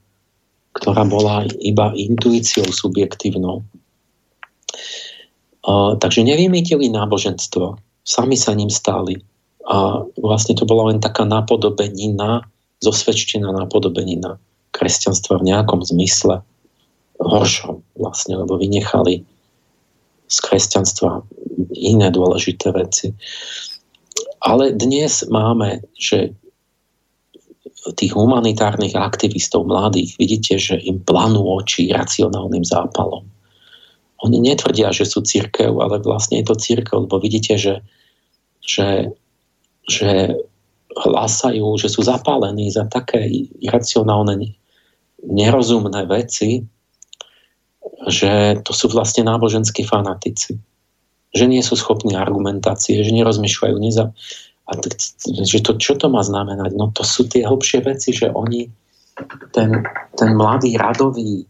ktorá 0.81 1.05
bola 1.05 1.45
iba 1.61 1.93
intuíciou 1.93 2.65
subjektívnou. 2.65 3.61
A, 5.69 5.95
takže 6.01 6.25
nevymýtili 6.25 6.89
náboženstvo, 6.89 7.77
sami 8.01 8.41
sa 8.41 8.57
ním 8.57 8.73
stáli. 8.73 9.21
A 9.69 10.03
vlastne 10.19 10.57
to 10.57 10.65
bola 10.65 10.91
len 10.91 10.99
taká 10.99 11.29
napodobenina, 11.29 12.49
zosvedčená 12.81 13.53
napodobenina 13.53 14.41
kresťanstva 14.73 15.39
v 15.39 15.47
nejakom 15.53 15.85
zmysle 15.85 16.41
horšom 17.21 17.85
vlastne, 18.01 18.41
lebo 18.41 18.57
vynechali 18.57 19.21
z 20.31 20.37
kresťanstva 20.41 21.21
iné 21.77 22.09
dôležité 22.09 22.73
veci. 22.73 23.13
Ale 24.41 24.73
dnes 24.73 25.29
máme, 25.29 25.85
že 26.01 26.33
tých 27.97 28.13
humanitárnych 28.13 28.93
aktivistov 28.93 29.65
mladých, 29.65 30.17
vidíte, 30.21 30.61
že 30.61 30.77
im 30.77 31.01
planú 31.01 31.41
oči 31.57 31.89
racionálnym 31.89 32.65
zápalom. 32.65 33.25
Oni 34.21 34.37
netvrdia, 34.37 34.93
že 34.93 35.09
sú 35.09 35.25
církev, 35.25 35.73
ale 35.81 35.97
vlastne 36.05 36.45
je 36.45 36.47
to 36.53 36.61
církev, 36.61 37.09
lebo 37.09 37.17
vidíte, 37.17 37.57
že, 37.57 37.81
že, 38.61 39.17
že 39.89 40.37
hlásajú, 40.93 41.65
že 41.81 41.89
sú 41.89 42.05
zapálení 42.05 42.69
za 42.69 42.85
také 42.85 43.25
iracionálne, 43.65 44.53
nerozumné 45.25 46.05
veci, 46.05 46.65
že 48.09 48.61
to 48.65 48.73
sú 48.73 48.89
vlastne 48.93 49.29
náboženskí 49.29 49.85
fanatici. 49.85 50.57
Že 51.31 51.45
nie 51.47 51.63
sú 51.63 51.77
schopní 51.79 52.17
argumentácie, 52.17 53.01
že 53.01 53.13
nerozmýšľajú. 53.13 53.77
Neza... 53.77 54.13
A 54.71 54.79
t- 54.79 54.95
že 55.27 55.59
to, 55.67 55.75
čo 55.83 55.99
to 55.99 56.07
má 56.07 56.23
znamenať? 56.23 56.79
No 56.79 56.95
to 56.95 57.03
sú 57.03 57.27
tie 57.27 57.43
hlbšie 57.43 57.83
veci, 57.83 58.15
že 58.15 58.31
oni, 58.31 58.71
ten, 59.51 59.83
ten 60.15 60.31
mladý 60.39 60.79
radový 60.79 61.43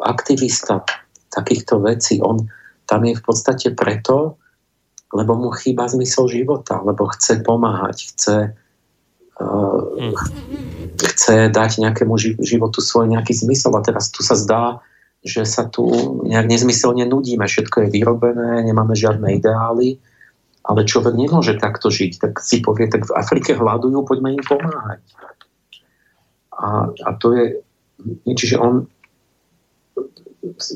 aktivista 0.00 0.80
takýchto 1.28 1.84
vecí, 1.84 2.24
on 2.24 2.48
tam 2.88 3.04
je 3.04 3.16
v 3.16 3.22
podstate 3.22 3.72
preto, 3.76 4.40
lebo 5.12 5.36
mu 5.36 5.50
chýba 5.54 5.88
zmysel 5.88 6.28
života, 6.28 6.80
lebo 6.82 7.06
chce 7.12 7.44
pomáhať, 7.44 7.96
chce, 8.12 8.36
uh, 9.40 10.12
chce 10.98 11.36
dať 11.48 11.70
nejakému 11.80 12.14
životu 12.40 12.78
svoj 12.82 13.08
nejaký 13.12 13.32
zmysel. 13.36 13.72
A 13.78 13.84
teraz 13.84 14.10
tu 14.10 14.26
sa 14.26 14.34
zdá, 14.34 14.82
že 15.24 15.48
sa 15.48 15.64
tu 15.64 15.88
nejak 16.28 16.44
nezmyselne 16.44 17.08
nudíme, 17.08 17.48
všetko 17.48 17.88
je 17.88 17.92
vyrobené, 17.94 18.60
nemáme 18.60 18.92
žiadne 18.92 19.40
ideály, 19.40 19.96
ale 20.64 20.88
človek 20.88 21.12
nemôže 21.12 21.60
takto 21.60 21.92
žiť. 21.92 22.18
Tak 22.24 22.32
si 22.40 22.64
povie, 22.64 22.88
tak 22.88 23.04
v 23.04 23.16
Afrike 23.16 23.52
hľadujú, 23.52 24.00
poďme 24.08 24.40
im 24.40 24.44
pomáhať. 24.44 25.04
A, 26.56 26.88
a 26.88 27.10
to 27.20 27.36
je, 27.36 27.44
čiže 28.24 28.56
on 28.56 28.88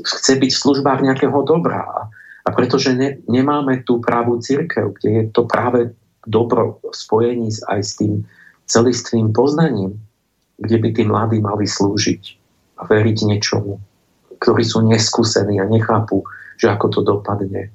chce 0.05 0.33
byť 0.37 0.51
v 0.53 0.63
službách 0.63 1.01
nejakého 1.01 1.41
dobra. 1.49 2.13
A, 2.45 2.49
pretože 2.53 2.93
ne, 2.93 3.21
nemáme 3.29 3.81
tú 3.85 4.01
právú 4.01 4.37
církev, 4.41 4.93
kde 5.01 5.09
je 5.09 5.25
to 5.33 5.49
práve 5.49 5.97
dobro 6.29 6.81
v 6.85 6.93
spojení 6.93 7.49
aj 7.73 7.81
s 7.81 7.93
tým 7.97 8.29
celistvým 8.69 9.33
poznaním, 9.33 9.97
kde 10.61 10.77
by 10.77 10.89
tí 10.93 11.03
mladí 11.09 11.39
mali 11.41 11.65
slúžiť 11.65 12.23
a 12.77 12.85
veriť 12.85 13.19
niečomu, 13.25 13.81
ktorí 14.37 14.63
sú 14.65 14.85
neskúsení 14.85 15.57
a 15.57 15.65
nechápu, 15.65 16.29
že 16.61 16.69
ako 16.69 16.87
to 16.93 17.01
dopadne. 17.01 17.73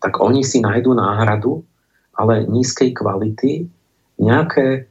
Tak 0.00 0.18
oni 0.20 0.40
si 0.42 0.64
nájdú 0.64 0.96
náhradu, 0.96 1.62
ale 2.16 2.48
nízkej 2.48 2.96
kvality, 2.96 3.68
nejaké 4.20 4.90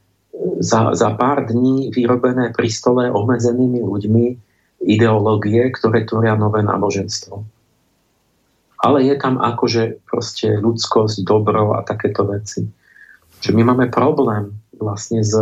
za, 0.59 0.93
za 0.95 1.09
pár 1.17 1.45
dní 1.45 1.91
vyrobené 1.91 2.53
pri 2.55 2.69
stole 2.71 3.09
obmedzenými 3.11 3.81
ľuďmi 3.83 4.25
ideológie, 4.85 5.67
ktoré 5.75 6.07
tvoria 6.07 6.39
nové 6.39 6.63
náboženstvo. 6.63 7.43
Ale 8.79 9.03
je 9.03 9.15
tam 9.19 9.35
akože 9.43 10.07
proste 10.07 10.55
ľudskosť, 10.55 11.27
dobro 11.27 11.75
a 11.75 11.83
takéto 11.83 12.23
veci. 12.23 12.63
Že 13.43 13.51
my 13.51 13.61
máme 13.67 13.85
problém 13.91 14.55
vlastne 14.79 15.19
s 15.19 15.35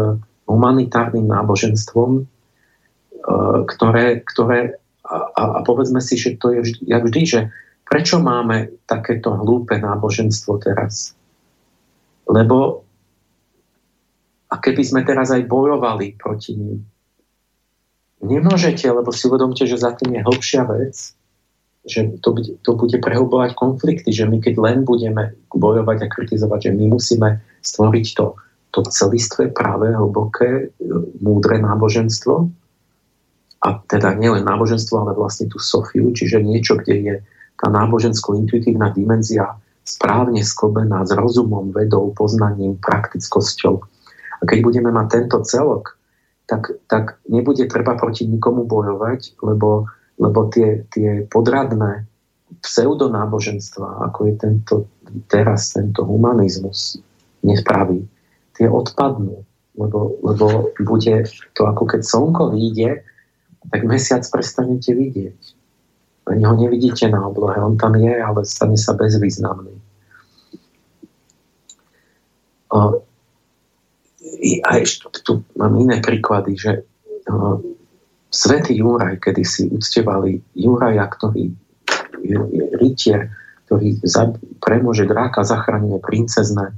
humanitárnym 0.50 1.30
náboženstvom, 1.30 2.12
e, 2.18 2.24
ktoré, 3.70 4.26
ktoré 4.26 4.82
a, 5.08 5.30
a 5.38 5.60
povedzme 5.64 6.04
si, 6.04 6.20
že 6.20 6.36
to 6.36 6.52
je 6.52 6.60
vždy, 6.66 6.82
jak 6.84 7.04
vždy, 7.06 7.22
že 7.24 7.40
prečo 7.88 8.20
máme 8.20 8.84
takéto 8.86 9.34
hlúpe 9.34 9.80
náboženstvo 9.80 10.60
teraz? 10.60 11.16
Lebo 12.28 12.84
a 14.48 14.56
keby 14.60 14.84
sme 14.84 15.02
teraz 15.04 15.32
aj 15.32 15.44
bojovali 15.44 16.16
proti 16.16 16.56
ním, 16.56 16.80
Nemôžete, 18.18 18.90
lebo 18.90 19.14
si 19.14 19.30
uvedomte, 19.30 19.70
že 19.70 19.78
za 19.78 19.94
tým 19.94 20.18
je 20.18 20.26
hlbšia 20.26 20.66
vec, 20.66 21.14
že 21.86 22.18
to, 22.20 22.34
to 22.66 22.72
bude 22.74 22.98
prehlbovať 22.98 23.54
konflikty, 23.54 24.10
že 24.10 24.26
my 24.26 24.42
keď 24.42 24.58
len 24.58 24.78
budeme 24.82 25.38
bojovať 25.54 25.98
a 26.02 26.08
kritizovať, 26.10 26.60
že 26.68 26.72
my 26.74 26.86
musíme 26.98 27.30
stvoriť 27.62 28.08
to, 28.18 28.34
to 28.74 28.80
celistvé, 28.90 29.54
práve, 29.54 29.94
hlboké, 29.94 30.74
múdre 31.22 31.62
náboženstvo, 31.62 32.50
a 33.58 33.68
teda 33.90 34.14
nielen 34.18 34.46
náboženstvo, 34.46 35.02
ale 35.02 35.18
vlastne 35.18 35.50
tú 35.50 35.58
Sofiu, 35.58 36.14
čiže 36.14 36.42
niečo, 36.42 36.78
kde 36.78 36.94
je 36.94 37.16
tá 37.58 37.68
nábožensko-intuitívna 37.74 38.94
dimenzia 38.94 39.58
správne 39.88 40.44
sklbená 40.44 41.08
s 41.08 41.12
rozumom, 41.16 41.72
vedou, 41.72 42.12
poznaním, 42.14 42.76
praktickosťou. 42.78 43.82
A 44.38 44.44
keď 44.46 44.60
budeme 44.62 44.92
mať 44.94 45.08
tento 45.10 45.42
celok, 45.42 45.98
tak, 46.46 46.76
tak 46.88 47.20
nebude 47.28 47.68
treba 47.68 47.98
proti 47.98 48.28
nikomu 48.28 48.64
bojovať, 48.68 49.40
lebo, 49.44 49.90
lebo 50.20 50.40
tie, 50.52 50.88
tie 50.92 51.26
podradné 51.28 52.08
pseudonáboženstva, 52.64 54.08
ako 54.12 54.20
je 54.32 54.34
tento, 54.40 54.76
teraz 55.28 55.76
tento 55.76 56.08
humanizmus 56.08 57.00
nespraví, 57.44 58.08
tie 58.56 58.72
odpadnú, 58.72 59.44
lebo, 59.76 60.20
lebo 60.24 60.72
bude 60.80 61.28
to 61.54 61.62
ako 61.68 61.84
keď 61.86 62.02
slnko 62.04 62.44
vyjde, 62.56 63.04
tak 63.68 63.82
mesiac 63.84 64.24
prestanete 64.32 64.96
vidieť. 64.96 65.40
Ani 66.28 66.44
ho 66.44 66.54
nevidíte 66.56 67.08
na 67.08 67.24
oblohe, 67.24 67.56
on 67.56 67.80
tam 67.80 67.96
je, 67.96 68.12
ale 68.12 68.44
stane 68.44 68.76
sa 68.76 68.94
bezvýznamný 68.94 69.80
a 74.64 74.70
ešte 74.78 75.08
tu 75.24 75.42
mám 75.58 75.74
iné 75.80 76.04
príklady, 76.04 76.58
že 76.58 76.72
uh, 77.32 77.58
Svetý 78.28 78.78
Juraj, 78.78 79.24
kedy 79.24 79.44
si 79.48 79.64
uctievali 79.72 80.44
Juraja, 80.54 81.08
ktorý 81.08 81.50
je, 82.22 82.38
rytier, 82.76 83.32
ktorý 83.66 83.98
za, 84.04 84.36
dráka, 85.08 85.48
zachraňuje 85.48 85.98
princezné. 86.04 86.76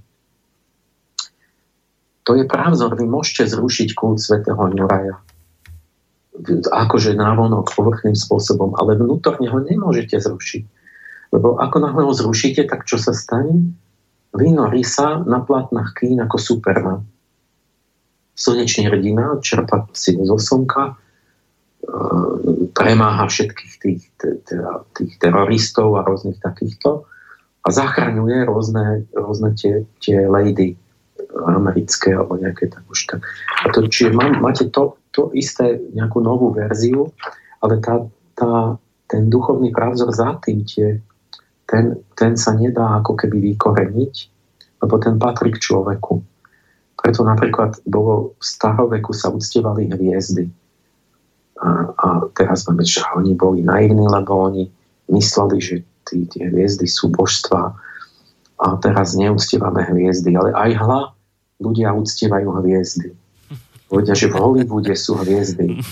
To 2.30 2.38
je 2.38 2.46
právzor, 2.46 2.94
vy 2.94 3.10
môžete 3.10 3.50
zrušiť 3.50 3.98
kult 3.98 4.22
svätého 4.22 4.62
Juraja. 4.78 5.18
Akože 6.72 7.16
návonok, 7.16 7.76
povrchným 7.76 8.16
spôsobom, 8.16 8.76
ale 8.80 8.96
vnútorne 8.96 9.52
ho 9.52 9.60
nemôžete 9.60 10.20
zrušiť. 10.20 10.64
Lebo 11.36 11.60
ako 11.60 11.78
náhle 11.84 12.02
ho 12.08 12.14
zrušíte, 12.16 12.66
tak 12.66 12.88
čo 12.88 12.98
sa 12.98 13.14
stane? 13.14 13.76
Vynorí 14.34 14.82
sa 14.82 15.22
na 15.26 15.44
platnách 15.44 16.00
kín 16.00 16.18
ako 16.22 16.38
Superman 16.40 17.02
slnečný 18.40 18.88
hrdina, 18.88 19.44
čerpa 19.44 19.92
si 19.92 20.16
zo 20.16 20.40
slnka, 20.40 20.84
e, 20.88 20.94
premáha 22.72 23.28
všetkých 23.28 23.74
tých, 23.84 24.02
tých 24.96 25.14
teroristov 25.20 26.00
a 26.00 26.08
rôznych 26.08 26.40
takýchto 26.40 27.04
a 27.60 27.68
zachraňuje 27.68 28.48
rôzne, 28.48 29.04
rôzne 29.12 29.52
tie, 29.60 29.84
tie 30.00 30.24
lady 30.24 30.80
americké 31.30 32.18
alebo 32.18 32.38
nejaké 32.42 32.74
tak 32.74 32.84
už 32.90 33.06
tak. 33.06 33.22
A 33.66 33.70
to, 33.70 33.86
čiže 33.86 34.14
má, 34.14 34.34
máte 34.42 34.68
to, 34.74 34.98
to 35.14 35.30
isté, 35.38 35.78
nejakú 35.94 36.22
novú 36.22 36.50
verziu, 36.50 37.14
ale 37.62 37.78
tá, 37.82 38.06
tá, 38.34 38.80
ten 39.06 39.30
duchovný 39.30 39.70
právzor 39.70 40.10
za 40.10 40.38
tým 40.42 40.66
tie, 40.66 41.02
ten, 41.70 42.02
ten 42.18 42.34
sa 42.34 42.58
nedá 42.58 42.98
ako 42.98 43.14
keby 43.14 43.54
vykoreniť, 43.54 44.16
lebo 44.82 44.96
ten 44.98 45.22
patrí 45.22 45.54
k 45.54 45.62
človeku. 45.62 46.26
Preto 47.00 47.22
napríklad 47.24 47.80
bolo 47.86 48.36
v 48.36 48.44
staroveku 48.44 49.14
sa 49.16 49.32
uctievali 49.32 49.88
hviezdy. 49.88 50.50
A, 51.60 51.70
a 51.96 52.08
teraz 52.34 52.68
máme, 52.68 52.84
že 52.84 53.04
oni 53.16 53.36
boli 53.36 53.64
naivní, 53.64 54.08
lebo 54.08 54.50
oni 54.50 54.68
mysleli, 55.12 55.58
že 55.62 55.76
tí, 56.08 56.26
tie 56.28 56.50
hviezdy 56.50 56.88
sú 56.88 57.12
božstva 57.12 57.76
a 58.60 58.66
teraz 58.84 59.16
neúctievame 59.16 59.84
hviezdy. 59.88 60.36
Ale 60.36 60.52
aj 60.52 60.72
hla, 60.76 61.02
ľudia 61.60 61.92
uctievajú 61.94 62.48
hviezdy. 62.64 63.14
Povedia, 63.92 64.16
že 64.16 64.32
v 64.32 64.40
Hollywoode 64.40 64.94
sú 64.96 65.20
hviezdy. 65.20 65.84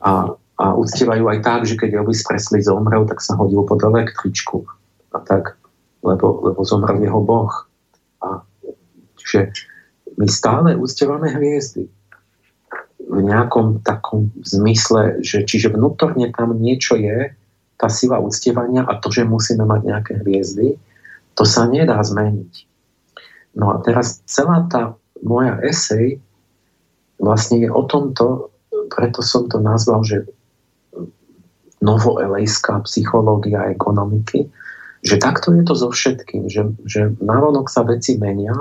A, 0.00 0.32
a 0.56 0.64
uctievajú 0.78 1.24
aj 1.26 1.38
tak, 1.42 1.60
že 1.66 1.74
keď 1.74 2.00
Elvis 2.00 2.22
Presley 2.22 2.62
zomrel, 2.62 3.04
tak 3.10 3.18
sa 3.20 3.34
hodil 3.34 3.66
pod 3.66 3.82
električku. 3.82 4.62
A 5.12 5.18
tak, 5.24 5.58
lebo, 6.04 6.46
lebo 6.46 6.60
zomrel 6.62 7.02
jeho 7.02 7.20
boh. 7.20 7.50
A, 8.22 8.44
čiže 9.18 9.50
my 10.16 10.26
stále 10.30 10.78
uctievame 10.78 11.28
hviezdy 11.34 11.90
v 13.06 13.18
nejakom 13.22 13.86
takom 13.86 14.34
zmysle, 14.42 15.22
že 15.22 15.46
čiže 15.46 15.70
vnútorne 15.70 16.28
tam 16.34 16.58
niečo 16.58 16.98
je, 16.98 17.32
tá 17.76 17.86
sila 17.92 18.18
uctievania 18.18 18.82
a 18.82 18.98
to, 18.98 19.12
že 19.12 19.28
musíme 19.28 19.62
mať 19.68 19.80
nejaké 19.84 20.12
hviezdy, 20.24 20.80
to 21.36 21.44
sa 21.44 21.68
nedá 21.68 22.00
zmeniť. 22.00 22.64
No 23.56 23.72
a 23.72 23.80
teraz 23.84 24.24
celá 24.24 24.64
tá 24.66 24.96
moja 25.22 25.60
esej 25.64 26.20
vlastne 27.16 27.64
je 27.64 27.68
o 27.72 27.82
tomto, 27.88 28.52
preto 28.92 29.24
som 29.24 29.48
to 29.48 29.56
nazval, 29.60 30.04
že 30.04 30.28
novoelejská 31.80 32.84
psychológia 32.88 33.68
ekonomiky, 33.72 34.48
že 35.04 35.16
takto 35.20 35.52
je 35.52 35.62
to 35.62 35.74
so 35.76 35.88
všetkým, 35.92 36.48
že, 36.48 36.72
že 36.88 37.12
navonok 37.20 37.68
sa 37.68 37.84
veci 37.84 38.16
menia, 38.16 38.52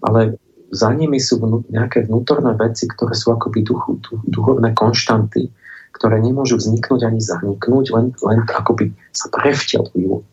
ale 0.00 0.38
za 0.74 0.90
nimi 0.90 1.22
sú 1.22 1.38
vnú, 1.38 1.62
nejaké 1.70 2.06
vnútorné 2.06 2.54
veci, 2.58 2.90
ktoré 2.90 3.14
sú 3.14 3.34
akoby 3.34 3.62
duchu, 3.62 4.00
duchovné 4.26 4.74
konštanty, 4.74 5.50
ktoré 5.94 6.18
nemôžu 6.18 6.58
vzniknúť 6.58 7.06
ani 7.06 7.22
zaniknúť, 7.22 7.84
len, 7.94 8.06
len 8.26 8.38
akoby 8.50 8.90
sa 9.14 9.30
prevtelujú. 9.30 10.26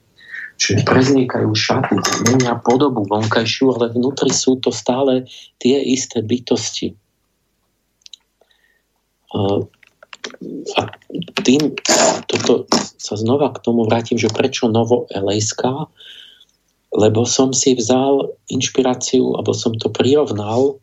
Čiže 0.61 0.85
preznikajú 0.85 1.49
šaty, 1.57 1.97
menia 2.29 2.53
podobu 2.61 3.01
vonkajšiu, 3.09 3.73
ale 3.73 3.89
vnútri 3.97 4.29
sú 4.29 4.61
to 4.61 4.69
stále 4.69 5.25
tie 5.57 5.81
isté 5.81 6.21
bytosti. 6.21 6.93
A 10.77 10.81
tým, 11.41 11.73
toto 12.29 12.69
sa 13.01 13.17
znova 13.17 13.49
k 13.57 13.61
tomu 13.65 13.89
vrátim, 13.89 14.21
že 14.21 14.29
prečo 14.29 14.69
novo 14.69 15.09
elejská, 15.09 15.89
lebo 16.93 17.25
som 17.25 17.57
si 17.57 17.73
vzal 17.73 18.29
inšpiráciu, 18.51 19.33
alebo 19.33 19.57
som 19.57 19.73
to 19.73 19.89
prirovnal, 19.89 20.77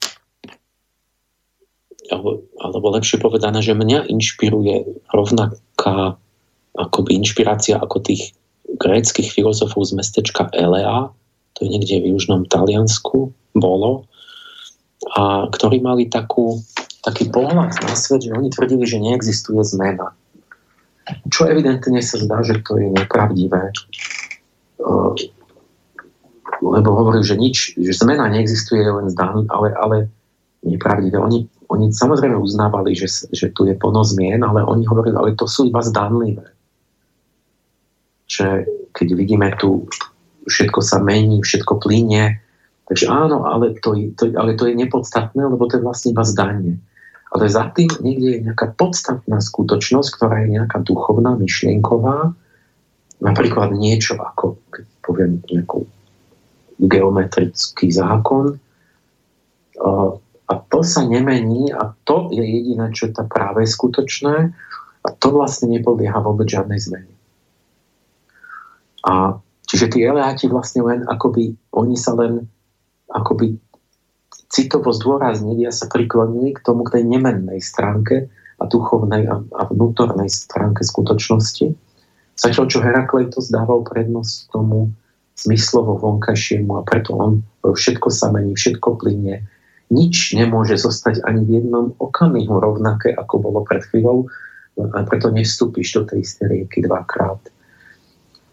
alebo, 2.11 2.43
alebo 2.59 2.87
lepšie 2.99 3.23
povedané, 3.23 3.63
že 3.63 3.79
mňa 3.79 4.11
inšpiruje 4.11 5.07
rovnaká 5.15 6.19
akoby 6.75 7.11
inšpirácia 7.21 7.79
ako 7.79 8.03
tých 8.03 8.38
gréckých 8.77 9.33
filozofov 9.33 9.89
z 9.89 9.97
mestečka 9.97 10.53
Elea, 10.53 11.09
to 11.57 11.65
je 11.65 11.73
niekde 11.73 12.05
v 12.05 12.15
južnom 12.15 12.45
Taliansku, 12.45 13.33
bolo, 13.57 14.07
a 15.15 15.47
ktorí 15.51 15.81
mali 15.81 16.07
takú, 16.11 16.61
taký 17.03 17.31
pohľad 17.31 17.75
na 17.83 17.95
svet, 17.95 18.27
že 18.27 18.35
oni 18.35 18.51
tvrdili, 18.51 18.85
že 18.85 19.03
neexistuje 19.03 19.63
zmena. 19.65 20.13
Čo 21.33 21.49
evidentne 21.49 22.03
sa 22.05 22.21
zdá, 22.21 22.45
že 22.45 22.61
to 22.61 22.77
je 22.77 22.93
nepravdivé. 22.93 23.73
Uh, 24.79 25.17
lebo 26.61 26.89
hovorili, 26.93 27.25
že 27.25 27.41
nič, 27.41 27.57
že 27.79 27.93
zmena 27.97 28.29
neexistuje 28.29 28.83
len 28.85 29.09
zdaný, 29.09 29.47
ale, 29.49 29.73
ale 29.79 29.97
nepravdivé. 30.67 31.17
Oni, 31.17 31.47
oni 31.71 31.95
samozrejme 31.95 32.37
uznávali, 32.37 32.93
že, 32.99 33.09
že 33.31 33.55
tu 33.55 33.65
je 33.65 33.79
plno 33.79 34.03
zmien, 34.03 34.43
ale 34.43 34.67
oni 34.67 34.85
hovorili, 34.85 35.15
ale 35.17 35.39
to 35.39 35.47
sú 35.47 35.71
iba 35.71 35.81
zdanlivé. 35.81 36.58
Že 38.29 38.69
keď 38.93 39.09
vidíme 39.17 39.49
tu, 39.57 39.89
všetko 40.49 40.81
sa 40.85 41.01
mení, 41.01 41.41
všetko 41.41 41.81
plíne, 41.81 42.41
takže 42.89 43.09
áno, 43.09 43.45
ale 43.49 43.77
to, 43.81 43.97
to, 44.17 44.33
ale 44.37 44.57
to 44.57 44.69
je 44.69 44.77
nepodstatné, 44.77 45.45
lebo 45.45 45.65
to 45.69 45.81
je 45.81 45.85
vlastne 45.85 46.13
iba 46.13 46.25
zdanie. 46.25 46.75
Ale 47.29 47.45
za 47.45 47.69
tým 47.77 47.93
niekde 48.01 48.29
je 48.41 48.45
nejaká 48.49 48.73
podstatná 48.73 49.45
skutočnosť, 49.45 50.09
ktorá 50.17 50.45
je 50.45 50.57
nejaká 50.57 50.81
duchovná, 50.81 51.37
myšlienková, 51.37 52.33
napríklad 53.21 53.77
niečo 53.77 54.17
ako, 54.17 54.57
keď 54.73 54.85
poviem 55.05 55.33
nejakú 55.45 55.85
geometrický 56.79 57.91
zákon. 57.91 58.57
A 60.49 60.53
to 60.73 60.81
sa 60.81 61.05
nemení 61.05 61.69
a 61.75 61.93
to 62.09 62.33
je 62.33 62.41
jediné, 62.41 62.89
čo 62.97 63.11
je 63.11 63.13
tá 63.13 63.25
práve 63.29 63.69
skutočné 63.69 64.55
a 65.05 65.09
to 65.13 65.29
vlastne 65.29 65.69
nepodlieha 65.69 66.17
vôbec 66.25 66.49
žiadnej 66.49 66.81
zmene. 66.81 67.18
A 69.07 69.39
čiže 69.69 69.95
tí 69.95 70.03
eleáti 70.03 70.51
vlastne 70.51 70.83
len 70.83 71.01
akoby, 71.07 71.55
oni 71.77 71.95
sa 71.95 72.17
len 72.19 72.49
akoby 73.13 73.59
citovo 74.49 74.91
zdôraznili 74.91 75.69
a 75.69 75.73
sa 75.73 75.87
priklonili 75.87 76.57
k 76.57 76.65
tomu, 76.65 76.83
k 76.89 76.99
tej 76.99 77.05
nemennej 77.05 77.61
stránke 77.61 78.33
a 78.59 78.65
duchovnej 78.67 79.29
a, 79.29 79.39
a 79.45 79.63
vnútornej 79.69 80.27
stránke 80.33 80.83
skutočnosti. 80.83 81.77
Zatiaľ, 82.39 82.67
čo 82.71 82.79
Herakleitos 82.83 83.51
dával 83.51 83.85
prednosť 83.87 84.51
tomu 84.51 84.91
zmyslovo 85.39 85.99
vonkajšiemu 86.03 86.73
a 86.79 86.83
preto 86.83 87.15
on 87.15 87.33
všetko 87.63 88.11
sa 88.11 88.35
mení, 88.35 88.59
všetko 88.59 88.99
plynie. 88.99 89.47
Nič 89.89 90.35
nemôže 90.35 90.75
zostať 90.77 91.23
ani 91.23 91.47
v 91.47 91.51
jednom 91.63 91.95
okamihu 91.97 92.59
rovnaké, 92.59 93.15
ako 93.15 93.35
bolo 93.41 93.61
pred 93.63 93.87
chvíľou, 93.87 94.27
a 94.79 95.03
preto 95.03 95.35
nevstúpiš 95.35 95.99
do 95.99 96.03
tej 96.07 96.23
istej 96.23 96.47
rieky 96.47 96.87
dvakrát. 96.87 97.43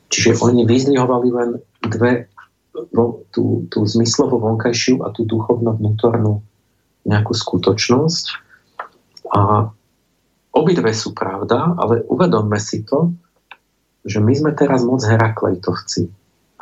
Čiže 0.10 0.42
oni 0.42 0.64
vyzdvihovali 0.64 1.30
len 1.34 1.50
dve 1.86 2.30
tú, 3.32 3.66
tú 3.72 3.80
zmyslovo 3.88 4.40
vonkajšiu 4.40 5.02
a 5.06 5.12
tú 5.16 5.24
duchovno 5.24 5.76
vnútornú 5.76 6.44
nejakú 7.08 7.32
skutočnosť. 7.32 8.26
A 9.32 9.72
obidve 10.52 10.92
sú 10.92 11.16
pravda, 11.16 11.74
ale 11.78 12.04
uvedomme 12.10 12.60
si 12.60 12.84
to, 12.84 13.14
že 14.06 14.22
my 14.22 14.34
sme 14.38 14.52
teraz 14.54 14.86
moc 14.86 15.02
Heraklejtovci. 15.02 16.08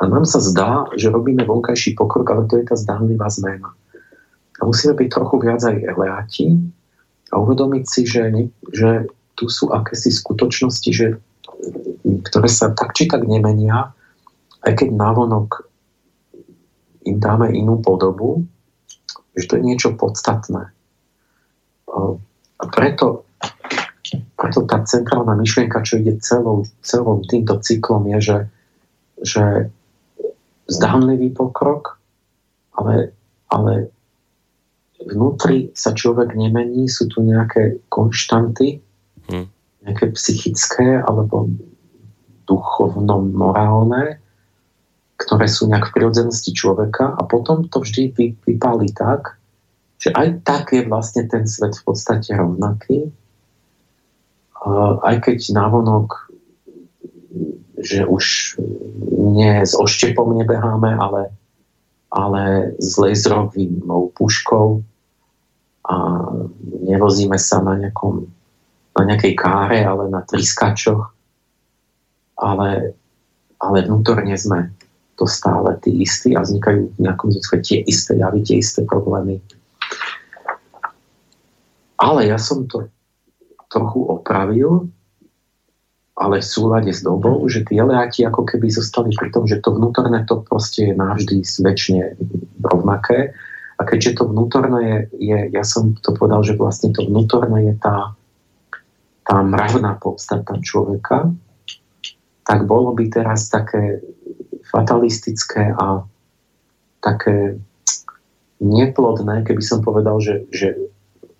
A 0.00 0.02
nám 0.10 0.26
sa 0.26 0.40
zdá, 0.42 0.90
že 0.96 1.12
robíme 1.12 1.46
vonkajší 1.46 1.94
pokrok, 1.94 2.26
ale 2.34 2.42
to 2.50 2.58
je 2.58 2.66
tá 2.66 2.74
zdánlivá 2.74 3.30
zmena. 3.30 3.70
A 4.58 4.62
musíme 4.66 4.96
byť 4.96 5.08
trochu 5.12 5.36
viac 5.44 5.60
aj 5.62 5.76
eleáti 5.76 6.56
a 7.30 7.38
uvedomiť 7.38 7.84
si, 7.86 8.02
že, 8.06 8.50
že 8.70 9.10
tu 9.34 9.50
sú 9.50 9.70
akési 9.70 10.14
skutočnosti, 10.14 10.90
že, 10.94 11.18
ktoré 12.20 12.46
sa 12.46 12.70
tak 12.70 12.92
či 12.94 13.08
tak 13.10 13.24
nemenia, 13.24 13.90
aj 14.62 14.72
keď 14.78 14.88
návonok 14.94 15.66
im 17.04 17.20
dáme 17.20 17.52
inú 17.52 17.80
podobu, 17.80 18.44
že 19.36 19.50
to 19.50 19.52
je 19.60 19.66
niečo 19.66 19.98
podstatné. 19.98 20.72
A 22.54 22.62
preto, 22.70 23.28
preto 24.38 24.64
tá 24.64 24.80
centrálna 24.86 25.36
myšlienka, 25.36 25.84
čo 25.84 26.00
ide 26.00 26.16
celou, 26.22 26.64
celou 26.80 27.20
týmto 27.28 27.60
cyklom, 27.60 28.08
je, 28.16 28.18
že, 28.20 28.38
že 29.20 29.44
zdánlivý 30.70 31.34
pokrok, 31.34 32.00
ale, 32.72 33.12
ale 33.52 33.92
vnútri 35.02 35.74
sa 35.76 35.92
človek 35.92 36.32
nemení, 36.32 36.88
sú 36.88 37.10
tu 37.10 37.20
nejaké 37.20 37.84
konštanty, 37.92 38.80
hm. 39.28 39.46
nejaké 39.84 40.14
psychické 40.16 41.04
alebo 41.04 41.52
duchovno-morálne, 42.44 44.20
ktoré 45.16 45.46
sú 45.48 45.70
nejak 45.70 45.90
v 45.90 45.94
prirodzenosti 46.00 46.52
človeka 46.52 47.14
a 47.16 47.22
potom 47.24 47.68
to 47.68 47.80
vždy 47.80 48.12
vypáli 48.44 48.92
tak, 48.92 49.40
že 49.98 50.12
aj 50.12 50.44
tak 50.44 50.74
je 50.74 50.84
vlastne 50.84 51.24
ten 51.30 51.48
svet 51.48 51.76
v 51.80 51.82
podstate 51.86 52.34
rovnaký, 52.36 53.08
aj 55.04 55.16
keď 55.24 55.38
návonok 55.52 56.24
že 57.84 58.08
už 58.08 58.56
nie 59.12 59.60
s 59.60 59.76
oštepom 59.76 60.32
nebeháme, 60.40 60.96
ale, 60.96 61.34
ale 62.08 62.72
s 62.80 62.96
laserovou 62.96 64.14
puškou 64.16 64.80
a 65.84 65.96
nevozíme 66.88 67.36
sa 67.36 67.60
na, 67.60 67.76
nejakom, 67.76 68.24
na 68.96 69.02
nejakej 69.04 69.34
káre, 69.36 69.84
ale 69.84 70.08
na 70.08 70.24
triskačoch. 70.24 71.12
Ale, 72.34 72.94
ale 73.62 73.78
vnútorne 73.86 74.34
sme 74.34 74.74
to 75.14 75.30
stále 75.30 75.78
tí 75.78 76.02
istí 76.02 76.34
a 76.34 76.42
vznikajú 76.42 76.90
v 76.90 76.98
nejakom 76.98 77.30
zmysle 77.30 77.56
tie 77.62 77.78
isté 77.86 78.18
javy, 78.18 78.42
tie 78.42 78.58
isté 78.58 78.82
problémy. 78.82 79.38
Ale 82.02 82.26
ja 82.26 82.36
som 82.36 82.66
to 82.66 82.90
trochu 83.70 84.02
opravil, 84.02 84.90
ale 86.14 86.38
v 86.38 86.46
súlade 86.46 86.94
s 86.94 87.02
dobou, 87.02 87.42
že 87.50 87.66
tí 87.66 87.74
eleáti 87.78 88.22
ako 88.22 88.46
keby 88.46 88.70
zostali 88.70 89.10
pri 89.14 89.34
tom, 89.34 89.50
že 89.50 89.58
to 89.58 89.74
vnútorné 89.74 90.22
to 90.26 90.46
proste 90.46 90.90
je 90.90 90.94
navždy 90.94 91.42
väčšine 91.42 92.14
rovnaké. 92.62 93.34
A 93.74 93.82
keďže 93.82 94.22
to 94.22 94.30
vnútorné 94.30 94.80
je, 94.86 94.98
je, 95.34 95.38
ja 95.50 95.66
som 95.66 95.98
to 95.98 96.14
povedal, 96.14 96.46
že 96.46 96.54
vlastne 96.54 96.94
to 96.94 97.02
vnútorné 97.02 97.66
je 97.66 97.74
tá, 97.82 98.14
tá 99.26 99.42
mravná 99.42 99.98
podstata 99.98 100.54
človeka, 100.62 101.34
tak 102.44 102.68
bolo 102.68 102.92
by 102.92 103.08
teraz 103.08 103.48
také 103.48 104.04
fatalistické 104.68 105.72
a 105.72 106.04
také 107.00 107.60
neplodné, 108.60 109.44
keby 109.44 109.62
som 109.64 109.84
povedal, 109.84 110.20
že, 110.20 110.48
že 110.52 110.76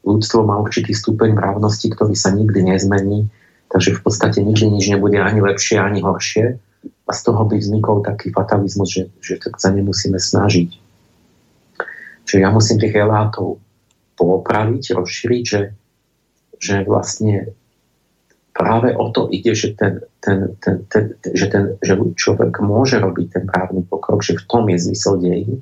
ľudstvo 0.05 0.45
má 0.45 0.61
určitý 0.61 0.93
stupeň 0.93 1.33
mravnosti, 1.33 1.89
ktorý 1.93 2.13
sa 2.13 2.33
nikdy 2.37 2.61
nezmení, 2.77 3.29
takže 3.73 3.97
v 3.97 4.01
podstate 4.05 4.45
nikdy 4.45 4.69
nič 4.69 4.93
nebude 4.93 5.17
ani 5.17 5.41
lepšie, 5.41 5.81
ani 5.81 6.05
horšie. 6.05 6.61
A 7.09 7.13
z 7.13 7.21
toho 7.25 7.49
by 7.49 7.57
vznikol 7.57 8.05
taký 8.05 8.29
fatalizmus, 8.33 8.93
že, 8.93 9.05
že 9.25 9.41
tak 9.41 9.57
sa 9.57 9.73
nemusíme 9.73 10.21
snažiť. 10.21 10.71
Čiže 12.25 12.41
ja 12.41 12.49
musím 12.53 12.81
tých 12.81 12.97
elátov 12.97 13.61
poopraviť, 14.17 14.97
rozšíriť, 14.97 15.45
že, 15.45 15.63
že 16.61 16.75
vlastne 16.85 17.53
práve 18.55 18.95
o 18.95 19.11
to 19.11 19.27
ide, 19.35 19.51
že 19.53 19.75
ten, 19.75 20.01
ten, 20.23 20.55
ten, 20.63 20.87
ten, 20.87 21.19
že 21.35 21.51
ten 21.51 21.75
že 21.83 21.99
človek 21.99 22.63
môže 22.63 23.03
robiť 23.03 23.27
ten 23.35 23.45
právny 23.51 23.83
pokrok, 23.83 24.23
že 24.23 24.39
v 24.39 24.47
tom 24.47 24.71
je 24.71 24.79
zmysel 24.79 25.19
dejín 25.19 25.59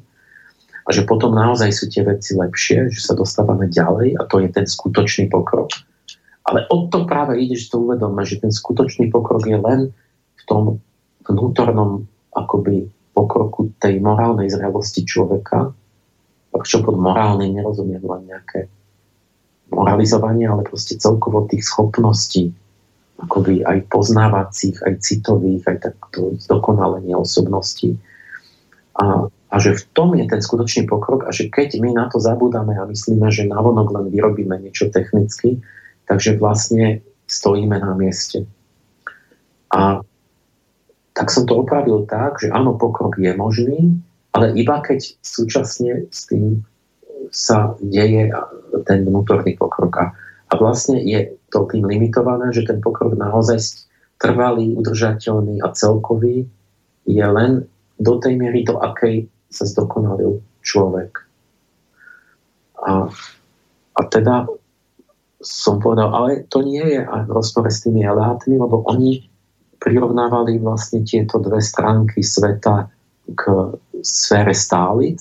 a 0.84 0.88
že 0.92 1.08
potom 1.08 1.32
naozaj 1.32 1.72
sú 1.72 1.88
tie 1.88 2.04
veci 2.04 2.36
lepšie, 2.36 2.92
že 2.92 3.00
sa 3.00 3.16
dostávame 3.16 3.72
ďalej 3.72 4.20
a 4.20 4.28
to 4.28 4.44
je 4.44 4.52
ten 4.52 4.68
skutočný 4.68 5.32
pokrok. 5.32 5.72
Ale 6.44 6.68
o 6.68 6.90
to 6.92 7.08
práve 7.08 7.40
ide, 7.40 7.56
že 7.56 7.72
to 7.72 7.80
uvedome, 7.80 8.20
že 8.28 8.44
ten 8.44 8.52
skutočný 8.52 9.08
pokrok 9.08 9.46
je 9.48 9.56
len 9.56 9.80
v 10.36 10.42
tom 10.44 10.62
vnútornom 11.24 12.04
akoby 12.36 12.92
pokroku 13.16 13.72
tej 13.80 14.02
morálnej 14.04 14.52
zrelosti 14.52 15.06
človeka, 15.08 15.72
čo 16.62 16.84
pod 16.84 17.00
morálnym 17.00 17.56
nerozumiem 17.56 18.04
len 18.04 18.22
nejaké 18.28 18.68
moralizovanie, 19.72 20.44
ale 20.44 20.66
proste 20.68 21.00
celkovo 21.00 21.48
tých 21.48 21.64
schopností 21.64 22.52
akoby 23.20 23.62
aj 23.62 23.86
poznávacích, 23.92 24.82
aj 24.82 25.02
citových, 25.04 25.62
aj 25.68 25.78
takto 25.90 26.34
zdokonalenie 26.40 27.14
osobností. 27.14 27.94
A, 28.98 29.28
a 29.28 29.56
že 29.60 29.76
v 29.76 29.84
tom 29.92 30.16
je 30.16 30.24
ten 30.28 30.40
skutočný 30.40 30.88
pokrok 30.88 31.28
a 31.28 31.30
že 31.32 31.48
keď 31.48 31.80
my 31.80 31.92
na 31.96 32.08
to 32.08 32.20
zabudáme 32.20 32.76
a 32.76 32.88
myslíme, 32.88 33.28
že 33.28 33.48
navonok 33.48 33.88
len 33.94 34.06
vyrobíme 34.12 34.56
niečo 34.58 34.88
technicky, 34.88 35.60
takže 36.08 36.36
vlastne 36.36 37.00
stojíme 37.28 37.76
na 37.78 37.92
mieste. 37.96 38.44
A 39.72 40.04
tak 41.12 41.28
som 41.28 41.44
to 41.44 41.60
opravil 41.60 42.04
tak, 42.08 42.40
že 42.40 42.52
áno, 42.52 42.76
pokrok 42.76 43.16
je 43.20 43.32
možný, 43.36 43.96
ale 44.32 44.56
iba 44.56 44.80
keď 44.80 45.20
súčasne 45.20 46.08
s 46.08 46.28
tým 46.28 46.64
sa 47.32 47.76
deje 47.80 48.32
ten 48.84 49.04
vnútorný 49.08 49.56
pokrok. 49.56 49.92
A, 50.00 50.04
a 50.52 50.60
vlastne 50.60 51.00
je 51.00 51.32
to 51.48 51.64
tým 51.64 51.88
limitované, 51.88 52.52
že 52.52 52.68
ten 52.68 52.76
pokrok 52.84 53.16
naozaj 53.16 53.88
trvalý, 54.20 54.76
udržateľný 54.76 55.64
a 55.64 55.72
celkový 55.72 56.44
je 57.08 57.24
len 57.24 57.64
do 57.96 58.20
tej 58.20 58.36
miery, 58.36 58.68
do 58.68 58.76
akej 58.76 59.32
sa 59.48 59.64
zdokonalil 59.64 60.44
človek. 60.60 61.24
A, 62.84 63.08
a 63.96 64.00
teda 64.12 64.44
som 65.40 65.80
povedal, 65.80 66.12
ale 66.12 66.44
to 66.52 66.60
nie 66.60 66.84
je 66.84 67.00
v 67.00 67.30
rozpore 67.32 67.72
s 67.72 67.82
tými 67.82 68.04
elátmi, 68.04 68.60
lebo 68.60 68.84
oni 68.86 69.24
prirovnávali 69.80 70.60
vlastne 70.62 71.02
tieto 71.02 71.42
dve 71.42 71.58
stránky 71.58 72.22
sveta 72.22 72.92
k 73.34 73.42
sfére 74.04 74.54
stálic 74.54 75.18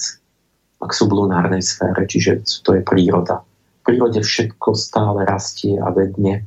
a 0.78 0.86
k 0.86 0.94
sublunárnej 0.94 1.64
sfére, 1.64 2.06
čiže 2.06 2.62
to 2.62 2.78
je 2.78 2.82
príroda 2.86 3.42
prírode 3.82 4.22
všetko 4.22 4.78
stále 4.78 5.26
rastie 5.26 5.78
a 5.78 5.90
vedne 5.90 6.46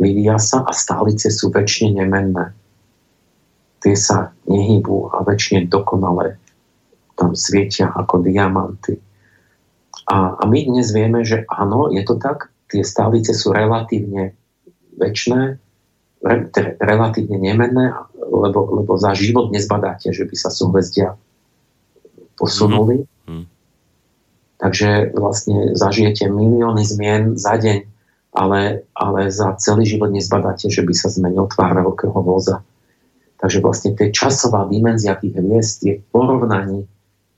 vyvíja 0.00 0.40
sa 0.40 0.64
a 0.64 0.72
stálice 0.72 1.28
sú 1.28 1.52
väčšine 1.52 2.00
nemenné. 2.00 2.56
Tie 3.80 3.96
sa 3.96 4.32
nehybú 4.48 5.08
a 5.12 5.24
väčšine 5.24 5.68
dokonale 5.68 6.36
tam 7.20 7.36
svietia 7.36 7.92
ako 7.92 8.24
diamanty. 8.24 8.96
A, 10.08 10.40
a 10.40 10.42
my 10.48 10.58
dnes 10.64 10.88
vieme, 10.96 11.20
že 11.20 11.44
áno, 11.52 11.92
je 11.92 12.00
to 12.00 12.16
tak, 12.16 12.48
tie 12.72 12.80
stálice 12.80 13.36
sú 13.36 13.52
relatívne 13.52 14.32
väčšie, 14.96 15.60
re, 16.24 16.36
relatívne 16.80 17.36
nemenné, 17.36 17.92
lebo, 18.16 18.80
lebo 18.80 18.96
za 18.96 19.12
život 19.12 19.52
nezbadáte, 19.52 20.16
že 20.16 20.24
by 20.24 20.36
sa 20.36 20.48
súhvezdia 20.48 21.20
posunuli. 22.40 23.04
Mm-hmm. 23.04 23.59
Takže 24.60 25.16
vlastne 25.16 25.72
zažijete 25.72 26.28
milióny 26.28 26.84
zmien 26.84 27.22
za 27.40 27.56
deň, 27.56 27.80
ale, 28.36 28.84
ale 28.92 29.32
za 29.32 29.56
celý 29.56 29.88
život 29.88 30.12
nezbadáte, 30.12 30.68
že 30.68 30.84
by 30.84 30.92
sa 30.92 31.08
zmenil 31.08 31.48
tvár 31.48 31.80
veľkého 31.80 32.20
voza. 32.20 32.60
Takže 33.40 33.64
vlastne 33.64 33.96
tie 33.96 34.12
časová 34.12 34.68
dimenzia 34.68 35.16
tých 35.16 35.32
hviezd 35.32 35.78
je 35.88 35.94
v 35.96 36.04
porovnaní 36.12 36.84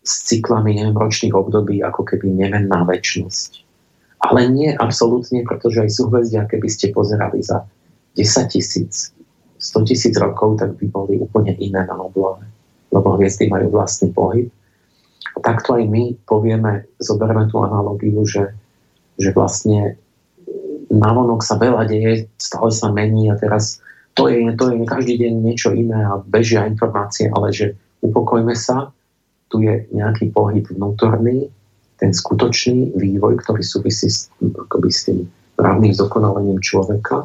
s 0.02 0.26
cyklami 0.26 0.82
ročných 0.90 1.30
období 1.30 1.78
ako 1.78 2.02
keby 2.02 2.26
nemenná 2.26 2.82
väčšnosť. 2.82 3.62
Ale 4.18 4.50
nie 4.50 4.74
absolútne, 4.74 5.46
pretože 5.46 5.86
aj 5.86 5.90
súhvezdia, 5.94 6.50
keby 6.50 6.66
ste 6.66 6.90
pozerali 6.90 7.38
za 7.38 7.62
10 8.18 8.50
tisíc, 8.50 9.14
100 9.62 9.86
tisíc 9.86 10.14
rokov, 10.18 10.58
tak 10.58 10.74
by 10.74 10.90
boli 10.90 11.22
úplne 11.22 11.54
iné 11.62 11.86
na 11.86 11.94
oblohe. 11.94 12.42
Lebo 12.90 13.14
hviezdy 13.14 13.46
majú 13.46 13.70
vlastný 13.70 14.10
pohyb 14.10 14.50
takto 15.40 15.80
aj 15.80 15.88
my 15.88 16.18
povieme, 16.28 16.84
zoberieme 17.00 17.48
tú 17.48 17.64
analogiu, 17.64 18.20
že, 18.28 18.52
že 19.16 19.32
vlastne 19.32 19.96
navonok 20.92 21.40
sa 21.40 21.56
veľa 21.56 21.88
deje, 21.88 22.28
stále 22.36 22.68
sa 22.68 22.92
mení 22.92 23.32
a 23.32 23.38
teraz 23.40 23.80
to 24.12 24.28
je, 24.28 24.52
to 24.60 24.68
je 24.68 24.84
každý 24.84 25.16
deň 25.24 25.32
niečo 25.40 25.72
iné 25.72 26.04
a 26.04 26.20
bežia 26.20 26.68
informácie, 26.68 27.32
ale 27.32 27.48
že 27.48 27.72
upokojme 28.04 28.52
sa, 28.52 28.92
tu 29.48 29.64
je 29.64 29.88
nejaký 29.92 30.32
pohyb 30.32 30.64
vnútorný, 30.68 31.48
ten 31.96 32.12
skutočný 32.12 32.92
vývoj, 32.98 33.40
ktorý 33.40 33.62
súvisí 33.64 34.10
s, 34.10 34.28
akoby 34.42 34.90
s 34.90 35.00
tým 35.08 35.24
právnym 35.56 35.94
zdokonalením 35.96 36.60
človeka 36.60 37.24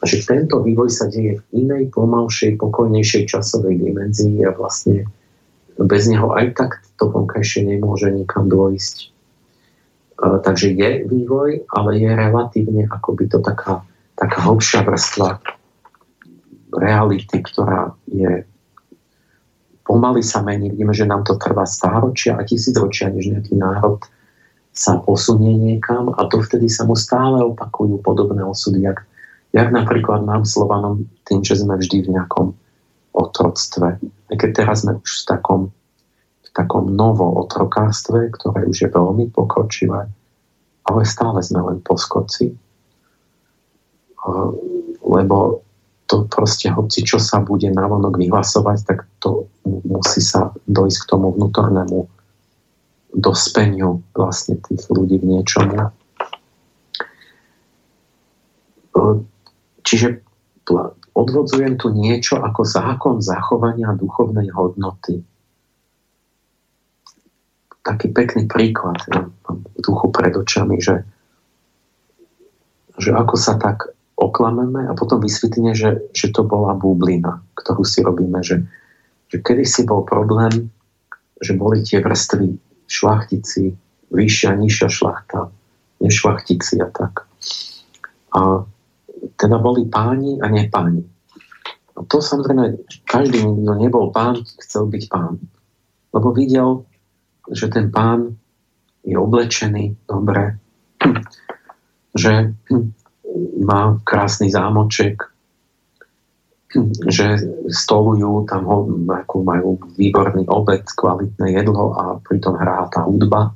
a 0.00 0.02
že 0.08 0.24
tento 0.24 0.64
vývoj 0.64 0.90
sa 0.90 1.06
deje 1.06 1.40
v 1.40 1.42
inej, 1.64 1.92
pomalšej, 1.92 2.56
pokojnejšej 2.58 3.28
časovej 3.28 3.80
dimenzii 3.80 4.44
a 4.44 4.52
vlastne 4.56 5.06
bez 5.78 6.02
neho 6.08 6.32
aj 6.34 6.56
tak 6.56 6.70
to 6.98 7.06
vonkajšie 7.12 7.66
nemôže 7.66 8.10
nikam 8.10 8.48
dôjsť. 8.50 8.96
E, 9.04 9.08
takže 10.42 10.72
je 10.72 10.90
vývoj, 11.06 11.70
ale 11.70 11.90
je 12.00 12.10
relatívne 12.10 12.88
akoby 12.88 13.30
to 13.30 13.38
taká, 13.44 13.84
taká 14.16 14.38
hlbšia 14.50 14.82
vrstva 14.82 15.40
reality, 16.74 17.36
ktorá 17.42 17.94
je 18.06 18.46
pomaly 19.90 20.22
sa 20.22 20.38
mení. 20.38 20.70
Vidíme, 20.70 20.94
že 20.94 21.08
nám 21.08 21.26
to 21.26 21.34
trvá 21.34 21.66
stáročia 21.66 22.38
a 22.38 22.46
tisícročia, 22.46 23.10
než 23.10 23.34
nejaký 23.34 23.58
národ 23.58 23.98
sa 24.70 25.02
posunie 25.02 25.58
niekam 25.58 26.14
a 26.14 26.30
dovtedy 26.30 26.70
sa 26.70 26.86
mu 26.86 26.94
stále 26.94 27.42
opakujú 27.42 27.98
podobné 27.98 28.46
osudy, 28.46 28.86
jak, 28.86 29.02
jak 29.50 29.68
napríklad 29.74 30.22
nám 30.22 30.46
Slovanom 30.46 31.10
tým, 31.26 31.42
že 31.42 31.58
sme 31.58 31.74
vždy 31.74 32.06
v 32.06 32.12
nejakom 32.14 32.54
otroctve. 33.12 33.88
Aj 34.02 34.36
keď 34.38 34.50
teraz 34.64 34.86
sme 34.86 34.98
už 34.98 35.10
v 35.10 35.24
takom, 35.26 35.62
v 36.46 36.50
takom 36.54 36.90
novo 36.94 37.26
otrokárstve, 37.42 38.30
ktoré 38.34 38.66
už 38.66 38.76
je 38.86 38.88
veľmi 38.90 39.30
pokročilé, 39.34 40.06
ale 40.86 41.00
stále 41.06 41.38
sme 41.42 41.60
len 41.62 41.78
poskoci, 41.82 42.54
lebo 45.00 45.62
to 46.10 46.26
proste, 46.26 46.66
hoci 46.74 47.06
čo 47.06 47.22
sa 47.22 47.38
bude 47.38 47.70
navonok 47.70 48.18
vyhlasovať, 48.18 48.78
tak 48.82 48.98
to 49.22 49.46
musí 49.62 50.18
sa 50.18 50.50
dojsť 50.66 50.98
k 51.06 51.08
tomu 51.08 51.30
vnútornému 51.30 52.10
dospeniu 53.14 54.02
vlastne 54.14 54.58
tých 54.58 54.90
ľudí 54.90 55.22
v 55.22 55.38
niečomu. 55.38 55.94
Čiže 59.86 60.22
odvodzujem 61.14 61.76
tu 61.76 61.90
niečo 61.90 62.38
ako 62.40 62.62
zákon 62.62 63.16
zachovania 63.20 63.92
duchovnej 63.94 64.50
hodnoty. 64.54 65.22
Taký 67.80 68.12
pekný 68.12 68.44
príklad 68.46 69.00
ja 69.08 69.26
mám 69.26 69.56
v 69.64 69.78
duchu 69.80 70.12
pred 70.12 70.36
očami, 70.36 70.78
že, 70.78 71.02
že 73.00 73.10
ako 73.16 73.34
sa 73.34 73.56
tak 73.56 73.90
oklameme 74.20 74.84
a 74.84 74.92
potom 74.92 75.24
vysvetline, 75.24 75.72
že, 75.72 76.04
že 76.12 76.28
to 76.28 76.44
bola 76.44 76.76
bublina, 76.76 77.40
ktorú 77.56 77.82
si 77.82 78.04
robíme, 78.04 78.44
že, 78.44 78.60
že 79.32 79.40
kedy 79.40 79.64
si 79.64 79.82
bol 79.88 80.04
problém, 80.04 80.68
že 81.40 81.56
boli 81.56 81.80
tie 81.80 82.04
vrstvy 82.04 82.60
šlachtici, 82.84 83.72
vyššia, 84.12 84.60
nižšia 84.60 84.88
šlachta, 84.92 85.48
nešlachtici 86.04 86.84
a 86.84 86.88
tak. 86.92 87.24
A 88.36 88.68
teda 89.36 89.56
boli 89.60 89.88
páni 89.88 90.40
a 90.40 90.48
nepáni. 90.48 91.04
A 91.96 92.04
to 92.08 92.24
samozrejme, 92.24 92.80
každý, 93.04 93.44
kto 93.44 93.72
nebol 93.76 94.08
pán, 94.08 94.40
chcel 94.64 94.88
byť 94.88 95.04
pán. 95.12 95.36
Lebo 96.16 96.32
videl, 96.32 96.88
že 97.50 97.68
ten 97.68 97.92
pán 97.92 98.40
je 99.04 99.16
oblečený 99.16 99.96
dobre, 100.08 100.56
že 102.16 102.52
má 103.60 104.00
krásny 104.04 104.50
zámoček, 104.50 105.22
že 107.10 107.36
stolujú, 107.66 108.46
tam 108.46 108.62
ho, 108.64 108.86
ako 109.10 109.34
majú 109.42 109.68
výborný 109.98 110.46
obed, 110.46 110.86
kvalitné 110.86 111.50
jedlo 111.58 111.98
a 111.98 112.02
pritom 112.22 112.54
hrá 112.54 112.86
tá 112.94 113.02
hudba. 113.02 113.54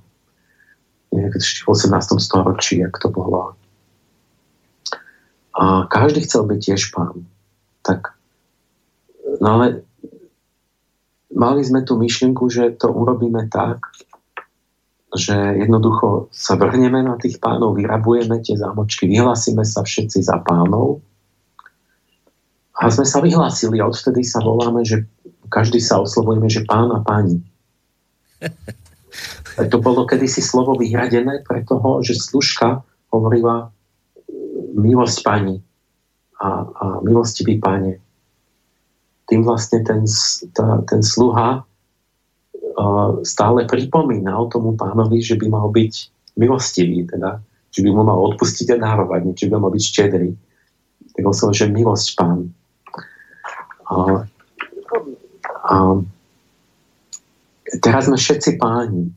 v 1.15 1.66
18. 1.70 1.95
storočí, 2.19 2.82
jak 2.82 2.99
to 2.99 3.07
bolo 3.09 3.55
a 5.55 5.86
každý 5.86 6.26
chcel 6.26 6.51
byť 6.51 6.59
tiež 6.59 6.82
pán. 6.90 7.22
Tak, 7.86 8.18
no 9.39 9.48
ale 9.60 9.86
mali 11.31 11.60
sme 11.62 11.86
tú 11.86 11.94
myšlienku, 11.98 12.51
že 12.51 12.74
to 12.74 12.90
urobíme 12.90 13.47
tak, 13.51 13.86
že 15.14 15.35
jednoducho 15.35 16.26
sa 16.35 16.59
vrhneme 16.59 17.06
na 17.06 17.14
tých 17.14 17.39
pánov, 17.39 17.78
vyrabujeme 17.78 18.43
tie 18.43 18.59
zámočky, 18.59 19.06
vyhlasíme 19.06 19.62
sa 19.62 19.86
všetci 19.86 20.26
za 20.26 20.43
pánov 20.43 20.98
A 22.74 22.90
sme 22.90 23.06
sa 23.06 23.22
vyhlásili 23.22 23.78
a 23.78 23.86
odvtedy 23.86 24.26
sa 24.26 24.43
voláme, 24.43 24.82
že 24.82 25.06
každý 25.47 25.78
sa 25.78 26.02
oslovujeme, 26.02 26.51
že 26.51 26.66
pán 26.66 26.90
a 26.90 26.98
páni. 27.02 27.39
To 29.55 29.78
bolo 29.78 30.02
kedysi 30.02 30.43
slovo 30.43 30.74
vyhradené 30.74 31.47
pre 31.47 31.62
toho, 31.62 32.02
že 32.02 32.18
služka 32.18 32.82
hovorila 33.14 33.70
milosť 34.74 35.18
pani 35.22 35.56
a, 36.42 36.48
a 36.66 36.84
milostivý 37.06 37.62
páne. 37.62 38.02
Tým 39.24 39.46
vlastne 39.46 39.80
ten, 39.86 40.05
tá, 40.52 40.84
ten 40.84 41.01
sluha 41.01 41.64
uh, 41.64 43.10
stále 43.24 43.64
pripomínal 43.64 44.52
tomu 44.52 44.76
pánovi, 44.76 45.24
že 45.24 45.40
by 45.40 45.46
mal 45.48 45.72
byť 45.72 45.92
milostivý, 46.36 47.09
teda, 47.09 47.40
že 47.72 47.80
by 47.80 47.90
mu 47.94 48.02
mal 48.05 48.18
odpustiť 48.34 48.74
a 48.74 48.82
dárovať, 48.82 49.32
či 49.32 49.48
by 49.48 49.56
mal 49.56 49.72
byť 49.72 49.84
štedrý. 49.84 50.30
Tak 51.14 51.22
som, 51.32 51.55
že 51.55 51.70
milosť 51.70 52.09
pán. 52.18 52.51
A, 53.86 54.26
a 55.64 55.76
teraz 57.80 58.10
sme 58.10 58.18
všetci 58.18 58.59
páni. 58.59 59.09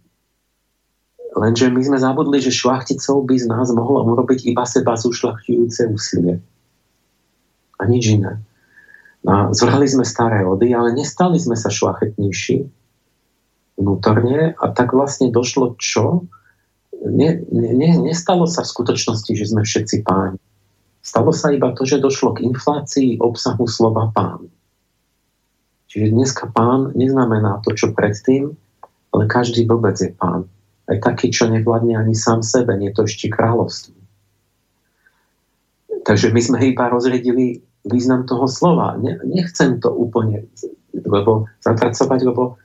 Lenže 1.38 1.69
my 1.69 1.81
sme 1.85 2.01
zabudli, 2.01 2.41
že 2.41 2.49
šlachticov 2.49 3.30
by 3.30 3.38
z 3.38 3.45
nás 3.45 3.69
mohlo 3.69 4.01
urobiť 4.01 4.49
iba 4.49 4.65
seba 4.65 4.97
zušlachtujúce 4.97 5.85
úsilie. 5.85 6.41
A 7.77 7.85
nič 7.85 8.18
iné. 8.18 8.41
A 9.22 9.53
zvrhli 9.53 9.85
sme 9.85 10.01
staré 10.01 10.41
rody, 10.41 10.73
ale 10.73 10.97
nestali 10.97 11.38
sme 11.38 11.53
sa 11.53 11.69
šlachetnejší 11.69 12.65
vnútorne 13.77 14.57
a 14.57 14.65
tak 14.73 14.97
vlastne 14.97 15.30
došlo 15.30 15.77
čo? 15.77 16.26
Ne, 17.05 17.45
ne, 17.53 17.91
nestalo 18.01 18.49
sa 18.49 18.65
v 18.65 18.73
skutočnosti, 18.73 19.30
že 19.38 19.45
sme 19.45 19.61
všetci 19.61 20.01
páni. 20.01 20.41
Stalo 21.05 21.30
sa 21.30 21.53
iba 21.53 21.69
to, 21.77 21.85
že 21.85 22.01
došlo 22.01 22.34
k 22.34 22.49
inflácii 22.49 23.22
obsahu 23.22 23.69
slova 23.69 24.09
pán. 24.09 24.49
Čiže 25.93 26.18
dneska 26.18 26.49
pán 26.49 26.97
neznamená 26.97 27.61
to, 27.61 27.77
čo 27.77 27.93
predtým, 27.93 28.57
ale 29.14 29.23
každý 29.30 29.69
vôbec 29.69 29.93
je 30.01 30.09
pán 30.18 30.49
aj 30.88 30.97
taký, 31.03 31.31
čo 31.31 31.51
nevládne 31.51 31.99
ani 31.99 32.15
sám 32.15 32.43
sebe, 32.43 32.76
nie 32.80 32.95
to 32.95 33.03
ešte 33.03 33.27
kráľovstvo. 33.27 33.95
Takže 36.07 36.31
my 36.31 36.39
sme 36.39 36.57
iba 36.72 36.88
rozredili 36.88 37.59
význam 37.84 38.23
toho 38.23 38.47
slova. 38.47 38.95
nechcem 39.27 39.80
to 39.84 39.91
úplne 39.91 40.47
lebo 41.05 41.45
zatracovať, 41.61 42.19
lebo 42.26 42.57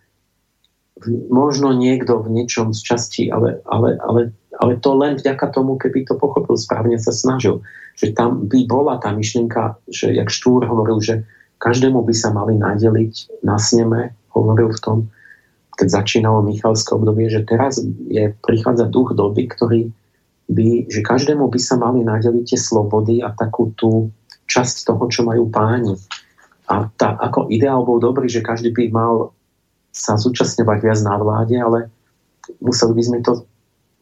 možno 1.29 1.75
niekto 1.75 2.23
v 2.23 2.31
niečom 2.31 2.71
z 2.71 2.81
časti, 2.81 3.23
ale, 3.29 3.59
ale, 3.67 3.99
ale, 3.99 4.21
ale 4.57 4.73
to 4.79 4.95
len 4.95 5.19
vďaka 5.19 5.51
tomu, 5.51 5.75
keby 5.75 6.07
to 6.07 6.15
pochopil 6.15 6.55
správne, 6.55 6.97
sa 6.97 7.11
snažil. 7.11 7.61
Že 7.99 8.07
tam 8.15 8.31
by 8.47 8.61
bola 8.71 9.03
tá 9.03 9.11
myšlienka, 9.11 9.83
že 9.91 10.15
jak 10.15 10.31
Štúr 10.31 10.65
hovoril, 10.65 11.03
že 11.03 11.27
každému 11.59 12.07
by 12.07 12.15
sa 12.15 12.31
mali 12.31 12.55
nadeliť 12.57 13.43
na 13.43 13.59
sneme, 13.59 14.15
hovoril 14.31 14.71
v 14.71 14.81
tom, 14.81 14.99
keď 15.83 15.99
začínalo 15.99 16.47
Michalské 16.47 16.95
obdobie, 16.95 17.27
že 17.27 17.43
teraz 17.43 17.83
je, 18.07 18.31
prichádza 18.47 18.87
duch 18.87 19.19
doby, 19.19 19.51
ktorý 19.51 19.91
by, 20.47 20.87
že 20.87 21.03
každému 21.03 21.51
by 21.51 21.59
sa 21.59 21.75
mali 21.75 22.07
nadeliť 22.07 22.55
tie 22.55 22.61
slobody 22.63 23.19
a 23.19 23.35
takú 23.35 23.75
tú 23.75 24.15
časť 24.47 24.87
toho, 24.87 25.03
čo 25.11 25.27
majú 25.27 25.51
páni. 25.51 25.99
A 26.71 26.87
tá, 26.95 27.19
ako 27.19 27.51
ideál 27.51 27.83
bol 27.83 27.99
dobrý, 27.99 28.31
že 28.31 28.47
každý 28.47 28.71
by 28.71 28.95
mal 28.95 29.35
sa 29.91 30.15
zúčastňovať 30.15 30.79
viac 30.87 31.03
na 31.03 31.19
vláde, 31.19 31.59
ale 31.59 31.91
museli 32.63 32.95
by 32.95 33.03
sme 33.03 33.19
to, 33.27 33.43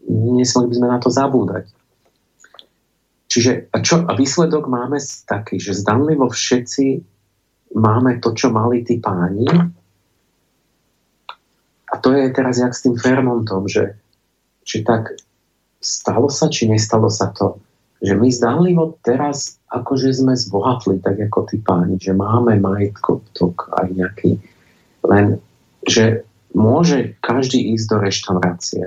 nesmeli 0.05 0.69
by 0.69 0.75
sme 0.77 0.89
na 0.93 0.99
to 1.01 1.09
zabúdať. 1.09 1.65
Čiže 3.33 3.73
a, 3.73 3.81
čo, 3.81 4.05
a 4.05 4.13
výsledok 4.13 4.69
máme 4.69 5.01
taký, 5.25 5.57
že 5.57 5.73
zdanlivo 5.73 6.29
všetci 6.29 7.01
máme 7.73 8.21
to, 8.21 8.37
čo 8.37 8.53
mali 8.53 8.85
tí 8.85 9.01
páni, 9.01 9.49
to 12.01 12.17
je 12.17 12.33
teraz 12.33 12.59
jak 12.59 12.73
s 12.75 12.83
tým 12.85 12.97
Fermontom, 12.97 13.69
že 13.69 13.97
či 14.65 14.83
tak 14.85 15.17
stalo 15.81 16.29
sa, 16.29 16.53
či 16.53 16.69
nestalo 16.69 17.09
sa 17.09 17.33
to, 17.33 17.61
že 18.01 18.17
my 18.17 18.29
zdánlivo 18.33 18.97
teraz 19.05 19.61
akože 19.69 20.13
sme 20.13 20.35
zbohatli, 20.37 21.01
tak 21.05 21.21
ako 21.21 21.49
tí 21.49 21.61
páni, 21.61 22.01
že 22.01 22.17
máme 22.17 22.57
majetkotok 22.61 23.73
aj 23.77 23.87
nejaký, 23.93 24.31
len 25.05 25.41
že 25.85 26.25
môže 26.57 27.17
každý 27.21 27.77
ísť 27.77 27.87
do 27.89 27.97
reštaurácie, 28.01 28.85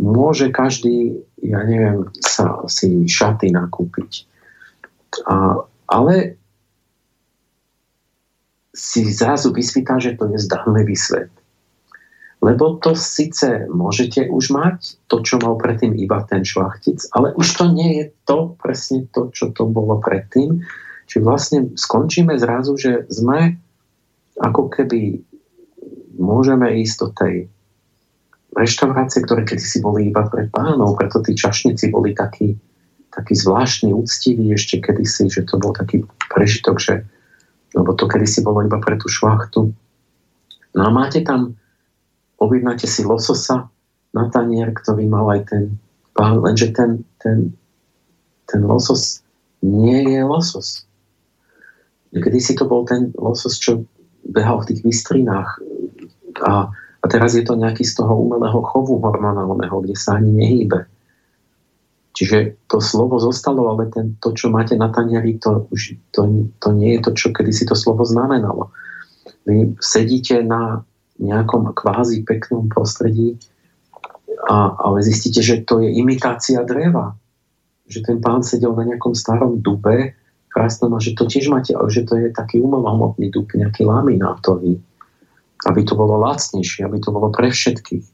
môže 0.00 0.48
každý, 0.50 1.20
ja 1.44 1.62
neviem, 1.64 2.08
sa 2.24 2.64
si 2.66 3.04
šaty 3.04 3.52
nakúpiť. 3.52 4.24
A, 5.28 5.60
ale 5.86 6.40
si 8.72 9.04
zrazu 9.12 9.52
vysvítá, 9.52 10.00
že 10.00 10.16
to 10.16 10.30
je 10.32 10.38
zdánlivý 10.40 10.96
svet. 10.96 11.30
Lebo 12.40 12.80
to 12.80 12.96
síce 12.96 13.68
môžete 13.68 14.24
už 14.32 14.48
mať, 14.48 14.96
to, 15.12 15.20
čo 15.20 15.36
mal 15.36 15.60
predtým 15.60 15.92
iba 16.00 16.24
ten 16.24 16.40
šlachtic, 16.40 17.04
ale 17.12 17.36
už 17.36 17.48
to 17.52 17.64
nie 17.68 18.00
je 18.00 18.04
to 18.24 18.56
presne 18.56 19.04
to, 19.12 19.28
čo 19.28 19.52
to 19.52 19.68
bolo 19.68 20.00
predtým. 20.00 20.64
Čiže 21.04 21.20
vlastne 21.20 21.58
skončíme 21.76 22.32
zrazu, 22.40 22.80
že 22.80 23.04
sme 23.12 23.60
ako 24.40 24.72
keby 24.72 25.20
môžeme 26.16 26.80
ísť 26.80 26.96
do 26.96 27.08
tej 27.12 27.34
reštaurácie, 28.56 29.20
ktoré 29.22 29.44
kedysi 29.44 29.84
boli 29.84 30.08
iba 30.08 30.24
pre 30.26 30.48
pánov, 30.48 30.96
preto 30.96 31.20
tí 31.20 31.36
čašníci 31.36 31.92
boli 31.92 32.16
takí, 32.16 32.56
takí 33.12 33.36
zvláštni, 33.36 33.92
úctiví 33.92 34.48
ešte 34.56 34.80
kedysi, 34.80 35.28
že 35.28 35.44
to 35.44 35.60
bol 35.60 35.76
taký 35.76 36.08
prežitok, 36.32 36.80
že 36.80 36.94
lebo 37.70 37.94
to 37.94 38.10
kedysi 38.10 38.42
bolo 38.42 38.66
iba 38.66 38.82
pre 38.82 38.98
tú 38.98 39.06
šlachtu. 39.06 39.70
No 40.74 40.80
a 40.82 40.90
máte 40.90 41.22
tam 41.22 41.54
objednáte 42.40 42.88
si 42.88 43.04
lososa 43.04 43.68
na 44.10 44.26
tanier, 44.32 44.72
ktorý 44.72 45.06
mal 45.06 45.28
aj 45.30 45.40
ten 45.46 45.64
pán, 46.16 46.42
lenže 46.42 46.72
ten, 46.74 47.04
ten, 47.22 47.54
ten 48.48 48.60
losos 48.64 49.22
nie 49.62 50.02
je 50.08 50.20
losos. 50.24 50.88
Kedy 52.10 52.40
si 52.42 52.58
to 52.58 52.66
bol 52.66 52.82
ten 52.82 53.14
losos, 53.14 53.60
čo 53.60 53.86
behal 54.26 54.64
v 54.64 54.74
tých 54.74 54.80
vystrinách 54.82 55.62
a, 56.42 56.72
a 56.74 57.04
teraz 57.06 57.38
je 57.38 57.44
to 57.46 57.54
nejaký 57.54 57.86
z 57.86 58.02
toho 58.02 58.18
umelého 58.18 58.58
chovu 58.66 58.98
hormonálneho, 58.98 59.76
kde 59.84 59.94
sa 59.94 60.18
ani 60.18 60.34
nehýbe. 60.34 60.90
Čiže 62.10 62.66
to 62.66 62.82
slovo 62.82 63.22
zostalo, 63.22 63.70
ale 63.70 63.86
ten, 63.88 64.18
to, 64.18 64.34
čo 64.34 64.50
máte 64.50 64.74
na 64.74 64.90
tanieri, 64.90 65.38
to, 65.38 65.70
už, 65.70 65.94
to, 66.10 66.50
to 66.58 66.68
nie 66.74 66.98
je 66.98 67.00
to, 67.06 67.10
čo 67.14 67.28
kedysi 67.30 67.64
to 67.64 67.78
slovo 67.78 68.02
znamenalo. 68.02 68.74
Vy 69.46 69.78
sedíte 69.78 70.42
na 70.42 70.82
nejakom 71.20 71.76
kvázi 71.76 72.24
peknom 72.24 72.72
prostredí, 72.72 73.36
a, 74.48 74.72
ale 74.80 75.04
zistíte, 75.04 75.44
že 75.44 75.60
to 75.68 75.84
je 75.84 75.92
imitácia 75.92 76.64
dreva. 76.64 77.12
Že 77.86 78.00
ten 78.08 78.18
pán 78.24 78.40
sedel 78.40 78.72
na 78.72 78.88
nejakom 78.88 79.12
starom 79.12 79.60
dube, 79.60 80.16
krásnom, 80.50 80.96
a 80.96 80.98
že 80.98 81.14
to 81.14 81.28
tiež 81.28 81.52
máte, 81.52 81.76
že 81.76 82.02
to 82.02 82.18
je 82.18 82.32
taký 82.32 82.58
umelomotný 82.58 83.30
dub, 83.30 83.46
nejaký 83.52 83.86
laminátový, 83.86 84.80
aby 85.68 85.80
to 85.86 85.94
bolo 85.94 86.18
lacnejšie, 86.18 86.82
aby 86.82 86.98
to 86.98 87.14
bolo 87.14 87.30
pre 87.30 87.52
všetkých. 87.52 88.06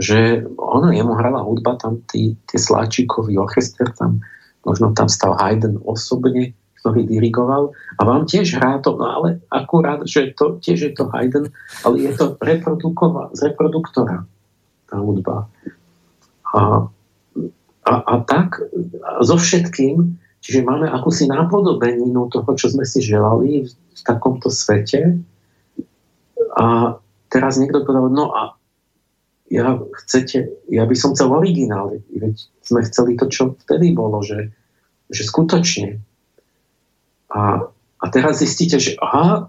Že 0.00 0.18
ono, 0.56 0.88
jemu 0.94 1.12
hrala 1.12 1.44
hudba, 1.44 1.76
tam 1.76 2.00
tí, 2.08 2.38
tie 2.48 2.56
sláčikový 2.56 3.36
orchester, 3.36 3.92
tam 3.92 4.24
možno 4.64 4.96
tam 4.96 5.10
stal 5.10 5.36
Haydn 5.36 5.82
osobne, 5.84 6.56
ktorý 6.80 7.04
dirigoval 7.04 7.76
a 7.96 8.00
vám 8.02 8.24
tiež 8.24 8.56
hrá 8.56 8.80
to, 8.80 8.96
no 8.96 9.04
ale 9.04 9.28
akurát, 9.52 10.00
že 10.08 10.32
to, 10.32 10.56
tiež 10.64 10.78
je 10.80 10.92
to 10.96 11.12
Haydn, 11.12 11.52
ale 11.84 11.96
je 12.00 12.10
to 12.16 12.34
z 13.36 13.40
reproduktora 13.52 14.24
tá 14.88 14.96
hudba. 14.98 15.46
A, 16.50 16.88
a, 17.86 17.94
a 17.94 18.14
tak 18.24 18.64
a 19.04 19.22
so 19.22 19.36
všetkým, 19.36 20.18
čiže 20.40 20.66
máme 20.66 20.88
akúsi 20.88 21.28
nápodobeninu 21.28 22.32
toho, 22.32 22.50
čo 22.56 22.72
sme 22.72 22.88
si 22.88 23.04
želali 23.04 23.68
v, 23.68 23.70
v 23.70 24.00
takomto 24.02 24.48
svete 24.48 25.20
a 26.56 26.96
teraz 27.30 27.60
niekto 27.60 27.86
povedal, 27.86 28.10
no 28.10 28.34
a 28.34 28.58
ja, 29.50 29.78
chcete, 30.02 30.66
ja 30.70 30.86
by 30.86 30.94
som 30.96 31.14
chcel 31.14 31.30
originál, 31.30 31.98
veď 32.10 32.34
sme 32.62 32.80
chceli 32.86 33.18
to, 33.18 33.26
čo 33.30 33.58
vtedy 33.66 33.94
bolo, 33.94 34.22
že, 34.22 34.54
že 35.10 35.26
skutočne 35.26 35.98
a, 37.30 37.70
a 38.02 38.04
teraz 38.10 38.42
zistíte, 38.42 38.82
že 38.82 38.98
aha, 38.98 39.46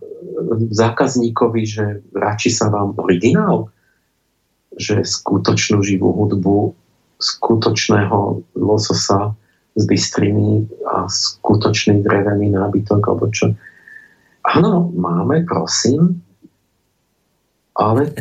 zákazníkovi, 0.69 1.61
že 1.65 1.85
radši 2.13 2.49
sa 2.53 2.69
vám 2.69 2.93
originál, 3.01 3.73
že 4.77 5.01
skutočnú 5.03 5.81
živú 5.81 6.13
hudbu, 6.13 6.77
skutočného 7.21 8.41
lososa 8.57 9.33
z 9.75 9.83
bystriny 9.87 10.67
a 10.89 11.07
skutočný 11.07 12.03
drevený 12.03 12.53
nábytok, 12.53 13.01
alebo 13.07 13.29
čo. 13.31 13.53
Áno, 14.41 14.89
máme, 14.93 15.45
prosím, 15.45 16.21
ale 17.77 18.13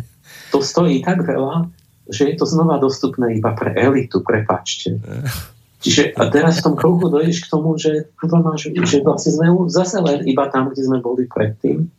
to 0.53 0.61
stojí 0.61 1.01
tak 1.01 1.25
veľa, 1.25 1.67
že 2.07 2.29
je 2.29 2.35
to 2.37 2.45
znova 2.45 2.77
dostupné 2.77 3.35
iba 3.35 3.51
pre 3.57 3.73
elitu, 3.75 4.21
prepačte. 4.21 4.97
Čiže 5.81 6.13
a 6.13 6.29
teraz 6.29 6.61
v 6.61 6.65
tom 6.69 6.75
kruhu 6.77 7.09
dojdeš 7.09 7.49
k 7.49 7.51
tomu, 7.51 7.73
že, 7.73 8.13
máš, 8.21 8.69
že 8.69 9.01
vlastne 9.01 9.33
sme 9.33 9.49
zase 9.65 9.97
len 9.97 10.21
iba 10.29 10.45
tam, 10.53 10.69
kde 10.69 10.85
sme 10.85 11.01
boli 11.01 11.25
predtým. 11.25 11.89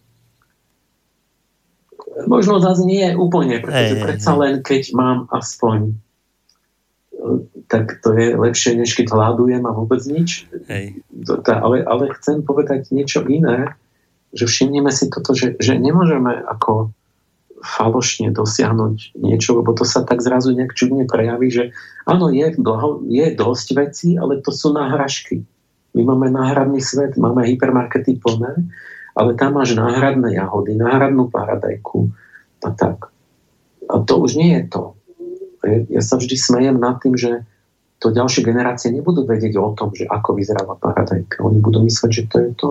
Možno 2.30 2.62
zase 2.62 2.86
nie 2.86 3.10
úplne, 3.18 3.59
pretože 3.59 3.98
hey, 3.98 4.04
predsa 4.04 4.32
len 4.38 4.62
keď 4.62 4.82
mám 4.94 5.18
aspoň 5.34 5.98
tak 7.70 8.02
to 8.02 8.12
je 8.12 8.34
lepšie, 8.36 8.76
než 8.76 8.92
keď 8.98 9.14
hľadujem 9.14 9.62
a 9.64 9.72
vôbec 9.72 10.02
nič. 10.04 10.44
Hej. 10.68 11.00
Ale, 11.46 11.86
ale 11.86 12.12
chcem 12.18 12.42
povedať 12.42 12.90
niečo 12.90 13.24
iné, 13.24 13.72
že 14.34 14.44
všimneme 14.44 14.90
si 14.90 15.09
toto, 15.09 15.32
že, 15.32 15.56
že 15.56 15.78
nemôžeme 15.78 16.34
ako 16.44 16.92
falošne 17.62 18.34
dosiahnuť 18.34 19.14
niečo, 19.16 19.62
lebo 19.62 19.70
to 19.72 19.86
sa 19.86 20.02
tak 20.02 20.18
zrazu 20.18 20.51
nejak 20.52 20.74
čudne 20.74 21.06
prejaví, 21.06 21.48
že 21.48 21.64
áno, 22.05 22.28
je, 22.28 22.51
blaho, 22.59 23.01
je 23.06 23.30
dosť 23.32 23.68
vecí, 23.78 24.09
ale 24.18 24.43
to 24.43 24.51
sú 24.51 24.74
náhražky. 24.74 25.47
My 25.94 26.02
máme 26.02 26.34
náhradný 26.34 26.82
svet, 26.82 27.14
máme 27.14 27.47
hypermarkety 27.47 28.18
plné, 28.18 28.66
ale 29.14 29.39
tam 29.39 29.56
máš 29.56 29.78
náhradné 29.78 30.34
jahody, 30.34 30.74
náhradnú 30.74 31.30
paradajku 31.30 32.10
a 32.66 32.68
tak. 32.74 33.14
A 33.86 34.02
to 34.02 34.18
už 34.18 34.34
nie 34.34 34.59
je 34.59 34.64
to. 34.66 34.82
Ja 35.94 36.02
sa 36.02 36.18
vždy 36.18 36.34
smejem 36.34 36.76
nad 36.82 36.98
tým, 36.98 37.14
že 37.14 37.47
to 38.02 38.10
ďalšie 38.10 38.43
generácie 38.43 38.90
nebudú 38.90 39.22
vedieť 39.22 39.55
o 39.62 39.70
tom, 39.78 39.94
že 39.94 40.10
ako 40.10 40.34
vyzerala 40.34 40.74
paradajka. 40.74 41.39
Oni 41.47 41.62
budú 41.62 41.86
mysleť, 41.86 42.10
že 42.10 42.24
to 42.26 42.36
je 42.43 42.51
to. 42.59 42.70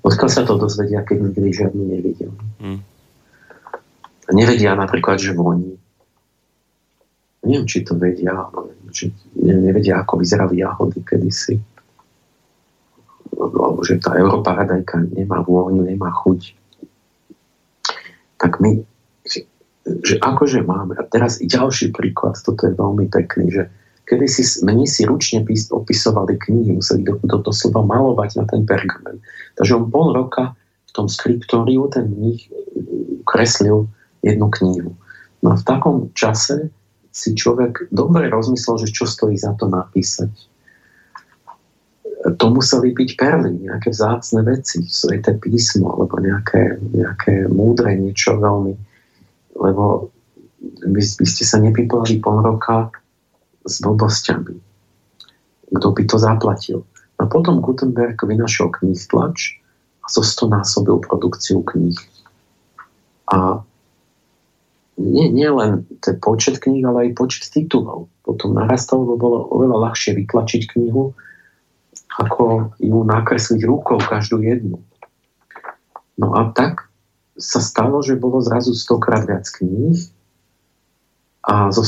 Odkiaľ 0.00 0.30
sa 0.32 0.48
to 0.48 0.56
dozvedia, 0.56 1.04
keď 1.04 1.28
nikdy 1.28 1.48
žiadnu 1.52 1.82
nevidel. 1.84 2.32
Hmm 2.56 2.89
nevedia 4.32 4.74
napríklad, 4.74 5.18
že 5.18 5.36
voní. 5.36 5.76
Neviem, 7.40 7.64
či 7.64 7.82
to 7.82 7.96
vedia, 7.96 8.36
ale 8.36 8.76
či 8.92 9.10
nevedia, 9.38 10.04
ako 10.04 10.20
vyzerali 10.20 10.60
jahody 10.60 11.00
kedysi. 11.00 11.56
Alebo 13.40 13.80
že 13.80 13.96
tá 13.96 14.18
Európaradajka 14.20 15.08
nemá 15.16 15.40
vôňu, 15.40 15.80
nemá 15.80 16.12
chuť. 16.12 16.52
Tak 18.36 18.60
my, 18.60 18.84
že 19.84 20.14
akože 20.20 20.60
máme, 20.64 20.96
a 21.00 21.04
teraz 21.08 21.40
i 21.40 21.48
ďalší 21.48 21.92
príklad, 21.96 22.36
toto 22.44 22.68
je 22.68 22.76
veľmi 22.76 23.08
pekný, 23.08 23.48
že 23.48 23.62
kedy 24.04 24.26
si 24.26 24.42
mení 24.66 24.90
si 24.90 25.06
ručne 25.06 25.46
opisovali 25.70 26.34
knihy, 26.34 26.76
museli 26.76 27.06
do, 27.06 27.16
do, 27.22 27.38
doslova 27.40 27.86
malovať 27.86 28.42
na 28.42 28.44
ten 28.44 28.66
pergamen. 28.66 29.22
Takže 29.54 29.78
on 29.78 29.86
pol 29.86 30.12
roka 30.12 30.58
v 30.90 30.92
tom 30.92 31.06
skriptóriu 31.06 31.86
ten 31.86 32.10
mních 32.10 32.50
kreslil 33.22 33.86
jednu 34.22 34.48
knihu. 34.50 34.92
No 35.40 35.52
a 35.52 35.56
v 35.56 35.66
takom 35.66 35.96
čase 36.12 36.68
si 37.10 37.34
človek 37.34 37.90
dobre 37.90 38.30
rozmyslel, 38.30 38.86
že 38.86 38.94
čo 38.94 39.04
stojí 39.08 39.34
za 39.34 39.56
to 39.58 39.66
napísať. 39.66 40.30
To 42.20 42.44
museli 42.52 42.92
byť 42.92 43.10
perly, 43.16 43.64
nejaké 43.64 43.90
vzácne 43.90 44.44
veci, 44.44 44.84
sveté 44.84 45.40
písmo, 45.40 45.96
alebo 45.96 46.20
nejaké, 46.20 46.76
nejaké 46.92 47.48
múdre 47.48 47.96
niečo 47.96 48.36
veľmi. 48.36 48.76
Lebo 49.56 50.12
by, 50.60 51.00
by 51.00 51.26
ste 51.26 51.44
sa 51.48 51.56
nepiplali 51.58 52.20
pol 52.20 52.44
roka 52.44 52.92
s 53.64 53.80
blbosťami. 53.80 54.54
Kto 55.72 55.88
by 55.96 56.02
to 56.04 56.16
zaplatil? 56.20 56.80
A 57.16 57.24
potom 57.24 57.64
Gutenberg 57.64 58.20
vynašiel 58.20 58.68
knih 58.68 59.00
tlač 59.08 59.56
a 60.04 60.06
zo 60.08 60.20
100 60.20 60.60
násobil 60.60 61.00
produkciu 61.00 61.64
kníh. 61.64 61.96
A 63.32 63.64
nie, 65.00 65.32
nie 65.32 65.48
len 65.48 65.88
ten 66.04 66.20
počet 66.20 66.60
kníh, 66.60 66.84
ale 66.84 67.08
aj 67.08 67.16
počet 67.16 67.48
titulov. 67.48 68.12
Potom 68.20 68.52
narastalo, 68.52 69.08
lebo 69.08 69.16
bolo 69.16 69.38
oveľa 69.48 69.90
ľahšie 69.90 70.12
vytlačiť 70.20 70.76
knihu, 70.76 71.16
ako 72.20 72.76
ju 72.76 72.98
nakresliť 73.00 73.60
rukou 73.64 73.96
každú 73.96 74.44
jednu. 74.44 74.76
No 76.20 76.36
a 76.36 76.52
tak 76.52 76.92
sa 77.40 77.64
stalo, 77.64 78.04
že 78.04 78.20
bolo 78.20 78.44
zrazu 78.44 78.76
stokrát 78.76 79.24
viac 79.24 79.48
kníh 79.48 79.96
a 81.40 81.72
zo 81.72 81.80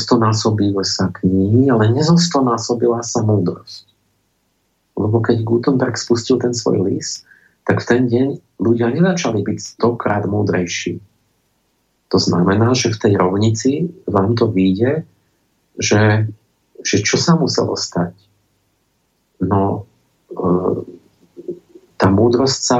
sa 0.81 1.13
knihy, 1.13 1.69
ale 1.69 1.93
násobila 2.41 3.05
sa 3.05 3.21
múdrosť. 3.21 3.85
Lebo 4.97 5.21
keď 5.21 5.45
Gutenberg 5.45 5.93
spustil 5.93 6.41
ten 6.41 6.57
svoj 6.57 6.89
list, 6.89 7.29
tak 7.69 7.85
v 7.85 7.85
ten 7.85 8.01
deň 8.09 8.27
ľudia 8.57 8.89
nezačali 8.89 9.45
byť 9.45 9.77
stokrát 9.77 10.25
múdrejší 10.25 10.97
to 12.13 12.21
znamená, 12.21 12.77
že 12.77 12.93
v 12.93 13.01
tej 13.01 13.13
rovnici 13.17 13.89
vám 14.05 14.37
to 14.37 14.45
vyjde, 14.45 15.01
že, 15.81 16.29
že 16.85 17.01
čo 17.01 17.17
sa 17.17 17.33
muselo 17.33 17.73
stať? 17.73 18.13
No, 19.41 19.89
e, 20.29 20.37
tá 21.97 22.13
múdrosť 22.13 22.59
sa 22.61 22.79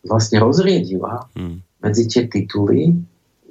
vlastne 0.00 0.40
rozriedila 0.40 1.28
hmm. 1.36 1.84
medzi 1.84 2.08
tie 2.08 2.24
tituly, 2.24 2.96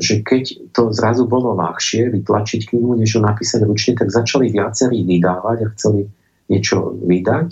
že 0.02 0.26
keď 0.26 0.74
to 0.74 0.90
zrazu 0.90 1.30
bolo 1.30 1.54
ľahšie 1.54 2.10
vytlačiť 2.18 2.74
knihu, 2.74 2.98
než 2.98 3.18
ho 3.18 3.22
napísať 3.22 3.70
ručne, 3.70 3.94
tak 3.94 4.10
začali 4.10 4.50
viacerí 4.50 5.06
vydávať 5.06 5.58
a 5.62 5.72
chceli 5.78 6.10
niečo 6.50 6.98
vydať. 7.06 7.50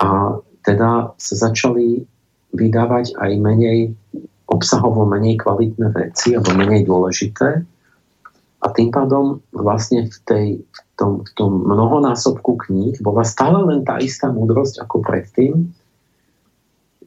A 0.00 0.40
teda 0.64 1.12
sa 1.20 1.34
začali 1.36 2.08
vydávať 2.56 3.20
aj 3.20 3.30
menej 3.36 3.92
obsahovo 4.58 5.06
menej 5.06 5.38
kvalitné 5.38 5.94
veci 5.94 6.34
alebo 6.34 6.58
menej 6.58 6.82
dôležité 6.82 7.62
a 8.58 8.66
tým 8.74 8.90
pádom 8.90 9.38
vlastne 9.54 10.10
v, 10.10 10.18
tej, 10.26 10.46
v, 10.66 10.80
tom, 10.98 11.22
v 11.22 11.30
tom 11.38 11.62
mnohonásobku 11.62 12.58
kníh 12.66 12.98
bola 12.98 13.22
stále 13.22 13.62
len 13.62 13.86
tá 13.86 14.02
istá 14.02 14.34
múdrosť 14.34 14.82
ako 14.82 14.98
predtým. 14.98 15.70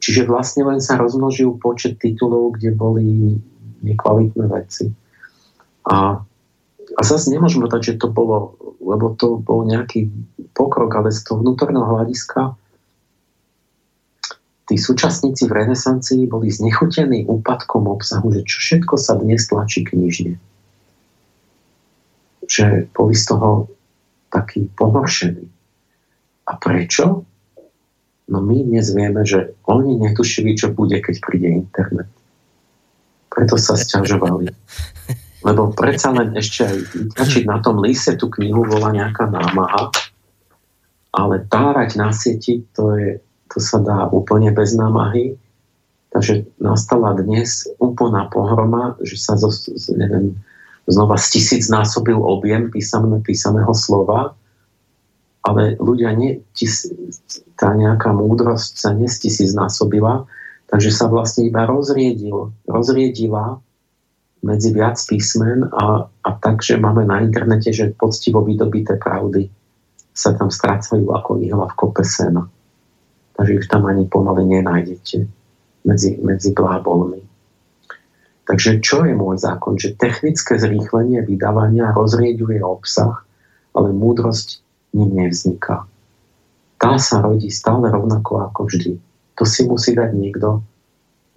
Čiže 0.00 0.26
vlastne 0.26 0.64
len 0.64 0.80
sa 0.80 0.96
rozmnožil 0.96 1.60
počet 1.60 2.00
titulov, 2.00 2.56
kde 2.56 2.72
boli 2.72 3.36
nekvalitné 3.84 4.48
veci. 4.48 4.90
A, 5.86 6.18
a 6.96 7.00
zase 7.04 7.28
nemôžeme 7.28 7.68
povedať, 7.68 7.94
že 7.94 8.00
to 8.00 8.08
bolo, 8.08 8.56
lebo 8.80 9.12
to 9.14 9.36
bol 9.36 9.68
nejaký 9.68 10.08
pokrok, 10.56 10.90
ale 10.96 11.12
z 11.12 11.20
toho 11.28 11.44
vnútorného 11.44 11.84
hľadiska 11.84 12.56
tí 14.72 14.80
súčasníci 14.80 15.44
v 15.44 15.52
renesancii 15.52 16.24
boli 16.24 16.48
znechutení 16.48 17.28
úpadkom 17.28 17.92
obsahu, 17.92 18.32
že 18.32 18.48
čo 18.48 18.56
všetko 18.56 18.94
sa 18.96 19.20
dnes 19.20 19.44
tlačí 19.44 19.84
knižne. 19.84 20.40
Že 22.48 22.88
boli 22.96 23.12
z 23.12 23.24
toho 23.28 23.68
takí 24.32 24.72
pohoršení. 24.72 25.44
A 26.48 26.56
prečo? 26.56 27.28
No 28.32 28.40
my 28.40 28.64
dnes 28.64 28.96
vieme, 28.96 29.28
že 29.28 29.52
oni 29.68 30.00
netušili, 30.00 30.56
čo 30.56 30.72
bude, 30.72 30.96
keď 31.04 31.20
príde 31.20 31.52
internet. 31.52 32.08
Preto 33.28 33.60
sa 33.60 33.76
sťažovali. 33.76 34.48
Lebo 35.44 35.68
predsa 35.76 36.16
len 36.16 36.32
ešte 36.32 36.64
aj 36.64 36.76
vytlačiť 36.96 37.44
na 37.44 37.60
tom 37.60 37.76
lise 37.84 38.16
tú 38.16 38.32
knihu 38.40 38.64
bola 38.64 38.88
nejaká 38.88 39.28
námaha, 39.28 39.92
ale 41.12 41.44
tárať 41.44 42.00
na 42.00 42.08
sieti, 42.08 42.64
to 42.72 42.96
je 42.96 43.20
to 43.52 43.60
sa 43.60 43.76
dá 43.76 44.08
úplne 44.08 44.48
bez 44.56 44.72
námahy. 44.72 45.36
Takže 46.12 46.48
nastala 46.60 47.16
dnes 47.16 47.68
úplná 47.80 48.28
pohroma, 48.28 48.96
že 49.00 49.16
sa 49.16 49.36
zo, 49.36 49.48
neviem, 49.92 50.36
znova 50.88 51.16
z 51.16 51.38
tisíc 51.38 51.68
násobil 51.72 52.16
objem 52.16 52.68
písané, 52.68 53.20
písaného 53.24 53.72
slova, 53.72 54.36
ale 55.42 55.76
ľudia, 55.80 56.12
nie, 56.12 56.44
tis, 56.52 56.88
tá 57.56 57.72
nejaká 57.72 58.12
múdrosť 58.12 58.72
sa 58.76 58.90
nestisíc 58.92 59.56
násobila, 59.56 60.28
takže 60.68 60.92
sa 60.92 61.08
vlastne 61.08 61.48
iba 61.48 61.64
rozriedil, 61.64 62.52
rozriedila 62.68 63.60
medzi 64.44 64.68
viac 64.74 65.00
písmen 65.00 65.64
a, 65.70 66.06
a 66.06 66.30
tak, 66.44 66.60
že 66.60 66.76
máme 66.76 67.08
na 67.08 67.24
internete, 67.24 67.72
že 67.72 67.94
poctivo 67.96 68.44
vydobité 68.44 69.00
pravdy 69.00 69.48
sa 70.12 70.36
tam 70.36 70.52
strácajú 70.52 71.08
ako 71.08 71.40
ihla 71.40 71.72
v 71.72 71.76
kope 71.78 72.04
sena 72.04 72.44
takže 73.36 73.52
ich 73.62 73.66
tam 73.68 73.88
ani 73.88 74.06
pomaly 74.08 74.44
nenájdete 74.44 75.26
medzi, 75.84 76.18
medzi 76.22 76.50
blábolmi. 76.52 77.22
Takže 78.42 78.82
čo 78.82 79.06
je 79.06 79.14
môj 79.14 79.38
zákon? 79.38 79.78
Že 79.78 79.96
technické 79.96 80.58
zrýchlenie 80.58 81.22
vydávania 81.22 81.94
rozrieďuje 81.94 82.58
obsah, 82.60 83.22
ale 83.72 83.94
múdrosť 83.94 84.60
ním 84.92 85.14
nevzniká. 85.14 85.86
Tá 86.76 86.98
sa 86.98 87.22
rodí 87.22 87.48
stále 87.48 87.88
rovnako 87.88 88.42
ako 88.50 88.66
vždy. 88.66 88.98
To 89.38 89.44
si 89.46 89.62
musí 89.64 89.94
dať 89.94 90.10
niekto 90.12 90.60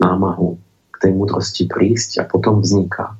námahu 0.01 0.57
k 0.91 0.95
tej 0.99 1.11
múdrosti 1.13 1.63
prísť 1.69 2.19
a 2.19 2.27
potom 2.27 2.59
vzniká. 2.59 3.13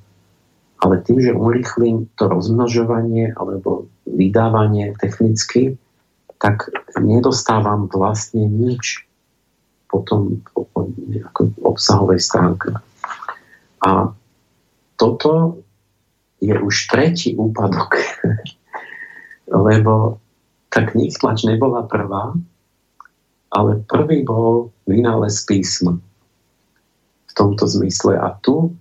Ale 0.82 1.00
tým, 1.06 1.22
že 1.22 1.32
urýchlim 1.32 2.12
to 2.20 2.28
rozmnožovanie 2.28 3.32
alebo 3.38 3.88
vydávanie 4.04 4.98
technicky, 5.00 5.80
tak 6.46 6.70
nedostávam 7.02 7.90
vlastne 7.90 8.46
nič 8.46 9.10
potom 9.90 10.46
po 10.54 10.70
obsahovej 11.66 12.22
stránke. 12.22 12.70
A 13.82 14.14
toto 14.94 15.58
je 16.38 16.54
už 16.54 16.76
tretí 16.94 17.34
úpadok 17.34 17.98
lebo 19.50 20.22
tá 20.70 20.86
tlač 20.92 21.48
nebola 21.48 21.88
prvá, 21.90 22.36
ale 23.50 23.82
prvý 23.88 24.22
bol 24.28 24.76
vynález 24.84 25.42
písma 25.48 25.98
v 27.26 27.32
tomto 27.34 27.66
zmysle. 27.66 28.20
A 28.20 28.36
tu 28.44 28.76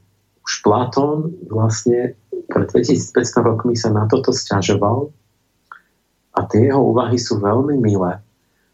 už 0.45 0.53
Platón 0.66 1.32
vlastne 1.47 2.19
pred 2.51 2.66
2500 2.69 3.15
rokmi 3.41 3.78
sa 3.78 3.95
na 3.95 4.11
toto 4.11 4.35
stiažoval 4.35 5.15
a 6.35 6.40
tie 6.51 6.70
jeho 6.70 6.82
úvahy 6.82 7.15
sú 7.16 7.39
veľmi 7.39 7.78
milé, 7.78 8.19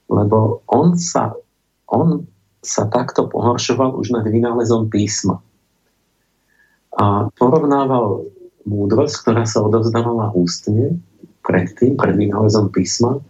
lebo 0.09 0.65
on 0.67 0.97
sa, 0.97 1.37
on 1.87 2.25
sa 2.65 2.89
takto 2.89 3.29
pohoršoval 3.29 3.97
už 3.97 4.17
nad 4.17 4.25
vynálezom 4.25 4.89
písma. 4.89 5.41
A 6.97 7.31
porovnával 7.37 8.29
múdrosť, 8.65 9.15
ktorá 9.25 9.45
sa 9.49 9.65
odovzdávala 9.65 10.33
ústne 10.37 11.01
predtým, 11.45 11.97
pred 11.97 12.17
vynálezom 12.17 12.69
písma, 12.69 13.21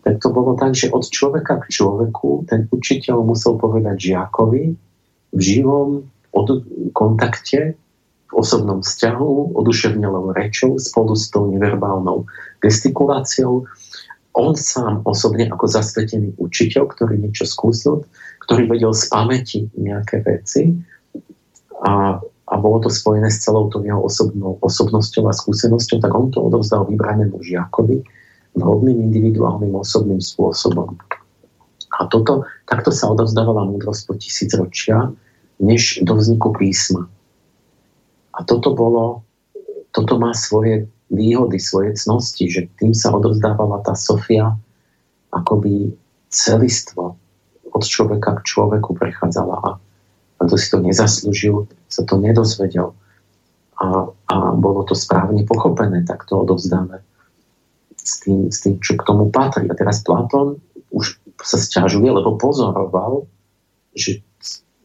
tak 0.00 0.16
to 0.20 0.32
bolo 0.32 0.56
tak, 0.56 0.72
že 0.72 0.88
od 0.88 1.04
človeka 1.04 1.60
k 1.60 1.76
človeku 1.76 2.48
ten 2.48 2.64
učiteľ 2.72 3.20
musel 3.20 3.60
povedať 3.60 4.12
žiakovi 4.12 4.72
v 5.36 5.40
živom 5.40 6.08
od 6.32 6.48
kontakte, 6.96 7.76
v 8.30 8.32
osobnom 8.38 8.80
vzťahu, 8.80 9.58
oduševnelou 9.58 10.32
rečou 10.32 10.78
spolu 10.78 11.18
s 11.18 11.28
tou 11.34 11.50
neverbálnou 11.50 12.24
gestikuláciou. 12.62 13.66
On 14.38 14.54
sám 14.54 15.02
osobne 15.02 15.50
ako 15.50 15.66
zasvetený 15.66 16.38
učiteľ, 16.38 16.86
ktorý 16.94 17.18
niečo 17.18 17.44
skúsil, 17.44 18.06
ktorý 18.46 18.70
vedel 18.70 18.94
z 18.94 19.10
pamäti 19.10 19.66
nejaké 19.74 20.22
veci 20.22 20.78
a 21.82 22.22
a 22.50 22.58
bolo 22.58 22.82
to 22.82 22.90
spojené 22.90 23.30
s 23.30 23.46
celou 23.46 23.70
tou 23.70 23.78
jeho 23.86 24.02
osobnou, 24.02 24.58
osobnosťou 24.58 25.30
a 25.30 25.32
skúsenosťou, 25.32 26.02
tak 26.02 26.10
on 26.10 26.34
to 26.34 26.42
odovzdal 26.42 26.82
vybranému 26.82 27.38
žiakovi 27.38 28.02
vhodným 28.58 29.06
individuálnym 29.06 29.70
osobným 29.78 30.18
spôsobom. 30.18 30.98
A 31.94 32.10
toto, 32.10 32.42
takto 32.66 32.90
sa 32.90 33.06
odovzdávala 33.14 33.70
múdrosť 33.70 34.02
po 34.10 34.14
tisícročia, 34.18 35.14
než 35.62 36.02
do 36.02 36.18
vzniku 36.18 36.50
písma. 36.50 37.06
A 38.34 38.46
toto 38.46 38.74
bolo, 38.74 39.26
toto 39.90 40.18
má 40.18 40.34
svoje 40.34 40.86
výhody, 41.10 41.58
svoje 41.58 41.98
cnosti, 41.98 42.46
že 42.46 42.70
tým 42.78 42.94
sa 42.94 43.10
odovzdávala 43.10 43.82
tá 43.82 43.98
Sofia 43.98 44.54
akoby 45.34 45.94
celistvo 46.30 47.18
od 47.70 47.82
človeka 47.82 48.38
k 48.38 48.46
človeku 48.46 48.94
prechádzala 48.94 49.56
a 49.58 49.70
a 50.40 50.48
kto 50.48 50.56
si 50.56 50.68
to 50.72 50.78
nezaslúžil, 50.80 51.68
sa 51.84 52.02
to 52.08 52.16
nedozvedel. 52.16 52.96
A, 53.76 54.08
a 54.08 54.36
bolo 54.56 54.88
to 54.88 54.96
správne 54.96 55.44
pochopené, 55.44 56.04
tak 56.08 56.24
to 56.24 56.40
odovzdáme 56.40 57.04
s 58.00 58.24
tým, 58.24 58.48
s 58.48 58.64
tým, 58.64 58.80
čo 58.80 58.96
k 58.96 59.04
tomu 59.04 59.28
patrí. 59.28 59.68
A 59.68 59.76
teraz 59.76 60.00
Platón 60.00 60.64
už 60.88 61.20
sa 61.44 61.60
stiažuje, 61.60 62.08
lebo 62.08 62.40
pozoroval, 62.40 63.28
že 63.92 64.24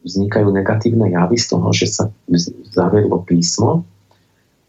vznikajú 0.06 0.54
negatívne 0.54 1.10
javy 1.10 1.34
z 1.34 1.46
toho, 1.50 1.68
že 1.74 1.86
sa 1.90 2.04
zavedlo 2.70 3.26
písmo 3.26 3.82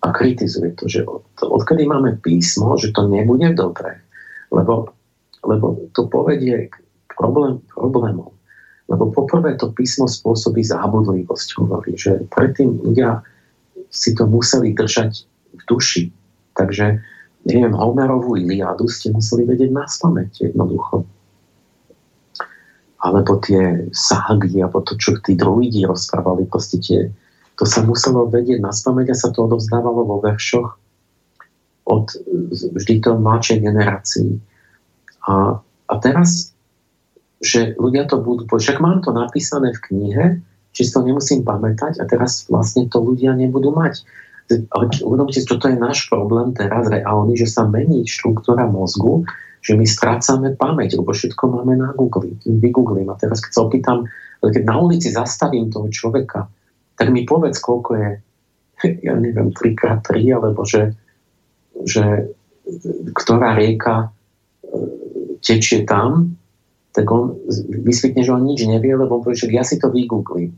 a 0.01 0.09
kritizuje 0.09 0.73
to, 0.73 0.89
že 0.89 1.05
od, 1.05 1.21
odkedy 1.37 1.85
máme 1.85 2.17
písmo, 2.25 2.73
že 2.73 2.89
to 2.89 3.05
nebude 3.05 3.53
dobré, 3.53 4.01
lebo, 4.49 4.89
lebo 5.45 5.77
to 5.93 6.09
povedie 6.09 6.73
k 6.73 6.75
problém, 7.13 7.61
problémom. 7.69 8.33
Lebo 8.87 9.11
poprvé 9.11 9.59
to 9.59 9.69
písmo 9.75 10.07
spôsobí 10.07 10.63
zábudlivosť, 10.63 11.47
hovorí, 11.59 11.99
že 11.99 12.23
predtým 12.31 12.81
ľudia 12.81 13.19
si 13.91 14.15
to 14.15 14.23
museli 14.25 14.71
držať 14.71 15.27
v 15.53 15.61
duši. 15.67 16.03
Takže, 16.55 16.97
neviem, 17.45 17.75
Homerovú 17.75 18.39
Iliadu 18.39 18.87
ste 18.87 19.11
museli 19.11 19.43
vedieť 19.43 19.75
na 19.75 19.85
spameť 19.85 20.49
jednoducho. 20.49 21.03
Alebo 23.07 23.39
tie 23.39 23.87
ságy, 23.95 24.59
alebo 24.59 24.83
to, 24.83 24.99
čo 24.99 25.15
tí 25.23 25.39
druidi 25.39 25.87
rozprávali, 25.87 26.43
proste 26.51 26.83
tie, 26.83 26.99
to 27.55 27.63
sa 27.63 27.87
muselo 27.87 28.27
vedieť 28.27 28.59
na 28.59 28.75
spameť 28.75 29.15
a 29.15 29.15
sa 29.15 29.29
to 29.31 29.47
odovzdávalo 29.47 30.03
vo 30.03 30.17
veršoch 30.19 30.75
od 31.87 32.05
vždy 32.75 32.99
to 32.99 33.15
mladšej 33.15 33.63
generácii. 33.63 34.35
A, 35.23 35.55
a 35.87 35.93
teraz 36.03 36.57
že 37.37 37.77
ľudia 37.77 38.09
to 38.09 38.17
budú, 38.21 38.49
však 38.49 38.81
mám 38.81 39.05
to 39.05 39.13
napísané 39.13 39.73
v 39.77 39.83
knihe, 39.89 40.25
či 40.73 40.81
to 40.89 41.05
nemusím 41.05 41.45
pamätať 41.45 42.01
a 42.01 42.03
teraz 42.09 42.45
vlastne 42.49 42.89
to 42.89 43.01
ľudia 43.01 43.33
nebudú 43.37 43.73
mať. 43.73 44.05
Ale 44.47 44.83
uvedomte 45.03 45.37
si, 45.37 45.45
toto 45.45 45.67
je 45.67 45.77
náš 45.77 46.07
problém 46.07 46.55
teraz 46.55 46.87
reálny, 46.87 47.35
že 47.35 47.49
sa 47.49 47.67
mení 47.67 48.07
štruktúra 48.07 48.65
mozgu, 48.65 49.27
že 49.61 49.73
my 49.75 49.85
strácame 49.85 50.55
pamäť, 50.55 50.99
lebo 50.99 51.11
všetko 51.11 51.43
máme 51.49 51.75
na 51.75 51.89
Google, 51.93 52.37
vygooglím. 52.45 53.09
A 53.11 53.19
teraz 53.19 53.43
keď 53.43 53.51
sa 53.51 53.61
opýtam, 53.65 53.97
keď 54.41 54.63
na 54.63 54.75
ulici 54.79 55.09
zastavím 55.09 55.73
toho 55.73 55.89
človeka, 55.89 56.47
tak 56.97 57.13
mi 57.13 57.25
povedz, 57.25 57.61
koľko 57.61 57.91
je, 57.97 58.09
ja 59.07 59.13
neviem, 59.17 59.53
3x3, 59.53 60.09
alebo 60.33 60.65
že, 60.65 60.97
že 61.85 62.33
ktorá 63.15 63.55
rieka 63.55 63.95
e, 64.03 64.07
tečie 65.39 65.87
tam, 65.87 66.35
tak 66.91 67.05
on 67.13 67.37
vysvetne, 67.85 68.25
že 68.25 68.33
on 68.33 68.43
nič 68.43 68.65
nevie, 68.65 68.97
lebo 68.97 69.21
on 69.21 69.23
povie, 69.23 69.37
že 69.37 69.53
ja 69.53 69.61
si 69.61 69.77
to 69.77 69.93
vygooglím. 69.93 70.57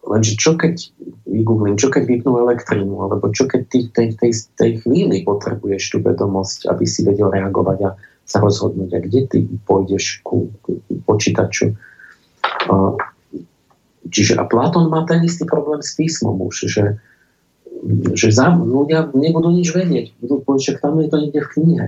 Lenže 0.00 0.40
čo 0.40 0.56
keď 0.56 0.80
vygooglím, 1.28 1.76
čo 1.76 1.92
keď 1.92 2.08
vypnú 2.08 2.40
elektrínu, 2.40 3.04
alebo 3.04 3.28
čo 3.36 3.44
keď 3.44 3.62
ty 3.68 3.78
tej, 3.92 4.08
tej, 4.16 4.32
tej 4.56 4.72
chvíli 4.80 5.22
potrebuješ 5.22 5.92
tú 5.92 5.98
vedomosť, 6.00 6.72
aby 6.72 6.84
si 6.88 7.04
vedel 7.04 7.28
reagovať 7.28 7.78
a 7.84 7.90
sa 8.24 8.38
rozhodnúť, 8.40 8.90
a 8.96 8.98
kde 9.04 9.20
ty 9.28 9.38
pôjdeš 9.68 10.24
ku, 10.24 10.48
ku 10.64 10.80
počítaču. 11.04 11.76
Čiže 14.10 14.40
a 14.40 14.44
Platón 14.48 14.88
má 14.88 15.04
ten 15.04 15.20
istý 15.22 15.44
problém 15.44 15.84
s 15.84 15.92
písmom 15.94 16.48
už, 16.48 16.66
že, 16.66 16.84
že 18.16 18.28
za, 18.32 18.56
ľudia 18.56 19.12
nebudú 19.12 19.52
nič 19.52 19.70
vedieť. 19.76 20.16
Budú 20.18 20.40
povedať, 20.42 20.74
že 20.74 20.80
tam 20.80 20.96
je 20.98 21.08
to 21.12 21.16
niekde 21.20 21.40
v 21.44 21.52
knihe 21.60 21.86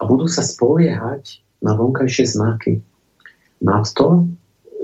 budú 0.08 0.24
sa 0.30 0.40
spoliehať 0.40 1.44
na 1.60 1.76
vonkajšie 1.76 2.24
znaky. 2.24 2.80
Na 3.60 3.84
to, 3.84 4.24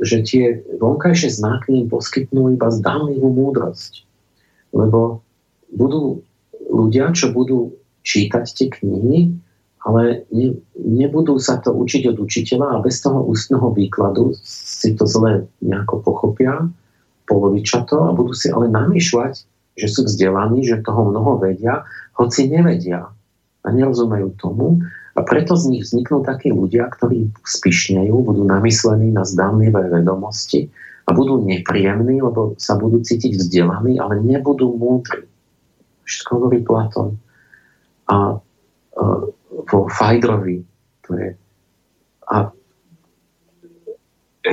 že 0.05 0.23
tie 0.25 0.45
vonkajšie 0.77 1.31
znaky 1.41 1.85
im 1.85 1.87
poskytnú 1.89 2.53
iba 2.53 2.69
zdánlivú 2.69 3.33
múdrosť. 3.33 4.05
Lebo 4.77 5.25
budú 5.73 6.21
ľudia, 6.69 7.15
čo 7.17 7.33
budú 7.33 7.73
čítať 8.05 8.45
tie 8.45 8.69
knihy, 8.71 9.33
ale 9.87 10.27
ne, 10.35 10.59
nebudú 10.75 11.39
sa 11.39 11.63
to 11.63 11.71
učiť 11.71 12.11
od 12.11 12.19
učiteľa 12.19 12.77
a 12.77 12.83
bez 12.83 12.99
toho 13.01 13.23
ústneho 13.23 13.71
výkladu 13.71 14.35
si 14.43 14.99
to 14.99 15.07
zle 15.07 15.47
nejako 15.63 16.03
pochopia, 16.03 16.67
polovičato 17.27 18.07
a 18.07 18.15
budú 18.15 18.35
si 18.35 18.51
ale 18.51 18.71
namýšľať, 18.71 19.35
že 19.79 19.87
sú 19.87 20.07
vzdelaní, 20.07 20.67
že 20.67 20.83
toho 20.83 21.11
mnoho 21.11 21.39
vedia, 21.39 21.87
hoci 22.19 22.51
nevedia 22.51 23.11
a 23.63 23.69
nerozumejú 23.71 24.35
tomu 24.39 24.83
a 25.17 25.21
preto 25.25 25.57
z 25.57 25.73
nich 25.73 25.83
vzniknú 25.89 26.21
takí 26.21 26.53
ľudia, 26.53 26.93
ktorí 26.93 27.33
spišnejú, 27.41 28.13
budú 28.21 28.45
namyslení 28.45 29.09
na 29.17 29.25
zdánlivé 29.25 29.89
vedomosti 29.89 30.69
a 31.09 31.17
budú 31.17 31.41
nepríjemní, 31.41 32.21
lebo 32.21 32.53
sa 32.61 32.77
budú 32.77 33.01
cítiť 33.01 33.41
vzdelaní, 33.41 33.97
ale 33.97 34.21
nebudú 34.21 34.77
múdri. 34.77 35.25
Všetko 36.05 36.31
hovorí 36.37 36.61
Platón. 36.61 37.17
A, 38.13 38.37
a 38.37 39.05
vo 39.67 39.81
Fajdrovi 39.89 40.63
to 41.09 41.11
je 41.17 41.29
a 42.27 42.51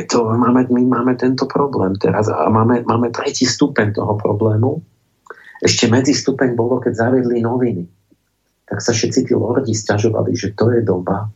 to, 0.10 0.26
máme, 0.26 0.66
my 0.74 0.82
máme 0.90 1.14
tento 1.22 1.46
problém 1.46 1.94
teraz 2.02 2.26
a 2.26 2.50
máme, 2.50 2.82
máme 2.82 3.14
tretí 3.14 3.46
stupeň 3.46 3.94
toho 3.94 4.18
problému. 4.18 4.82
Ešte 5.62 5.86
medzi 5.86 6.18
stupeň 6.18 6.58
bolo, 6.58 6.82
keď 6.82 6.98
zavedli 6.98 7.46
noviny 7.46 7.86
tak 8.68 8.80
sa 8.80 8.92
všetci 8.96 9.30
tí 9.30 9.34
lordi 9.36 9.76
stiažovali, 9.76 10.34
že 10.34 10.56
to 10.56 10.72
je 10.72 10.82
doba, 10.82 11.30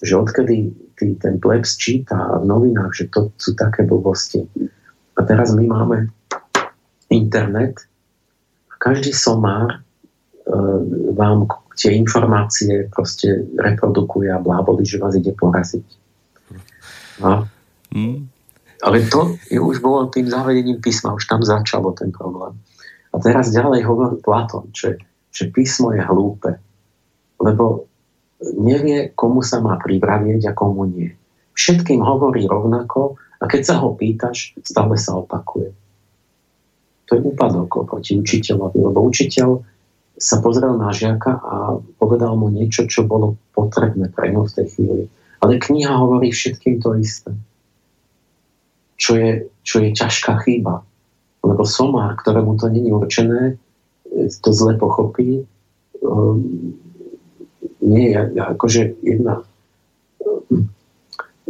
že 0.00 0.16
odkedy 0.16 0.74
tý, 0.98 1.14
ten 1.20 1.38
plebs 1.38 1.76
číta 1.76 2.40
v 2.40 2.44
novinách, 2.48 2.92
že 2.94 3.04
to 3.12 3.30
sú 3.38 3.54
také 3.54 3.86
blbosti. 3.86 4.42
A 5.14 5.20
teraz 5.22 5.54
my 5.54 5.64
máme 5.70 6.10
internet 7.12 7.78
a 8.70 8.74
každý 8.80 9.14
somár 9.14 9.70
e, 9.70 9.78
vám 11.14 11.46
tie 11.74 11.94
informácie 11.94 12.90
proste 12.90 13.46
reprodukuje 13.58 14.30
a 14.30 14.42
bláboli, 14.42 14.86
že 14.86 14.98
vás 14.98 15.14
ide 15.14 15.34
poraziť. 15.34 15.86
No. 17.22 17.46
Mm. 17.94 18.26
Ale 18.82 19.06
to 19.06 19.38
je, 19.48 19.58
už 19.58 19.78
bolo 19.78 20.10
tým 20.10 20.26
zavedením 20.26 20.82
písma, 20.82 21.14
už 21.14 21.24
tam 21.30 21.40
začalo 21.40 21.94
ten 21.94 22.10
problém. 22.10 22.58
A 23.14 23.22
teraz 23.22 23.54
ďalej 23.54 23.86
hovorí 23.86 24.18
Platón, 24.18 24.74
že 24.74 24.98
že 25.34 25.50
písmo 25.50 25.90
je 25.90 26.00
hlúpe, 26.00 26.54
lebo 27.42 27.90
nevie, 28.54 29.10
komu 29.18 29.42
sa 29.42 29.58
má 29.58 29.74
pripravieť 29.82 30.48
a 30.48 30.56
komu 30.56 30.86
nie. 30.86 31.10
Všetkým 31.58 31.98
hovorí 32.02 32.46
rovnako 32.46 33.18
a 33.42 33.44
keď 33.50 33.62
sa 33.66 33.74
ho 33.82 33.98
pýtaš, 33.98 34.54
stále 34.62 34.94
sa 34.94 35.18
opakuje. 35.18 35.74
To 37.04 37.10
je 37.18 37.20
úpadok 37.20 37.84
oproti 37.84 38.16
učiteľovi, 38.16 38.78
lebo 38.80 39.04
učiteľ 39.04 39.60
sa 40.14 40.38
pozrel 40.38 40.78
na 40.78 40.94
žiaka 40.94 41.42
a 41.42 41.54
povedal 41.98 42.38
mu 42.38 42.48
niečo, 42.48 42.86
čo 42.86 43.02
bolo 43.02 43.34
potrebné 43.52 44.08
pre 44.14 44.30
ňu 44.30 44.46
v 44.46 44.54
tej 44.54 44.66
chvíli. 44.72 45.04
Ale 45.42 45.60
kniha 45.60 45.90
hovorí 46.00 46.30
všetkým 46.30 46.80
to 46.80 46.96
isté. 46.96 47.34
Čo 48.94 49.18
je, 49.18 49.30
čo 49.66 49.82
je 49.82 49.90
ťažká 49.90 50.46
chyba. 50.46 50.86
Lebo 51.44 51.62
somár, 51.66 52.16
ktorému 52.16 52.56
to 52.56 52.72
není 52.72 52.94
určené, 52.94 53.58
to 54.14 54.50
zle 54.52 54.78
pochopí. 54.78 55.46
Um, 56.04 56.76
nie 57.84 58.12
je 58.12 58.20
akože 58.40 58.96
jedna 59.04 59.44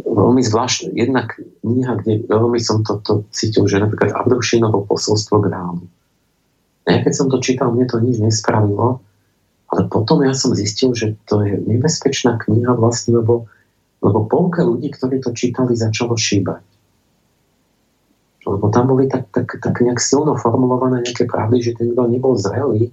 veľmi 0.05 0.41
zvláštna, 0.43 0.91
jedna 0.95 1.27
kniha, 1.63 1.93
kde 2.03 2.27
veľmi 2.27 2.59
som 2.59 2.83
to, 2.83 2.99
to 3.03 3.23
cítil, 3.31 3.67
že 3.67 3.79
napríklad 3.79 4.15
Abdušinovo 4.15 4.83
posolstvo 4.87 5.39
Grálu 5.43 5.87
ja 6.85 7.01
keď 7.01 7.13
som 7.13 7.27
to 7.33 7.41
čítal, 7.41 7.73
mne 7.73 7.89
to 7.89 7.97
nič 7.97 8.21
nespravilo, 8.21 9.01
ale 9.73 9.81
potom 9.89 10.21
ja 10.21 10.37
som 10.37 10.53
zistil, 10.53 10.93
že 10.93 11.17
to 11.25 11.41
je 11.41 11.57
nebezpečná 11.57 12.37
kniha 12.45 12.77
vlastne, 12.77 13.17
lebo, 13.17 13.49
lebo 14.05 14.29
polka 14.29 14.61
ľudí, 14.61 14.93
ktorí 14.93 15.17
to 15.17 15.33
čítali, 15.33 15.73
začalo 15.73 16.13
šíbať. 16.13 16.61
Lebo 18.55 18.71
tam 18.71 18.87
boli 18.87 19.11
tak, 19.11 19.27
tak, 19.35 19.59
tak 19.59 19.75
nejak 19.83 19.99
silno 19.99 20.39
formulované 20.39 21.03
nejaké 21.03 21.27
pravdy, 21.27 21.59
že 21.59 21.75
ten, 21.75 21.91
kto 21.91 22.07
nebol 22.07 22.39
zrelý, 22.39 22.87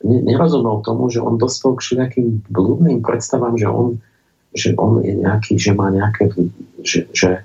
ne, 0.00 0.18
nerozumel 0.24 0.80
tomu, 0.80 1.12
že 1.12 1.20
on 1.20 1.36
dospel 1.36 1.76
k 1.76 1.84
všetkým 1.84 2.48
blúdnym 2.48 3.04
predstavám, 3.04 3.60
že 3.60 3.68
on, 3.68 4.00
že 4.56 4.72
on 4.80 5.04
je 5.04 5.12
nejaký, 5.20 5.60
že 5.60 5.76
má 5.76 5.92
nejaké, 5.92 6.32
že, 6.80 7.04
že, 7.12 7.44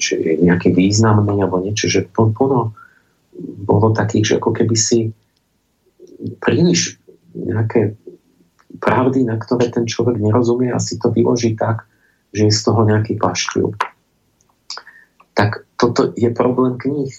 že 0.00 0.14
je 0.16 0.32
nejaký 0.40 0.72
významný 0.72 1.36
alebo 1.44 1.60
niečo, 1.60 1.92
že 1.92 2.08
plno, 2.08 2.72
bolo 3.68 3.92
takých, 3.92 4.24
že 4.24 4.34
ako 4.40 4.50
keby 4.56 4.76
si 4.76 5.12
príliš 6.40 6.96
nejaké 7.36 7.92
pravdy, 8.80 9.28
na 9.28 9.36
ktoré 9.36 9.68
ten 9.68 9.84
človek 9.84 10.16
nerozumie 10.16 10.72
a 10.72 10.80
si 10.80 10.96
to 10.96 11.12
vyloží 11.12 11.52
tak, 11.52 11.84
že 12.32 12.48
je 12.48 12.52
z 12.56 12.60
toho 12.64 12.88
nejaký 12.88 13.20
paškľub. 13.20 13.76
Tak 15.36 15.65
toto 15.76 16.12
je 16.16 16.28
problém 16.32 16.80
kníh. 16.80 17.12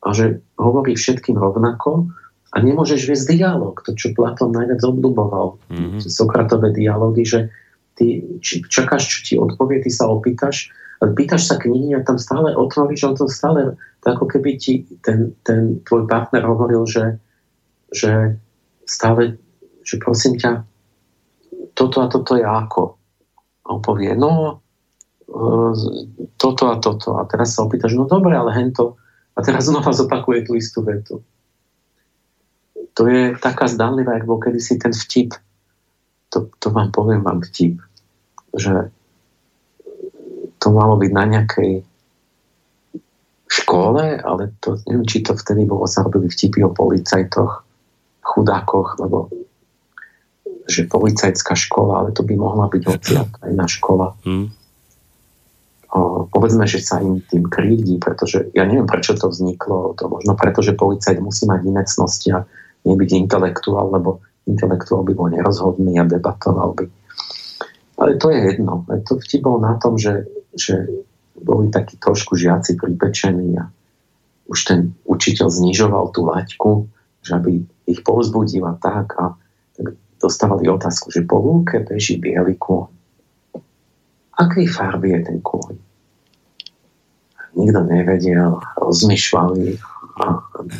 A 0.00 0.16
že 0.16 0.40
hovorí 0.56 0.96
všetkým 0.96 1.36
rovnako 1.36 2.08
a 2.50 2.56
nemôžeš 2.58 3.04
viesť 3.04 3.36
dialog. 3.36 3.76
To, 3.84 3.92
čo 3.92 4.16
Platón 4.16 4.56
najviac 4.56 4.80
obľúboval. 4.80 5.60
Mm-hmm. 5.68 6.00
Sokratové 6.08 6.72
dialógy, 6.72 7.28
že 7.28 7.40
ty 7.94 8.24
čakáš, 8.44 9.12
čo 9.12 9.18
ti 9.22 9.34
odpovie, 9.36 9.84
ty 9.84 9.92
sa 9.92 10.08
opýtaš 10.08 10.72
pýtaš 11.08 11.48
sa 11.48 11.56
knihy 11.56 11.96
a 11.96 12.04
tam 12.04 12.20
stále 12.20 12.52
otvoríš, 12.52 13.08
on 13.08 13.16
to 13.16 13.24
stále, 13.24 13.80
to 14.04 14.06
ako 14.12 14.28
keby 14.28 14.60
ti 14.60 14.84
ten, 15.00 15.32
ten 15.40 15.80
tvoj 15.88 16.04
partner 16.04 16.44
hovoril, 16.44 16.84
že, 16.84 17.16
že 17.88 18.36
stále, 18.84 19.40
že 19.80 19.96
prosím 19.96 20.36
ťa, 20.36 20.60
toto 21.72 22.04
a 22.04 22.06
toto 22.12 22.36
je 22.36 22.44
ako. 22.44 23.00
A 23.64 23.66
on 23.72 23.80
povie, 23.80 24.12
no, 24.12 24.60
toto 26.36 26.64
a 26.70 26.76
toto. 26.82 27.16
A 27.18 27.24
teraz 27.24 27.54
sa 27.54 27.62
opýtaš, 27.62 27.94
no 27.94 28.04
dobre, 28.10 28.34
ale 28.34 28.50
hento. 28.54 28.98
A 29.38 29.46
teraz 29.46 29.70
znova 29.70 29.94
zopakuje 29.94 30.44
tú 30.44 30.58
istú 30.58 30.82
vetu. 30.82 31.22
To 32.98 33.02
je 33.06 33.38
taká 33.38 33.70
zdánlivá, 33.70 34.18
ako 34.18 34.36
bol 34.36 34.40
kedysi 34.42 34.76
ten 34.76 34.90
vtip. 34.90 35.38
To, 36.34 36.50
to 36.58 36.74
vám 36.74 36.90
poviem 36.90 37.22
vám 37.22 37.40
vtip. 37.46 37.78
Že 38.50 38.90
to 40.60 40.68
malo 40.74 40.98
byť 40.98 41.10
na 41.14 41.24
nejakej 41.24 41.72
škole, 43.50 44.02
ale 44.20 44.54
to, 44.62 44.78
neviem, 44.86 45.06
či 45.06 45.26
to 45.26 45.34
vtedy 45.34 45.66
bolo, 45.66 45.88
sa 45.90 46.06
robili 46.06 46.30
vtipy 46.30 46.62
o 46.62 46.70
policajtoch, 46.70 47.66
chudákoch, 48.22 49.02
lebo 49.02 49.26
že 50.70 50.86
policajtská 50.86 51.58
škola, 51.58 52.04
ale 52.04 52.10
to 52.14 52.22
by 52.22 52.38
mohla 52.38 52.70
byť 52.70 52.82
aj 53.46 53.52
na 53.54 53.66
škola. 53.66 54.14
Hmm. 54.22 54.54
Povedzme, 56.30 56.70
že 56.70 56.78
sa 56.78 57.02
im 57.02 57.18
tým 57.26 57.50
krivdí, 57.50 57.98
pretože 57.98 58.50
ja 58.54 58.62
neviem, 58.62 58.86
prečo 58.86 59.18
to 59.18 59.26
vzniklo. 59.26 59.98
To 59.98 60.06
možno 60.06 60.38
preto, 60.38 60.62
že 60.62 60.78
policajt 60.78 61.18
musí 61.18 61.50
mať 61.50 61.60
iné 61.66 61.82
cnosti 61.82 62.28
a 62.30 62.46
nebyť 62.86 63.10
intelektuál, 63.26 63.90
lebo 63.90 64.22
intelektuál 64.46 65.02
by 65.02 65.12
bol 65.18 65.28
nerozhodný 65.28 65.98
a 65.98 66.06
debatoval 66.06 66.78
by. 66.78 66.86
Ale 68.00 68.16
to 68.16 68.30
je 68.30 68.38
jedno. 68.54 68.86
To 68.86 69.12
vtip 69.18 69.42
bol 69.44 69.58
na 69.58 69.76
tom, 69.76 69.98
že 69.98 70.24
že 70.54 70.86
boli 71.38 71.70
takí 71.70 71.96
trošku 71.96 72.34
žiaci 72.34 72.76
pripečení 72.76 73.56
a 73.58 73.70
už 74.50 74.58
ten 74.66 74.80
učiteľ 75.06 75.46
znižoval 75.46 76.10
tú 76.10 76.26
laťku, 76.26 76.90
že 77.22 77.38
aby 77.38 77.62
ich 77.86 78.02
povzbudil 78.02 78.66
a 78.66 78.74
tak 78.76 79.14
a 79.14 79.38
tak 79.78 79.94
dostávali 80.18 80.66
otázku, 80.66 81.14
že 81.14 81.24
po 81.24 81.38
lúke 81.38 81.80
beží 81.86 82.18
biely 82.18 82.58
kôň. 82.58 82.90
Akej 84.40 84.66
farby 84.72 85.12
je 85.12 85.20
ten 85.28 85.38
kôň? 85.44 85.76
Nikto 87.60 87.80
nevedel, 87.84 88.56
rozmýšľali 88.80 89.76
a 90.20 90.24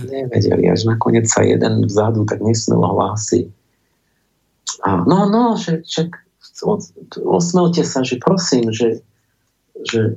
nevedeli, 0.09 0.65
až 0.71 0.89
nakoniec 0.89 1.29
sa 1.29 1.45
jeden 1.45 1.85
vzadu 1.85 2.25
tak 2.25 2.41
nesmelo 2.41 2.89
hlási. 2.97 3.53
A 4.87 5.05
no, 5.05 5.29
no, 5.29 5.61
že, 5.61 5.85
že 5.85 6.09
osmelte 7.21 7.85
sa, 7.85 8.01
že 8.01 8.17
prosím, 8.17 8.73
že 8.73 9.05
že 9.85 10.17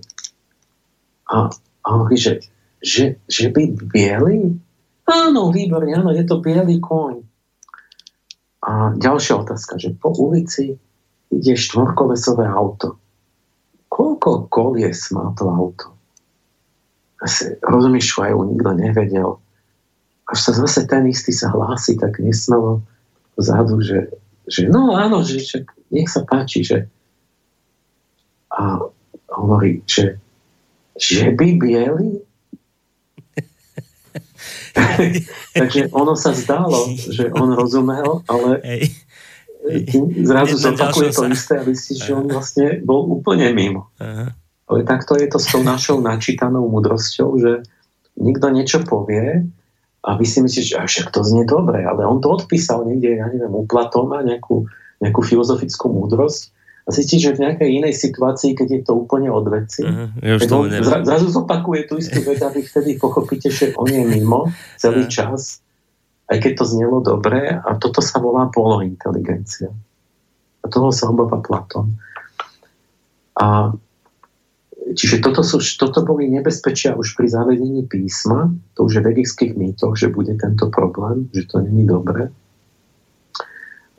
a, 1.31 1.49
a 1.83 1.87
hovorí, 1.87 2.19
že, 2.19 2.43
že, 2.83 3.19
že 3.31 3.47
by 3.49 3.73
biely? 3.87 4.59
Áno, 5.07 5.51
výborne, 5.51 5.91
áno, 5.95 6.11
je 6.11 6.23
to 6.27 6.39
biely 6.43 6.79
koň. 6.79 7.23
A 8.63 8.95
ďalšia 8.95 9.43
otázka, 9.43 9.75
že 9.75 9.91
po 9.95 10.15
ulici 10.15 10.79
ide 11.27 11.53
štvorkolesové 11.59 12.47
auto. 12.47 12.95
Koľko 13.93 14.49
kolies 14.49 15.13
má 15.13 15.29
to 15.37 15.45
auto? 15.45 15.93
Asi 17.21 17.53
rozmýšľajú, 17.61 18.37
nikto 18.49 18.71
nevedel. 18.73 19.29
Až 20.25 20.49
sa 20.49 20.51
zase 20.65 20.89
ten 20.89 21.05
istý 21.05 21.29
sa 21.29 21.53
hlási 21.53 22.01
tak 22.01 22.17
nesmelo 22.17 22.81
vzadu, 23.37 23.85
že, 23.85 24.09
že 24.49 24.65
no 24.65 24.97
áno, 24.97 25.21
že, 25.21 25.45
že 25.45 25.61
nech 25.93 26.09
sa 26.09 26.25
páči, 26.25 26.65
že 26.65 26.89
a 28.49 28.81
hovorí, 29.29 29.85
že, 29.85 30.17
že 30.97 31.29
by 31.33 31.47
bieli? 31.61 32.17
Takže 35.53 35.93
ono 35.93 36.17
sa 36.17 36.33
zdalo, 36.33 36.89
že 36.97 37.29
on 37.33 37.53
rozumel, 37.53 38.25
ale 38.25 38.49
zrazu 40.27 40.55
zopakuje 40.59 41.09
to 41.15 41.23
isté 41.31 41.53
a 41.59 41.63
si, 41.71 41.95
že 41.95 42.11
on 42.11 42.27
vlastne 42.27 42.83
bol 42.83 43.07
úplne 43.07 43.51
mimo. 43.55 43.89
Ale 44.67 44.87
takto 44.87 45.15
je 45.15 45.27
to 45.27 45.39
s 45.39 45.47
tou 45.51 45.61
našou 45.63 45.99
načítanou 45.99 46.67
mudrosťou, 46.67 47.29
že 47.39 47.51
nikto 48.19 48.47
niečo 48.51 48.83
povie 48.83 49.47
a 50.03 50.09
vy 50.19 50.25
si 50.27 50.43
myslíte, 50.43 50.75
že 50.75 50.83
však 50.83 51.15
to 51.15 51.23
znie 51.23 51.47
dobre, 51.47 51.79
ale 51.83 52.03
on 52.03 52.19
to 52.19 52.27
odpísal 52.27 52.83
niekde, 52.83 53.23
ja 53.23 53.27
neviem, 53.31 53.55
u 53.55 53.63
Platóna, 53.63 54.19
nejakú, 54.19 54.67
nejakú 54.99 55.21
filozofickú 55.23 55.87
múdrosť 55.87 56.51
a 56.83 56.89
zistí, 56.91 57.15
že 57.15 57.31
v 57.31 57.47
nejakej 57.47 57.69
inej 57.79 57.95
situácii, 57.95 58.59
keď 58.59 58.67
je 58.67 58.81
to 58.83 58.93
úplne 58.99 59.31
od 59.31 59.47
veci, 59.47 59.87
tak 60.19 60.49
on 60.51 60.67
zra, 60.67 61.07
zrazu 61.07 61.31
zopakuje 61.31 61.87
tú 61.87 61.95
istú 61.95 62.19
vec 62.27 62.43
a 62.43 62.51
vy 62.51 62.67
vtedy 62.67 62.99
pochopíte, 62.99 63.47
že 63.47 63.71
on 63.79 63.87
je 63.87 64.03
mimo 64.03 64.51
celý 64.75 65.07
čas, 65.07 65.62
aj 66.33 66.37
keď 66.41 66.53
to 66.57 66.65
znelo 66.65 66.97
dobre 67.05 67.53
a 67.53 67.69
toto 67.77 68.01
sa 68.01 68.17
volá 68.17 68.49
polointeligencia. 68.49 69.69
A 70.63 70.65
toho 70.65 70.89
sa 70.89 71.13
obáva 71.13 71.37
Platón. 71.37 71.93
A 73.37 73.77
Čiže 74.83 75.23
toto, 75.23 75.41
sú, 75.47 75.63
toto 75.79 76.03
boli 76.03 76.27
nebezpečia 76.27 76.93
už 76.99 77.15
pri 77.15 77.31
zavedení 77.31 77.87
písma, 77.87 78.51
to 78.75 78.83
už 78.83 78.99
je 78.99 79.01
v 79.01 79.07
vegických 79.15 79.55
mýtoch, 79.55 79.95
že 79.95 80.11
bude 80.11 80.35
tento 80.35 80.67
problém, 80.67 81.31
že 81.31 81.47
to 81.47 81.63
není 81.63 81.87
dobré. 81.87 82.27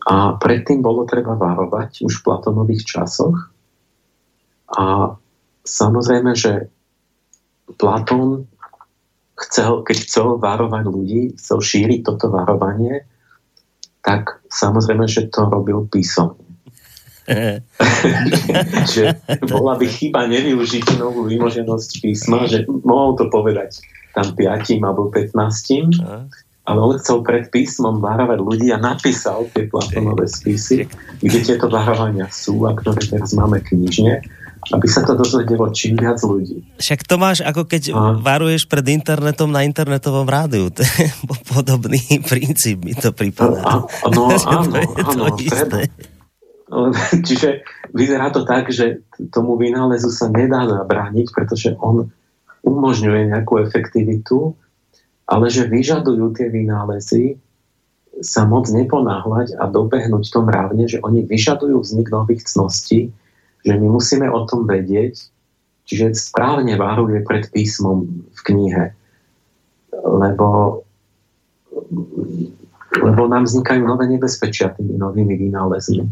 A 0.04 0.36
predtým 0.36 0.84
bolo 0.84 1.08
treba 1.08 1.32
varovať 1.40 2.04
už 2.04 2.20
v 2.20 2.24
Platonových 2.28 2.84
časoch. 2.84 3.48
A 4.68 5.16
samozrejme, 5.64 6.36
že 6.36 6.68
Platón 7.80 8.44
chcel, 9.48 9.84
keď 9.84 9.96
chcel 10.08 10.26
varovať 10.40 10.84
ľudí, 10.88 11.20
chcel 11.36 11.58
šíriť 11.60 12.00
toto 12.04 12.32
varovanie, 12.32 13.04
tak 14.04 14.44
samozrejme, 14.52 15.08
že 15.08 15.32
to 15.32 15.48
robil 15.48 15.88
písomne. 15.88 16.40
že 18.92 19.16
bola 19.48 19.80
by 19.80 19.86
chyba 19.88 20.28
nevyužiť 20.28 21.00
novú 21.00 21.24
vymoženosť 21.24 22.04
písma, 22.04 22.44
že 22.44 22.68
mohol 22.68 23.16
to 23.16 23.32
povedať 23.32 23.80
tam 24.12 24.36
piatim 24.36 24.84
alebo 24.84 25.08
15 25.08 26.28
ale 26.64 26.80
on 26.80 26.96
chcel 26.96 27.20
pred 27.20 27.52
písmom 27.52 28.00
varovať 28.00 28.40
ľudí 28.40 28.72
a 28.72 28.80
napísal 28.80 29.44
tie 29.52 29.68
Platonové 29.68 30.24
spisy, 30.24 30.88
kde 31.20 31.38
tieto 31.44 31.68
varovania 31.68 32.24
sú 32.32 32.64
a 32.64 32.72
ktoré 32.72 33.04
teraz 33.04 33.36
máme 33.36 33.60
knižne. 33.60 34.24
A 34.72 34.80
aby 34.80 34.86
sa 34.88 35.04
to 35.04 35.12
dozvedelo 35.12 35.68
čím 35.70 36.00
viac 36.00 36.20
ľudí. 36.24 36.64
Však 36.80 37.04
to 37.04 37.20
máš 37.20 37.44
ako 37.44 37.68
keď 37.68 37.92
a... 37.92 38.16
varuješ 38.16 38.64
pred 38.64 38.84
internetom 38.88 39.52
na 39.52 39.62
internetovom 39.64 40.24
rádiu. 40.24 40.72
To 40.72 40.80
je 40.80 41.06
podobný 41.52 42.00
princíp, 42.24 42.80
mi 42.84 42.96
to 42.96 43.12
pripadá. 43.12 43.84
No, 44.08 44.32
áno, 44.64 44.72
áno, 45.04 45.24
Čiže 47.28 47.62
vyzerá 47.94 48.32
to 48.34 48.42
tak, 48.42 48.72
že 48.72 49.04
tomu 49.30 49.54
vynálezu 49.54 50.10
sa 50.10 50.26
nedá 50.32 50.66
zabrániť, 50.66 51.26
pretože 51.30 51.76
on 51.78 52.10
umožňuje 52.64 53.30
nejakú 53.30 53.60
efektivitu, 53.60 54.56
ale 55.28 55.52
že 55.52 55.68
vyžadujú 55.68 56.34
tie 56.34 56.48
vynálezy 56.48 57.36
sa 58.22 58.46
moc 58.46 58.70
neponáhľať 58.70 59.58
a 59.58 59.66
dobehnúť 59.66 60.24
to 60.30 60.40
mravne, 60.46 60.86
že 60.86 61.02
oni 61.02 61.26
vyžadujú 61.26 61.82
vznik 61.82 62.08
nových 62.14 62.46
cností, 62.46 63.10
že 63.64 63.72
my 63.80 63.88
musíme 63.88 64.28
o 64.28 64.44
tom 64.44 64.68
vedieť, 64.68 65.16
čiže 65.88 66.12
správne 66.12 66.76
varuje 66.76 67.24
pred 67.24 67.48
písmom 67.48 68.04
v 68.28 68.40
knihe, 68.44 68.84
lebo, 70.04 70.80
lebo 73.00 73.22
nám 73.24 73.48
vznikajú 73.48 73.82
nové 73.84 74.04
nebezpečia 74.06 74.76
tými 74.76 75.00
novými 75.00 75.34
vynálezmi. 75.48 76.04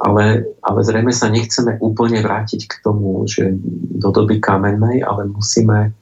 Ale, 0.00 0.48
ale 0.64 0.80
zrejme 0.80 1.12
sa 1.12 1.28
nechceme 1.28 1.76
úplne 1.84 2.24
vrátiť 2.24 2.64
k 2.64 2.74
tomu, 2.80 3.20
že 3.28 3.52
do 4.00 4.08
doby 4.08 4.40
kamennej, 4.40 5.04
ale 5.04 5.28
musíme 5.28 5.92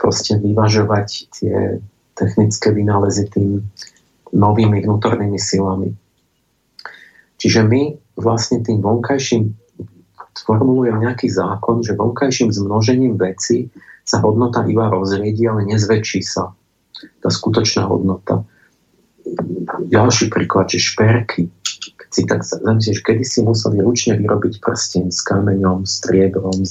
proste 0.00 0.40
vyvažovať 0.40 1.08
tie 1.28 1.76
technické 2.16 2.72
vynálezy 2.72 3.28
tým 3.28 3.60
novými 4.32 4.80
vnútornými 4.80 5.36
silami. 5.36 5.92
Čiže 7.36 7.68
my 7.68 8.03
vlastne 8.18 8.62
tým 8.62 8.80
vonkajším 8.82 9.54
formulujem 10.42 10.98
nejaký 10.98 11.30
zákon, 11.30 11.86
že 11.86 11.94
vonkajším 11.94 12.50
zmnožením 12.50 13.14
veci 13.14 13.70
sa 14.02 14.18
hodnota 14.20 14.66
iba 14.66 14.90
rozriedi, 14.90 15.46
ale 15.46 15.64
nezväčší 15.70 16.20
sa 16.20 16.52
tá 17.22 17.28
skutočná 17.30 17.86
hodnota. 17.86 18.42
Ďalší 19.88 20.28
príklad, 20.28 20.68
že 20.68 20.82
šperky 20.82 21.48
si 22.14 22.22
tak 22.28 22.46
zamyslíš, 22.46 23.02
kedy 23.02 23.24
si 23.26 23.42
museli 23.42 23.82
ručne 23.82 24.14
vyrobiť 24.18 24.62
prsteň 24.62 25.10
s 25.10 25.20
kameňom, 25.26 25.82
striebrom 25.82 26.62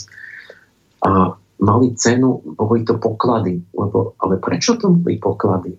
a 1.03 1.35
mali 1.59 1.91
cenu, 1.99 2.39
boli 2.55 2.87
to 2.87 2.95
poklady. 2.95 3.59
Lebo, 3.75 4.15
ale 4.23 4.39
prečo 4.39 4.79
to 4.79 4.91
boli 4.95 5.19
poklady? 5.19 5.75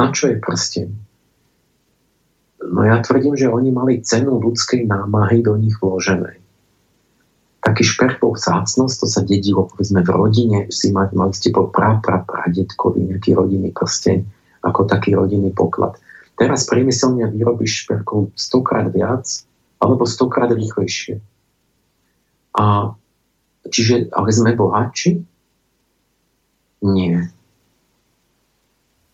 Na 0.00 0.08
čo 0.08 0.32
je 0.32 0.36
prsteň? 0.40 0.88
No 2.62 2.86
ja 2.86 3.02
tvrdím, 3.02 3.34
že 3.34 3.50
oni 3.50 3.74
mali 3.74 4.06
cenu 4.06 4.38
ľudskej 4.38 4.86
námahy 4.86 5.42
do 5.42 5.58
nich 5.58 5.74
vloženej. 5.82 6.38
Taký 7.62 7.82
šperkov 7.86 8.38
vzácnosť, 8.38 8.94
to 9.02 9.06
sa 9.06 9.22
dedilo 9.22 9.66
povedzme 9.66 10.02
v 10.02 10.10
rodine, 10.10 10.58
si 10.70 10.90
mali, 10.90 11.14
mali 11.14 11.34
ste 11.34 11.54
po 11.54 11.70
pra, 11.70 11.98
pra, 12.02 12.22
pradetkovi 12.22 13.10
nejaký 13.10 13.38
rodinný 13.38 13.70
prsteň 13.70 14.22
ako 14.62 14.86
taký 14.86 15.14
rodinný 15.18 15.50
poklad. 15.50 15.98
Teraz 16.38 16.66
priemyselne 16.66 17.26
vyrobíš 17.30 17.86
šperkov 17.86 18.34
stokrát 18.38 18.90
viac 18.90 19.26
alebo 19.82 20.06
stokrát 20.06 20.50
rýchlejšie. 20.54 21.18
A 22.58 22.94
čiže, 23.66 24.10
ale 24.14 24.28
sme 24.30 24.54
bohatší? 24.54 25.22
Nie. 26.82 27.30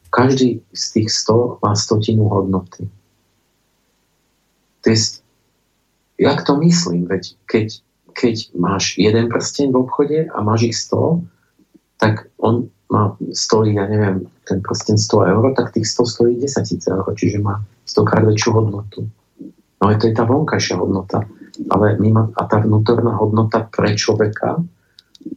Každý 0.09 0.65
z 0.73 0.85
tých 0.97 1.09
100 1.13 1.61
má 1.61 1.77
stotinu 1.77 2.33
hodnoty. 2.33 2.89
To 4.83 4.91
je, 4.91 4.97
jak 6.19 6.39
to 6.47 6.57
myslím? 6.57 7.07
Veď 7.07 7.35
keď, 7.47 7.67
keď 8.15 8.37
máš 8.55 8.99
jeden 8.99 9.29
prsteň 9.29 9.73
v 9.73 9.77
obchode 9.77 10.19
a 10.31 10.39
máš 10.43 10.61
ich 10.71 10.77
100, 10.77 11.23
tak 11.99 12.31
on 12.39 12.71
má, 12.89 13.17
stojí, 13.35 13.77
ja 13.77 13.85
neviem, 13.85 14.25
ten 14.49 14.65
prsten 14.65 14.97
100 14.97 15.33
eur, 15.35 15.45
tak 15.53 15.77
tých 15.77 15.87
100 15.87 16.07
stojí 16.07 16.33
10 16.41 16.63
tisíc 16.65 16.83
eur, 16.89 17.05
čiže 17.05 17.39
má 17.43 17.61
100 17.85 18.09
krát 18.09 18.25
väčšiu 18.25 18.51
hodnotu. 18.55 19.11
No 19.79 19.85
je 19.93 19.97
to 20.01 20.05
je 20.11 20.15
tá 20.17 20.25
vonkajšia 20.25 20.77
hodnota. 20.81 21.23
Ale 21.69 21.99
my 21.99 22.33
a 22.39 22.43
tá 22.47 22.63
vnútorná 22.63 23.19
hodnota 23.19 23.67
pre 23.67 23.99
človeka 23.99 24.63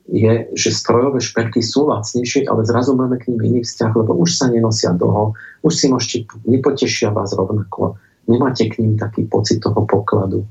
je, 0.05 0.47
že 0.53 0.69
strojové 0.69 1.17
šperky 1.17 1.65
sú 1.65 1.89
lacnejšie, 1.89 2.45
ale 2.45 2.61
zrazu 2.67 2.93
máme 2.93 3.17
k 3.17 3.33
ním 3.33 3.41
iný 3.41 3.59
vzťah, 3.65 3.91
lebo 4.05 4.13
už 4.21 4.37
sa 4.37 4.45
nenosia 4.53 4.93
dlho, 4.93 5.33
už 5.65 5.73
si 5.73 5.85
môžete, 5.89 6.29
nepotešia 6.45 7.09
vás 7.09 7.33
rovnako, 7.33 7.97
nemáte 8.27 8.65
k 8.69 8.77
ním 8.79 8.97
taký 8.97 9.25
pocit 9.25 9.59
toho 9.59 9.85
pokladu. 9.85 10.45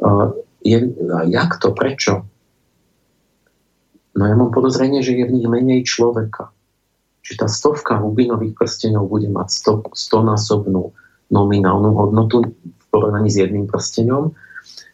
Uh, 0.00 0.32
je, 0.64 0.80
jak 1.28 1.58
to? 1.60 1.72
Prečo? 1.72 2.24
No 4.16 4.22
ja 4.26 4.34
mám 4.36 4.50
podozrenie, 4.50 5.00
že 5.00 5.16
je 5.16 5.24
v 5.28 5.34
nich 5.38 5.48
menej 5.48 5.84
človeka. 5.86 6.50
Čiže 7.20 7.46
tá 7.46 7.48
stovka 7.48 8.00
hubinových 8.00 8.56
prstenov 8.56 9.06
bude 9.08 9.28
mať 9.28 9.48
100, 9.92 9.92
100 9.92 10.30
násobnú 10.34 10.92
nominálnu 11.30 11.94
hodnotu 11.94 12.42
v 12.58 12.84
porovnaní 12.90 13.30
s 13.30 13.38
jedným 13.38 13.70
prstenom, 13.70 14.34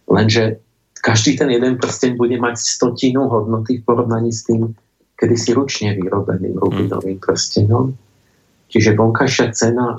lenže 0.05 0.61
každý 1.01 1.39
ten 1.39 1.49
jeden 1.49 1.79
prsteň 1.79 2.19
bude 2.19 2.37
mať 2.37 2.59
stotinu 2.59 3.31
hodnoty 3.31 3.79
v 3.81 3.87
porovnaní 3.87 4.35
s 4.35 4.45
tým 4.45 4.75
kedysi 5.17 5.57
ručne 5.57 5.95
vyrobeným 5.97 6.59
rubinovým 6.61 7.23
prstenom. 7.23 7.95
Čiže 8.69 8.99
vonkajšia 8.99 9.55
cena 9.55 9.97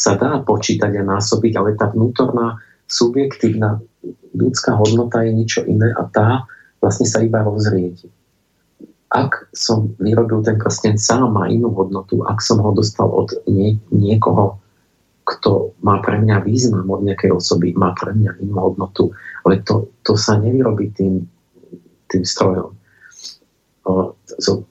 sa 0.00 0.16
dá 0.16 0.40
počítať 0.40 0.96
a 0.96 1.04
násobiť, 1.04 1.52
ale 1.60 1.76
tá 1.76 1.92
vnútorná 1.92 2.56
subjektívna 2.88 3.84
ľudská 4.32 4.72
hodnota 4.80 5.20
je 5.28 5.36
niečo 5.36 5.60
iné 5.68 5.92
a 5.92 6.08
tá 6.08 6.48
vlastne 6.80 7.04
sa 7.04 7.20
iba 7.20 7.44
rozriedi. 7.44 8.08
Ak 9.12 9.52
som 9.52 9.92
vyrobil 10.00 10.40
ten 10.40 10.56
prsten 10.56 10.96
sám, 10.96 11.36
má 11.36 11.52
inú 11.52 11.68
hodnotu, 11.76 12.24
ak 12.24 12.40
som 12.40 12.64
ho 12.64 12.72
dostal 12.72 13.12
od 13.12 13.28
nie, 13.44 13.76
niekoho, 13.92 14.56
kto 15.28 15.76
má 15.84 16.00
pre 16.00 16.16
mňa 16.16 16.46
význam 16.48 16.88
od 16.88 17.04
nejakej 17.04 17.36
osoby, 17.36 17.76
má 17.76 17.92
pre 17.92 18.16
mňa 18.16 18.40
inú 18.40 18.56
hodnotu, 18.56 19.12
ale 19.44 19.60
to, 19.60 19.92
to 20.00 20.16
sa 20.16 20.40
nevyrobí 20.40 20.94
tým, 20.96 21.28
tým 22.08 22.24
strojom. 22.24 22.72
O, 23.84 24.14
so, 24.40 24.64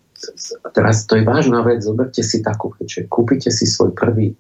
teraz 0.74 1.06
to 1.06 1.20
je 1.20 1.24
vážna 1.28 1.62
vec, 1.62 1.84
zoberte 1.84 2.24
si 2.26 2.42
takú, 2.42 2.74
že 2.82 3.06
kúpite 3.12 3.52
si 3.52 3.68
svoj 3.68 3.94
prvý 3.94 4.34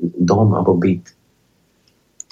dom 0.00 0.56
alebo 0.56 0.74
byt. 0.76 1.04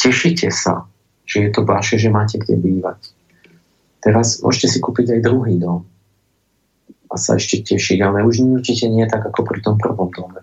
Tešite 0.00 0.48
sa, 0.48 0.88
že 1.28 1.44
je 1.46 1.50
to 1.52 1.62
vaše, 1.68 2.00
že 2.00 2.08
máte 2.08 2.40
kde 2.40 2.56
bývať 2.56 3.18
Teraz 3.98 4.38
môžete 4.42 4.68
si 4.70 4.78
kúpiť 4.78 5.18
aj 5.18 5.20
druhý 5.26 5.58
dom 5.58 5.82
a 7.08 7.14
sa 7.18 7.40
ešte 7.40 7.74
tešiť, 7.74 7.98
ale 8.04 8.22
už 8.22 8.44
určite 8.44 8.86
nie 8.86 9.02
tak 9.08 9.26
ako 9.26 9.42
pri 9.42 9.60
tom 9.64 9.80
prvom 9.80 10.12
dome. 10.12 10.40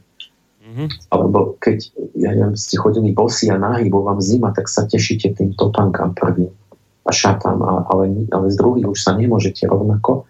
Mm-hmm. 0.65 0.87
Alebo 1.13 1.55
keď 1.61 1.93
ja 2.19 2.35
neviem, 2.35 2.57
ste 2.59 2.75
chodili 2.75 3.15
bosí 3.15 3.47
a 3.47 3.55
náhy, 3.55 3.87
bo 3.87 4.03
vám 4.03 4.19
zima, 4.19 4.51
tak 4.51 4.67
sa 4.67 4.83
tešíte 4.83 5.37
tým 5.37 5.55
topankám 5.55 6.17
prvým 6.17 6.51
a 7.05 7.11
šatám, 7.13 7.61
ale, 7.61 8.25
ale 8.33 8.45
z 8.49 8.55
druhých 8.57 8.89
už 8.89 8.97
sa 8.97 9.13
nemôžete 9.13 9.69
rovnako. 9.69 10.25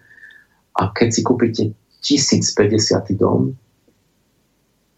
A 0.76 0.92
keď 0.92 1.08
si 1.08 1.20
kúpite 1.24 1.62
1050 2.04 3.16
dom, 3.16 3.56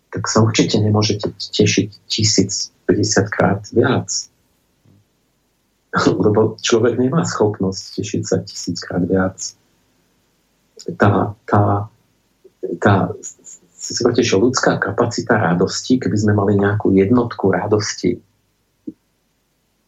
tak 0.08 0.24
sa 0.26 0.40
určite 0.40 0.80
nemôžete 0.80 1.28
tešiť 1.32 1.88
1050 2.08 3.34
krát 3.34 3.60
viac. 3.72 4.08
lebo 6.24 6.56
človek 6.60 7.00
nemá 7.00 7.24
schopnosť 7.24 8.00
tešiť 8.00 8.22
sa 8.24 8.36
tisíckrát 8.44 9.02
viac. 9.04 9.38
Tá, 10.94 11.34
tá, 11.44 11.90
tá 12.78 12.94
že 14.18 14.36
ľudská 14.36 14.78
kapacita 14.78 15.38
radosti, 15.38 15.98
keby 15.98 16.16
sme 16.18 16.32
mali 16.34 16.58
nejakú 16.58 16.92
jednotku 16.92 17.50
radosti, 17.50 18.20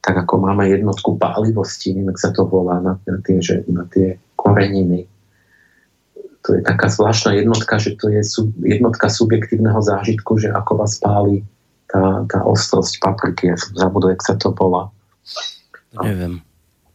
tak 0.01 0.27
ako 0.27 0.41
máme 0.41 0.67
jednotku 0.67 1.21
pálivosti, 1.21 1.93
neviem, 1.93 2.17
sa 2.17 2.33
to 2.33 2.49
volá 2.49 2.81
na, 2.81 2.97
na, 3.05 3.21
tie, 3.21 3.39
že, 3.45 3.63
na 3.69 3.85
tie 3.87 4.17
koreniny. 4.35 5.05
To 6.49 6.57
je 6.57 6.65
taká 6.65 6.89
zvláštna 6.89 7.37
jednotka, 7.37 7.77
že 7.77 8.01
to 8.01 8.09
je 8.09 8.25
sub, 8.25 8.49
jednotka 8.65 9.13
subjektívneho 9.13 9.77
zážitku, 9.85 10.41
že 10.41 10.49
ako 10.49 10.73
vás 10.81 10.97
páli 10.97 11.45
tá, 11.85 12.25
tá 12.25 12.41
ostrosť 12.49 12.97
papriky. 12.97 13.53
Ja 13.53 13.61
som 13.61 13.77
zabudol, 13.77 14.17
jak 14.17 14.25
sa 14.25 14.35
to 14.41 14.57
volá. 14.57 14.89
Neviem. 16.01 16.41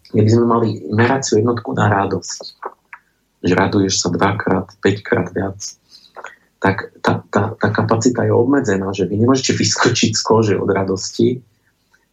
Keby 0.09 0.29
sme 0.31 0.45
mali 0.47 0.69
meraciu 0.89 1.43
jednotku 1.43 1.75
na 1.77 1.91
radosť, 1.91 2.41
že 3.45 3.53
raduješ 3.53 3.93
sa 4.01 4.09
dvakrát, 4.09 4.73
päťkrát 4.81 5.29
viac, 5.35 5.59
tak 6.57 6.89
tá, 7.05 7.21
tá, 7.29 7.53
tá 7.53 7.69
kapacita 7.69 8.25
je 8.25 8.33
obmedzená, 8.33 8.89
že 8.95 9.05
vy 9.05 9.21
nemôžete 9.21 9.53
vyskočiť 9.61 10.17
z 10.17 10.21
kože 10.25 10.55
od 10.57 10.65
radosti 10.73 11.37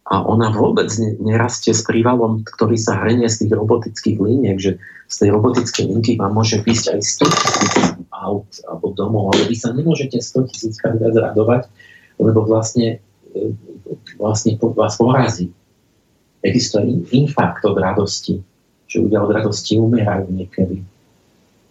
a 0.03 0.19
ona 0.19 0.51
vôbec 0.51 0.91
nerastie 1.23 1.71
s 1.71 1.79
prívalom, 1.87 2.43
ktorý 2.43 2.75
sa 2.75 2.99
hrenie 2.99 3.31
z 3.31 3.47
tých 3.47 3.51
robotických 3.55 4.17
líniek, 4.19 4.59
že 4.59 4.71
z 5.07 5.15
tej 5.15 5.29
robotickej 5.31 5.85
linky 5.87 6.19
vám 6.19 6.35
môže 6.35 6.59
ísť 6.59 6.99
aj 6.99 6.99
100 6.99 7.39
tisíc 7.39 7.73
aut 8.11 8.49
alebo 8.67 8.91
domov, 8.91 9.31
ale 9.31 9.47
vy 9.47 9.55
sa 9.55 9.71
nemôžete 9.71 10.19
100 10.19 10.51
tisíc 10.51 10.75
viac 10.83 11.15
radovať, 11.15 11.71
lebo 12.19 12.43
vlastne, 12.43 12.99
e, 13.31 13.55
vlastne 14.19 14.59
vás 14.59 14.99
porazí 14.99 15.55
existuje 16.43 17.07
infarkt 17.15 17.63
od 17.63 17.79
radosti. 17.79 18.43
že 18.83 19.01
ľudia 19.01 19.25
od 19.25 19.31
radosti 19.33 19.81
umierajú 19.81 20.29
niekedy. 20.29 20.85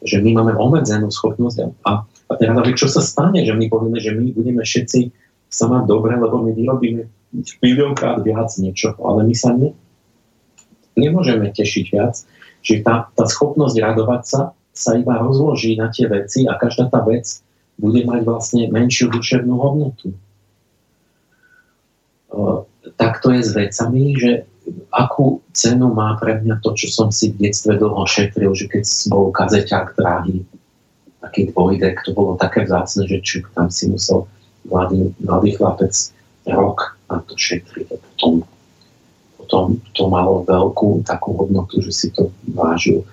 Že 0.02 0.26
my 0.26 0.30
máme 0.42 0.52
obmedzenú 0.58 1.12
schopnosť 1.12 1.70
a, 1.86 2.02
a 2.02 2.32
teraz, 2.34 2.58
čo 2.74 2.90
sa 2.90 2.98
stane, 2.98 3.46
že 3.46 3.54
my 3.54 3.70
povieme, 3.70 4.02
že 4.02 4.10
my 4.10 4.34
budeme 4.34 4.64
všetci 4.66 5.14
sa 5.46 5.70
mať 5.70 5.86
dobre, 5.86 6.18
lebo 6.18 6.42
my 6.42 6.50
vyrobíme 6.50 7.06
miliónkrát 7.34 8.20
viac 8.20 8.52
niečoho, 8.60 8.96
ale 9.08 9.24
my 9.24 9.34
sa 9.34 9.56
ne, 9.56 9.72
nemôžeme 10.94 11.48
tešiť 11.48 11.84
viac, 11.92 12.14
že 12.62 12.84
tá, 12.84 13.08
tá 13.16 13.24
schopnosť 13.24 13.76
radovať 13.80 14.22
sa 14.24 14.40
sa 14.72 14.96
iba 14.96 15.20
rozloží 15.20 15.76
na 15.76 15.92
tie 15.92 16.08
veci 16.08 16.48
a 16.48 16.56
každá 16.56 16.88
tá 16.88 17.04
vec 17.04 17.28
bude 17.76 18.00
mať 18.08 18.24
vlastne 18.24 18.62
menšiu 18.72 19.12
duševnú 19.12 19.54
hodnotu. 19.60 20.16
Tak 22.96 23.20
to 23.20 23.36
je 23.36 23.40
s 23.44 23.52
vecami, 23.52 24.16
že 24.16 24.48
akú 24.88 25.44
cenu 25.52 25.92
má 25.92 26.16
pre 26.16 26.40
mňa 26.40 26.64
to, 26.64 26.72
čo 26.72 26.88
som 26.88 27.08
si 27.12 27.32
v 27.32 27.48
detstve 27.48 27.76
dlho 27.76 28.08
šetril, 28.08 28.56
že 28.56 28.72
keď 28.72 28.84
bol 29.12 29.28
kazeťák 29.28 29.92
dráhy, 29.92 30.40
taký 31.20 31.52
dvojdek, 31.52 32.02
to 32.08 32.10
bolo 32.16 32.40
také 32.40 32.64
vzácne, 32.64 33.04
že 33.04 33.20
či 33.20 33.36
tam 33.52 33.68
si 33.68 33.92
musel 33.92 34.24
mladý, 34.64 35.12
mladý 35.20 35.60
chlapec 35.60 35.92
rok 36.48 36.96
na 37.12 37.20
to 37.20 37.36
šetriť 37.36 37.86
a 37.92 37.96
potom, 38.00 38.32
potom 39.36 39.64
to 39.92 40.08
malo 40.08 40.40
veľkú 40.48 41.04
takú 41.04 41.36
hodnotu, 41.36 41.84
že 41.84 41.92
si 41.92 42.08
to 42.08 42.32
vážil, 42.56 43.04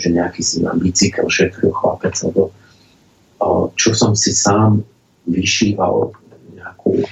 že 0.00 0.08
nejaký 0.08 0.40
si 0.40 0.64
na 0.64 0.72
bicykel 0.72 1.28
šetril 1.28 1.76
chlapec, 1.76 2.16
lebo 2.24 2.48
čo 3.76 3.90
som 3.92 4.16
si 4.16 4.32
sám 4.32 4.86
vyšíval 5.26 6.14
nejakú 6.54 7.02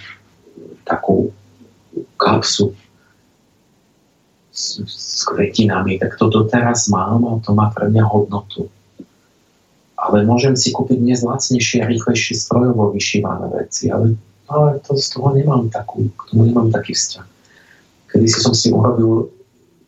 takú 0.87 1.31
kapsu 2.19 2.75
s, 4.51 4.83
s 4.83 5.23
kvetinami, 5.27 5.99
tak 5.99 6.19
to 6.19 6.27
doteraz 6.27 6.91
mám 6.91 7.23
a 7.27 7.39
to 7.43 7.55
má 7.55 7.71
pre 7.71 7.89
mňa 7.91 8.05
hodnotu. 8.07 8.69
Ale 10.01 10.25
môžem 10.25 10.57
si 10.57 10.73
kúpiť 10.73 10.97
dnes 10.97 11.21
lacnejšie 11.21 11.85
a 11.85 11.91
rýchlejšie 11.91 12.35
strojovo 12.35 12.91
vyšívané 12.93 13.53
veci, 13.53 13.93
ale, 13.93 14.17
ale 14.51 14.83
to, 14.83 14.99
z 14.99 15.07
toho 15.15 15.31
nemám 15.31 15.71
takú, 15.71 16.11
k 16.11 16.21
tomu 16.35 16.51
nemám 16.51 16.75
taký 16.75 16.93
vzťah. 16.99 17.27
Kedy 18.11 18.27
si 18.27 18.39
som 18.43 18.51
si 18.51 18.75
urobil 18.75 19.31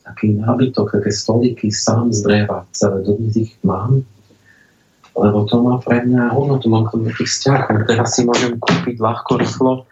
taký 0.06 0.38
nábytok, 0.38 0.94
také 1.02 1.10
stoliky 1.10 1.74
sám 1.74 2.14
z 2.14 2.22
dreva, 2.22 2.62
celé 2.70 3.02
dodnes 3.02 3.34
ich 3.34 3.54
mám, 3.66 4.06
lebo 5.18 5.44
to 5.44 5.58
má 5.60 5.82
pre 5.82 6.06
mňa 6.06 6.30
hodnotu, 6.30 6.70
mám 6.70 6.86
k 6.88 6.96
tomu 6.96 7.04
taký 7.10 7.26
vzťah. 7.26 7.90
Teraz 7.90 8.16
si 8.16 8.22
môžem 8.22 8.56
kúpiť 8.56 8.96
ľahko, 9.02 9.36
rýchlo, 9.36 9.84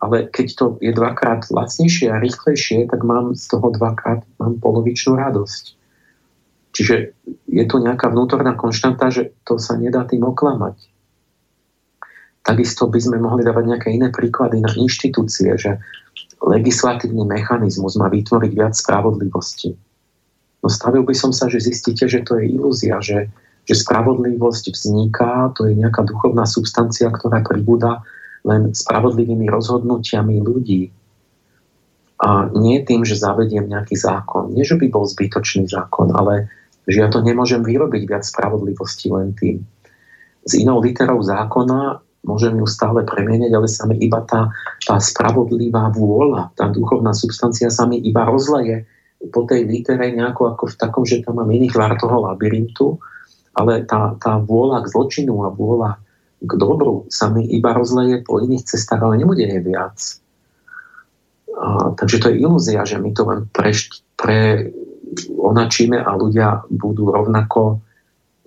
ale 0.00 0.26
keď 0.30 0.46
to 0.56 0.64
je 0.80 0.90
dvakrát 0.90 1.46
lacnejšie 1.50 2.10
a 2.10 2.22
rýchlejšie, 2.22 2.88
tak 2.88 3.04
mám 3.04 3.36
z 3.36 3.44
toho 3.46 3.70
dvakrát 3.70 4.24
mám 4.40 4.58
polovičnú 4.58 5.14
radosť. 5.18 5.64
Čiže 6.74 6.94
je 7.50 7.64
tu 7.66 7.76
nejaká 7.82 8.06
vnútorná 8.12 8.54
konštanta, 8.54 9.10
že 9.10 9.34
to 9.42 9.58
sa 9.58 9.74
nedá 9.74 10.06
tým 10.06 10.22
oklamať. 10.22 10.78
Takisto 12.48 12.88
by 12.88 12.96
sme 12.96 13.20
mohli 13.20 13.44
dávať 13.44 13.64
nejaké 13.68 13.88
iné 13.92 14.08
príklady 14.08 14.64
na 14.64 14.72
inštitúcie, 14.72 15.52
že 15.60 15.76
legislatívny 16.40 17.28
mechanizmus 17.28 18.00
má 18.00 18.08
vytvoriť 18.08 18.52
viac 18.56 18.72
spravodlivosti. 18.72 19.76
No 20.64 20.72
stavil 20.72 21.04
by 21.04 21.12
som 21.12 21.28
sa, 21.28 21.52
že 21.52 21.60
zistíte, 21.60 22.08
že 22.08 22.24
to 22.24 22.40
je 22.40 22.56
ilúzia, 22.56 23.04
že, 23.04 23.28
že 23.68 23.74
spravodlivosť 23.76 24.72
vzniká, 24.72 25.52
to 25.60 25.68
je 25.68 25.76
nejaká 25.76 26.08
duchovná 26.08 26.48
substancia, 26.48 27.12
ktorá 27.12 27.44
pribúda 27.44 28.00
len 28.48 28.72
spravodlivými 28.72 29.44
rozhodnutiami 29.44 30.40
ľudí. 30.40 30.88
A 32.24 32.48
nie 32.56 32.80
tým, 32.80 33.04
že 33.04 33.20
zavediem 33.20 33.68
nejaký 33.68 33.94
zákon. 33.94 34.56
Nie, 34.56 34.64
že 34.64 34.80
by 34.80 34.88
bol 34.88 35.04
zbytočný 35.04 35.68
zákon, 35.68 36.16
ale 36.16 36.48
že 36.88 37.04
ja 37.04 37.12
to 37.12 37.20
nemôžem 37.20 37.60
vyrobiť 37.60 38.02
viac 38.08 38.24
spravodlivosti 38.24 39.12
len 39.12 39.36
tým. 39.36 39.60
S 40.48 40.56
inou 40.56 40.80
literou 40.80 41.20
zákona 41.20 42.07
môžem 42.28 42.52
ju 42.60 42.68
stále 42.68 43.00
premieňať, 43.08 43.52
ale 43.56 43.68
sa 43.72 43.88
mi 43.88 43.96
iba 43.96 44.20
tá, 44.28 44.52
tá 44.84 45.00
spravodlivá 45.00 45.88
vôľa, 45.96 46.52
tá 46.52 46.68
duchovná 46.68 47.16
substancia 47.16 47.72
sa 47.72 47.88
mi 47.88 47.96
iba 48.04 48.28
rozleje 48.28 48.84
po 49.32 49.48
tej 49.48 49.64
litere 49.64 50.12
nejako 50.12 50.52
ako 50.52 50.64
v 50.70 50.74
takom, 50.76 51.04
že 51.08 51.24
tam 51.24 51.40
mám 51.40 51.50
iný 51.50 51.72
tvar 51.72 51.96
toho 51.96 52.28
labyrintu, 52.28 53.00
ale 53.56 53.82
tá, 53.88 54.14
tá 54.20 54.38
vôľa 54.38 54.86
k 54.86 54.90
zločinu 54.92 55.42
a 55.42 55.50
vôľa 55.50 55.98
k 56.38 56.52
dobru 56.54 57.10
sa 57.10 57.26
mi 57.32 57.42
iba 57.50 57.74
rozleje 57.74 58.22
po 58.22 58.38
iných 58.38 58.62
cestách, 58.62 59.02
ale 59.02 59.18
nebude 59.18 59.42
je 59.42 59.58
viac. 59.58 59.98
A, 61.58 61.90
takže 61.98 62.22
to 62.22 62.26
je 62.30 62.38
ilúzia, 62.38 62.86
že 62.86 63.02
my 63.02 63.10
to 63.10 63.26
len 63.26 63.50
pre, 63.50 63.74
pre, 64.14 64.70
onačíme 65.34 65.98
a 65.98 66.10
ľudia 66.14 66.62
budú 66.70 67.10
rovnako 67.10 67.82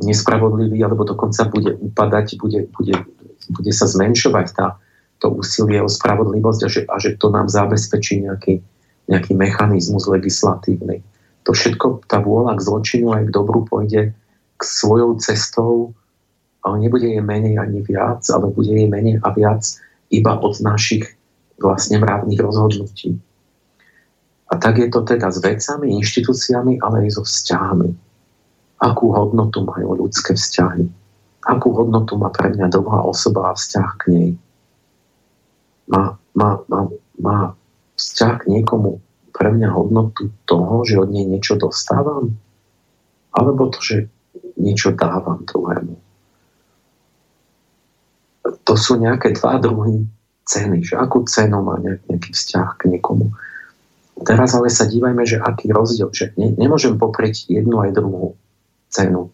nespravodliví, 0.02 0.80
alebo 0.80 1.04
dokonca 1.04 1.52
bude 1.52 1.76
upadať, 1.76 2.40
bude, 2.40 2.72
bude, 2.72 2.96
bude 3.50 3.72
sa 3.74 3.90
zmenšovať 3.90 4.48
tá, 4.54 4.78
to 5.22 5.30
úsilie 5.34 5.82
o 5.82 5.90
spravodlivosť 5.90 6.62
a 6.66 6.70
že, 6.70 6.82
a 6.90 6.96
že 6.98 7.18
to 7.18 7.30
nám 7.30 7.46
zabezpečí 7.50 8.26
nejaký, 8.26 8.62
nejaký 9.10 9.34
mechanizmus 9.38 10.10
legislatívny. 10.10 11.06
To 11.46 11.54
všetko, 11.54 12.06
tá 12.06 12.22
vôľa 12.22 12.58
k 12.58 12.66
zločinu 12.66 13.14
aj 13.14 13.30
k 13.30 13.34
dobru 13.34 13.66
pôjde 13.66 14.14
k 14.58 14.62
svojou 14.62 15.18
cestou, 15.18 15.94
ale 16.62 16.86
nebude 16.86 17.10
jej 17.10 17.22
menej 17.22 17.58
ani 17.58 17.82
viac, 17.82 18.22
ale 18.30 18.54
bude 18.54 18.70
jej 18.70 18.86
menej 18.86 19.18
a 19.26 19.34
viac 19.34 19.66
iba 20.14 20.38
od 20.38 20.58
našich 20.62 21.18
vlastne 21.58 22.02
mravných 22.02 22.42
rozhodnutí. 22.42 23.18
A 24.52 24.60
tak 24.60 24.78
je 24.78 24.90
to 24.92 25.02
teda 25.02 25.32
s 25.32 25.40
vecami, 25.40 25.96
inštitúciami, 26.02 26.84
ale 26.84 27.08
aj 27.08 27.18
so 27.18 27.24
vzťahmi. 27.24 27.90
Akú 28.82 29.14
hodnotu 29.14 29.64
majú 29.64 29.96
ľudské 29.96 30.36
vzťahy? 30.36 31.01
Akú 31.42 31.74
hodnotu 31.74 32.18
má 32.22 32.30
pre 32.30 32.54
mňa 32.54 32.70
dobrá 32.70 33.02
osoba 33.02 33.50
a 33.50 33.58
vzťah 33.58 33.90
k 33.98 34.04
nej? 34.14 34.30
Má, 35.90 36.16
má, 36.38 36.62
má, 36.70 36.82
má 37.18 37.38
vzťah 37.98 38.46
k 38.46 38.50
niekomu 38.50 39.02
pre 39.34 39.50
mňa 39.50 39.74
hodnotu 39.74 40.30
toho, 40.46 40.86
že 40.86 41.02
od 41.02 41.10
nej 41.10 41.26
niečo 41.26 41.58
dostávam? 41.58 42.38
Alebo 43.34 43.74
to, 43.74 43.82
že 43.82 43.98
niečo 44.60 44.94
dávam 44.94 45.42
druhému? 45.42 45.98
To 48.62 48.74
sú 48.78 49.02
nejaké 49.02 49.34
dva 49.34 49.58
druhy 49.58 50.06
ceny, 50.46 50.86
že 50.86 50.94
akú 50.98 51.26
cenu 51.26 51.62
má 51.66 51.82
nejaký 51.82 52.34
vzťah 52.34 52.70
k 52.78 52.82
niekomu. 52.94 53.34
Teraz 54.22 54.54
ale 54.54 54.70
sa 54.70 54.86
dívajme, 54.86 55.26
že 55.26 55.42
aký 55.42 55.74
rozdiel, 55.74 56.14
že 56.14 56.38
ne, 56.38 56.54
nemôžem 56.54 56.94
poprieť 57.02 57.50
jednu 57.50 57.82
aj 57.82 57.98
druhú 57.98 58.38
cenu, 58.94 59.34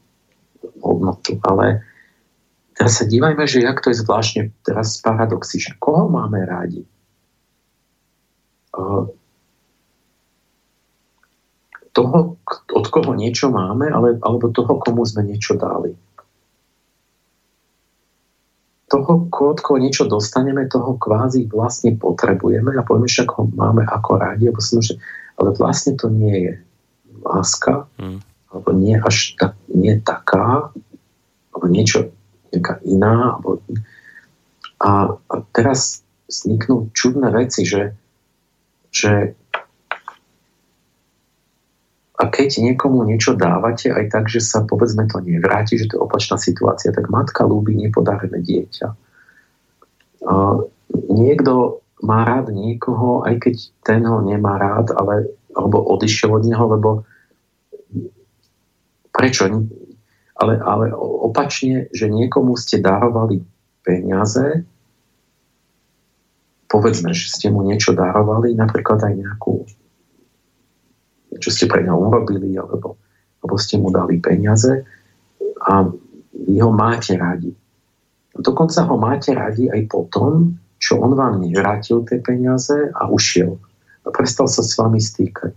hodnotu, 0.79 1.41
ale 1.43 1.83
teraz 2.77 3.01
sa 3.01 3.05
dívajme, 3.09 3.43
že 3.49 3.65
jak 3.65 3.81
to 3.81 3.89
je 3.89 3.99
zvláštne 3.99 4.53
teraz 4.61 5.01
paradoxy, 5.01 5.57
že 5.57 5.73
koho 5.81 6.07
máme 6.07 6.45
rádi? 6.45 6.85
toho, 11.97 12.37
od 12.77 12.85
koho 12.93 13.17
niečo 13.17 13.49
máme, 13.49 13.89
ale, 13.89 14.21
alebo 14.21 14.53
toho, 14.53 14.77
komu 14.77 15.01
sme 15.01 15.25
niečo 15.25 15.57
dali 15.57 15.97
toho, 18.87 19.27
od 19.27 19.59
koho 19.59 19.77
niečo 19.77 20.07
dostaneme, 20.07 20.71
toho 20.71 20.95
kvázi 20.95 21.45
vlastne 21.51 21.99
potrebujeme 21.99 22.71
a 22.71 22.81
povieme, 22.87 23.11
však 23.11 23.29
ho 23.35 23.43
máme 23.51 23.83
ako 23.83 24.11
rádi, 24.15 24.47
som, 24.63 24.79
že, 24.79 24.95
ale 25.35 25.51
vlastne 25.59 25.99
to 25.99 26.07
nie 26.07 26.37
je 26.47 26.53
láska, 27.27 27.83
mm. 27.99 28.19
alebo 28.55 28.69
nie 28.71 28.95
až 28.95 29.35
tak, 29.35 29.53
nie 29.67 29.99
taká, 29.99 30.71
alebo 31.51 31.65
niečo 31.67 32.15
nejaká 32.53 32.79
iná. 32.87 33.37
A, 34.77 34.89
a 35.17 35.35
teraz 35.55 36.05
vzniknú 36.27 36.91
čudné 36.93 37.31
veci, 37.31 37.63
že, 37.63 37.95
že 38.91 39.33
a 42.17 42.23
keď 42.33 42.65
niekomu 42.65 43.05
niečo 43.05 43.37
dávate, 43.37 43.93
aj 43.93 44.09
tak, 44.09 44.25
že 44.25 44.41
sa 44.41 44.65
povedzme 44.65 45.05
to 45.05 45.21
nevráti, 45.21 45.77
že 45.77 45.85
to 45.85 46.01
je 46.01 46.03
opačná 46.03 46.41
situácia, 46.41 46.89
tak 46.89 47.13
matka 47.13 47.45
ľúbi 47.45 47.77
nepodarené 47.77 48.41
dieťa. 48.41 48.87
A 50.25 50.33
niekto 51.13 51.85
má 52.01 52.25
rád 52.25 52.49
niekoho, 52.49 53.21
aj 53.21 53.37
keď 53.41 53.55
ten 53.85 54.01
ho 54.05 54.21
nemá 54.21 54.57
rád, 54.57 54.97
ale, 54.97 55.29
alebo 55.53 55.77
odišiel 55.93 56.33
od 56.33 56.43
neho, 56.45 56.65
lebo 56.73 56.89
prečo? 59.13 59.49
Ale, 60.37 60.61
ale 60.61 60.93
opačne, 60.97 61.89
že 61.89 62.09
niekomu 62.09 62.53
ste 62.53 62.77
darovali 62.77 63.41
peniaze, 63.81 64.61
povedzme, 66.69 67.09
že 67.15 67.25
ste 67.31 67.47
mu 67.49 67.65
niečo 67.65 67.97
darovali, 67.97 68.53
napríklad 68.53 69.01
aj 69.01 69.13
nejakú 69.17 69.65
čo 71.37 71.49
ste 71.53 71.69
pre 71.69 71.85
ňa 71.85 71.93
urobili, 71.93 72.57
alebo, 72.57 72.97
alebo 73.41 73.55
ste 73.61 73.77
mu 73.77 73.93
dali 73.93 74.17
peniaze 74.17 74.83
a 75.63 75.85
vy 76.33 76.55
ho 76.61 76.71
máte 76.73 77.13
radi. 77.17 77.53
Dokonca 78.37 78.85
ho 78.85 78.95
máte 78.97 79.33
radi 79.33 79.69
aj 79.69 79.81
po 79.89 80.05
tom, 80.09 80.57
čo 80.77 81.01
on 81.01 81.17
vám 81.17 81.41
nevrátil 81.41 82.05
tie 82.05 82.21
peniaze 82.21 82.93
a 82.93 83.09
ušiel. 83.09 83.57
A 84.05 84.13
prestal 84.13 84.45
sa 84.45 84.61
s 84.61 84.77
vami 84.77 85.01
stýkať. 85.01 85.53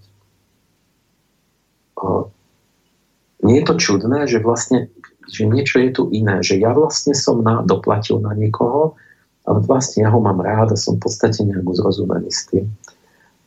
Nie 3.51 3.59
je 3.59 3.66
to 3.66 3.74
čudné, 3.74 4.31
že 4.31 4.39
vlastne 4.39 4.94
že 5.31 5.47
niečo 5.47 5.78
je 5.78 5.90
tu 5.94 6.02
iné, 6.10 6.43
že 6.43 6.59
ja 6.59 6.74
vlastne 6.74 7.14
som 7.14 7.40
na, 7.40 7.62
doplatil 7.62 8.18
na 8.18 8.35
niekoho, 8.35 8.98
ale 9.47 9.62
vlastne 9.62 10.02
ja 10.05 10.10
ho 10.10 10.18
mám 10.18 10.43
rád 10.43 10.74
a 10.74 10.77
som 10.77 10.98
v 10.98 11.06
podstate 11.06 11.47
nejak 11.47 11.62
uzrozumený 11.64 12.28
s 12.28 12.51
tým. 12.51 12.66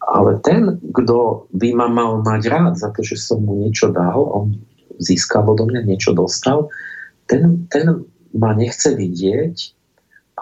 Ale 0.03 0.39
ten, 0.43 0.79
kto 0.95 1.47
by 1.51 1.69
ma 1.75 1.87
mal 1.91 2.11
mať 2.23 2.41
rád 2.47 2.73
za 2.79 2.91
to, 2.91 3.03
že 3.03 3.19
som 3.19 3.43
mu 3.43 3.59
niečo 3.59 3.91
dal, 3.91 4.15
on 4.15 4.63
získal 4.99 5.43
odo 5.43 5.67
mňa, 5.67 5.87
niečo 5.87 6.15
dostal, 6.15 6.71
ten, 7.27 7.67
ten 7.71 8.03
ma 8.35 8.55
nechce 8.55 8.95
vidieť 8.95 9.55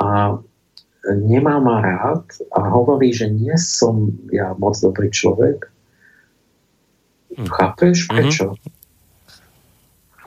a 0.01 0.38
nemá 1.05 1.61
ma 1.61 1.77
rád 1.81 2.25
a 2.53 2.69
hovorí, 2.69 3.13
že 3.13 3.29
nie 3.29 3.53
som 3.57 4.13
ja 4.29 4.53
moc 4.57 4.77
dobrý 4.81 5.09
človek. 5.09 5.69
Hm. 7.38 7.49
Chápeš 7.49 7.97
prečo? 8.09 8.53
Mm-hmm. 8.53 8.80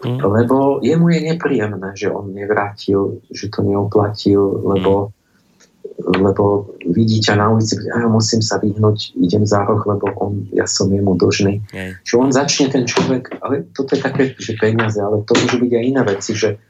Lebo 0.04 0.84
jemu 0.84 1.06
je 1.08 1.20
nepríjemné, 1.32 1.90
že 1.96 2.12
on 2.12 2.32
nevrátil, 2.32 3.24
že 3.32 3.48
to 3.48 3.64
neoplatil, 3.64 4.42
lebo, 4.60 5.08
mm. 5.08 6.20
lebo 6.20 6.44
vidí 6.84 7.24
ťa 7.24 7.34
na 7.40 7.46
ulici, 7.50 7.80
ja 7.88 8.04
musím 8.04 8.44
sa 8.44 8.60
vyhnúť, 8.60 9.16
idem 9.16 9.48
za 9.48 9.64
roh, 9.64 9.80
lebo 9.88 10.12
on, 10.20 10.44
ja 10.52 10.68
som 10.68 10.92
jemu. 10.92 11.16
Mm. 11.16 11.64
Že 12.04 12.14
on 12.20 12.30
začne 12.30 12.66
ten 12.68 12.84
človek, 12.84 13.40
ale 13.40 13.64
toto 13.72 13.96
je 13.96 14.00
také, 14.04 14.22
že 14.36 14.60
peniaze, 14.60 15.00
ale 15.00 15.24
to 15.24 15.32
môžu 15.32 15.56
byť 15.62 15.72
aj 15.72 15.84
iné 15.84 16.02
veci, 16.04 16.32
že 16.36 16.60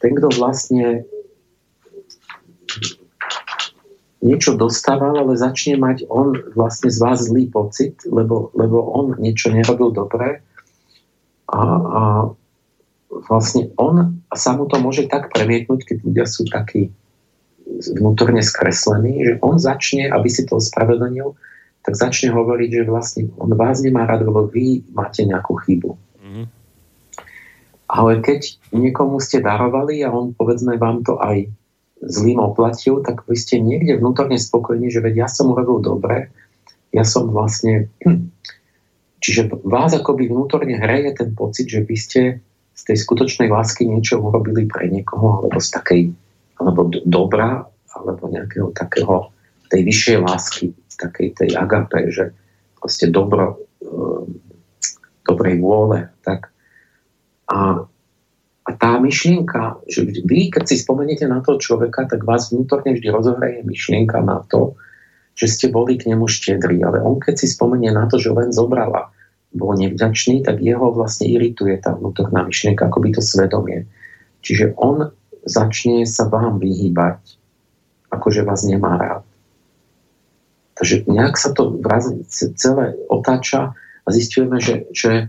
ten, 0.00 0.12
kto 0.16 0.32
vlastne 0.38 1.04
niečo 4.22 4.54
dostával, 4.54 5.18
ale 5.18 5.34
začne 5.34 5.74
mať 5.76 6.06
on 6.06 6.38
vlastne 6.54 6.88
z 6.88 6.98
vás 7.02 7.26
zlý 7.26 7.50
pocit, 7.50 7.98
lebo, 8.06 8.54
lebo 8.54 8.78
on 8.94 9.18
niečo 9.18 9.50
nerobil 9.50 9.90
dobre 9.90 10.40
a, 11.50 11.60
a 11.60 12.02
vlastne 13.12 13.68
on 13.76 14.24
sa 14.32 14.56
mu 14.56 14.64
to 14.64 14.80
môže 14.80 15.04
tak 15.12 15.28
premietnúť, 15.28 15.84
keď 15.84 15.96
ľudia 16.00 16.26
sú 16.26 16.48
takí 16.48 16.88
vnútorne 17.92 18.40
skreslení, 18.40 19.20
že 19.20 19.32
on 19.44 19.60
začne, 19.60 20.08
aby 20.08 20.28
si 20.32 20.48
to 20.48 20.56
ospravedlnil, 20.56 21.36
tak 21.82 21.98
začne 21.98 22.32
hovoriť, 22.32 22.70
že 22.82 22.88
vlastne 22.88 23.22
on 23.36 23.52
vás 23.58 23.82
nemá 23.82 24.06
rád, 24.06 24.24
lebo 24.24 24.46
vy 24.46 24.86
máte 24.94 25.26
nejakú 25.26 25.58
chybu. 25.66 25.90
Mm-hmm. 26.22 26.46
Ale 27.92 28.12
keď 28.24 28.40
niekomu 28.72 29.20
ste 29.20 29.44
darovali 29.44 30.00
a 30.00 30.08
on 30.08 30.32
povedzme 30.32 30.80
vám 30.80 31.04
to 31.04 31.20
aj 31.20 31.50
zlým 32.02 32.40
oplatil, 32.40 33.04
tak 33.04 33.26
vy 33.28 33.36
ste 33.36 33.60
niekde 33.60 33.98
vnútorne 33.98 34.38
spokojní, 34.40 34.88
že 34.90 35.04
veď 35.04 35.26
ja 35.26 35.28
som 35.28 35.52
urobil 35.52 35.84
dobre, 35.84 36.32
ja 36.90 37.04
som 37.04 37.28
vlastne... 37.30 37.92
Hm. 38.02 38.32
Čiže 39.22 39.54
vás 39.62 39.94
akoby 39.94 40.26
vnútorne 40.26 40.82
hreje 40.82 41.14
ten 41.14 41.30
pocit, 41.30 41.70
že 41.70 41.86
vy 41.86 41.94
ste 41.94 42.22
z 42.82 42.90
tej 42.90 42.98
skutočnej 42.98 43.46
lásky 43.46 43.86
niečo 43.86 44.18
urobili 44.18 44.66
pre 44.66 44.90
niekoho, 44.90 45.38
alebo 45.38 45.62
z 45.62 45.68
takej, 45.70 46.02
alebo 46.58 46.90
dobra, 47.06 47.62
alebo 47.94 48.26
nejakého 48.26 48.74
takého, 48.74 49.30
tej 49.70 49.86
vyššej 49.86 50.16
lásky, 50.18 50.64
takej 50.98 51.28
tej 51.38 51.50
agape, 51.54 52.10
že 52.10 52.34
proste 52.76 53.06
dobro, 53.08 53.62
e, 53.78 53.86
dobrej 55.22 55.62
vôle. 55.62 56.10
Tak. 56.26 56.50
A 57.48 57.86
a 58.62 58.70
tá 58.78 58.94
myšlienka, 59.02 59.82
že 59.90 60.06
vy, 60.06 60.54
keď 60.54 60.70
si 60.70 60.78
spomeniete 60.78 61.26
na 61.26 61.42
toho 61.42 61.58
človeka, 61.58 62.06
tak 62.06 62.22
vás 62.22 62.54
vnútorne 62.54 62.94
vždy 62.94 63.08
rozohraje 63.10 63.66
myšlienka 63.66 64.22
na 64.22 64.46
to, 64.46 64.78
že 65.34 65.50
ste 65.50 65.66
boli 65.74 65.98
k 65.98 66.14
nemu 66.14 66.30
štedri. 66.30 66.78
Ale 66.78 67.02
on, 67.02 67.18
keď 67.18 67.42
si 67.42 67.50
spomenie 67.50 67.90
na 67.90 68.06
to, 68.06 68.22
že 68.22 68.30
len 68.30 68.54
zobrala, 68.54 69.10
bol 69.52 69.76
nevďačný, 69.76 70.42
tak 70.42 70.64
jeho 70.64 70.92
vlastne 70.92 71.28
irituje 71.28 71.76
tá 71.80 71.92
vnútorná 71.92 72.44
myšlienka, 72.48 72.88
akoby 72.88 73.16
to 73.16 73.22
svedomie. 73.24 73.84
Čiže 74.40 74.74
on 74.80 75.12
začne 75.44 76.08
sa 76.08 76.26
vám 76.26 76.58
vyhýbať, 76.58 77.20
akože 78.08 78.42
vás 78.42 78.64
nemá 78.64 78.96
rád. 78.96 79.24
Takže 80.76 81.04
nejak 81.06 81.36
sa 81.36 81.52
to 81.52 81.78
celé 82.56 82.96
otáča 83.12 83.76
a 84.02 84.08
zistujeme, 84.08 84.58
že, 84.58 84.88
že 84.90 85.28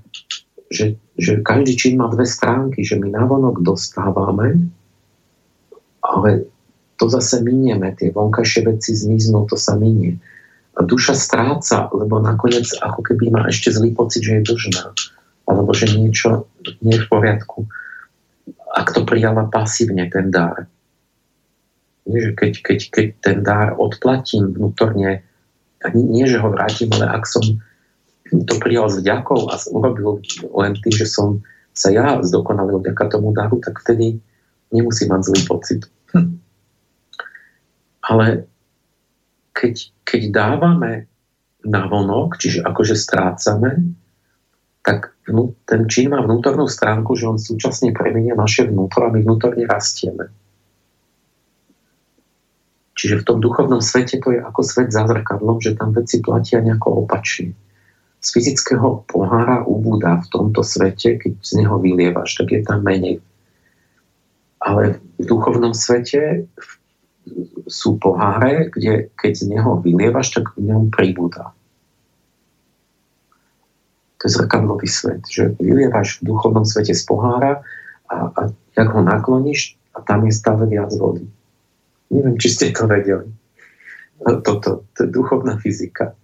že, 0.73 0.97
že 1.21 1.45
každý 1.45 1.77
čin 1.77 1.93
má 2.01 2.09
dve 2.09 2.25
stránky, 2.25 2.81
že 2.81 2.97
my 2.97 3.13
navonok 3.13 3.61
dostávame, 3.61 4.73
ale 6.01 6.49
to 6.97 7.05
zase 7.05 7.45
minieme, 7.45 7.93
tie 7.93 8.09
vonkajšie 8.09 8.65
veci 8.65 8.97
zmiznú, 8.97 9.45
to 9.45 9.53
sa 9.53 9.77
minie. 9.77 10.17
Duša 10.73 11.13
stráca, 11.13 11.85
lebo 11.93 12.17
nakoniec 12.17 12.65
ako 12.81 13.05
keby 13.05 13.29
má 13.29 13.45
ešte 13.45 13.69
zlý 13.69 13.93
pocit, 13.93 14.25
že 14.25 14.41
je 14.41 14.47
dlžná. 14.49 14.83
Alebo 15.45 15.69
že 15.75 15.93
niečo 15.93 16.49
nie 16.81 16.97
je 16.97 17.03
v 17.05 17.09
poriadku. 17.09 17.69
Ak 18.73 18.89
to 18.89 19.05
prijala 19.05 19.45
pasívne, 19.53 20.09
ten 20.09 20.33
dar. 20.33 20.65
Nie, 22.09 22.19
že 22.19 22.31
keď, 22.35 22.51
keď, 22.65 22.79
keď 22.89 23.07
ten 23.21 23.37
dar 23.45 23.77
odplatím 23.77 24.49
vnútorne, 24.49 25.21
nie, 25.93 26.05
nie, 26.09 26.25
že 26.25 26.41
ho 26.41 26.49
vrátim, 26.49 26.89
ale 26.97 27.05
ak 27.05 27.23
som 27.29 27.43
to 28.33 28.55
prijal 28.57 28.89
s 28.89 28.97
vďakou 28.97 29.45
a 29.51 29.61
urobil 29.69 30.25
len 30.57 30.73
tým, 30.81 30.93
že 30.95 31.05
som 31.05 31.45
sa 31.73 31.93
ja 31.93 32.17
zdokonalil 32.21 32.81
vďaka 32.81 33.13
tomu 33.13 33.29
daru, 33.29 33.61
tak 33.61 33.77
vtedy 33.85 34.17
nemusí 34.73 35.05
mať 35.05 35.21
zlý 35.21 35.41
pocit. 35.45 35.81
Hm. 36.17 36.41
Ale 38.09 38.49
keď, 39.53 39.73
keď 40.03 40.21
dávame 40.33 41.07
na 41.63 41.87
vonok, 41.87 42.35
čiže 42.41 42.65
akože 42.65 42.95
strácame, 42.97 43.95
tak 44.83 45.15
vnú, 45.29 45.55
ten 45.63 45.87
čin 45.87 46.11
má 46.11 46.19
vnútornú 46.19 46.67
stránku, 46.67 47.15
že 47.15 47.29
on 47.29 47.39
súčasne 47.39 47.95
premenia 47.95 48.35
naše 48.35 48.67
vnútro 48.67 49.07
a 49.07 49.13
my 49.13 49.23
vnútorne 49.23 49.63
rastieme. 49.63 50.27
Čiže 52.93 53.23
v 53.23 53.27
tom 53.27 53.37
duchovnom 53.39 53.79
svete 53.79 54.19
to 54.19 54.35
je 54.35 54.43
ako 54.43 54.61
svet 54.61 54.91
za 54.91 55.07
zrkadlom, 55.07 55.63
že 55.63 55.79
tam 55.79 55.95
veci 55.95 56.19
platia 56.19 56.59
nejako 56.59 57.07
opačne 57.07 57.55
z 58.23 58.27
fyzického 58.31 59.03
pohára 59.03 59.67
ubúda 59.67 60.23
v 60.23 60.27
tomto 60.31 60.63
svete, 60.63 61.19
keď 61.19 61.33
z 61.43 61.51
neho 61.59 61.75
vylievaš, 61.75 62.39
tak 62.39 62.55
je 62.55 62.63
tam 62.63 62.79
menej. 62.79 63.19
Ale 64.63 65.03
v 65.19 65.23
duchovnom 65.27 65.75
svete 65.75 66.47
sú 67.67 67.99
poháre, 67.99 68.69
kde 68.71 69.13
keď 69.15 69.31
z 69.33 69.43
neho 69.51 69.79
vylievaš, 69.79 70.35
tak 70.35 70.55
v 70.55 70.71
ňom 70.71 70.91
pribúda. 70.91 71.55
To 74.19 74.21
je 74.27 74.35
zrkadlový 74.39 74.87
svet, 74.87 75.23
že 75.27 75.51
vylievaš 75.59 76.23
v 76.23 76.31
duchovnom 76.31 76.63
svete 76.63 76.95
z 76.95 77.03
pohára 77.03 77.63
a, 78.07 78.31
a 78.31 78.41
jak 78.75 78.89
ho 78.89 79.01
nakloníš 79.03 79.75
a 79.93 80.01
tam 80.01 80.23
je 80.25 80.33
stále 80.33 80.63
viac 80.65 80.95
vody. 80.95 81.27
Neviem, 82.07 82.39
či 82.39 82.47
ste 82.49 82.71
to 82.71 82.87
vedeli. 82.87 83.27
Toto, 84.23 84.87
to 84.95 84.99
je 85.03 85.09
duchovná 85.11 85.59
fyzika. 85.59 86.15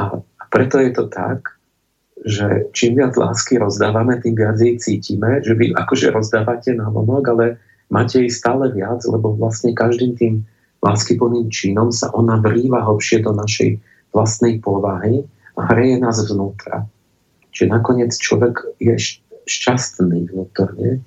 A 0.00 0.24
preto 0.48 0.80
je 0.80 0.90
to 0.96 1.12
tak, 1.12 1.60
že 2.24 2.72
čím 2.76 3.00
viac 3.00 3.16
lásky 3.16 3.56
rozdávame, 3.56 4.20
tým 4.20 4.36
viac 4.36 4.60
jej 4.60 4.76
cítime, 4.76 5.40
že 5.40 5.56
vy 5.56 5.72
akože 5.72 6.12
rozdávate 6.12 6.76
na 6.76 6.88
vonok, 6.88 7.24
ale 7.32 7.46
máte 7.90 8.22
jej 8.24 8.30
stále 8.30 8.70
viac, 8.72 9.02
lebo 9.04 9.34
vlastne 9.34 9.74
každým 9.74 10.14
tým 10.16 10.34
láskyplným 10.80 11.52
činom 11.52 11.92
sa 11.92 12.08
ona 12.16 12.40
vrýva 12.40 12.86
hlbšie 12.86 13.26
do 13.26 13.36
našej 13.36 13.76
vlastnej 14.16 14.58
povahy 14.62 15.26
a 15.58 15.60
hreje 15.74 16.00
nás 16.00 16.18
vnútra. 16.24 16.88
Čiže 17.52 17.66
nakoniec 17.68 18.14
človek 18.16 18.80
je 18.80 18.94
šťastný 19.44 20.30
vnútorne. 20.30 21.02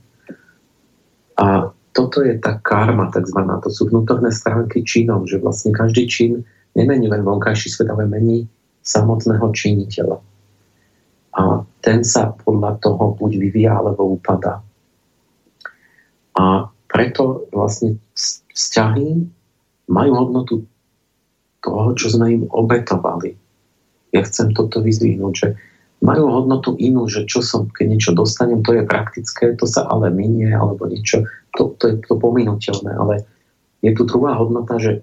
A 1.40 1.74
toto 1.94 2.22
je 2.22 2.38
tá 2.38 2.60
karma 2.62 3.10
takzvaná, 3.10 3.62
to 3.64 3.70
sú 3.70 3.90
vnútorné 3.90 4.30
stránky 4.30 4.86
činom, 4.86 5.26
že 5.26 5.42
vlastne 5.42 5.74
každý 5.74 6.06
čin 6.06 6.32
nemení 6.74 7.06
len 7.10 7.22
vonkajší 7.22 7.70
svet, 7.70 7.90
ale 7.90 8.10
mení 8.10 8.50
samotného 8.84 9.46
činiteľa. 9.54 10.18
A 11.34 11.66
ten 11.82 12.06
sa 12.06 12.34
podľa 12.34 12.78
toho 12.82 13.18
buď 13.18 13.32
vyvíja, 13.42 13.74
alebo 13.78 14.18
upadá. 14.18 14.62
A 16.34 16.73
preto 16.94 17.50
vlastne 17.50 17.98
vzťahy 18.54 19.26
majú 19.90 20.12
hodnotu 20.14 20.56
toho, 21.66 21.90
čo 21.98 22.14
sme 22.14 22.38
im 22.38 22.44
obetovali. 22.46 23.34
Ja 24.14 24.22
chcem 24.22 24.54
toto 24.54 24.86
vyzvihnúť, 24.86 25.34
že 25.34 25.48
majú 26.06 26.30
hodnotu 26.30 26.78
inú, 26.78 27.10
že 27.10 27.26
čo 27.26 27.42
som, 27.42 27.66
keď 27.66 27.86
niečo 27.90 28.12
dostanem, 28.14 28.62
to 28.62 28.78
je 28.78 28.86
praktické, 28.86 29.58
to 29.58 29.66
sa 29.66 29.90
ale 29.90 30.14
minie, 30.14 30.54
alebo 30.54 30.86
niečo, 30.86 31.26
to, 31.58 31.74
to 31.82 31.84
je 31.90 31.96
to 32.06 32.14
pominuteľné, 32.20 32.92
ale 32.94 33.26
je 33.82 33.92
tu 33.98 34.06
druhá 34.06 34.38
hodnota, 34.38 34.78
že 34.78 35.02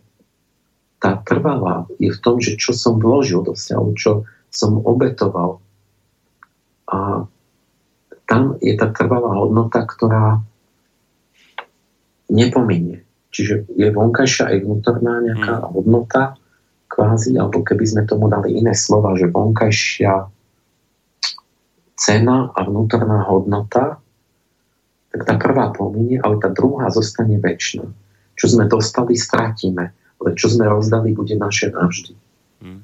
tá 1.01 1.17
trvalá 1.25 1.89
je 1.97 2.13
v 2.13 2.21
tom, 2.21 2.39
že 2.39 2.61
čo 2.61 2.77
som 2.77 3.01
vložil 3.01 3.41
do 3.41 3.57
vzťahu, 3.57 3.89
čo 3.97 4.29
som 4.53 4.79
obetoval. 4.85 5.65
A 6.93 7.25
tam 8.29 8.61
je 8.61 8.77
tá 8.77 8.93
trvalá 8.93 9.33
hodnota, 9.41 9.83
ktorá 9.89 10.45
nepominie. 12.31 13.03
Čiže 13.31 13.71
je 13.75 13.89
vonkajšia 13.95 14.51
aj 14.51 14.57
vnútorná 14.67 15.23
nejaká 15.23 15.55
hmm. 15.63 15.67
hodnota, 15.71 16.23
kvázi, 16.91 17.39
alebo 17.39 17.63
keby 17.63 17.85
sme 17.87 18.03
tomu 18.03 18.27
dali 18.27 18.59
iné 18.59 18.75
slova, 18.75 19.15
že 19.15 19.31
vonkajšia 19.31 20.27
cena 21.95 22.51
a 22.51 22.61
vnútorná 22.67 23.23
hodnota, 23.31 24.03
tak 25.11 25.21
tá 25.27 25.35
prvá 25.39 25.71
pominie, 25.71 26.19
ale 26.19 26.43
tá 26.43 26.51
druhá 26.51 26.91
zostane 26.91 27.39
väčšina. 27.39 27.87
Čo 28.35 28.47
sme 28.57 28.67
dostali, 28.67 29.15
strátime, 29.15 29.95
ale 30.19 30.29
čo 30.35 30.51
sme 30.51 30.67
rozdali, 30.67 31.15
bude 31.15 31.35
naše 31.39 31.71
navždy. 31.71 32.15
Hmm. 32.63 32.83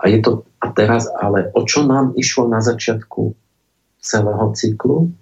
A 0.00 0.08
je 0.08 0.18
to, 0.24 0.48
a 0.62 0.66
teraz, 0.72 1.10
ale 1.10 1.52
o 1.52 1.64
čo 1.66 1.84
nám 1.84 2.16
išlo 2.16 2.48
na 2.48 2.64
začiatku 2.64 3.34
celého 4.02 4.46
cyklu? 4.56 5.12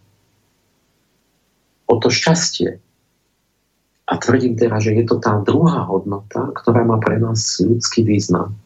O 1.91 1.95
to 1.99 2.09
šťastie. 2.09 2.79
A 4.11 4.19
tvrdím 4.19 4.59
teraz, 4.59 4.83
že 4.83 4.99
je 4.99 5.07
to 5.07 5.23
tá 5.23 5.39
druhá 5.39 5.87
hodnota, 5.87 6.51
ktorá 6.59 6.83
má 6.83 6.99
pre 6.99 7.23
nás 7.23 7.63
ľudský 7.63 8.03
význam 8.03 8.59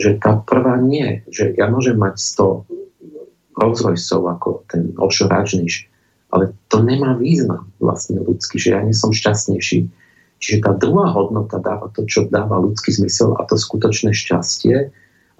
že 0.00 0.16
tá 0.16 0.40
prvá 0.40 0.80
nie, 0.80 1.20
že 1.28 1.52
ja 1.60 1.68
môžem 1.68 2.00
mať 2.00 2.16
100 2.16 3.60
Rolls 3.60 3.80
Royceov 3.84 4.24
ako 4.32 4.48
ten 4.72 4.96
Ošo 4.96 5.28
Rajniš, 5.28 5.84
ale 6.32 6.56
to 6.72 6.80
nemá 6.80 7.12
význam 7.20 7.68
vlastne 7.76 8.24
ľudský, 8.24 8.56
že 8.56 8.72
ja 8.72 8.80
nie 8.80 8.96
som 8.96 9.12
šťastnejší. 9.12 9.92
Čiže 10.40 10.64
tá 10.64 10.72
druhá 10.72 11.12
hodnota 11.12 11.60
dáva 11.60 11.92
to, 11.92 12.08
čo 12.08 12.24
dáva 12.32 12.56
ľudský 12.56 12.96
zmysel 12.96 13.36
a 13.36 13.44
to 13.44 13.60
skutočné 13.60 14.16
šťastie, 14.16 14.88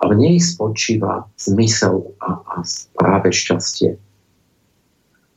a 0.01 0.02
v 0.09 0.15
nej 0.16 0.36
spočíva 0.40 1.28
zmysel 1.36 2.16
a, 2.20 2.40
a 2.40 2.57
práve 2.97 3.32
šťastie. 3.32 3.97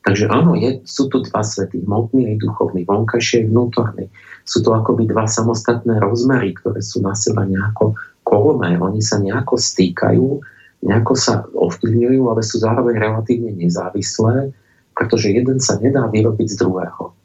Takže 0.04 0.28
áno, 0.28 0.60
je, 0.60 0.84
sú 0.84 1.08
tu 1.08 1.24
dva 1.24 1.48
svety, 1.48 1.88
hmotný 1.88 2.36
aj 2.36 2.44
duchovný, 2.44 2.84
vonkajší 2.84 3.44
aj 3.44 3.46
vnútorný. 3.48 4.06
Sú 4.44 4.60
to 4.60 4.76
akoby 4.76 5.08
dva 5.08 5.24
samostatné 5.32 5.96
rozmery, 6.04 6.52
ktoré 6.60 6.84
sú 6.84 7.00
na 7.00 7.16
seba 7.16 7.48
nejako 7.48 7.96
kolme, 8.28 8.76
oni 8.76 9.00
sa 9.00 9.24
nejako 9.24 9.56
stýkajú, 9.56 10.44
nejako 10.84 11.14
sa 11.16 11.48
ovplyvňujú, 11.56 12.22
ale 12.28 12.44
sú 12.44 12.60
zároveň 12.60 13.00
relatívne 13.00 13.56
nezávislé, 13.56 14.52
pretože 14.92 15.32
jeden 15.32 15.64
sa 15.64 15.80
nedá 15.80 16.04
vyrobiť 16.12 16.48
z 16.52 16.58
druhého. 16.60 17.16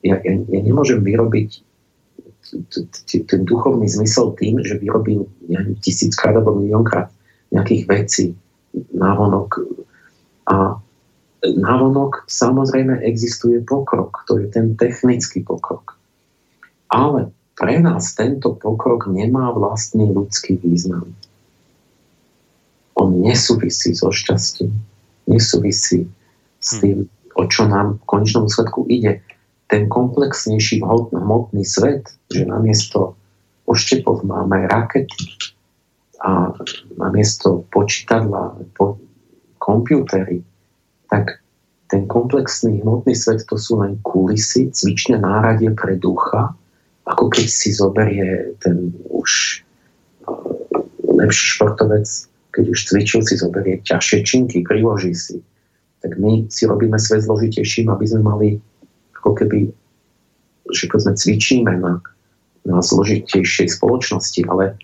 Ja, 0.00 0.16
ja, 0.24 0.32
ja 0.32 0.60
nemôžem 0.64 1.04
vyrobiť 1.04 1.60
ten 3.28 3.40
duchovný 3.44 3.86
zmysel 3.86 4.34
tým, 4.40 4.60
že 4.64 4.80
vyrobím 4.80 5.28
tisíckrát 5.84 6.34
alebo 6.34 6.58
miliónkrát 6.58 7.12
nejakých 7.52 7.82
vecí 7.86 8.26
návonok. 8.90 9.62
A 10.48 10.80
návonok 11.42 12.24
samozrejme 12.30 13.02
existuje 13.02 13.58
pokrok, 13.66 14.22
to 14.30 14.38
je 14.38 14.46
ten 14.46 14.78
technický 14.78 15.42
pokrok. 15.42 15.98
Ale 16.86 17.34
pre 17.58 17.82
nás 17.82 18.14
tento 18.14 18.54
pokrok 18.54 19.10
nemá 19.10 19.50
vlastný 19.50 20.08
ľudský 20.14 20.62
význam. 20.62 21.10
On 22.94 23.10
nesúvisí 23.18 23.92
so 23.96 24.14
šťastím, 24.14 24.70
nesúvisí 25.26 26.06
s 26.62 26.78
hm. 26.78 26.80
tým, 26.80 26.98
o 27.34 27.42
čo 27.50 27.66
nám 27.66 27.98
v 27.98 28.06
konečnom 28.06 28.46
svetku 28.46 28.86
ide. 28.86 29.18
Ten 29.66 29.88
komplexnejší 29.88 30.84
hmotný 30.84 31.64
svet, 31.64 32.12
že 32.28 32.44
namiesto 32.44 33.16
oštepov 33.64 34.20
máme 34.22 34.68
rakety 34.68 35.48
a 36.20 36.52
namiesto 37.00 37.64
počítadla 37.72 38.60
po, 38.76 39.00
počítatla, 39.56 40.44
tak 41.12 41.44
ten 41.92 42.08
komplexný 42.08 42.80
hmotný 42.80 43.12
svet 43.12 43.44
to 43.44 43.60
sú 43.60 43.84
len 43.84 44.00
kulisy, 44.00 44.72
cvičné 44.72 45.20
náradie 45.20 45.68
pre 45.76 46.00
ducha, 46.00 46.56
ako 47.04 47.28
keď 47.28 47.46
si 47.52 47.68
zoberie 47.76 48.56
ten 48.64 48.96
už 49.12 49.60
uh, 50.24 50.56
lepší 51.04 51.60
športovec, 51.60 52.08
keď 52.56 52.64
už 52.72 52.80
cvičil, 52.88 53.20
si 53.20 53.36
zoberie 53.36 53.84
ťažšie 53.84 54.24
činky, 54.24 54.64
krivoží 54.64 55.12
si. 55.12 55.36
Tak 56.00 56.16
my 56.16 56.48
si 56.48 56.64
robíme 56.64 56.96
svet 56.96 57.28
zložitejším, 57.28 57.92
aby 57.92 58.04
sme 58.08 58.22
mali 58.24 58.48
ako 59.20 59.36
keby, 59.36 59.68
že 60.72 60.88
sme 60.88 61.12
cvičíme 61.12 61.72
na, 61.76 62.00
na 62.64 62.80
zložitejšej 62.80 63.68
spoločnosti, 63.68 64.40
ale, 64.48 64.80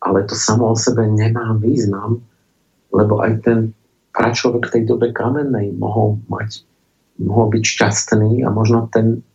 ale 0.00 0.24
to 0.24 0.32
samo 0.32 0.72
o 0.72 0.76
sebe 0.80 1.04
nemá 1.04 1.52
význam, 1.60 2.24
lebo 2.88 3.20
aj 3.20 3.44
ten 3.44 3.76
pračovek 4.18 4.66
v 4.66 4.72
tej 4.74 4.82
dobe 4.82 5.14
kamennej 5.14 5.70
mohol 5.78 6.18
mať 6.26 6.66
mohol 7.18 7.50
byť 7.50 7.64
šťastný 7.66 8.46
a 8.46 8.48
možno 8.50 8.86
ten, 8.90 9.26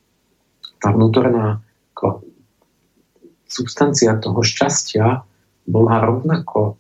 tá 0.80 0.92
vnútorná 0.96 1.60
ako 1.96 2.24
substancia 3.48 4.16
toho 4.20 4.40
šťastia 4.40 5.24
bola 5.68 6.00
rovnako 6.00 6.80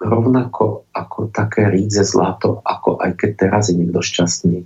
rovnako 0.00 0.88
ako 0.96 1.28
také 1.28 1.68
rídze 1.68 2.08
zlato, 2.08 2.64
ako 2.64 3.04
aj 3.04 3.20
keď 3.20 3.30
teraz 3.36 3.68
je 3.68 3.76
niekto 3.76 4.00
šťastný. 4.00 4.64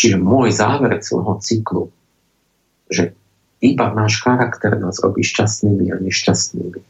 Čiže 0.00 0.16
môj 0.16 0.56
záver 0.56 0.96
celého 1.04 1.36
cyklu, 1.44 1.92
že 2.88 3.12
iba 3.60 3.92
náš 3.92 4.24
charakter 4.24 4.80
nás 4.80 4.96
robí 5.04 5.20
šťastnými 5.20 5.92
a 5.92 6.00
nešťastnými. 6.00 6.80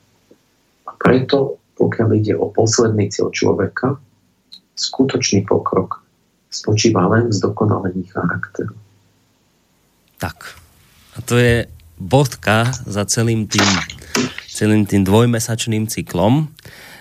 Preto, 1.01 1.57
pokiaľ 1.81 2.09
ide 2.21 2.37
o 2.37 2.53
posledný 2.53 3.09
cieľ 3.09 3.33
človeka, 3.33 3.97
skutočný 4.77 5.49
pokrok 5.49 6.05
spočíva 6.53 7.09
len 7.09 7.33
v 7.33 7.37
zdokonalení 7.41 8.05
charakteru. 8.13 8.77
Tak. 10.21 10.37
A 11.17 11.25
to 11.25 11.41
je 11.41 11.65
bodka 11.97 12.69
za 12.85 13.09
celým 13.09 13.49
tým, 13.49 13.65
celým 14.49 14.85
tým 14.85 15.05
dvojmesačným 15.05 15.89
cyklom. 15.89 16.53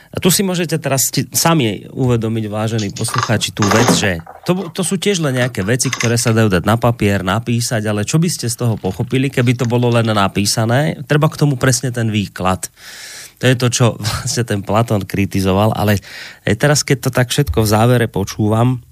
A 0.10 0.18
tu 0.18 0.34
si 0.34 0.42
môžete 0.42 0.82
teraz 0.82 1.14
sami 1.38 1.86
uvedomiť, 1.86 2.46
vážení 2.50 2.90
poslucháči, 2.90 3.54
tú 3.54 3.62
vec, 3.70 3.94
že 3.94 4.18
to, 4.42 4.74
to 4.74 4.82
sú 4.82 4.98
tiež 4.98 5.22
len 5.22 5.38
nejaké 5.38 5.62
veci, 5.62 5.94
ktoré 5.94 6.18
sa 6.18 6.34
dajú 6.34 6.50
dať 6.50 6.64
na 6.66 6.82
papier, 6.82 7.22
napísať, 7.22 7.86
ale 7.86 8.02
čo 8.10 8.18
by 8.18 8.26
ste 8.26 8.50
z 8.50 8.58
toho 8.58 8.74
pochopili, 8.74 9.30
keby 9.30 9.54
to 9.54 9.70
bolo 9.70 9.94
len 9.94 10.10
napísané? 10.10 10.98
Treba 11.06 11.30
k 11.30 11.38
tomu 11.38 11.62
presne 11.62 11.94
ten 11.94 12.10
výklad. 12.10 12.74
To 13.40 13.44
je 13.48 13.56
to, 13.56 13.68
čo 13.72 13.86
vlastne 14.00 14.44
ten 14.44 14.62
Platón 14.62 15.08
kritizoval, 15.08 15.74
ale 15.76 16.00
aj 16.44 16.56
teraz, 16.60 16.84
keď 16.84 16.98
to 17.08 17.12
tak 17.12 17.28
všetko 17.32 17.64
v 17.64 17.72
závere 17.72 18.08
počúvam, 18.12 18.84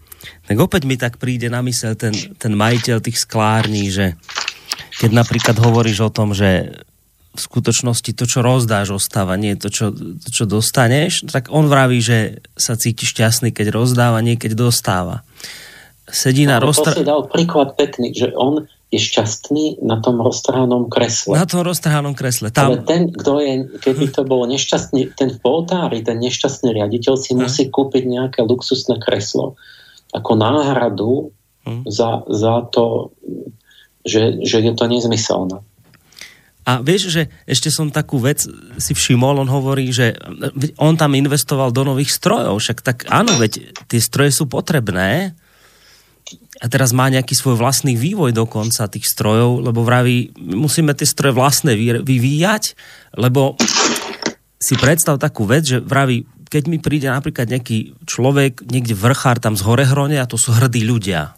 tak 0.47 0.57
opäť 0.57 0.83
mi 0.87 0.95
tak 0.97 1.21
príde 1.21 1.47
na 1.51 1.61
mysel 1.63 1.93
ten, 1.93 2.15
ten 2.39 2.53
majiteľ 2.55 2.97
tých 3.03 3.21
sklární, 3.21 3.91
že 3.93 4.17
keď 4.97 5.11
napríklad 5.13 5.55
hovoríš 5.61 6.09
o 6.09 6.13
tom, 6.13 6.33
že 6.33 6.81
v 7.37 7.39
skutočnosti 7.39 8.17
to, 8.17 8.25
čo 8.25 8.41
rozdáš, 8.41 8.97
ostáva, 8.97 9.37
nie 9.37 9.53
to, 9.53 9.69
čo, 9.69 9.93
to, 9.93 10.29
čo 10.33 10.49
dostaneš, 10.49 11.29
tak 11.29 11.53
on 11.53 11.69
vraví, 11.69 12.01
že 12.01 12.41
sa 12.57 12.73
cíti 12.73 13.05
šťastný, 13.05 13.53
keď 13.53 13.77
rozdáva, 13.77 14.25
nie 14.25 14.41
keď 14.41 14.57
dostáva. 14.57 15.21
Sedí 16.09 16.49
na 16.49 16.57
roztra... 16.57 16.97
To 16.97 17.03
si 17.03 17.05
dal 17.05 17.29
príklad 17.29 17.77
pekný, 17.77 18.17
že 18.17 18.33
on 18.33 18.65
je 18.97 19.05
šťastný 19.05 19.85
na 19.85 20.01
tom 20.01 20.17
roztrhanom 20.17 20.89
kresle. 20.89 21.37
Na 21.37 21.45
tom 21.45 21.61
roztrhanom 21.61 22.17
kresle. 22.17 22.49
Tam... 22.49 22.73
Ale 22.73 22.81
ten, 22.83 23.13
kto 23.13 23.37
je, 23.37 23.53
keby 23.77 24.09
to 24.09 24.25
bolo 24.25 24.49
nešťastný, 24.49 25.13
ten 25.13 25.29
v 25.31 25.39
poltári, 25.39 26.01
ten 26.01 26.17
nešťastný 26.17 26.73
riaditeľ 26.73 27.13
si 27.15 27.37
hm. 27.37 27.39
musí 27.45 27.63
kúpiť 27.69 28.03
nejaké 28.09 28.41
luxusné 28.41 28.97
kreslo 28.97 29.55
ako 30.15 30.31
náhradu 30.39 31.29
hmm. 31.67 31.83
za, 31.87 32.23
za 32.27 32.63
to, 32.71 33.11
že, 34.07 34.41
že 34.43 34.57
je 34.63 34.73
to 34.73 34.85
nezmyselné. 34.87 35.61
A 36.67 36.83
vieš, 36.83 37.07
že 37.07 37.31
ešte 37.47 37.71
som 37.71 37.87
takú 37.87 38.19
vec 38.19 38.43
si 38.75 38.91
všimol, 38.91 39.39
on 39.39 39.47
hovorí, 39.47 39.87
že 39.95 40.19
on 40.75 40.99
tam 40.99 41.15
investoval 41.15 41.71
do 41.71 41.87
nových 41.87 42.11
strojov, 42.11 42.59
však 42.59 42.83
tak 42.83 42.97
áno, 43.07 43.31
veď 43.39 43.71
tie 43.87 44.03
stroje 44.03 44.35
sú 44.35 44.51
potrebné 44.51 45.31
a 46.57 46.65
teraz 46.67 46.91
má 46.91 47.07
nejaký 47.07 47.37
svoj 47.37 47.55
vlastný 47.61 47.93
vývoj 47.93 48.33
dokonca 48.33 48.89
tých 48.89 49.05
strojov, 49.05 49.61
lebo 49.61 49.85
vraví, 49.85 50.33
musíme 50.37 50.97
tie 50.97 51.05
stroje 51.05 51.37
vlastné 51.37 51.77
vyvíjať, 52.01 52.73
lebo 53.15 53.55
si 54.57 54.73
predstav 54.75 55.21
takú 55.21 55.45
vec, 55.45 55.69
že 55.69 55.77
vraví, 55.77 56.25
keď 56.49 56.63
mi 56.65 56.81
príde 56.81 57.07
napríklad 57.11 57.45
nejaký 57.51 57.93
človek, 58.09 58.65
niekde 58.65 58.97
vrchár 58.97 59.37
tam 59.37 59.53
z 59.53 59.61
Horehrone 59.67 60.17
a 60.17 60.25
to 60.25 60.39
sú 60.39 60.55
hrdí 60.55 60.81
ľudia. 60.81 61.37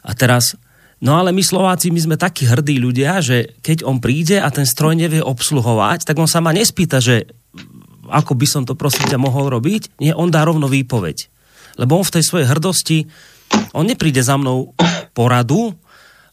A 0.00 0.10
teraz, 0.14 0.54
no 1.02 1.18
ale 1.18 1.34
my 1.34 1.42
Slováci, 1.42 1.90
my 1.90 2.00
sme 2.00 2.16
takí 2.16 2.46
hrdí 2.46 2.78
ľudia, 2.78 3.18
že 3.18 3.58
keď 3.60 3.82
on 3.82 3.98
príde 3.98 4.38
a 4.38 4.48
ten 4.54 4.64
stroj 4.64 4.94
nevie 4.94 5.20
obsluhovať, 5.20 6.06
tak 6.06 6.16
on 6.22 6.30
sa 6.30 6.38
ma 6.38 6.54
nespýta, 6.54 7.02
že 7.02 7.26
ako 8.10 8.34
by 8.38 8.46
som 8.46 8.62
to 8.66 8.74
prosím 8.78 9.06
ťa 9.06 9.18
mohol 9.22 9.50
robiť. 9.50 10.02
Nie, 10.02 10.14
on 10.14 10.30
dá 10.34 10.42
rovno 10.42 10.66
výpoveď. 10.66 11.30
Lebo 11.78 11.98
on 11.98 12.04
v 12.04 12.14
tej 12.18 12.24
svojej 12.26 12.50
hrdosti, 12.50 13.06
on 13.72 13.84
nepríde 13.86 14.22
za 14.22 14.36
mnou 14.36 14.74
poradu, 15.16 15.74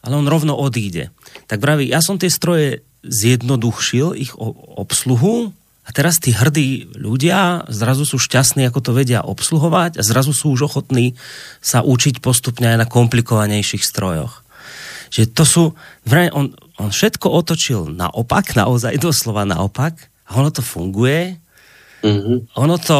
ale 0.01 0.13
on 0.15 0.27
rovno 0.29 0.55
odíde. 0.55 1.11
Tak 1.49 1.59
praví, 1.59 1.89
ja 1.89 1.99
som 1.99 2.19
tie 2.21 2.31
stroje 2.31 2.85
zjednoduchšil, 3.05 4.17
ich 4.17 4.33
obsluhu, 4.77 5.53
a 5.87 5.95
teraz 5.95 6.19
tí 6.19 6.35
hrdí 6.35 6.99
ľudia 6.99 7.63
zrazu 7.71 8.03
sú 8.03 8.19
šťastní, 8.19 8.67
ako 8.67 8.83
to 8.83 8.91
vedia 8.91 9.23
obsluhovať 9.23 9.95
a 9.95 10.03
zrazu 10.03 10.35
sú 10.35 10.51
už 10.51 10.67
ochotní 10.67 11.15
sa 11.63 11.79
učiť 11.79 12.19
postupne 12.19 12.75
aj 12.75 12.77
na 12.83 12.87
komplikovanejších 12.91 13.87
strojoch. 13.87 14.43
Že 15.15 15.23
to 15.31 15.43
sú, 15.47 15.63
on, 16.11 16.51
on 16.75 16.89
všetko 16.91 17.31
otočil 17.31 17.87
naopak, 17.87 18.51
naozaj 18.59 18.99
doslova 18.99 19.47
naopak 19.47 20.11
a 20.27 20.43
ono 20.43 20.51
to 20.51 20.59
funguje 20.59 21.39
Mm-hmm. 22.01 22.53
Ono 22.61 22.75
to 22.77 22.99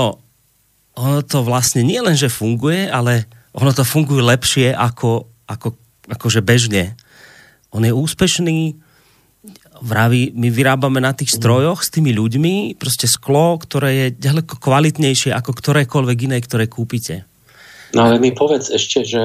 ono 0.98 1.22
to 1.22 1.46
vlastne 1.46 1.86
nie 1.86 2.02
len, 2.02 2.18
že 2.18 2.26
funguje, 2.26 2.90
ale 2.90 3.30
ono 3.58 3.72
to 3.74 3.82
funguje 3.82 4.22
lepšie 4.22 4.68
ako, 4.72 5.26
ako, 5.50 5.74
akože 6.06 6.46
bežne. 6.46 6.94
On 7.74 7.82
je 7.82 7.90
úspešný, 7.90 8.78
vraví, 9.82 10.34
my 10.34 10.50
vyrábame 10.50 10.98
na 11.02 11.14
tých 11.14 11.38
strojoch 11.38 11.86
s 11.86 11.94
tými 11.94 12.14
ľuďmi 12.14 12.78
proste 12.78 13.06
sklo, 13.06 13.58
ktoré 13.62 13.90
je 13.94 14.08
ďaleko 14.18 14.58
kvalitnejšie 14.58 15.34
ako 15.34 15.54
ktorékoľvek 15.54 16.18
iné, 16.30 16.38
ktoré 16.42 16.66
kúpite. 16.66 17.30
No 17.94 18.10
ale 18.10 18.20
mi 18.20 18.34
povedz 18.34 18.74
ešte, 18.74 19.06
že 19.06 19.22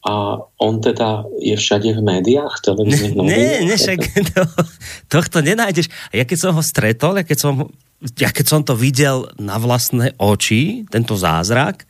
a 0.00 0.40
on 0.56 0.80
teda 0.80 1.28
je 1.44 1.52
všade 1.60 1.92
v 1.92 2.00
médiách, 2.00 2.64
televíznych? 2.64 3.12
Nie, 3.20 3.68
nie, 3.68 3.76
však 3.76 4.00
to, 4.32 4.42
tohto 5.12 5.44
nenájdeš. 5.44 5.92
Ja 6.08 6.24
keď 6.24 6.38
som 6.40 6.56
ho 6.56 6.64
stretol, 6.64 7.20
ja 7.20 7.24
keď 7.28 7.36
som 7.36 7.68
ja 8.16 8.32
keď 8.32 8.46
som 8.48 8.64
to 8.64 8.72
videl 8.72 9.28
na 9.36 9.60
vlastné 9.60 10.16
oči, 10.16 10.88
tento 10.88 11.20
zázrak, 11.20 11.84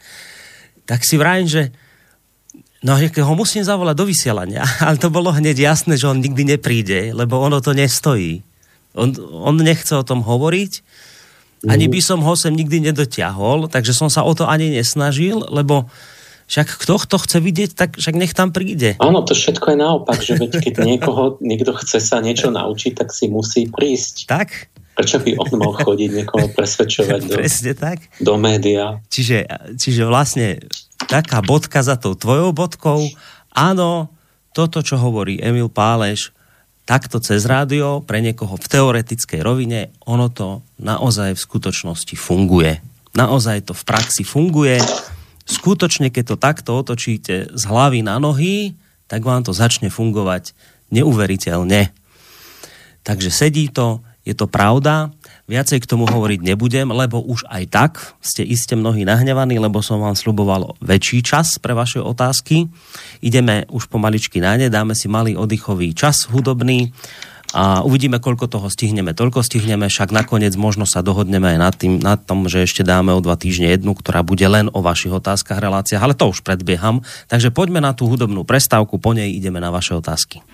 tak 0.91 1.07
si 1.07 1.15
vrajím, 1.15 1.47
že 1.47 1.63
no 2.85 2.97
ho 2.97 3.35
musím 3.37 3.65
zavolať 3.65 3.97
do 3.97 4.07
vysielania, 4.09 4.65
ale 4.87 4.97
to 4.97 5.13
bolo 5.13 5.33
hneď 5.33 5.57
jasné, 5.57 5.97
že 6.01 6.09
on 6.09 6.21
nikdy 6.21 6.57
nepríde, 6.57 7.13
lebo 7.13 7.41
ono 7.41 7.61
to 7.61 7.77
nestojí. 7.77 8.43
On, 8.99 9.15
on 9.47 9.55
nechce 9.61 9.95
o 9.95 10.03
tom 10.03 10.27
hovoriť, 10.27 10.83
ani 11.69 11.87
mhm. 11.87 11.93
by 11.93 12.01
som 12.01 12.19
ho 12.25 12.33
sem 12.35 12.57
nikdy 12.57 12.81
nedotiahol, 12.81 13.69
takže 13.69 13.93
som 13.93 14.09
sa 14.09 14.25
o 14.25 14.33
to 14.33 14.49
ani 14.49 14.73
nesnažil, 14.73 15.45
lebo 15.53 15.87
však 16.51 16.83
kto 16.83 16.99
to 17.07 17.17
chce 17.23 17.39
vidieť, 17.39 17.71
tak 17.79 17.91
však 17.95 18.17
nech 18.19 18.35
tam 18.35 18.51
príde. 18.51 18.99
Áno, 18.99 19.23
to 19.23 19.39
všetko 19.39 19.71
je 19.71 19.79
naopak, 19.79 20.19
že 20.19 20.35
veď 20.35 20.59
keď 20.59 20.75
niekoho, 20.83 21.39
niekto 21.39 21.71
chce 21.79 22.03
sa 22.03 22.19
niečo 22.19 22.51
naučiť, 22.51 22.99
tak 22.99 23.15
si 23.15 23.31
musí 23.31 23.71
prísť. 23.71 24.27
Tak, 24.27 24.71
Prečo 24.91 25.23
by 25.23 25.33
on 25.39 25.51
mal 25.57 25.73
chodiť 25.79 26.11
niekoho 26.11 26.51
presvedčovať 26.53 27.21
do, 27.31 27.35
Presne 27.39 27.73
tak. 27.79 28.11
do 28.19 28.35
média? 28.35 28.99
Čiže, 29.07 29.47
čiže 29.79 30.03
vlastne 30.05 30.59
taká 31.11 31.43
bodka 31.43 31.83
za 31.83 31.99
tou 31.99 32.15
tvojou 32.15 32.55
bodkou. 32.55 33.03
Áno, 33.51 34.15
toto, 34.55 34.79
čo 34.79 34.95
hovorí 34.95 35.43
Emil 35.43 35.67
Páleš, 35.67 36.31
takto 36.87 37.19
cez 37.19 37.43
rádio, 37.51 38.03
pre 38.07 38.23
niekoho 38.23 38.55
v 38.55 38.67
teoretickej 38.71 39.43
rovine, 39.43 39.91
ono 40.07 40.31
to 40.31 40.63
naozaj 40.79 41.35
v 41.35 41.45
skutočnosti 41.51 42.15
funguje. 42.15 42.79
Naozaj 43.19 43.67
to 43.67 43.75
v 43.75 43.83
praxi 43.83 44.23
funguje. 44.23 44.79
Skutočne, 45.51 46.15
keď 46.15 46.35
to 46.35 46.37
takto 46.39 46.71
otočíte 46.79 47.51
z 47.51 47.63
hlavy 47.67 48.07
na 48.07 48.23
nohy, 48.23 48.79
tak 49.11 49.27
vám 49.27 49.43
to 49.43 49.51
začne 49.51 49.91
fungovať 49.91 50.55
neuveriteľne. 50.95 51.91
Takže 53.03 53.31
sedí 53.35 53.67
to, 53.67 53.99
je 54.23 54.39
to 54.39 54.47
pravda, 54.47 55.11
viacej 55.51 55.83
k 55.83 55.91
tomu 55.91 56.07
hovoriť 56.07 56.47
nebudem, 56.47 56.87
lebo 56.95 57.19
už 57.19 57.43
aj 57.51 57.65
tak 57.67 57.93
ste 58.23 58.47
iste 58.47 58.79
mnohí 58.79 59.03
nahnevaní, 59.03 59.59
lebo 59.59 59.83
som 59.83 59.99
vám 59.99 60.15
sluboval 60.15 60.79
väčší 60.79 61.27
čas 61.27 61.59
pre 61.59 61.75
vaše 61.75 61.99
otázky. 61.99 62.71
Ideme 63.19 63.67
už 63.67 63.91
pomaličky 63.91 64.39
na 64.39 64.55
ne, 64.55 64.71
dáme 64.71 64.95
si 64.95 65.11
malý 65.11 65.35
oddychový 65.35 65.91
čas 65.91 66.31
hudobný 66.31 66.95
a 67.51 67.83
uvidíme, 67.83 68.23
koľko 68.23 68.47
toho 68.47 68.71
stihneme. 68.71 69.11
Toľko 69.11 69.43
stihneme, 69.43 69.91
však 69.91 70.15
nakoniec 70.15 70.55
možno 70.55 70.87
sa 70.87 71.03
dohodneme 71.03 71.51
aj 71.51 71.59
nad, 71.59 71.75
tým, 71.75 71.99
nad 71.99 72.23
tom, 72.23 72.47
že 72.47 72.63
ešte 72.63 72.87
dáme 72.87 73.11
o 73.11 73.19
dva 73.19 73.35
týždne 73.35 73.75
jednu, 73.75 73.99
ktorá 73.99 74.23
bude 74.23 74.47
len 74.47 74.71
o 74.71 74.79
vašich 74.79 75.11
otázkach, 75.11 75.59
reláciách, 75.59 75.99
ale 75.99 76.15
to 76.15 76.31
už 76.31 76.47
predbieham. 76.47 77.03
Takže 77.27 77.51
poďme 77.51 77.83
na 77.83 77.91
tú 77.91 78.07
hudobnú 78.07 78.47
prestávku, 78.47 79.03
po 79.03 79.19
nej 79.19 79.35
ideme 79.35 79.59
na 79.59 79.75
vaše 79.75 79.99
otázky. 79.99 80.47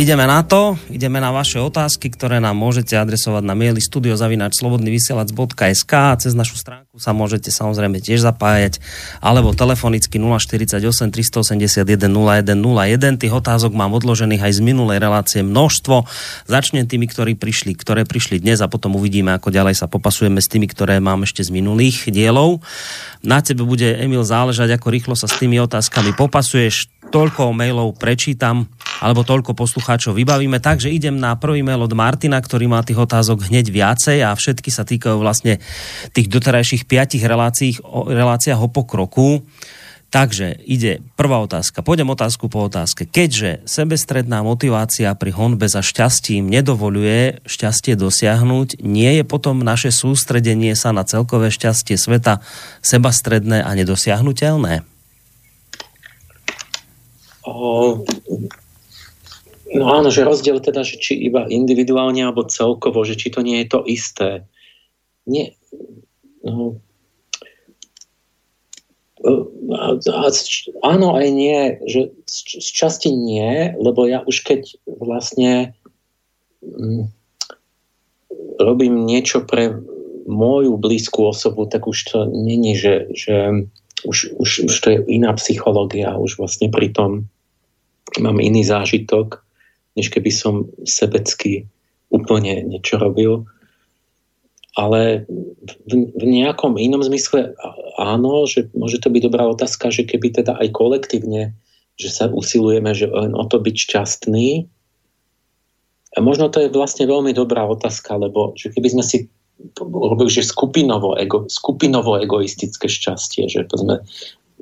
Ideme 0.00 0.24
na 0.24 0.40
to, 0.40 0.80
ideme 0.88 1.20
na 1.20 1.28
vaše 1.28 1.60
otázky, 1.60 2.08
ktoré 2.08 2.40
nám 2.40 2.56
môžete 2.56 2.96
adresovať 2.96 3.44
na 3.44 3.52
maili 3.52 3.84
studiozavinačslobodnyvysielac.sk 3.84 5.92
a 5.92 6.16
cez 6.16 6.32
našu 6.32 6.56
stránku 6.56 6.96
sa 6.96 7.12
môžete 7.12 7.52
samozrejme 7.52 8.00
tiež 8.00 8.24
zapájať, 8.24 8.80
alebo 9.20 9.52
telefonicky 9.52 10.16
048 10.16 11.12
381 11.12 11.84
0101. 12.16 13.20
Tých 13.20 13.34
otázok 13.44 13.76
mám 13.76 13.92
odložených 13.92 14.40
aj 14.40 14.56
z 14.56 14.64
minulej 14.64 15.04
relácie 15.04 15.44
množstvo. 15.44 16.08
Začnem 16.48 16.88
tými, 16.88 17.04
ktorí 17.04 17.36
prišli, 17.36 17.76
ktoré 17.76 18.08
prišli 18.08 18.40
dnes 18.40 18.64
a 18.64 18.72
potom 18.72 18.96
uvidíme, 18.96 19.36
ako 19.36 19.52
ďalej 19.52 19.76
sa 19.76 19.84
popasujeme 19.84 20.40
s 20.40 20.48
tými, 20.48 20.64
ktoré 20.64 20.96
mám 21.04 21.28
ešte 21.28 21.44
z 21.44 21.52
minulých 21.52 22.08
dielov. 22.08 22.64
Na 23.20 23.44
tebe 23.44 23.68
bude, 23.68 24.00
Emil, 24.00 24.24
záležať, 24.24 24.80
ako 24.80 24.88
rýchlo 24.88 25.12
sa 25.12 25.28
s 25.28 25.36
tými 25.36 25.60
otázkami 25.60 26.16
popasuješ. 26.16 26.88
Toľko 27.12 27.52
mailov 27.52 28.00
prečítam, 28.00 28.64
alebo 29.00 29.24
toľko 29.24 29.56
poslucháčov 29.56 30.12
vybavíme. 30.12 30.60
Takže 30.60 30.92
idem 30.92 31.16
na 31.16 31.32
prvý 31.34 31.64
mail 31.64 31.80
od 31.80 31.96
Martina, 31.96 32.36
ktorý 32.36 32.68
má 32.68 32.84
tých 32.84 33.00
otázok 33.00 33.48
hneď 33.48 33.72
viacej 33.72 34.20
a 34.20 34.36
všetky 34.36 34.68
sa 34.68 34.84
týkajú 34.84 35.16
vlastne 35.16 35.58
tých 36.12 36.28
doterajších 36.28 36.84
piatich 36.84 37.24
reláciách, 37.24 37.80
o, 37.80 38.12
reláciách 38.12 38.60
o 38.60 38.68
pokroku. 38.68 39.40
Takže 40.10 40.58
ide 40.66 40.98
prvá 41.14 41.38
otázka. 41.38 41.86
Pôjdem 41.86 42.10
otázku 42.10 42.50
po 42.50 42.66
otázke. 42.66 43.06
Keďže 43.06 43.62
sebestredná 43.62 44.42
motivácia 44.42 45.14
pri 45.14 45.30
honbe 45.30 45.70
za 45.70 45.86
šťastím 45.86 46.50
nedovoluje 46.50 47.38
šťastie 47.46 47.94
dosiahnuť, 47.94 48.82
nie 48.82 49.22
je 49.22 49.24
potom 49.24 49.62
naše 49.62 49.94
sústredenie 49.94 50.74
sa 50.74 50.90
na 50.90 51.06
celkové 51.06 51.54
šťastie 51.54 51.94
sveta 51.94 52.42
sebastredné 52.82 53.62
a 53.62 53.70
nedosiahnutelné? 53.78 54.82
O, 57.46 58.02
No 59.70 59.86
áno, 59.86 60.10
že 60.10 60.26
rozdiel 60.26 60.58
teda, 60.58 60.82
že 60.82 60.98
či 60.98 61.14
iba 61.14 61.46
individuálne 61.46 62.26
alebo 62.26 62.48
celkovo, 62.50 63.06
že 63.06 63.14
či 63.14 63.30
to 63.30 63.40
nie 63.46 63.62
je 63.62 63.66
to 63.70 63.80
isté. 63.86 64.42
nie, 65.30 65.54
no, 66.42 66.82
a, 69.20 70.26
áno 70.82 71.08
aj 71.14 71.26
nie, 71.30 71.60
že 71.86 72.10
z, 72.24 72.38
z 72.58 72.68
časti 72.72 73.12
nie, 73.12 73.76
lebo 73.76 74.08
ja 74.08 74.24
už 74.24 74.42
keď 74.42 74.80
vlastne 74.86 75.76
hm, 76.64 77.12
robím 78.58 79.04
niečo 79.04 79.44
pre 79.44 79.76
moju 80.26 80.78
blízku 80.80 81.30
osobu, 81.30 81.66
tak 81.66 81.86
už 81.86 81.98
to 82.10 82.18
není, 82.26 82.74
že, 82.74 83.10
že 83.12 83.66
už, 84.06 84.40
už, 84.40 84.50
už 84.70 84.74
to 84.80 84.88
je 84.90 84.98
iná 85.10 85.36
psychológia, 85.36 86.16
už 86.16 86.40
vlastne 86.40 86.72
pri 86.72 86.88
tom 86.90 87.28
mám 88.18 88.40
iný 88.40 88.64
zážitok, 88.64 89.44
než 89.98 90.10
keby 90.10 90.30
som 90.30 90.70
sebecky 90.86 91.66
úplne 92.10 92.66
niečo 92.66 92.98
robil. 92.98 93.46
Ale 94.78 95.26
v, 95.90 95.94
v 96.14 96.24
nejakom 96.24 96.78
inom 96.78 97.02
zmysle 97.02 97.54
áno, 97.98 98.46
že 98.46 98.70
môže 98.72 99.02
to 99.02 99.10
byť 99.10 99.22
dobrá 99.26 99.44
otázka, 99.50 99.90
že 99.90 100.06
keby 100.06 100.30
teda 100.30 100.54
aj 100.62 100.70
kolektívne, 100.70 101.50
že 101.98 102.08
sa 102.08 102.30
usilujeme, 102.30 102.94
že 102.94 103.10
len 103.10 103.34
o 103.34 103.44
to 103.44 103.58
byť 103.58 103.76
šťastný. 103.76 104.64
A 106.14 106.18
možno 106.22 106.50
to 106.50 106.62
je 106.62 106.72
vlastne 106.72 107.06
veľmi 107.06 107.34
dobrá 107.34 107.66
otázka, 107.66 108.18
lebo 108.18 108.54
že 108.54 108.70
keby 108.70 108.88
sme 108.98 109.04
si 109.04 109.26
robili, 109.78 110.30
že 110.32 110.46
skupinovo, 110.46 111.14
ego, 111.20 111.44
skupinovo 111.46 112.16
egoistické 112.16 112.88
šťastie, 112.88 113.46
že 113.50 113.68
sme, 113.68 114.00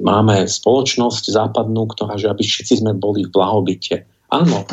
máme 0.03 0.47
spoločnosť 0.51 1.31
západnú, 1.31 1.87
ktorá, 1.95 2.19
že 2.19 2.31
aby 2.31 2.43
všetci 2.43 2.83
sme 2.83 2.93
boli 2.99 3.27
v 3.27 3.33
blahobite. 3.33 4.03
Áno, 4.29 4.69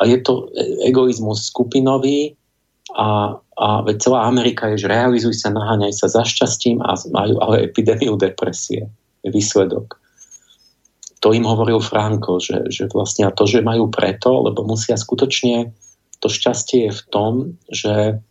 a 0.00 0.02
je 0.04 0.18
to 0.20 0.48
egoizmus 0.84 1.48
skupinový, 1.48 2.36
a, 2.96 3.38
a 3.38 3.66
veď 3.86 3.96
celá 4.02 4.26
Amerika 4.26 4.66
je, 4.74 4.82
že 4.86 4.90
realizuj 4.90 5.34
sa, 5.38 5.54
naháňaj 5.54 5.94
sa 5.94 6.06
za 6.10 6.26
šťastím 6.26 6.82
a 6.82 6.98
majú 7.12 7.38
ale 7.38 7.70
epidémiu 7.70 8.18
depresie. 8.18 8.90
Je 9.20 9.30
výsledok. 9.30 10.00
To 11.20 11.36
im 11.36 11.44
hovoril 11.44 11.84
Franko, 11.84 12.40
že, 12.40 12.72
že 12.72 12.88
vlastne 12.88 13.28
to, 13.36 13.44
že 13.44 13.60
majú 13.60 13.92
preto, 13.92 14.48
lebo 14.48 14.64
musia 14.64 14.96
skutočne, 14.96 15.70
to 16.18 16.26
šťastie 16.32 16.88
je 16.88 16.92
v 16.96 17.02
tom, 17.12 17.32
že 17.68 18.24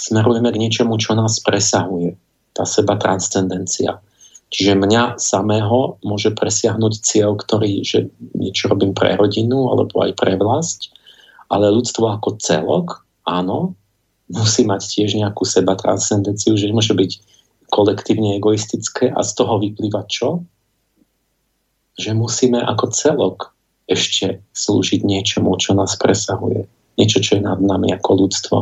smerujeme 0.00 0.48
k 0.48 0.60
niečomu, 0.60 0.96
čo 0.96 1.12
nás 1.12 1.36
presahuje. 1.44 2.16
Tá 2.56 2.64
seba 2.64 2.96
transcendencia. 2.96 4.00
Čiže 4.48 4.80
mňa 4.80 5.20
samého 5.20 6.00
môže 6.00 6.32
presiahnuť 6.32 6.92
cieľ, 7.04 7.36
ktorý, 7.36 7.84
že 7.84 8.08
niečo 8.32 8.72
robím 8.72 8.96
pre 8.96 9.12
rodinu 9.12 9.68
alebo 9.68 10.00
aj 10.00 10.16
pre 10.16 10.40
vlast, 10.40 10.88
ale 11.52 11.68
ľudstvo 11.68 12.08
ako 12.16 12.40
celok 12.40 13.04
áno, 13.28 13.76
musí 14.32 14.64
mať 14.64 14.88
tiež 14.88 15.16
nejakú 15.20 15.44
seba 15.44 15.76
transcendenciu, 15.76 16.56
že 16.56 16.72
môže 16.72 16.96
byť 16.96 17.12
kolektívne 17.68 18.40
egoistické 18.40 19.12
a 19.12 19.20
z 19.20 19.30
toho 19.36 19.60
vyplýva 19.60 20.08
čo? 20.08 20.44
Že 22.00 22.16
musíme 22.16 22.60
ako 22.64 22.88
celok 22.92 23.52
ešte 23.88 24.44
slúžiť 24.52 25.04
niečomu, 25.04 25.56
čo 25.56 25.72
nás 25.76 25.96
presahuje. 25.96 26.68
Niečo, 27.00 27.24
čo 27.24 27.40
je 27.40 27.42
nad 27.44 27.60
nami 27.60 27.92
ako 27.96 28.28
ľudstvo. 28.28 28.56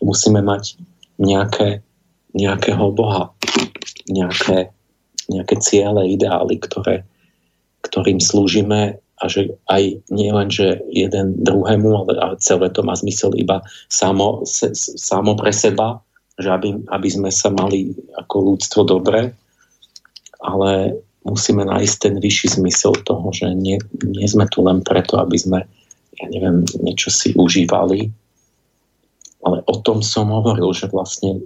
Že 0.00 0.02
musíme 0.04 0.40
mať 0.40 0.80
nejaké, 1.20 1.84
nejakého 2.32 2.92
Boha, 2.92 3.32
nejaké, 4.08 4.72
nejaké 5.30 5.62
ciele, 5.62 6.10
ideály, 6.10 6.58
ktoré, 6.58 7.06
ktorým 7.86 8.18
slúžime 8.18 8.98
a 9.20 9.24
že 9.28 9.52
aj 9.68 10.00
nie 10.10 10.30
len, 10.32 10.48
že 10.48 10.80
jeden 10.90 11.38
druhému, 11.44 11.92
ale, 12.04 12.12
ale 12.18 12.34
celé 12.40 12.72
to 12.72 12.80
má 12.82 12.96
zmysel 12.96 13.36
iba 13.36 13.60
samo, 13.92 14.42
se, 14.48 14.72
samo 14.76 15.36
pre 15.36 15.52
seba, 15.52 16.00
že 16.40 16.48
aby, 16.48 16.68
aby 16.88 17.08
sme 17.08 17.30
sa 17.30 17.52
mali 17.52 17.92
ako 18.16 18.56
ľudstvo 18.56 18.88
dobre, 18.88 19.30
ale 20.40 20.96
musíme 21.28 21.68
nájsť 21.68 21.96
ten 22.00 22.14
vyšší 22.16 22.56
zmysel 22.56 22.96
toho, 23.04 23.28
že 23.28 23.52
nie, 23.52 23.76
nie 24.08 24.24
sme 24.24 24.48
tu 24.48 24.64
len 24.64 24.80
preto, 24.80 25.20
aby 25.20 25.36
sme, 25.36 25.60
ja 26.16 26.26
neviem, 26.32 26.64
niečo 26.80 27.12
si 27.12 27.36
užívali, 27.36 28.08
ale 29.44 29.64
o 29.68 29.76
tom 29.84 30.00
som 30.00 30.32
hovoril, 30.32 30.72
že 30.72 30.88
vlastne 30.88 31.44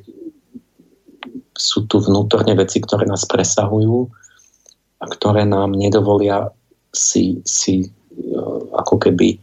sú 1.55 1.87
tu 1.87 2.03
vnútorne 2.03 2.55
veci, 2.59 2.83
ktoré 2.83 3.07
nás 3.07 3.25
presahujú 3.25 4.11
a 5.01 5.05
ktoré 5.07 5.47
nám 5.47 5.75
nedovolia 5.75 6.51
si, 6.91 7.43
si 7.47 7.87
e, 7.87 7.89
ako 8.75 8.99
keby 8.99 9.39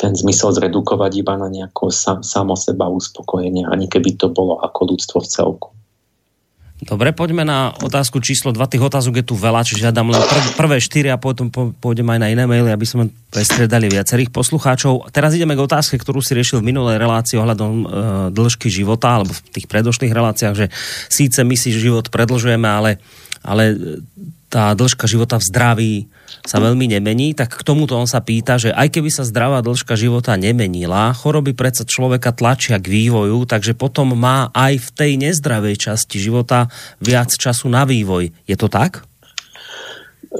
ten 0.00 0.16
zmysel 0.16 0.56
zredukovať 0.56 1.12
iba 1.20 1.36
na 1.36 1.52
nejako 1.52 1.92
sam, 1.92 2.24
samo 2.24 2.56
seba 2.56 2.88
uspokojenie, 2.88 3.68
ani 3.68 3.84
keby 3.84 4.16
to 4.16 4.32
bolo 4.32 4.56
ako 4.64 4.96
ľudstvo 4.96 5.20
v 5.20 5.28
celku. 5.28 5.68
Dobre, 6.80 7.12
poďme 7.12 7.44
na 7.44 7.76
otázku 7.76 8.24
číslo 8.24 8.56
2. 8.56 8.64
Tých 8.64 8.80
otázok 8.80 9.20
je 9.20 9.24
tu 9.28 9.36
veľa, 9.36 9.68
čiže 9.68 9.84
ja 9.84 9.92
dám 9.92 10.16
len 10.16 10.24
prv, 10.24 10.44
prvé 10.56 10.76
štyri 10.80 11.12
a 11.12 11.20
potom 11.20 11.52
pôjdem 11.52 12.08
aj 12.08 12.18
na 12.24 12.32
iné 12.32 12.48
maily, 12.48 12.72
aby 12.72 12.88
sme 12.88 13.12
prestredali 13.28 13.92
viacerých 13.92 14.32
poslucháčov. 14.32 15.12
Teraz 15.12 15.36
ideme 15.36 15.52
k 15.52 15.60
otázke, 15.60 16.00
ktorú 16.00 16.24
si 16.24 16.32
riešil 16.32 16.64
v 16.64 16.72
minulej 16.72 16.96
relácii 16.96 17.36
ohľadom 17.36 17.72
e, 17.76 17.86
dĺžky 18.32 18.72
života, 18.72 19.20
alebo 19.20 19.36
v 19.36 19.60
tých 19.60 19.68
predošlých 19.68 20.08
reláciách, 20.08 20.54
že 20.56 20.66
síce 21.12 21.44
my 21.44 21.52
si 21.52 21.68
život 21.68 22.08
predlžujeme, 22.08 22.64
ale, 22.64 22.96
ale 23.40 23.76
tá 24.50 24.74
dĺžka 24.74 25.06
života 25.06 25.38
v 25.38 25.46
zdraví 25.46 25.94
sa 26.42 26.58
veľmi 26.58 26.90
nemení, 26.90 27.38
tak 27.38 27.54
k 27.54 27.62
tomuto 27.62 27.94
on 27.94 28.10
sa 28.10 28.18
pýta, 28.18 28.58
že 28.58 28.74
aj 28.74 28.90
keby 28.90 29.06
sa 29.06 29.22
zdravá 29.22 29.62
dĺžka 29.62 29.94
života 29.94 30.34
nemenila, 30.34 31.14
choroby 31.14 31.54
predsa 31.54 31.86
človeka 31.86 32.34
tlačia 32.34 32.82
k 32.82 32.90
vývoju, 32.90 33.46
takže 33.46 33.78
potom 33.78 34.18
má 34.18 34.50
aj 34.50 34.82
v 34.82 34.88
tej 34.90 35.12
nezdravej 35.22 35.78
časti 35.78 36.18
života 36.18 36.66
viac 36.98 37.30
času 37.30 37.70
na 37.70 37.86
vývoj. 37.86 38.34
Je 38.50 38.56
to 38.58 38.66
tak? 38.66 39.06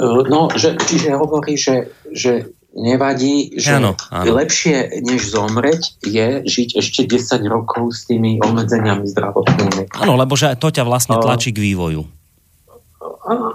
No, 0.02 0.50
že, 0.54 0.74
čiže 0.74 1.14
hovorí, 1.14 1.54
že, 1.54 1.94
že 2.10 2.50
nevadí, 2.74 3.58
že 3.58 3.78
ano, 3.78 3.98
ano. 4.10 4.38
lepšie 4.38 5.02
než 5.02 5.34
zomreť 5.34 6.02
je 6.06 6.46
žiť 6.46 6.68
ešte 6.78 7.00
10 7.06 7.46
rokov 7.50 7.94
s 7.94 8.06
tými 8.06 8.38
obmedzeniami 8.42 9.06
zdravotnými. 9.06 9.90
Áno, 9.98 10.14
lebo 10.14 10.38
že 10.38 10.54
to 10.58 10.70
ťa 10.70 10.86
vlastne 10.86 11.18
tlačí 11.18 11.50
k 11.54 11.62
vývoju 11.62 12.19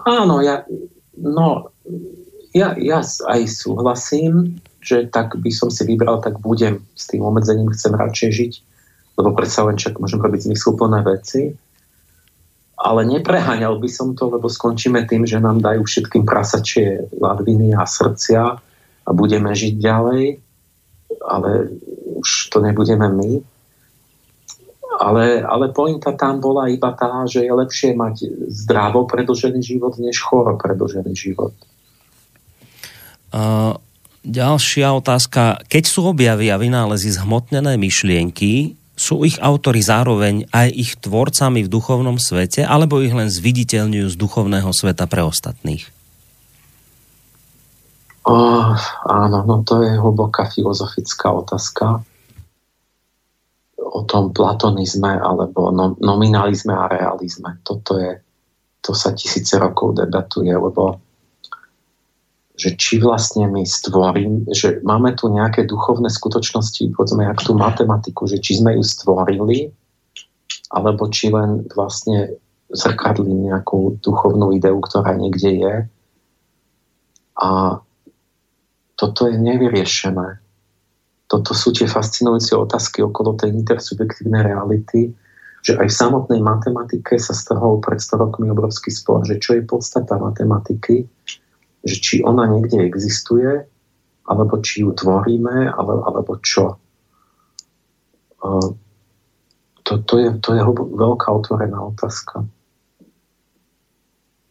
áno, 0.05 0.41
ja, 0.41 0.65
no, 1.17 1.69
ja, 2.55 2.73
ja 2.79 2.99
aj 3.03 3.41
súhlasím, 3.51 4.57
že 4.79 5.09
tak 5.09 5.35
by 5.37 5.51
som 5.51 5.73
si 5.73 5.83
vybral, 5.83 6.21
tak 6.21 6.37
budem 6.39 6.85
s 6.93 7.09
tým 7.09 7.25
obmedzením, 7.25 7.73
chcem 7.73 7.93
radšej 7.93 8.29
žiť, 8.31 8.53
lebo 9.17 9.33
predsa 9.33 9.65
len 9.65 9.75
čak 9.75 9.97
môžem 9.97 10.21
robiť 10.21 10.47
zmysluplné 10.49 11.01
veci. 11.03 11.57
Ale 12.75 13.01
nepreháňal 13.07 13.81
by 13.81 13.89
som 13.89 14.13
to, 14.13 14.29
lebo 14.29 14.45
skončíme 14.51 15.07
tým, 15.09 15.25
že 15.25 15.41
nám 15.41 15.63
dajú 15.63 15.87
všetkým 15.87 16.27
prasačie 16.27 17.07
ladviny 17.17 17.73
a 17.73 17.87
srdcia 17.87 18.43
a 19.05 19.09
budeme 19.15 19.49
žiť 19.55 19.73
ďalej, 19.79 20.23
ale 21.23 21.49
už 22.19 22.51
to 22.53 22.61
nebudeme 22.61 23.07
my. 23.09 23.31
Ale, 24.95 25.43
ale 25.43 25.75
pointa 25.75 26.15
tam 26.15 26.39
bola 26.39 26.71
iba 26.71 26.95
tá, 26.95 27.27
že 27.27 27.43
je 27.43 27.51
lepšie 27.51 27.91
mať 27.93 28.15
zdravo 28.47 29.03
predlžený 29.05 29.59
život, 29.59 29.99
než 29.99 30.23
choro 30.23 30.55
predlžený 30.55 31.11
život. 31.11 31.51
Uh, 33.35 33.75
ďalšia 34.23 34.95
otázka. 34.95 35.59
Keď 35.67 35.83
sú 35.83 36.07
objavy 36.07 36.47
a 36.47 36.55
vynálezy 36.55 37.11
zhmotnené 37.11 37.75
myšlienky, 37.75 38.79
sú 38.95 39.27
ich 39.27 39.35
autory 39.43 39.83
zároveň 39.83 40.47
aj 40.55 40.67
ich 40.71 40.91
tvorcami 41.03 41.67
v 41.67 41.71
duchovnom 41.71 42.15
svete, 42.15 42.63
alebo 42.63 43.03
ich 43.03 43.11
len 43.11 43.27
zviditeľňujú 43.27 44.07
z 44.07 44.15
duchovného 44.15 44.71
sveta 44.71 45.03
pre 45.11 45.27
ostatných? 45.27 45.91
Oh, 48.25 48.73
áno, 49.05 49.45
no 49.45 49.61
to 49.61 49.85
je 49.85 49.99
hlboká 49.99 50.49
filozofická 50.49 51.29
otázka 51.29 52.01
o 53.85 54.01
tom 54.03 54.33
platonizme 54.33 55.21
alebo 55.21 55.69
nominalizme 56.01 56.73
a 56.73 56.89
realizme. 56.89 57.61
Toto 57.61 58.01
je, 58.01 58.17
to 58.81 58.97
sa 58.97 59.13
tisíce 59.13 59.53
rokov 59.61 60.01
debatuje, 60.01 60.49
lebo 60.49 60.97
že 62.55 62.79
či 62.79 63.03
vlastne 63.03 63.51
my 63.51 63.67
stvorím, 63.67 64.47
že 64.47 64.79
máme 64.79 65.11
tu 65.19 65.27
nejaké 65.27 65.67
duchovné 65.67 66.07
skutočnosti, 66.07 66.87
povedzme, 66.95 67.27
jak 67.27 67.43
tú 67.43 67.51
matematiku, 67.51 68.31
že 68.31 68.39
či 68.39 68.63
sme 68.63 68.79
ju 68.79 68.83
stvorili, 68.83 69.75
alebo 70.71 71.11
či 71.11 71.35
len 71.35 71.67
vlastne 71.75 72.39
zrkadli 72.71 73.27
nejakú 73.51 73.99
duchovnú 73.99 74.55
ideu, 74.55 74.79
ktorá 74.79 75.13
niekde 75.19 75.51
je. 75.51 75.75
A 77.35 77.49
toto 78.95 79.27
je 79.27 79.35
nevyriešené 79.35 80.39
toto 81.25 81.51
sú 81.57 81.73
tie 81.73 81.89
fascinujúce 81.89 82.53
otázky 82.53 83.01
okolo 83.01 83.33
tej 83.33 83.53
intersubjektívnej 83.53 84.45
reality, 84.45 85.09
že 85.65 85.73
aj 85.81 85.89
v 85.89 85.97
samotnej 85.97 86.41
matematike 86.45 87.17
sa 87.17 87.33
toho 87.33 87.81
pred 87.81 87.97
100 87.97 88.21
rokmi 88.21 88.53
obrovský 88.53 88.93
spor, 88.93 89.25
že 89.25 89.41
čo 89.41 89.57
je 89.57 89.65
podstata 89.65 90.21
matematiky, 90.21 91.09
že 91.81 91.95
či 91.97 92.21
ona 92.21 92.45
niekde 92.45 92.85
existuje, 92.85 93.65
alebo 94.29 94.61
či 94.61 94.85
ju 94.85 94.93
tvoríme, 94.93 95.69
ale, 95.73 95.93
alebo 96.05 96.37
čo. 96.41 96.77
to, 99.85 99.93
to, 100.05 100.15
je, 100.21 100.29
to 100.41 100.49
je 100.53 100.61
veľká 100.93 101.29
otvorená 101.33 101.81
otázka. 101.93 102.45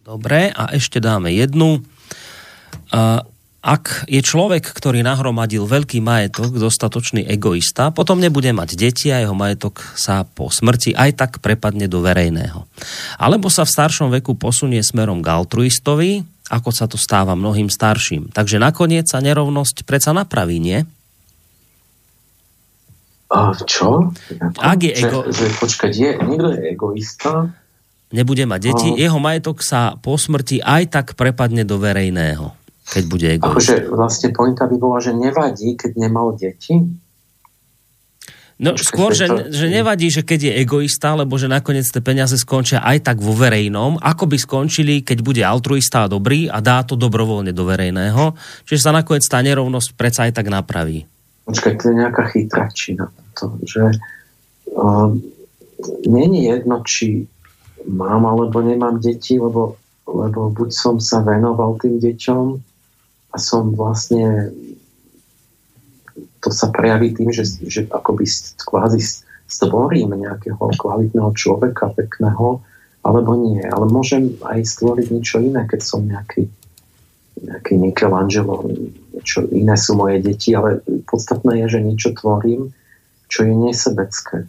Dobre, 0.03 0.51
a 0.51 0.75
ešte 0.75 0.99
dáme 0.99 1.31
jednu. 1.31 1.83
Ak 3.65 4.05
je 4.05 4.21
človek, 4.21 4.61
ktorý 4.61 5.01
nahromadil 5.01 5.65
veľký 5.65 6.05
majetok, 6.05 6.53
dostatočný 6.53 7.25
egoista, 7.25 7.89
potom 7.89 8.21
nebude 8.21 8.53
mať 8.53 8.77
deti 8.77 9.09
a 9.09 9.25
jeho 9.25 9.33
majetok 9.33 9.81
sa 9.97 10.29
po 10.29 10.53
smrti 10.53 10.93
aj 10.93 11.11
tak 11.17 11.33
prepadne 11.41 11.89
do 11.89 12.05
verejného. 12.05 12.69
Alebo 13.17 13.49
sa 13.49 13.65
v 13.65 13.73
staršom 13.73 14.13
veku 14.21 14.37
posunie 14.37 14.85
smerom 14.85 15.25
k 15.25 15.33
altruistovi, 15.33 16.29
ako 16.53 16.71
sa 16.77 16.85
to 16.85 17.01
stáva 17.01 17.33
mnohým 17.33 17.73
starším. 17.73 18.29
Takže 18.37 18.61
nakoniec 18.61 19.09
sa 19.09 19.25
nerovnosť 19.25 19.89
predsa 19.89 20.13
napraví, 20.13 20.61
nie? 20.61 20.85
A 23.33 23.57
čo? 23.65 24.13
Ak 24.61 24.85
je 24.85 24.93
ego... 24.93 25.25
Že, 25.25 25.41
že 25.41 25.47
počkať, 25.57 25.93
je, 25.97 26.11
niekto 26.21 26.53
je 26.53 26.61
egoista? 26.69 27.49
Nebude 28.13 28.45
mať 28.45 28.61
deti, 28.61 28.89
a... 28.93 29.09
jeho 29.09 29.17
majetok 29.17 29.65
sa 29.65 29.97
po 29.97 30.21
smrti 30.21 30.61
aj 30.61 30.93
tak 30.93 31.07
prepadne 31.17 31.65
do 31.65 31.81
verejného 31.81 32.64
keď 32.85 33.03
bude 33.09 33.27
egoista. 33.27 33.53
Akože 33.57 33.77
vlastne 33.89 34.29
pointa 34.37 34.69
by 34.69 34.77
bola, 34.77 34.99
že 35.01 35.17
nevadí, 35.17 35.73
keď 35.75 35.93
nemal 35.97 36.37
deti? 36.37 36.85
No 38.55 38.71
Počkej, 38.71 38.87
skôr, 38.87 39.11
že, 39.11 39.27
to... 39.27 39.51
že 39.51 39.67
nevadí, 39.67 40.07
že 40.15 40.23
keď 40.23 40.47
je 40.47 40.53
egoista, 40.63 41.19
lebo 41.19 41.35
že 41.35 41.51
nakoniec 41.51 41.91
tie 41.91 41.99
peniaze 41.99 42.39
skončia 42.39 42.87
aj 42.87 43.03
tak 43.03 43.19
vo 43.19 43.35
verejnom, 43.35 43.99
ako 43.99 44.31
by 44.31 44.37
skončili, 44.39 45.03
keď 45.03 45.19
bude 45.27 45.43
altruista 45.43 46.07
a 46.07 46.11
dobrý 46.11 46.47
a 46.47 46.63
dá 46.63 46.87
to 46.87 46.95
dobrovoľne 46.95 47.51
do 47.51 47.67
verejného. 47.67 48.31
Čiže 48.63 48.91
sa 48.91 48.95
nakoniec 48.95 49.27
tá 49.27 49.43
nerovnosť 49.43 49.99
predsa 49.99 50.31
aj 50.31 50.39
tak 50.39 50.55
napraví. 50.55 51.03
Počkaj, 51.51 51.75
to 51.83 51.85
je 51.91 51.95
nejaká 51.99 52.25
chytračina. 52.31 53.11
To, 53.43 53.59
že 53.67 53.91
uh, 54.71 55.11
není 56.07 56.47
jedno, 56.47 56.79
či 56.87 57.27
mám 57.91 58.23
alebo 58.23 58.63
nemám 58.63 59.03
deti, 59.03 59.35
lebo, 59.35 59.75
lebo 60.07 60.55
buď 60.55 60.71
som 60.71 61.03
sa 61.03 61.27
venoval 61.27 61.75
tým 61.83 61.99
deťom, 61.99 62.43
som 63.39 63.75
vlastne 63.75 64.53
to 66.45 66.53
sa 66.53 66.69
prejaví 66.69 67.17
tým, 67.17 67.33
že, 67.33 67.49
že 67.65 67.89
akoby 67.89 68.29
kvázi 68.61 69.01
stvorím 69.49 70.13
nejakého 70.13 70.61
kvalitného 70.77 71.33
človeka, 71.33 71.97
pekného, 71.97 72.61
alebo 73.01 73.33
nie. 73.37 73.65
Ale 73.65 73.89
môžem 73.89 74.37
aj 74.45 74.65
stvoriť 74.65 75.07
niečo 75.09 75.41
iné, 75.41 75.65
keď 75.65 75.81
som 75.81 76.05
nejaký, 76.05 76.45
nejaký 77.41 77.73
Michelangelo, 77.81 78.69
niečo 79.17 79.49
iné 79.53 79.77
sú 79.77 79.97
moje 79.97 80.21
deti, 80.21 80.53
ale 80.53 80.85
podstatné 81.09 81.65
je, 81.65 81.81
že 81.81 81.85
niečo 81.85 82.11
tvorím, 82.13 82.77
čo 83.33 83.49
je 83.49 83.55
nesebecké. 83.57 84.45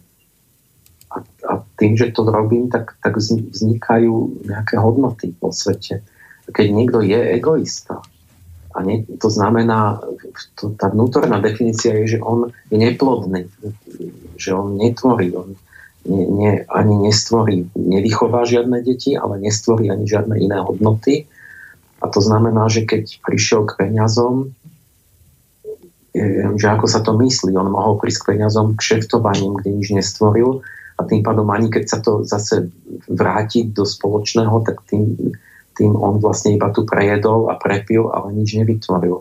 A, 1.12 1.16
a 1.48 1.52
tým, 1.80 1.96
že 1.96 2.12
to 2.12 2.28
robím, 2.28 2.68
tak, 2.68 2.92
tak 3.00 3.16
vznikajú 3.16 4.44
nejaké 4.44 4.76
hodnoty 4.76 5.32
vo 5.40 5.48
svete. 5.48 6.04
Keď 6.48 6.66
niekto 6.68 7.00
je 7.00 7.16
egoista, 7.40 8.04
a 8.76 8.84
nie, 8.84 9.08
to 9.16 9.32
znamená, 9.32 10.04
to, 10.60 10.76
tá 10.76 10.92
vnútorná 10.92 11.40
definícia 11.40 11.96
je, 12.04 12.16
že 12.16 12.18
on 12.20 12.52
je 12.68 12.76
neplodný, 12.76 13.48
že 14.36 14.52
on 14.52 14.76
netvorí, 14.76 15.32
on 15.32 15.56
ne, 16.04 16.24
ne, 16.28 16.52
ani 16.68 16.94
nestvorí, 17.08 17.72
nevychová 17.72 18.44
žiadne 18.44 18.84
deti, 18.84 19.16
ale 19.16 19.40
nestvorí 19.40 19.88
ani 19.88 20.04
žiadne 20.04 20.36
iné 20.36 20.60
hodnoty. 20.60 21.24
A 22.04 22.12
to 22.12 22.20
znamená, 22.20 22.68
že 22.68 22.84
keď 22.84 23.24
prišiel 23.24 23.64
k 23.64 23.88
peniazom, 23.88 24.52
že 26.56 26.66
ako 26.68 26.86
sa 26.88 27.00
to 27.00 27.16
myslí, 27.16 27.56
on 27.56 27.72
mohol 27.72 27.96
prísť 27.96 28.20
k 28.20 28.28
peniazom 28.36 28.76
k 28.76 28.80
šeftovaním, 28.96 29.56
kde 29.56 29.70
nič 29.80 29.88
nestvoril 29.92 30.60
a 30.96 31.04
tým 31.04 31.20
pádom 31.20 31.48
ani 31.52 31.68
keď 31.68 31.84
sa 31.88 31.98
to 32.00 32.24
zase 32.24 32.72
vráti 33.08 33.68
do 33.68 33.84
spoločného, 33.84 34.64
tak 34.64 34.80
tým 34.88 35.32
tým 35.76 35.92
on 35.92 36.16
vlastne 36.16 36.56
iba 36.56 36.72
tu 36.72 36.88
prejedol 36.88 37.52
a 37.52 37.60
prepil, 37.60 38.08
ale 38.08 38.32
nič 38.32 38.56
nevytvoril. 38.56 39.20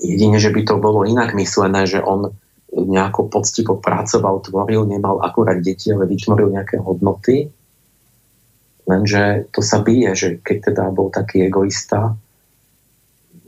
Jedine, 0.00 0.38
že 0.40 0.52
by 0.52 0.60
to 0.64 0.74
bolo 0.76 1.08
inak 1.08 1.32
myslené, 1.32 1.88
že 1.88 2.04
on 2.04 2.36
nejako 2.70 3.32
poctivo 3.32 3.76
pracoval, 3.80 4.44
tvoril, 4.44 4.86
nemal 4.86 5.20
akurát 5.24 5.58
deti, 5.58 5.90
ale 5.90 6.06
vytvoril 6.06 6.54
nejaké 6.54 6.78
hodnoty. 6.78 7.50
Lenže 8.86 9.50
to 9.50 9.60
sa 9.60 9.82
bije, 9.82 10.14
že 10.14 10.28
keď 10.40 10.72
teda 10.72 10.84
bol 10.94 11.10
taký 11.10 11.48
egoista, 11.48 12.14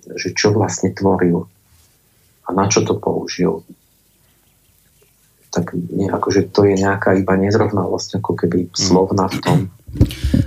že 0.02 0.34
čo 0.34 0.50
vlastne 0.52 0.90
tvoril 0.90 1.46
a 2.42 2.48
na 2.50 2.66
čo 2.66 2.82
to 2.82 2.98
použil 2.98 3.62
tak 5.52 5.76
nie, 5.76 6.08
akože 6.08 6.48
to 6.48 6.64
je 6.64 6.80
nejaká 6.80 7.12
iba 7.12 7.36
nezrovnalosť, 7.36 8.24
ako 8.24 8.32
keby 8.32 8.72
slovná 8.72 9.28
v 9.28 9.38
tom. 9.44 9.58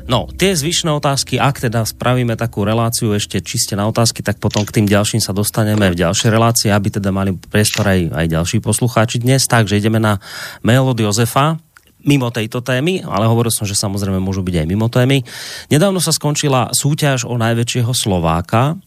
No, 0.09 0.25
tie 0.25 0.58
zvyšné 0.58 0.90
otázky, 0.90 1.38
ak 1.38 1.61
teda 1.69 1.85
spravíme 1.85 2.34
takú 2.34 2.66
reláciu 2.66 3.14
ešte 3.14 3.38
čiste 3.45 3.77
na 3.77 3.85
otázky, 3.85 4.25
tak 4.25 4.42
potom 4.42 4.66
k 4.66 4.82
tým 4.82 4.90
ďalším 4.90 5.22
sa 5.22 5.38
dostaneme 5.38 5.93
v 5.93 6.01
ďalšej 6.01 6.30
relácii, 6.34 6.69
aby 6.74 6.90
teda 6.90 7.14
mali 7.14 7.38
priestor 7.38 7.85
aj, 7.85 8.09
aj 8.09 8.25
ďalší 8.25 8.58
poslucháči 8.66 9.22
dnes. 9.22 9.45
Takže 9.45 9.77
ideme 9.77 10.01
na 10.01 10.17
mail 10.66 10.82
od 10.82 10.98
Jozefa, 10.98 11.61
mimo 12.06 12.34
tejto 12.34 12.66
témy, 12.66 13.06
ale 13.06 13.30
hovoril 13.30 13.53
som, 13.53 13.69
že 13.69 13.77
samozrejme 13.77 14.17
môžu 14.17 14.42
byť 14.42 14.66
aj 14.66 14.67
mimo 14.69 14.90
témy. 14.90 15.22
Nedávno 15.69 16.01
sa 16.01 16.09
skončila 16.09 16.74
súťaž 16.74 17.30
o 17.30 17.38
najväčšieho 17.38 17.93
Slováka. 17.93 18.77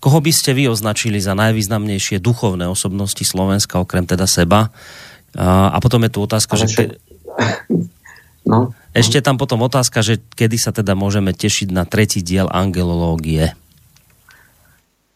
Koho 0.00 0.18
by 0.24 0.32
ste 0.32 0.56
vy 0.56 0.68
označili 0.72 1.20
za 1.20 1.36
najvýznamnejšie 1.36 2.24
duchovné 2.24 2.64
osobnosti 2.68 3.20
Slovenska, 3.20 3.80
okrem 3.80 4.08
teda 4.08 4.24
seba? 4.24 4.72
A, 5.38 5.78
potom 5.78 6.02
je 6.06 6.10
tu 6.10 6.20
otázka, 6.22 6.58
Ale 6.58 6.66
že... 6.66 6.74
Ke... 6.74 6.84
No, 8.40 8.72
Ešte 8.96 9.20
tam 9.20 9.36
potom 9.36 9.60
otázka, 9.62 10.00
že 10.00 10.16
kedy 10.16 10.56
sa 10.56 10.72
teda 10.72 10.96
môžeme 10.96 11.30
tešiť 11.36 11.68
na 11.70 11.84
tretí 11.84 12.24
diel 12.24 12.48
angelológie. 12.48 13.52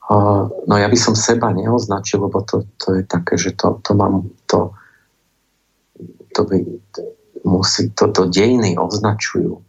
Uh, 0.04 0.52
no 0.68 0.76
ja 0.76 0.92
by 0.92 0.98
som 1.00 1.16
seba 1.16 1.48
neoznačil, 1.50 2.20
lebo 2.20 2.44
to, 2.44 2.68
to 2.76 3.00
je 3.00 3.02
také, 3.08 3.40
že 3.40 3.56
to, 3.56 3.80
to 3.80 3.96
mám, 3.96 4.28
to, 4.44 4.76
to 6.36 6.40
by 6.44 6.60
musí, 7.48 7.88
to, 7.96 8.12
to 8.12 8.28
dejiny 8.28 8.76
označujú, 8.76 9.64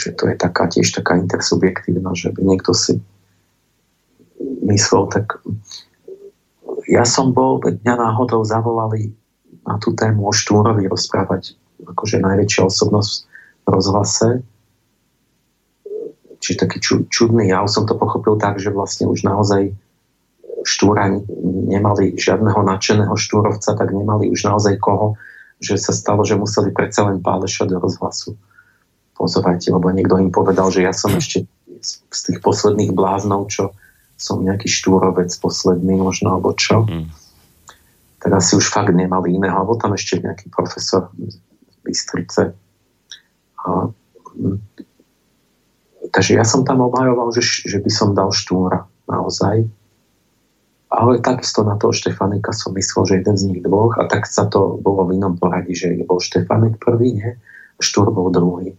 že 0.00 0.16
to 0.16 0.32
je 0.32 0.36
taká 0.40 0.72
tiež 0.72 0.88
taká 0.96 1.20
intersubjektívna, 1.20 2.16
že 2.16 2.32
by 2.32 2.40
niekto 2.40 2.72
si 2.72 2.96
myslel, 4.64 5.12
tak 5.12 5.44
ja 6.88 7.04
som 7.04 7.36
bol, 7.36 7.60
dňa 7.60 7.94
náhodou 8.00 8.40
zavolali 8.48 9.12
na 9.68 9.76
tú 9.76 9.92
tému 9.92 10.24
o 10.24 10.32
Štúrovi 10.32 10.88
rozprávať 10.88 11.52
akože 11.84 12.24
najväčšia 12.24 12.62
osobnosť 12.64 13.12
v 13.62 13.68
rozhlase. 13.68 14.28
Čiže 16.40 16.56
taký 16.64 16.78
čudný 17.12 17.52
ja 17.52 17.60
som 17.68 17.84
to 17.84 17.92
pochopil 17.92 18.40
tak, 18.40 18.56
že 18.56 18.72
vlastne 18.72 19.04
už 19.12 19.28
naozaj 19.28 19.76
Štúra 20.64 21.06
nemali 21.68 22.18
žiadneho 22.18 22.64
nadšeného 22.64 23.14
Štúrovca, 23.14 23.76
tak 23.76 23.88
nemali 23.94 24.32
už 24.32 24.48
naozaj 24.48 24.80
koho, 24.80 25.14
že 25.62 25.78
sa 25.78 25.94
stalo, 25.94 26.26
že 26.26 26.34
museli 26.34 26.74
predsa 26.74 27.06
len 27.06 27.22
Páleša 27.22 27.68
do 27.68 27.78
rozhlasu 27.78 28.34
pozvať, 29.14 29.70
lebo 29.74 29.90
niekto 29.90 30.18
im 30.18 30.30
povedal, 30.30 30.70
že 30.70 30.86
ja 30.86 30.94
som 30.94 31.10
ešte 31.14 31.46
z 31.82 32.18
tých 32.26 32.38
posledných 32.42 32.94
bláznov, 32.94 33.50
čo 33.50 33.74
som 34.18 34.42
nejaký 34.42 34.66
štúrovec 34.66 35.30
posledný 35.38 35.94
možno, 35.98 36.38
alebo 36.38 36.54
čo. 36.54 36.86
Mm 36.86 37.17
tak 38.28 38.44
asi 38.44 38.60
už 38.60 38.68
fakt 38.68 38.92
nemali 38.92 39.40
iného, 39.40 39.56
alebo 39.56 39.80
tam 39.80 39.96
ešte 39.96 40.20
nejaký 40.20 40.52
profesor 40.52 41.08
z 41.16 41.40
Bystrice. 41.80 42.52
A, 43.64 43.88
hm. 44.36 44.60
takže 46.12 46.36
ja 46.36 46.44
som 46.44 46.60
tam 46.60 46.84
obhajoval, 46.84 47.32
že, 47.32 47.40
že 47.64 47.80
by 47.80 47.88
som 47.88 48.12
dal 48.12 48.28
štúra 48.28 48.84
naozaj. 49.08 49.64
Ale 50.92 51.24
takisto 51.24 51.64
na 51.64 51.80
toho 51.80 51.96
Štefanika 51.96 52.52
som 52.52 52.76
myslel, 52.76 53.02
že 53.08 53.14
jeden 53.24 53.36
z 53.40 53.42
nich 53.48 53.60
dvoch 53.64 53.96
a 53.96 54.04
tak 54.04 54.28
sa 54.28 54.44
to 54.44 54.76
bolo 54.76 55.08
v 55.08 55.16
inom 55.16 55.40
poradí, 55.40 55.72
že 55.72 55.96
bol 56.04 56.20
Štefanik 56.20 56.76
prvý, 56.76 57.16
nie? 57.16 57.32
A 57.76 57.80
Štúr 57.80 58.12
bol 58.12 58.28
druhý. 58.28 58.76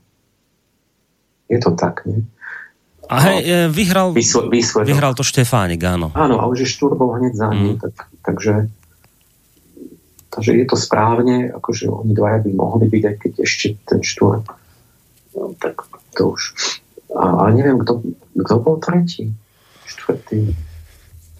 Je 1.49 1.57
to 1.57 1.73
tak, 1.73 2.05
nie? 2.05 2.21
A 3.09 3.25
hej, 3.25 3.37
e, 3.41 3.53
vyhral, 3.73 4.13
Vysle, 4.13 4.45
vyhral 4.85 5.17
to 5.17 5.25
Štefánik, 5.25 5.81
áno. 5.81 6.13
Áno, 6.13 6.37
ale 6.37 6.53
že 6.53 6.69
Štúr 6.69 6.93
bol 6.93 7.17
hneď 7.17 7.33
za 7.33 7.49
ním, 7.49 7.73
mm. 7.73 7.81
tak, 7.81 8.05
takže 8.21 8.69
Takže 10.29 10.51
je 10.53 10.65
to 10.69 10.77
správne, 10.77 11.49
akože 11.49 11.89
oni 11.89 12.13
dvaja 12.13 12.45
by 12.45 12.51
mohli 12.53 12.85
byť, 12.85 13.03
aj 13.05 13.15
keď 13.17 13.31
ešte 13.41 13.67
ten 13.81 13.99
štúr. 14.05 14.45
No, 15.33 15.57
tak 15.57 15.89
to 16.13 16.37
už. 16.37 16.53
A, 17.17 17.45
ale 17.45 17.57
neviem, 17.57 17.81
kto, 17.81 18.05
kto 18.37 18.53
bol 18.61 18.77
tretí? 18.77 19.33
Štvrtý? 19.89 20.53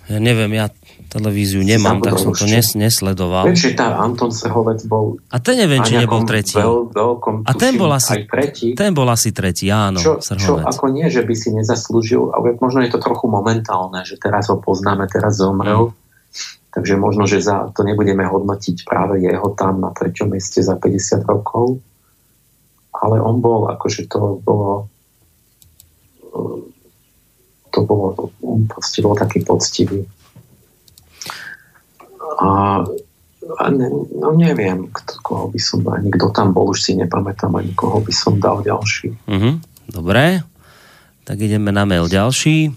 Ja 0.10 0.18
neviem, 0.18 0.58
ja 0.58 0.74
televíziu 1.10 1.62
nemám, 1.62 2.02
tak 2.02 2.18
som 2.18 2.34
to 2.34 2.50
nes, 2.50 2.74
nesledoval. 2.74 3.46
Viem, 3.46 3.58
že 3.58 3.78
tá 3.78 3.98
Anton 3.98 4.34
Srhovec 4.34 4.82
bol... 4.90 5.22
A 5.30 5.38
ten 5.38 5.58
neviem, 5.58 5.86
či 5.86 5.98
nebol 5.98 6.26
tretí. 6.26 6.58
Veľ, 6.58 6.90
veľkom, 6.90 7.46
a 7.46 7.52
ten 7.54 7.78
bol, 7.78 7.94
asi, 7.94 8.26
tretí. 8.26 8.74
ten 8.74 8.94
bol 8.94 9.06
asi 9.10 9.30
tretí, 9.30 9.70
áno, 9.70 10.02
čo, 10.02 10.18
čo 10.18 10.62
ako 10.62 10.86
nie, 10.90 11.10
že 11.14 11.22
by 11.22 11.34
si 11.38 11.54
nezaslúžil, 11.54 12.34
ale 12.34 12.58
možno 12.58 12.82
je 12.86 12.94
to 12.94 13.02
trochu 13.02 13.26
momentálne, 13.26 14.02
že 14.02 14.18
teraz 14.18 14.50
ho 14.50 14.58
poznáme, 14.58 15.06
teraz 15.10 15.38
zomrel. 15.38 15.94
Mm 15.94 16.09
Takže 16.80 16.96
možno, 16.96 17.28
že 17.28 17.44
za 17.44 17.76
to 17.76 17.84
nebudeme 17.84 18.24
hodnotiť 18.24 18.88
práve 18.88 19.20
jeho 19.20 19.52
tam 19.52 19.84
na 19.84 19.92
treťom 19.92 20.32
mieste 20.32 20.64
za 20.64 20.80
50 20.80 21.28
rokov, 21.28 21.84
ale 22.96 23.20
on 23.20 23.44
bol, 23.44 23.68
akože 23.68 24.08
to 24.08 24.40
bolo 24.40 24.88
to 27.70 27.80
bolo, 27.86 28.32
proste 28.72 29.04
bol 29.06 29.14
taký 29.14 29.46
poctivý. 29.46 30.08
A, 32.40 32.82
a 33.60 33.64
ne, 33.70 33.88
no 33.92 34.34
neviem, 34.34 34.88
kto, 34.90 35.20
koho 35.22 35.46
by 35.52 35.60
som 35.60 35.84
ani 35.92 36.10
kto 36.10 36.32
tam 36.32 36.56
bol, 36.56 36.72
už 36.72 36.80
si 36.80 36.92
nepamätám 36.96 37.54
ani 37.60 37.76
koho 37.76 38.02
by 38.02 38.14
som 38.16 38.40
dal 38.40 38.64
ďalší. 38.64 39.14
Mm-hmm. 39.28 39.54
Dobre, 39.92 40.48
tak 41.28 41.38
ideme 41.44 41.70
na 41.70 41.84
mail 41.86 42.08
ďalší. 42.08 42.74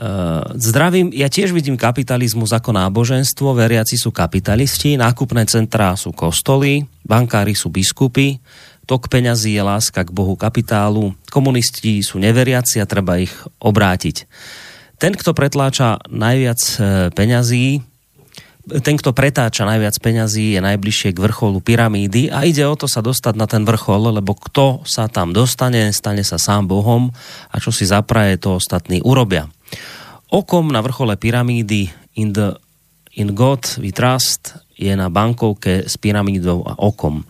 Uh, 0.00 0.56
zdravím, 0.56 1.12
ja 1.12 1.28
tiež 1.28 1.52
vidím 1.52 1.76
kapitalizmus 1.76 2.56
ako 2.56 2.72
náboženstvo, 2.72 3.52
veriaci 3.52 4.00
sú 4.00 4.08
kapitalisti, 4.08 4.96
nákupné 4.96 5.44
centrá 5.44 5.92
sú 5.92 6.16
kostoly, 6.16 6.88
bankári 7.04 7.52
sú 7.52 7.68
biskupy, 7.68 8.40
tok 8.88 9.12
peňazí 9.12 9.52
je 9.52 9.60
láska 9.60 10.00
k 10.00 10.08
Bohu 10.08 10.40
kapitálu, 10.40 11.12
komunisti 11.28 12.00
sú 12.00 12.16
neveriaci 12.16 12.80
a 12.80 12.88
treba 12.88 13.20
ich 13.20 13.30
obrátiť. 13.60 14.24
Ten, 14.96 15.12
kto 15.12 15.36
pretláča 15.36 16.00
najviac 16.08 16.60
e, 16.60 16.74
peňazí, 17.12 17.84
ten, 18.80 18.96
kto 18.96 19.12
pretáča 19.12 19.68
najviac 19.68 20.00
peňazí, 20.00 20.56
je 20.56 20.60
najbližšie 20.64 21.12
k 21.12 21.22
vrcholu 21.22 21.60
pyramídy 21.60 22.32
a 22.32 22.48
ide 22.48 22.64
o 22.64 22.72
to 22.72 22.88
sa 22.88 23.04
dostať 23.04 23.34
na 23.36 23.44
ten 23.44 23.68
vrchol, 23.68 24.16
lebo 24.16 24.32
kto 24.32 24.80
sa 24.88 25.12
tam 25.12 25.36
dostane, 25.36 25.92
stane 25.92 26.24
sa 26.24 26.40
sám 26.40 26.64
Bohom 26.64 27.12
a 27.52 27.56
čo 27.60 27.68
si 27.68 27.84
zapraje, 27.84 28.40
to 28.40 28.56
ostatní 28.56 29.04
urobia. 29.04 29.48
Okom 30.30 30.70
na 30.70 30.78
vrchole 30.78 31.18
pyramídy 31.18 31.90
in, 32.14 32.30
the, 32.30 32.54
in 33.18 33.34
God 33.34 33.66
we 33.82 33.90
trust 33.90 34.54
je 34.80 34.94
na 34.96 35.12
bankovke 35.12 35.84
s 35.84 36.00
pyramídou 36.00 36.64
a 36.64 36.72
okom. 36.80 37.26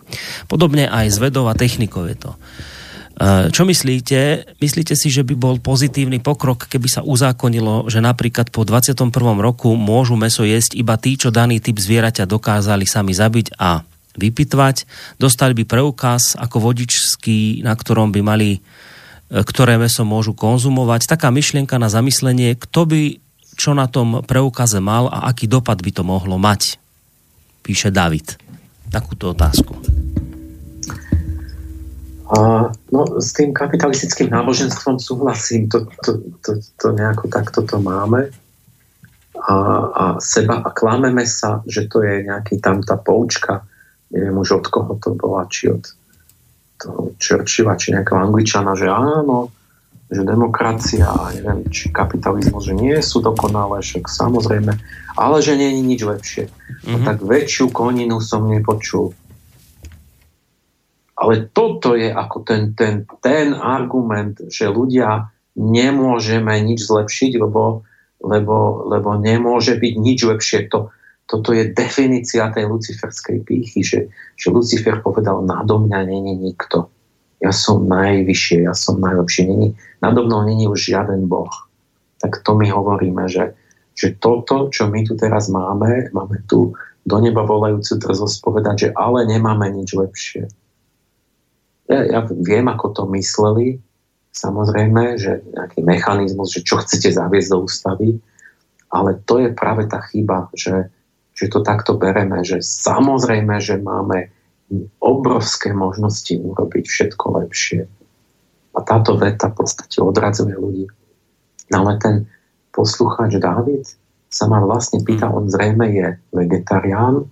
Podobne 0.47 0.87
aj 0.87 1.05
s 1.11 1.17
vedou 1.19 1.51
a 1.51 1.57
technikou 1.57 2.07
je 2.07 2.15
to. 2.15 2.31
E, 2.31 3.51
čo 3.51 3.67
myslíte? 3.67 4.47
Myslíte 4.63 4.95
si, 4.95 5.11
že 5.11 5.27
by 5.27 5.35
bol 5.35 5.55
pozitívny 5.59 6.23
pokrok, 6.23 6.71
keby 6.71 6.87
sa 6.87 7.03
uzákonilo, 7.03 7.91
že 7.91 7.99
napríklad 7.99 8.49
po 8.49 8.63
21. 8.63 9.11
roku 9.43 9.75
môžu 9.75 10.15
meso 10.15 10.47
jesť 10.47 10.79
iba 10.79 10.95
tí, 10.95 11.19
čo 11.19 11.27
daný 11.27 11.59
typ 11.59 11.75
zvieraťa 11.75 12.23
dokázali 12.23 12.87
sami 12.87 13.11
zabiť 13.11 13.59
a 13.59 13.83
vypitvať? 14.15 14.87
Dostali 15.19 15.51
by 15.51 15.63
preukaz 15.67 16.39
ako 16.39 16.71
vodičský, 16.71 17.67
na 17.67 17.75
ktorom 17.75 18.15
by 18.15 18.21
mali 18.23 18.63
ktoré 19.31 19.79
meso 19.79 20.03
môžu 20.03 20.35
konzumovať. 20.35 21.07
Taká 21.07 21.31
myšlienka 21.31 21.79
na 21.79 21.87
zamyslenie, 21.87 22.59
kto 22.59 22.83
by 22.83 23.01
čo 23.55 23.71
na 23.71 23.87
tom 23.87 24.23
preukaze 24.23 24.83
mal 24.83 25.07
a 25.07 25.31
aký 25.31 25.47
dopad 25.47 25.79
by 25.79 25.91
to 25.91 26.03
mohlo 26.03 26.35
mať, 26.35 26.75
píše 27.63 27.93
David. 27.93 28.35
Takúto 28.91 29.31
otázku. 29.31 29.77
Uh, 32.31 32.71
no, 32.95 33.19
s 33.19 33.35
tým 33.35 33.51
kapitalistickým 33.51 34.31
náboženstvom 34.31 35.03
súhlasím, 35.03 35.67
to, 35.67 35.83
to, 35.99 36.23
to, 36.39 36.63
to 36.79 36.87
nejako 36.95 37.27
takto 37.27 37.59
to 37.67 37.75
máme 37.75 38.31
a, 39.35 39.55
a 39.91 40.03
seba 40.23 40.63
a 40.63 40.71
klameme 40.71 41.27
sa, 41.27 41.59
že 41.67 41.91
to 41.91 41.99
je 41.99 42.23
nejaký 42.23 42.63
tam 42.63 42.79
tá 42.87 42.95
poučka, 42.95 43.67
neviem 44.15 44.39
už 44.39 44.63
od 44.63 44.65
koho 44.71 44.95
to 44.95 45.11
bola, 45.11 45.43
či 45.51 45.75
od 45.75 45.83
toho 46.81 47.13
Churchilla, 47.21 47.77
či 47.77 47.93
nejakého 47.93 48.17
angličana, 48.17 48.73
že 48.73 48.89
áno, 48.89 49.53
že 50.11 50.27
demokracia 50.27 51.07
a 51.07 51.31
neviem, 51.31 51.63
či 51.71 51.87
kapitalizmus, 51.87 52.67
že 52.67 52.75
nie 52.75 52.99
sú 52.99 53.23
dokonalé, 53.23 53.79
však 53.79 54.11
samozrejme, 54.11 54.75
ale 55.15 55.37
že 55.39 55.55
nie 55.55 55.71
je 55.71 55.81
nič 55.87 56.01
lepšie. 56.03 56.43
Mm-hmm. 56.51 56.89
No 56.91 56.97
mhm. 56.99 57.05
tak 57.07 57.17
väčšiu 57.23 57.65
koninu 57.71 58.19
som 58.19 58.43
nepočul. 58.49 59.15
Ale 61.21 61.53
toto 61.53 61.93
je 61.93 62.09
ako 62.09 62.41
ten, 62.41 62.73
ten, 62.73 63.05
ten 63.21 63.53
argument, 63.53 64.41
že 64.49 64.65
ľudia 64.65 65.29
nemôžeme 65.53 66.57
nič 66.65 66.89
zlepšiť, 66.89 67.37
lebo, 67.37 67.85
lebo, 68.25 68.89
lebo 68.89 69.09
nemôže 69.21 69.77
byť 69.77 69.93
nič 70.01 70.19
lepšie. 70.25 70.59
To, 70.73 70.89
toto 71.31 71.55
je 71.55 71.71
definícia 71.71 72.51
tej 72.51 72.67
luciferskej 72.67 73.47
pýchy, 73.47 73.79
že, 73.79 74.11
že 74.35 74.51
Lucifer 74.51 74.99
povedal, 74.99 75.47
nado 75.47 75.79
mňa 75.79 76.03
není 76.03 76.35
nikto. 76.35 76.91
Ja 77.39 77.55
som 77.55 77.87
najvyššie, 77.87 78.67
ja 78.67 78.75
som 78.75 78.99
najlepšie. 78.99 79.47
Není, 79.47 79.67
nado 80.03 80.27
mnou 80.27 80.43
není 80.43 80.67
už 80.67 80.91
žiaden 80.91 81.31
boh. 81.31 81.71
Tak 82.19 82.43
to 82.43 82.51
my 82.59 82.67
hovoríme, 82.67 83.31
že, 83.31 83.55
že 83.95 84.19
toto, 84.19 84.67
čo 84.67 84.91
my 84.91 85.07
tu 85.07 85.15
teraz 85.15 85.47
máme, 85.47 86.11
máme 86.11 86.43
tu 86.51 86.75
do 87.07 87.17
neba 87.23 87.47
volajúcu 87.47 87.95
drzosť 87.95 88.37
povedať, 88.43 88.75
že 88.75 88.89
ale 88.93 89.23
nemáme 89.23 89.71
nič 89.71 89.95
lepšie. 89.95 90.51
Ja, 91.87 91.99
ja 92.11 92.19
viem, 92.27 92.67
ako 92.67 92.91
to 92.91 93.03
mysleli, 93.15 93.79
samozrejme, 94.35 95.15
že 95.15 95.39
nejaký 95.55 95.79
mechanizmus, 95.79 96.59
že 96.59 96.67
čo 96.67 96.83
chcete 96.83 97.15
zaviesť 97.15 97.49
do 97.55 97.57
ústavy, 97.63 98.19
ale 98.91 99.15
to 99.23 99.39
je 99.39 99.49
práve 99.55 99.87
tá 99.87 100.03
chyba, 100.11 100.51
že, 100.53 100.91
že 101.41 101.49
to 101.49 101.65
takto 101.65 101.97
bereme, 101.97 102.45
že 102.45 102.61
samozrejme, 102.61 103.57
že 103.57 103.81
máme 103.81 104.29
obrovské 105.01 105.73
možnosti 105.73 106.37
urobiť 106.37 106.85
všetko 106.85 107.25
lepšie. 107.41 107.89
A 108.77 108.79
táto 108.85 109.17
veta 109.17 109.49
v 109.49 109.65
podstate 109.65 109.97
odradzuje 110.05 110.53
ľudí. 110.53 110.85
No 111.73 111.81
ale 111.81 111.97
ten 111.97 112.15
poslucháč 112.69 113.41
David 113.41 113.89
sa 114.29 114.45
ma 114.45 114.61
vlastne 114.61 115.01
pýta, 115.01 115.33
on 115.33 115.49
zrejme 115.49 115.89
je 115.91 116.07
vegetarián 116.29 117.25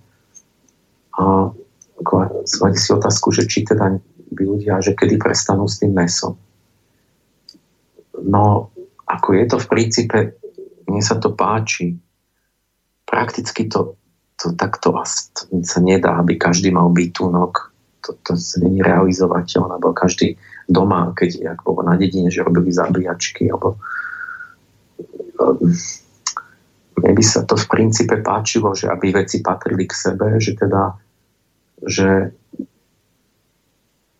a 1.14 1.54
svali 2.44 2.74
si 2.74 2.90
otázku, 2.90 3.30
že 3.30 3.46
či 3.46 3.62
teda 3.62 3.94
by 4.34 4.42
ľudia, 4.42 4.82
že 4.82 4.98
kedy 4.98 5.16
prestanú 5.16 5.70
s 5.70 5.78
tým 5.78 5.94
mesom. 5.94 6.34
No, 8.20 8.74
ako 9.06 9.28
je 9.38 9.44
to 9.48 9.56
v 9.62 9.70
princípe, 9.70 10.18
mne 10.90 11.00
sa 11.00 11.16
to 11.16 11.32
páči, 11.32 11.96
prakticky 13.08 13.66
to, 13.66 13.99
to 14.40 14.56
takto 14.56 14.96
to 14.96 15.44
sa 15.60 15.80
nedá, 15.84 16.16
aby 16.16 16.40
každý 16.40 16.72
mal 16.72 16.88
bytunok. 16.88 17.52
To, 18.08 18.16
to 18.24 18.32
není 18.64 18.80
realizovateľné, 18.80 19.76
lebo 19.76 19.92
každý 19.92 20.40
doma, 20.64 21.12
keď 21.12 21.52
ak 21.52 21.60
bolo 21.60 21.84
na 21.84 22.00
dedine, 22.00 22.32
že 22.32 22.40
robili 22.40 22.72
zabíjačky, 22.72 23.52
alebo 23.52 23.76
um, 25.36 25.68
mne 26.96 27.12
by 27.12 27.24
sa 27.24 27.44
to 27.44 27.60
v 27.60 27.66
princípe 27.68 28.16
páčilo, 28.24 28.72
že 28.72 28.88
aby 28.88 29.12
veci 29.12 29.44
patrili 29.44 29.84
k 29.84 29.92
sebe, 29.92 30.40
že 30.40 30.56
teda 30.56 30.96
že 31.84 32.32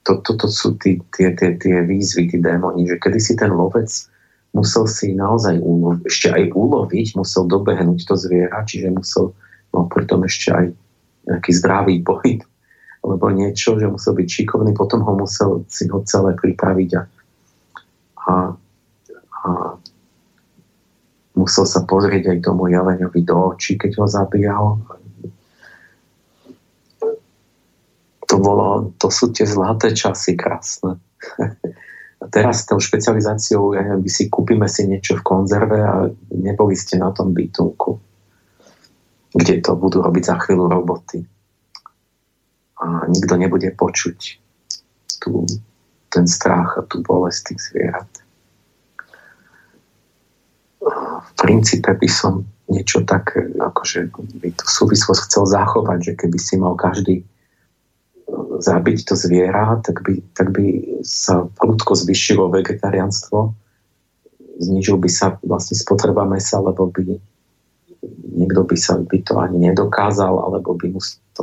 to, 0.05 0.17
to 0.25 0.49
sú 0.49 0.81
tí, 0.81 0.97
tie, 1.13 1.37
tie, 1.37 1.61
tie 1.61 1.85
výzvy, 1.85 2.33
tí 2.33 2.39
démoni, 2.41 2.89
že 2.89 2.97
kedy 2.97 3.21
si 3.21 3.37
ten 3.37 3.53
lovec 3.53 3.89
musel 4.57 4.89
si 4.91 5.15
naozaj 5.15 5.61
uloviť, 5.63 6.03
ešte 6.09 6.29
aj 6.35 6.45
uloviť, 6.57 7.07
musel 7.15 7.47
dobehnúť 7.47 8.01
to 8.09 8.15
zviera, 8.19 8.65
čiže 8.67 8.91
musel 8.91 9.37
mal 9.81 9.89
pritom 9.89 10.21
ešte 10.29 10.53
aj 10.53 10.67
nejaký 11.25 11.51
zdravý 11.57 12.05
pohyb, 12.05 12.45
alebo 13.01 13.33
niečo, 13.33 13.81
že 13.81 13.89
musel 13.89 14.13
byť 14.13 14.29
šikovný, 14.29 14.77
potom 14.77 15.01
ho 15.01 15.17
musel 15.17 15.65
si 15.73 15.89
ho 15.89 16.05
celé 16.05 16.37
pripraviť 16.37 16.91
a, 17.01 17.03
a, 18.29 18.33
a 19.41 19.49
musel 21.41 21.65
sa 21.65 21.81
pozrieť 21.89 22.37
aj 22.37 22.39
tomu 22.45 22.69
jeleňovi 22.69 23.21
do 23.25 23.57
očí, 23.57 23.81
keď 23.81 24.05
ho 24.05 24.07
zabíjal. 24.07 24.65
To, 28.31 28.37
bolo, 28.39 28.95
to 29.01 29.09
sú 29.11 29.33
tie 29.33 29.49
zlaté 29.49 29.91
časy 29.91 30.37
krásne. 30.39 31.01
A 32.21 32.29
teraz 32.29 32.69
tou 32.69 32.77
špecializáciou, 32.77 33.73
ja 33.73 33.81
neviem, 33.81 34.05
si 34.13 34.29
kúpime 34.29 34.69
si 34.69 34.85
niečo 34.85 35.17
v 35.17 35.25
konzerve 35.25 35.81
a 35.81 36.13
neboli 36.37 36.77
ste 36.77 37.01
na 37.01 37.17
tom 37.17 37.33
bytunku, 37.33 37.97
kde 39.35 39.63
to 39.63 39.79
budú 39.79 40.03
robiť 40.03 40.25
za 40.27 40.37
chvíľu 40.43 40.67
roboty. 40.67 41.23
A 42.81 43.07
nikto 43.07 43.37
nebude 43.37 43.71
počuť 43.77 44.19
tú, 45.21 45.45
ten 46.09 46.25
strach 46.27 46.81
a 46.81 46.83
tú 46.83 47.05
bolesť 47.05 47.53
tých 47.53 47.61
zvierat. 47.71 48.11
V 51.21 51.31
princípe 51.37 51.93
by 51.93 52.09
som 52.09 52.49
niečo 52.73 53.05
tak, 53.05 53.37
akože 53.37 54.09
by 54.41 54.49
tú 54.57 54.65
súvislosť 54.65 55.29
chcel 55.29 55.45
zachovať, 55.45 55.99
že 56.01 56.13
keby 56.17 56.39
si 56.41 56.55
mal 56.57 56.75
každý 56.79 57.27
zabiť 58.61 58.99
to 59.05 59.15
zviera, 59.19 59.81
tak 59.83 60.01
by, 60.07 60.23
tak 60.33 60.55
by 60.55 60.67
sa 61.03 61.49
prudko 61.59 61.99
zvyšilo 61.99 62.49
vegetariánstvo, 62.53 63.53
znižil 64.61 64.97
by 65.01 65.11
sa 65.11 65.37
vlastne 65.43 65.75
spotreba 65.75 66.29
mesa, 66.29 66.61
lebo 66.63 66.89
by 66.89 67.19
niekto 68.09 68.65
by 68.65 68.77
sa 68.77 68.97
by 69.01 69.19
to 69.21 69.37
ani 69.37 69.71
nedokázal, 69.71 70.33
alebo 70.33 70.77
by 70.77 70.87
mu 70.93 71.01
to 71.37 71.43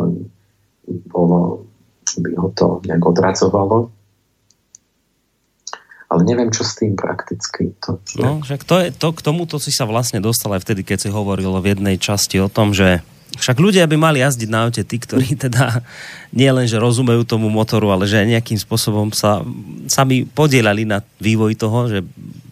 bolo, 1.11 1.67
by 2.17 2.31
ho 2.39 2.49
to 2.55 2.81
nejak 2.87 3.03
odradzovalo. 3.03 3.91
ale 6.07 6.21
neviem, 6.23 6.47
čo 6.55 6.63
s 6.63 6.79
tým 6.79 6.95
prakticky. 6.95 7.75
To, 7.83 7.99
no, 8.15 8.39
že 8.39 8.55
to 8.63 8.79
je, 8.79 8.95
to, 8.95 9.11
k 9.11 9.19
tomuto 9.19 9.59
si 9.59 9.75
sa 9.75 9.83
vlastne 9.83 10.23
dostal 10.23 10.55
aj 10.55 10.63
vtedy, 10.63 10.87
keď 10.87 10.97
si 11.03 11.09
hovoril 11.11 11.51
v 11.59 11.75
jednej 11.75 11.99
časti 11.99 12.39
o 12.39 12.47
tom, 12.47 12.71
že 12.71 13.03
však 13.35 13.59
ľudia 13.59 13.83
by 13.91 13.99
mali 13.99 14.23
jazdiť 14.23 14.49
na 14.49 14.65
aute 14.65 14.87
tí, 14.87 14.97
ktorí 14.97 15.35
teda 15.45 15.83
nie 16.31 16.47
len, 16.47 16.63
že 16.63 16.79
rozumejú 16.79 17.27
tomu 17.27 17.51
motoru, 17.51 17.91
ale 17.91 18.07
že 18.07 18.23
nejakým 18.23 18.55
spôsobom 18.55 19.11
sa 19.11 19.43
sami 19.91 20.23
podielali 20.23 20.87
na 20.87 21.03
vývoj 21.19 21.59
toho, 21.59 21.91
že 21.91 21.99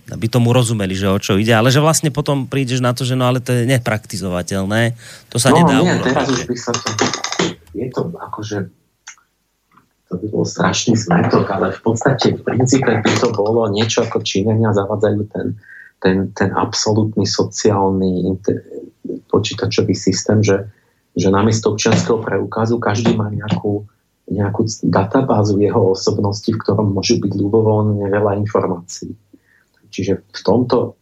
aby 0.06 0.26
tomu 0.30 0.54
rozumeli, 0.54 0.94
že 0.94 1.10
o 1.10 1.18
čo 1.18 1.42
ide, 1.42 1.54
ale 1.56 1.74
že 1.74 1.82
vlastne 1.82 2.14
potom 2.14 2.46
prídeš 2.46 2.78
na 2.82 2.94
to, 2.94 3.02
že 3.02 3.18
no 3.18 3.26
ale 3.26 3.42
to 3.42 3.50
je 3.54 3.66
nepraktizovateľné, 3.66 4.94
to 5.34 5.38
sa 5.42 5.50
no, 5.50 5.66
nedá 5.66 5.82
nie, 5.82 5.94
urobiť. 5.98 6.06
teraz 6.06 6.28
už 6.30 6.42
by 6.46 6.58
sa 6.58 6.72
to, 6.78 6.88
je 7.74 7.88
to 7.90 8.02
akože 8.14 8.58
to 10.06 10.14
by 10.22 10.28
bol 10.30 10.46
strašný 10.46 10.94
smetok, 10.94 11.50
ale 11.50 11.74
v 11.74 11.82
podstate 11.82 12.38
v 12.38 12.42
princípe 12.46 12.88
by 12.88 13.12
to 13.18 13.34
bolo 13.34 13.66
niečo 13.74 14.06
ako 14.06 14.22
Číňania 14.22 14.70
zavadzajú 14.78 15.22
ten, 15.34 15.58
ten, 15.98 16.18
ten 16.38 16.54
absolútny 16.54 17.26
sociálny 17.26 18.38
počítačový 19.26 19.98
systém, 19.98 20.46
že, 20.46 20.70
že 21.18 21.34
namiesto 21.34 21.74
občianského 21.74 22.22
preukazu 22.22 22.78
každý 22.78 23.18
má 23.18 23.34
nejakú, 23.34 23.90
nejakú 24.30 24.70
databázu 24.86 25.58
jeho 25.58 25.98
osobnosti, 25.98 26.54
v 26.54 26.62
ktorom 26.62 26.94
môže 26.94 27.18
byť 27.18 27.34
ľubovoľne 27.34 28.06
veľa 28.06 28.38
informácií. 28.46 29.10
Čiže 29.90 30.14
v 30.22 30.42
tomto 30.44 30.96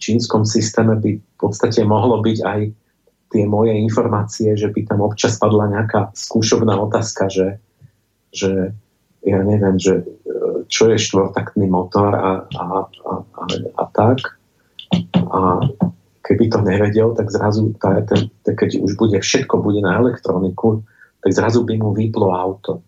čínskom 0.00 0.44
systéme 0.48 0.96
by 0.96 1.10
v 1.20 1.36
podstate 1.36 1.84
mohlo 1.84 2.20
byť 2.24 2.38
aj 2.44 2.60
tie 3.28 3.44
moje 3.44 3.76
informácie, 3.76 4.56
že 4.56 4.72
by 4.72 4.88
tam 4.88 5.04
občas 5.04 5.36
padla 5.36 5.68
nejaká 5.68 6.16
skúšovná 6.16 6.72
otázka, 6.80 7.28
že, 7.28 7.60
že 8.32 8.72
ja 9.28 9.40
neviem, 9.44 9.76
že 9.76 10.00
e, 10.00 10.04
čo 10.72 10.88
je 10.88 10.96
štvortaktný 10.96 11.68
motor 11.68 12.16
a, 12.16 12.48
a, 12.48 12.64
a, 12.88 13.14
a, 13.20 13.44
a 13.76 13.84
tak. 13.92 14.40
A 15.28 15.60
keby 16.24 16.48
to 16.48 16.64
nevedel, 16.64 17.12
tak 17.12 17.28
zrazu, 17.28 17.76
tá, 17.76 18.00
ten, 18.08 18.32
keď 18.48 18.80
už 18.80 18.96
bude 18.96 19.20
všetko 19.20 19.60
bude 19.60 19.84
na 19.84 20.00
elektroniku, 20.00 20.80
tak 21.20 21.36
zrazu 21.36 21.68
by 21.68 21.76
mu 21.76 21.92
vyplo 21.92 22.32
auto. 22.32 22.80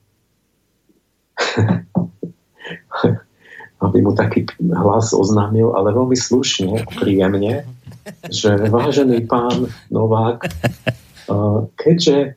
aby 3.80 3.98
mu 4.04 4.12
taký 4.12 4.44
hlas 4.60 5.16
oznámil, 5.16 5.72
ale 5.72 5.96
veľmi 5.96 6.16
slušne, 6.16 6.84
príjemne, 7.00 7.64
že 8.28 8.56
vážený 8.68 9.24
pán 9.24 9.72
Novák, 9.88 10.44
keďže 11.80 12.16
e, 12.20 12.28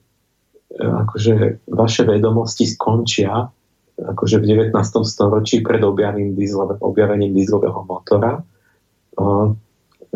akože 0.80 1.66
vaše 1.68 2.04
vedomosti 2.08 2.64
skončia 2.70 3.52
akože 3.94 4.42
v 4.42 4.74
19. 4.74 4.74
storočí 5.06 5.62
pred 5.62 5.86
objavením, 5.86 6.34
dieslove, 6.34 6.82
objavením 6.82 7.34
dieslového 7.38 7.86
motora, 7.86 8.42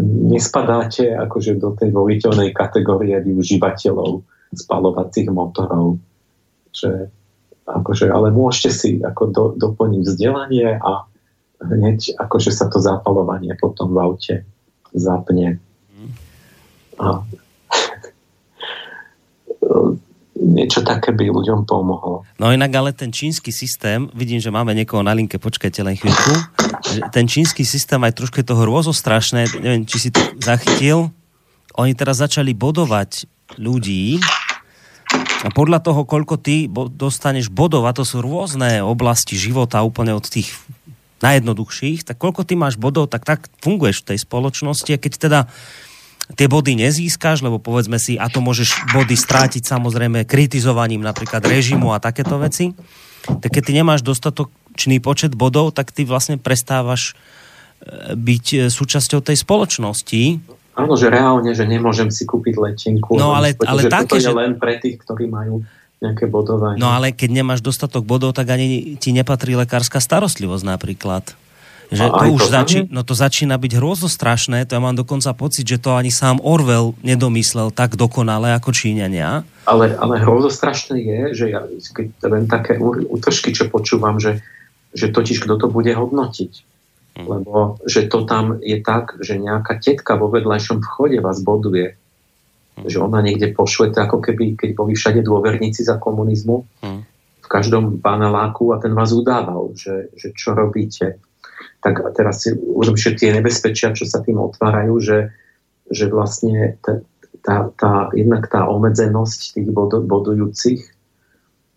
nespadáte 0.02 1.14
akože 1.14 1.62
do 1.62 1.74
tej 1.78 1.94
voliteľnej 1.94 2.54
kategórie 2.54 3.18
využívateľov 3.22 4.26
spalovacích 4.54 5.30
motorov. 5.30 6.02
Že, 6.74 7.10
akože, 7.66 8.06
ale 8.10 8.34
môžete 8.34 8.70
si 8.74 8.90
ako 9.02 9.24
do, 9.34 9.46
doplniť 9.58 10.02
vzdelanie 10.06 10.78
a 10.78 11.06
hneď 11.62 12.18
akože 12.18 12.54
sa 12.54 12.70
to 12.70 12.78
zapalovanie 12.78 13.54
potom 13.58 13.94
v 13.94 13.98
aute 13.98 14.36
zapne. 14.94 15.58
A 16.98 17.22
niečo 20.38 20.86
také 20.86 21.12
by 21.12 21.30
ľuďom 21.34 21.66
pomohlo. 21.66 22.24
No 22.38 22.54
inak 22.54 22.72
ale 22.78 22.94
ten 22.94 23.10
čínsky 23.10 23.50
systém, 23.50 24.10
vidím, 24.14 24.38
že 24.38 24.54
máme 24.54 24.74
niekoho 24.78 25.02
na 25.02 25.14
linke, 25.14 25.42
počkajte 25.42 25.82
len 25.82 25.98
chvíľku, 25.98 26.34
ten 27.10 27.26
čínsky 27.26 27.66
systém 27.66 28.00
aj 28.02 28.18
trošku 28.18 28.46
toho 28.46 28.64
strašné, 28.94 29.50
neviem, 29.60 29.84
či 29.86 30.08
si 30.08 30.10
to 30.14 30.22
zachytil, 30.42 31.10
oni 31.78 31.94
teraz 31.94 32.22
začali 32.22 32.58
bodovať 32.58 33.30
ľudí 33.58 34.18
a 35.46 35.50
podľa 35.54 35.80
toho, 35.86 36.04
koľko 36.04 36.42
ty 36.42 36.66
dostaneš 36.98 37.54
bodov, 37.54 37.86
a 37.86 37.96
to 37.96 38.02
sú 38.02 38.20
rôzne 38.20 38.82
oblasti 38.82 39.38
života, 39.38 39.86
úplne 39.86 40.18
od 40.18 40.26
tých 40.26 40.52
najjednoduchších, 41.22 42.06
tak 42.06 42.22
koľko 42.22 42.46
ty 42.46 42.54
máš 42.54 42.78
bodov, 42.78 43.10
tak 43.10 43.26
tak 43.26 43.50
funguješ 43.62 44.06
v 44.06 44.08
tej 44.14 44.20
spoločnosti 44.22 44.90
a 44.94 45.02
keď 45.02 45.14
teda 45.18 45.40
tie 46.36 46.48
body 46.52 46.76
nezískaš, 46.76 47.40
lebo 47.40 47.58
povedzme 47.58 47.96
si, 47.96 48.20
a 48.20 48.28
to 48.28 48.44
môžeš 48.44 48.92
body 48.92 49.16
strátiť 49.16 49.64
samozrejme 49.64 50.28
kritizovaním 50.28 51.00
napríklad 51.00 51.40
režimu 51.40 51.96
a 51.96 52.04
takéto 52.04 52.36
veci, 52.36 52.76
tak 53.24 53.48
keď 53.48 53.64
ty 53.64 53.72
nemáš 53.72 54.04
dostatočný 54.04 55.00
počet 55.00 55.32
bodov, 55.36 55.72
tak 55.72 55.96
ty 55.96 56.04
vlastne 56.04 56.36
prestávaš 56.36 57.16
e, 57.80 58.16
byť 58.16 58.46
e, 58.54 58.58
súčasťou 58.68 59.24
tej 59.24 59.40
spoločnosti. 59.40 60.22
Áno, 60.78 60.94
že 60.94 61.10
reálne, 61.10 61.52
že 61.56 61.66
nemôžem 61.66 62.12
si 62.12 62.28
kúpiť 62.28 62.56
letenku. 62.60 63.18
No 63.18 63.34
ale, 63.34 63.56
ale 63.66 63.90
také, 63.90 64.20
že... 64.22 64.30
len 64.30 64.60
pre 64.60 64.78
tých, 64.78 65.02
ktorí 65.02 65.26
majú 65.26 65.64
nejaké 65.98 66.30
bodovanie. 66.30 66.78
No 66.78 66.94
ale 66.94 67.14
keď 67.14 67.42
nemáš 67.42 67.66
dostatok 67.66 68.06
bodov, 68.06 68.38
tak 68.38 68.54
ani 68.54 68.98
ti 69.02 69.10
nepatrí 69.14 69.58
lekárska 69.58 69.98
starostlivosť 69.98 70.66
napríklad. 70.66 71.34
Že 71.88 72.06
to 72.12 72.26
už 72.36 72.44
to 72.44 72.52
začí, 72.52 72.80
no 72.92 73.02
to 73.08 73.16
začína 73.16 73.56
byť 73.56 73.80
hrôzo 73.80 74.12
strašné, 74.12 74.68
to 74.68 74.76
ja 74.76 74.84
mám 74.84 75.00
dokonca 75.00 75.32
pocit, 75.32 75.64
že 75.64 75.80
to 75.80 75.96
ani 75.96 76.12
sám 76.12 76.44
Orwell 76.44 77.00
nedomyslel 77.00 77.72
tak 77.72 77.96
dokonale 77.96 78.52
ako 78.60 78.76
Číňania. 78.76 79.48
Ale, 79.64 79.96
ale 79.96 80.20
hrozo 80.20 80.52
strašné 80.52 81.00
je, 81.00 81.20
že 81.32 81.46
ja 81.48 81.64
keď 81.64 82.08
len 82.28 82.44
také 82.52 82.76
útržky, 82.84 83.56
čo 83.56 83.72
počúvam, 83.72 84.20
že, 84.20 84.44
že 84.92 85.08
totiž 85.16 85.48
kto 85.48 85.56
to 85.56 85.68
bude 85.72 85.88
hodnotiť. 85.88 86.52
Hm. 87.18 87.26
Lebo 87.26 87.80
že 87.88 88.12
to 88.12 88.28
tam 88.28 88.60
je 88.60 88.84
tak, 88.84 89.16
že 89.24 89.40
nejaká 89.40 89.80
tetka 89.80 90.20
vo 90.20 90.28
vedľajšom 90.28 90.84
vchode 90.84 91.24
vás 91.24 91.40
boduje 91.40 91.96
že 92.86 93.02
ona 93.02 93.26
niekde 93.26 93.58
pošle, 93.58 93.90
to 93.90 94.06
ako 94.06 94.22
keby, 94.22 94.54
keď 94.54 94.78
boli 94.78 94.94
všade 94.94 95.26
dôverníci 95.26 95.82
za 95.82 95.98
komunizmu, 95.98 96.62
hmm. 96.86 97.02
v 97.42 97.48
každom 97.50 97.98
paneláku 97.98 98.70
a 98.76 98.78
ten 98.78 98.94
vás 98.94 99.10
udával, 99.10 99.74
že, 99.74 100.14
že 100.14 100.30
čo 100.38 100.54
robíte. 100.54 101.18
Tak 101.82 102.06
a 102.06 102.10
teraz 102.14 102.46
si 102.46 102.54
uvedomíte 102.54 103.18
tie 103.18 103.34
nebezpečia, 103.34 103.98
čo 103.98 104.06
sa 104.06 104.22
tým 104.22 104.38
otvárajú, 104.38 105.02
že, 105.02 105.34
že 105.90 106.06
vlastne 106.06 106.78
tá, 106.86 107.02
tá, 107.42 107.56
tá, 107.74 107.94
jednak 108.14 108.46
tá 108.46 108.70
obmedzenosť 108.70 109.58
tých 109.58 109.70
bod, 109.74 109.98
bodujúcich 110.06 110.98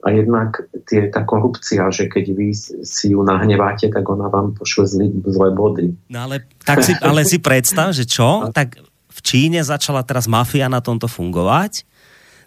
a 0.01 0.09
jednak 0.17 0.65
tie, 0.89 1.13
tá 1.13 1.29
korupcia, 1.29 1.93
že 1.93 2.09
keď 2.09 2.25
vy 2.33 2.49
si 2.85 3.13
ju 3.13 3.21
nahneváte, 3.21 3.93
tak 3.93 4.05
ona 4.09 4.33
vám 4.33 4.57
pošle 4.57 4.89
zlý, 4.89 5.07
zlé 5.29 5.49
body. 5.53 5.87
No 6.09 6.19
ale, 6.29 6.49
tak 6.65 6.81
si, 6.81 6.97
ale 7.05 7.29
si 7.29 7.37
predstav, 7.37 7.93
že 7.93 8.09
čo? 8.09 8.49
Tak 8.49 8.90
v 9.21 9.23
Číne 9.23 9.61
začala 9.61 10.01
teraz 10.01 10.25
mafia 10.25 10.73
na 10.73 10.81
tomto 10.81 11.05
fungovať, 11.05 11.85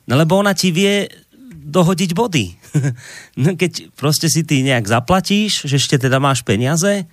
no 0.10 0.18
lebo 0.18 0.42
ona 0.42 0.58
ti 0.58 0.74
vie 0.74 1.06
dohodiť 1.53 2.11
body. 2.18 2.45
no 3.45 3.53
keď 3.53 3.93
proste 3.93 4.26
si 4.26 4.42
ty 4.42 4.66
nejak 4.66 4.90
zaplatíš, 4.90 5.69
že 5.69 5.77
ešte 5.77 6.02
teda 6.02 6.18
máš 6.18 6.42
peniaze 6.42 7.06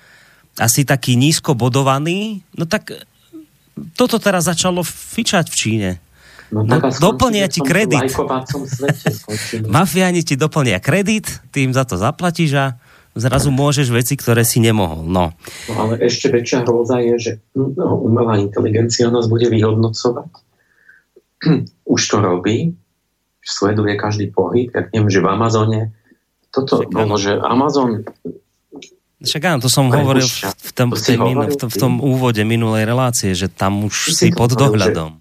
a 0.56 0.66
si 0.66 0.88
taký 0.88 1.20
nízko 1.20 1.52
bodovaný, 1.52 2.40
no 2.56 2.64
tak 2.64 3.04
toto 3.92 4.16
teraz 4.16 4.48
začalo 4.48 4.80
fičať 4.80 5.52
v 5.52 5.56
Číne. 5.56 5.90
No, 6.50 6.66
no, 6.66 6.82
doplnia 6.98 7.46
ti 7.46 7.62
kredit. 7.62 8.10
Mafiáni 9.76 10.26
ti 10.26 10.34
doplnia 10.34 10.82
kredit, 10.82 11.30
ty 11.54 11.62
im 11.62 11.70
za 11.70 11.86
to 11.86 11.94
zaplatíš 11.94 12.50
a 12.58 12.66
zrazu 13.14 13.50
môžeš 13.50 13.90
veci, 13.90 14.14
ktoré 14.14 14.46
si 14.46 14.62
nemohol. 14.62 15.06
No. 15.06 15.34
no 15.70 15.74
ale 15.74 15.98
ešte 16.02 16.30
väčšia 16.30 16.62
hrôza 16.62 17.02
je, 17.02 17.14
že 17.18 17.32
no, 17.54 17.98
umelá 18.02 18.38
inteligencia 18.38 19.10
nás 19.10 19.26
bude 19.26 19.50
vyhodnocovať. 19.50 20.30
Už 21.94 22.00
to 22.06 22.16
robí, 22.22 22.76
sleduje 23.40 23.96
každý 23.96 24.30
pohyb, 24.30 24.70
jak 24.70 24.92
neviem, 24.92 25.10
že 25.10 25.24
v 25.24 25.28
Amazone 25.30 25.80
toto 26.50 26.82
Však, 26.82 26.90
bolo, 26.90 27.14
že 27.14 27.38
Amazon 27.38 28.02
však 29.20 29.42
áno, 29.52 29.60
to 29.60 29.68
som 29.68 29.92
hovoril 29.92 30.24
v 30.24 30.70
tom, 30.72 30.96
v, 30.96 31.00
tej, 31.04 31.16
hovoril, 31.20 31.52
v, 31.52 31.58
tom, 31.60 31.68
v 31.68 31.76
tom 31.76 31.92
úvode 32.00 32.40
minulej 32.40 32.88
relácie, 32.88 33.36
že 33.36 33.52
tam 33.52 33.84
už 33.84 34.16
si, 34.16 34.32
si 34.32 34.32
pod 34.32 34.56
dohľadom. 34.56 35.20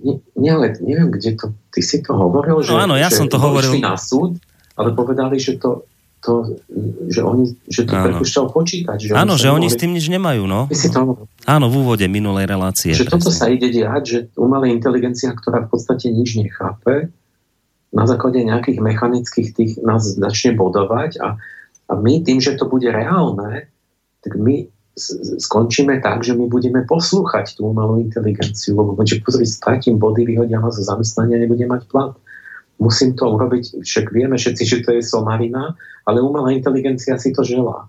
Že... 0.00 0.24
Nie, 0.40 0.56
ale 0.56 0.72
neviem, 0.80 1.12
kde 1.12 1.36
to... 1.36 1.52
Ty 1.68 1.80
si 1.84 2.00
to 2.00 2.16
hovoril, 2.16 2.60
no, 2.60 2.64
že, 2.64 2.72
áno, 2.72 2.96
ja 2.96 3.12
že 3.12 3.20
som 3.20 3.28
to 3.28 3.36
hovoril. 3.36 3.76
na 3.76 4.00
súd, 4.00 4.40
ale 4.72 4.96
povedali, 4.96 5.36
že 5.36 5.60
to 5.60 5.84
to, 6.26 6.58
že, 7.06 7.22
oni, 7.22 7.54
že 7.70 7.86
to 7.86 7.94
prepúšťal 7.94 8.50
počítať. 8.50 8.98
Že 8.98 9.10
Áno, 9.14 9.38
že 9.38 9.54
oni 9.54 9.70
s 9.70 9.78
tým 9.78 9.94
nič 9.94 10.10
nemajú, 10.10 10.50
no. 10.50 10.66
Si 10.74 10.90
to... 10.90 11.30
Áno, 11.46 11.70
v 11.70 11.74
úvode 11.86 12.02
minulej 12.10 12.50
relácie. 12.50 12.90
Že 12.90 13.06
presne. 13.06 13.14
toto 13.14 13.30
sa 13.30 13.46
ide 13.46 13.70
diať, 13.70 14.02
že 14.02 14.18
umelá 14.34 14.66
inteligencia, 14.66 15.30
ktorá 15.30 15.70
v 15.70 15.70
podstate 15.70 16.10
nič 16.10 16.34
nechápe, 16.34 17.14
na 17.94 18.04
základe 18.04 18.42
nejakých 18.42 18.82
mechanických 18.82 19.48
tých 19.54 19.72
nás 19.80 20.02
začne 20.02 20.58
bodovať 20.58 21.22
a, 21.22 21.38
a 21.86 21.92
my 21.94 22.18
tým, 22.26 22.42
že 22.42 22.58
to 22.58 22.66
bude 22.66 22.90
reálne, 22.90 23.70
tak 24.26 24.34
my 24.34 24.66
skončíme 25.38 26.02
tak, 26.02 26.26
že 26.26 26.34
my 26.34 26.50
budeme 26.50 26.82
poslúchať 26.82 27.54
tú 27.54 27.70
umelú 27.70 28.02
inteligenciu, 28.02 28.74
lebo 28.74 28.98
že 29.06 29.22
pozri, 29.22 29.46
stratím 29.46 30.02
body, 30.02 30.26
vyhodia 30.26 30.58
ma 30.58 30.74
zo 30.74 30.82
zamestnania, 30.82 31.38
nebudem 31.38 31.70
mať 31.70 31.86
plat 31.86 32.16
musím 32.78 33.16
to 33.16 33.24
urobiť, 33.28 33.80
však 33.80 34.12
vieme 34.12 34.36
všetci, 34.36 34.62
že 34.64 34.78
to 34.84 34.90
je 34.96 35.02
somarina, 35.02 35.76
ale 36.04 36.20
umelá 36.20 36.52
inteligencia 36.52 37.16
si 37.16 37.32
to 37.32 37.42
želá. 37.42 37.88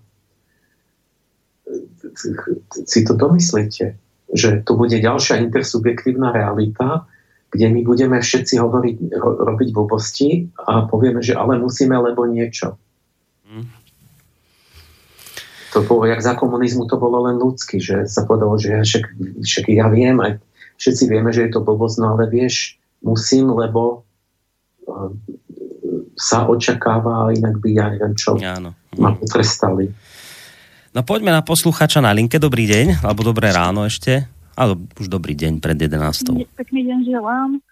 si 2.88 3.04
to 3.04 3.12
domyslíte, 3.14 3.94
že 4.32 4.48
to 4.64 4.72
bude 4.74 4.96
ďalšia 4.96 5.40
intersubjektívna 5.44 6.32
realita, 6.32 7.04
kde 7.48 7.66
my 7.72 7.80
budeme 7.84 8.16
všetci 8.20 8.60
hovoriť, 8.60 8.96
ro, 9.16 9.30
robiť 9.44 9.68
blbosti 9.72 10.52
a 10.68 10.84
povieme, 10.84 11.24
že 11.24 11.32
ale 11.32 11.56
musíme, 11.56 11.96
lebo 11.96 12.28
niečo. 12.28 12.76
Hmm. 13.48 13.68
To 15.76 15.84
bolo, 15.84 16.08
jak 16.08 16.20
za 16.20 16.32
komunizmu 16.36 16.88
to 16.88 16.96
bolo 16.96 17.28
len 17.28 17.36
ľudský, 17.40 17.80
že 17.80 18.08
sa 18.08 18.24
povedalo, 18.24 18.56
že 18.56 18.68
ja, 18.72 18.80
však, 18.84 19.04
však 19.44 19.64
ja 19.68 19.86
viem, 19.92 20.16
aj 20.20 20.40
všetci 20.80 21.04
vieme, 21.08 21.32
že 21.32 21.48
je 21.48 21.50
to 21.56 21.64
blbosť, 21.64 21.96
no 22.00 22.16
ale 22.16 22.28
vieš, 22.28 22.80
musím, 23.04 23.52
lebo 23.52 24.07
sa 26.18 26.44
očakáva, 26.50 27.30
inak 27.30 27.62
by 27.62 27.68
ja 27.70 27.86
neviem 27.94 28.14
čo, 28.18 28.34
Áno. 28.42 28.74
ma 28.98 29.14
potrestali. 29.14 29.86
No 30.90 31.06
poďme 31.06 31.30
na 31.30 31.46
posluchača 31.46 32.02
na 32.02 32.10
linke. 32.10 32.42
Dobrý 32.42 32.66
deň, 32.66 33.06
alebo 33.06 33.22
dobré 33.22 33.54
ráno 33.54 33.86
ešte. 33.86 34.26
Ale 34.58 34.74
už 34.98 35.06
dobrý 35.06 35.38
deň 35.38 35.62
pred 35.62 35.78
11. 35.78 36.50
Pekný 36.58 36.90
deň 36.90 36.98
želám. 37.06 37.62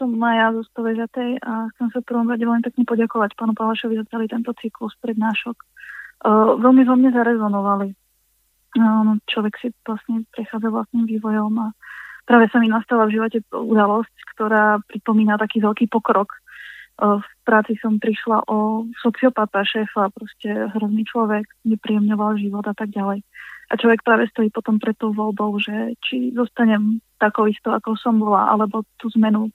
Som 0.00 0.16
Maja 0.16 0.56
zo 0.56 0.64
Stovežatej 0.72 1.44
a 1.44 1.68
chcem 1.76 1.92
sa 1.92 2.00
prvom 2.00 2.24
rade 2.24 2.40
veľmi 2.40 2.64
pekne 2.64 2.88
poďakovať 2.88 3.36
pánu 3.36 3.52
Palašovi 3.52 4.00
za 4.00 4.08
celý 4.08 4.32
tento 4.32 4.48
cyklus 4.56 4.96
prednášok. 5.04 5.60
Uh, 6.24 6.56
veľmi 6.56 6.88
vo 6.88 6.96
mne 6.96 7.12
zarezonovali. 7.12 7.92
Uh, 8.80 9.20
človek 9.28 9.60
si 9.60 9.68
vlastne 9.84 10.24
prechádza 10.32 10.72
vlastným 10.72 11.04
vývojom 11.04 11.52
a 11.60 11.76
práve 12.24 12.48
sa 12.48 12.64
mi 12.64 12.72
nastala 12.72 13.04
v 13.04 13.20
živote 13.20 13.44
udalosť, 13.52 14.14
ktorá 14.32 14.80
pripomína 14.88 15.36
taký 15.36 15.60
veľký 15.60 15.92
pokrok 15.92 16.32
v 17.00 17.26
práci 17.48 17.80
som 17.80 17.96
prišla 17.96 18.44
o 18.44 18.84
sociopata, 19.00 19.64
šéfa, 19.64 20.12
proste 20.12 20.68
hrozný 20.76 21.08
človek, 21.08 21.48
nepríjemňoval 21.64 22.36
život 22.36 22.64
a 22.68 22.76
tak 22.76 22.92
ďalej. 22.92 23.24
A 23.70 23.72
človek 23.78 24.04
práve 24.04 24.28
stojí 24.28 24.52
potom 24.52 24.76
pred 24.76 24.92
tou 24.98 25.14
voľbou, 25.16 25.56
že 25.56 25.96
či 26.04 26.34
zostanem 26.36 27.00
takou 27.16 27.48
isto, 27.48 27.72
ako 27.72 27.96
som 27.96 28.20
bola, 28.20 28.52
alebo 28.52 28.84
tú 29.00 29.08
zmenu 29.16 29.48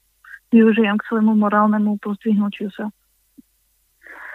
využijem 0.49 0.97
k 0.97 1.07
svojmu 1.11 1.37
morálnemu 1.37 2.01
pozdvihnutiu 2.01 2.73
sa. 2.73 2.89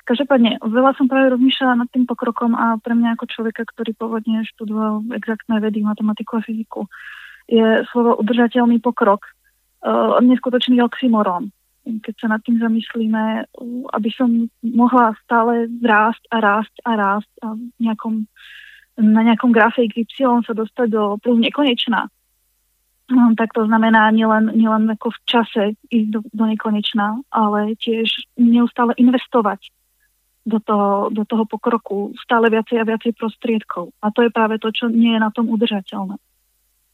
Každopádne, 0.05 0.63
veľa 0.63 0.95
som 0.99 1.07
práve 1.07 1.35
rozmýšľala 1.35 1.87
nad 1.87 1.89
tým 1.91 2.05
pokrokom 2.07 2.55
a 2.55 2.79
pre 2.83 2.95
mňa 2.95 3.15
ako 3.15 3.31
človeka, 3.31 3.63
ktorý 3.69 3.95
pôvodne 3.95 4.43
študoval 4.55 5.07
exaktné 5.17 5.61
vedy, 5.63 5.83
matematiku 5.83 6.41
a 6.41 6.45
fyziku, 6.45 6.87
je 7.47 7.83
slovo 7.91 8.19
udržateľný 8.19 8.79
pokrok 8.83 9.27
uh, 9.83 10.19
neskutočný 10.23 10.83
oxymoron 10.83 11.51
keď 11.99 12.15
sa 12.21 12.29
nad 12.31 12.41
tým 12.47 12.63
zamyslíme, 12.63 13.51
aby 13.91 14.11
som 14.15 14.47
mohla 14.63 15.19
stále 15.27 15.67
rásť 15.83 16.23
a 16.31 16.37
rásť 16.39 16.75
a 16.87 16.91
rásť 16.95 17.33
a 17.43 17.47
nejakom, 17.83 18.31
na 19.03 19.21
nejakom 19.27 19.51
grafe 19.51 19.91
XY 19.91 20.47
sa 20.47 20.55
dostať 20.55 20.87
do 20.95 21.19
plus 21.19 21.43
nekonečná. 21.43 22.07
No, 23.11 23.35
tak 23.35 23.51
to 23.51 23.67
znamená 23.67 24.15
nielen, 24.15 24.55
nielen 24.55 24.87
ako 24.95 25.11
v 25.11 25.21
čase 25.27 25.63
ísť 25.91 26.09
do, 26.15 26.21
do 26.31 26.45
nekonečná, 26.47 27.19
ale 27.35 27.75
tiež 27.75 28.07
neustále 28.39 28.95
investovať 28.95 29.75
do 30.47 30.63
toho, 30.63 31.11
do 31.11 31.27
toho 31.27 31.43
pokroku 31.43 32.15
stále 32.23 32.47
viacej 32.47 32.79
a 32.79 32.87
viacej 32.87 33.19
prostriedkov. 33.19 33.91
A 33.99 34.15
to 34.15 34.23
je 34.23 34.31
práve 34.31 34.63
to, 34.63 34.71
čo 34.71 34.87
nie 34.87 35.19
je 35.19 35.21
na 35.21 35.35
tom 35.35 35.51
udržateľné 35.51 36.23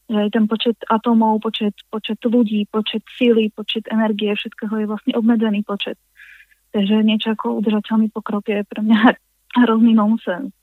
že 0.07 0.17
aj 0.17 0.29
ten 0.31 0.45
počet 0.47 0.77
atómov, 0.87 1.43
počet, 1.43 1.75
počet 1.91 2.23
ľudí, 2.23 2.63
počet 2.71 3.03
síly, 3.19 3.51
počet 3.51 3.83
energie, 3.91 4.31
všetkého 4.31 4.73
je 4.79 4.87
vlastne 4.87 5.13
obmedzený 5.19 5.67
počet. 5.67 5.99
Takže 6.71 7.03
niečo 7.03 7.35
ako 7.35 7.59
udržateľný 7.59 8.07
pokrok 8.15 8.47
je 8.47 8.63
pre 8.63 8.79
mňa 8.87 9.19
hrozný 9.67 9.91
nonsens. 9.91 10.55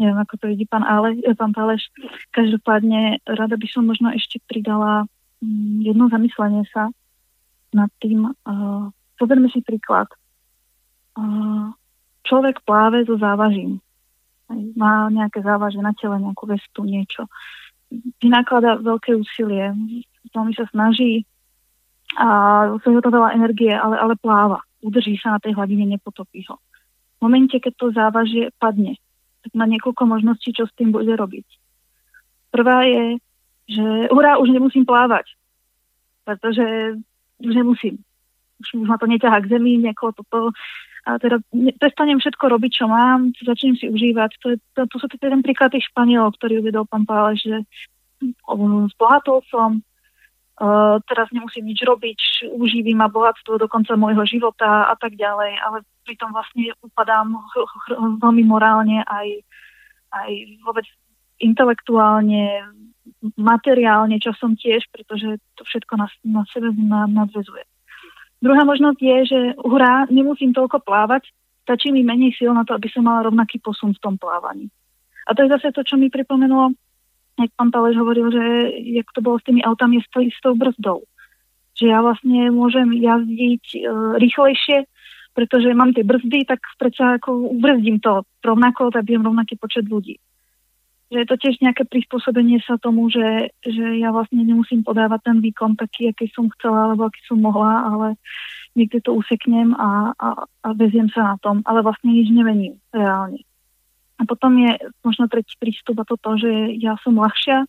Neviem, 0.00 0.18
ako 0.18 0.34
to 0.40 0.44
vidí 0.50 0.64
pán, 0.66 0.82
Ale, 0.82 1.20
eh, 1.22 1.36
pán 1.36 1.52
Páleš. 1.54 1.92
Každopádne 2.32 3.22
rada 3.28 3.54
by 3.54 3.68
som 3.68 3.84
možno 3.84 4.10
ešte 4.10 4.40
pridala 4.48 5.04
mm, 5.44 5.84
jedno 5.84 6.08
zamyslenie 6.08 6.64
sa 6.72 6.90
nad 7.70 7.92
tým. 8.00 8.32
Uh, 8.48 8.88
si 9.52 9.60
príklad. 9.60 10.08
Uh, 11.18 11.74
človek 12.24 12.64
pláve 12.64 13.04
so 13.04 13.18
závažím. 13.20 13.82
Má 14.78 15.12
nejaké 15.12 15.44
závaže 15.44 15.82
na 15.84 15.92
tele, 15.92 16.16
nejakú 16.16 16.48
vestu, 16.48 16.88
niečo 16.88 17.28
vynakladá 18.20 18.76
veľké 18.80 19.16
úsilie, 19.16 19.72
veľmi 20.34 20.52
sa 20.54 20.68
snaží 20.68 21.24
a 22.16 22.26
stojí 22.80 23.00
to 23.00 23.12
veľa 23.12 23.36
energie, 23.36 23.72
ale, 23.72 23.96
ale 23.96 24.14
pláva. 24.16 24.64
Udrží 24.80 25.18
sa 25.18 25.36
na 25.36 25.40
tej 25.42 25.58
hladine, 25.58 25.84
nepotopí 25.84 26.46
ho. 26.48 26.56
V 27.18 27.26
momente, 27.26 27.58
keď 27.58 27.72
to 27.74 27.86
závažie 27.90 28.54
padne, 28.56 28.96
tak 29.42 29.52
má 29.58 29.66
niekoľko 29.66 30.02
možností, 30.06 30.54
čo 30.54 30.66
s 30.66 30.76
tým 30.78 30.94
bude 30.94 31.10
robiť. 31.18 31.46
Prvá 32.54 32.86
je, 32.86 33.18
že 33.68 33.84
hurá, 34.08 34.38
už 34.38 34.54
nemusím 34.54 34.86
plávať, 34.86 35.34
pretože 36.24 36.96
už 37.42 37.52
nemusím. 37.54 38.00
Už, 38.58 38.82
už 38.82 38.86
ma 38.88 38.98
to 38.98 39.06
neťahá 39.06 39.38
k 39.42 39.50
zemi, 39.58 39.78
niekoho 39.78 40.14
toto 40.14 40.54
a 41.08 41.16
teda 41.16 41.40
prestanem 41.80 42.20
všetko 42.20 42.44
robiť, 42.52 42.84
čo 42.84 42.84
mám, 42.84 43.32
začnem 43.40 43.80
si 43.80 43.88
užívať. 43.88 44.30
To, 44.44 44.46
je, 44.52 44.56
to, 44.76 44.84
to 44.92 44.96
sú 45.00 45.08
ten 45.16 45.40
príklad 45.40 45.72
tých 45.72 45.88
Španielov, 45.88 46.36
ktorý 46.36 46.60
uvedol 46.60 46.84
pán 46.84 47.08
Pále, 47.08 47.32
že 47.40 47.64
zbohatol 48.92 49.40
som, 49.48 49.80
uh, 50.60 51.00
teraz 51.08 51.32
nemusím 51.32 51.72
nič 51.72 51.80
robiť, 51.80 52.52
užívam 52.52 53.00
ma 53.00 53.08
bohatstvo 53.08 53.56
do 53.56 53.64
konca 53.72 53.96
môjho 53.96 54.28
života 54.28 54.92
a 54.92 54.94
tak 55.00 55.16
ďalej, 55.16 55.56
ale 55.64 55.80
pritom 56.04 56.28
vlastne 56.28 56.76
upadám 56.84 57.40
veľmi 58.20 58.44
morálne 58.44 59.00
aj, 59.08 59.40
aj 60.12 60.30
vôbec 60.60 60.84
intelektuálne, 61.40 62.68
materiálne, 63.40 64.20
čo 64.20 64.36
som 64.36 64.58
tiež, 64.60 64.84
pretože 64.92 65.40
to 65.56 65.64
všetko 65.64 65.96
na, 65.96 66.06
na 66.28 66.44
sebe 66.52 66.68
nadvezuje. 67.08 67.64
Druhá 68.38 68.62
možnosť 68.62 68.98
je, 69.02 69.18
že 69.26 69.40
hurá, 69.58 70.06
nemusím 70.10 70.54
toľko 70.54 70.86
plávať, 70.86 71.26
stačí 71.66 71.90
mi 71.90 72.06
menej 72.06 72.38
síl 72.38 72.54
na 72.54 72.62
to, 72.62 72.78
aby 72.78 72.86
som 72.86 73.02
mala 73.02 73.26
rovnaký 73.26 73.58
posun 73.58 73.90
v 73.94 74.02
tom 74.02 74.14
plávaní. 74.14 74.70
A 75.26 75.34
to 75.34 75.42
je 75.44 75.52
zase 75.52 75.74
to, 75.74 75.82
čo 75.82 75.98
mi 75.98 76.08
pripomenulo, 76.08 76.72
jak 77.34 77.50
pán 77.58 77.74
Paleš 77.74 77.98
hovoril, 77.98 78.30
že 78.30 78.44
jak 78.94 79.10
to 79.12 79.20
bolo 79.20 79.42
s 79.42 79.44
tými 79.44 79.60
autami 79.66 79.98
s, 80.00 80.08
tou 80.40 80.54
brzdou. 80.54 81.02
Že 81.74 81.84
ja 81.90 81.98
vlastne 82.02 82.50
môžem 82.54 82.90
jazdiť 82.94 83.64
e, 83.74 83.78
rýchlejšie, 84.18 84.86
pretože 85.34 85.70
mám 85.74 85.94
tie 85.94 86.02
brzdy, 86.02 86.46
tak 86.46 86.58
predsa 86.78 87.18
ako 87.18 87.54
ubrzdím 87.54 88.02
to 88.02 88.26
rovnako, 88.42 88.90
tak 88.90 89.06
viem 89.06 89.22
rovnaký 89.22 89.54
počet 89.58 89.86
ľudí 89.86 90.18
že 91.08 91.24
je 91.24 91.28
to 91.28 91.36
tiež 91.40 91.64
nejaké 91.64 91.88
prispôsobenie 91.88 92.60
sa 92.60 92.76
tomu, 92.76 93.08
že, 93.08 93.48
že 93.64 93.96
ja 93.96 94.12
vlastne 94.12 94.44
nemusím 94.44 94.84
podávať 94.84 95.32
ten 95.32 95.38
výkon 95.40 95.72
taký, 95.80 96.12
aký 96.12 96.28
som 96.36 96.52
chcela, 96.58 96.92
alebo 96.92 97.08
aký 97.08 97.20
som 97.24 97.40
mohla, 97.40 97.88
ale 97.88 98.06
niekde 98.76 99.00
to 99.00 99.16
useknem 99.16 99.72
a, 99.72 100.12
a, 100.12 100.28
a 100.44 100.68
veziem 100.76 101.08
sa 101.08 101.34
na 101.34 101.36
tom, 101.40 101.64
ale 101.64 101.80
vlastne 101.80 102.12
nič 102.12 102.28
nemením 102.28 102.76
reálne. 102.92 103.40
A 104.20 104.28
potom 104.28 104.52
je 104.60 104.76
možno 105.00 105.32
tretí 105.32 105.56
prístup 105.56 105.96
a 106.02 106.04
to 106.04 106.20
to, 106.20 106.32
že 106.36 106.52
ja 106.76 107.00
som 107.00 107.16
ľahšia 107.16 107.64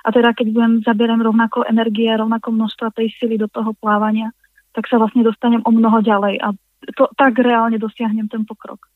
a 0.00 0.08
teda 0.08 0.32
keď 0.32 0.46
budem, 0.48 0.72
zaberem 0.80 1.20
rovnako 1.20 1.68
energie, 1.68 2.08
rovnako 2.08 2.56
množstva 2.56 2.96
tej 2.96 3.12
sily 3.20 3.36
do 3.36 3.50
toho 3.52 3.76
plávania, 3.76 4.32
tak 4.72 4.88
sa 4.88 4.96
vlastne 4.96 5.20
dostanem 5.20 5.60
o 5.66 5.70
mnoho 5.70 6.00
ďalej 6.00 6.40
a 6.40 6.56
to, 6.96 7.12
tak 7.12 7.36
reálne 7.36 7.76
dosiahnem 7.76 8.24
ten 8.30 8.48
pokrok. 8.48 8.88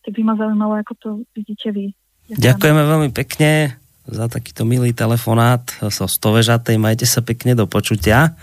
Tak 0.00 0.16
by 0.16 0.22
ma 0.24 0.34
zaujímalo, 0.40 0.80
ako 0.80 0.94
to 0.96 1.08
vidíte 1.36 1.68
vy. 1.76 1.92
Ďakujeme 2.30 2.82
veľmi 2.86 3.10
pekne 3.10 3.80
za 4.10 4.26
takýto 4.26 4.66
milý 4.66 4.90
telefonát 4.90 5.62
so 5.90 6.06
stovežatej. 6.06 6.78
Majte 6.78 7.06
sa 7.06 7.22
pekne 7.22 7.54
do 7.54 7.66
počutia. 7.70 8.34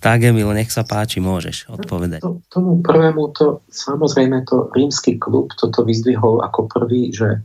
Tak, 0.00 0.28
Emil, 0.28 0.52
nech 0.52 0.68
sa 0.68 0.84
páči, 0.84 1.24
môžeš 1.24 1.72
odpovedať. 1.72 2.20
To, 2.20 2.44
tomu 2.52 2.84
prvému, 2.84 3.32
to 3.32 3.64
samozrejme 3.72 4.44
to 4.44 4.68
rímsky 4.76 5.16
klub 5.16 5.56
toto 5.56 5.82
vyzdvihol 5.84 6.44
ako 6.44 6.68
prvý, 6.68 7.12
že, 7.16 7.40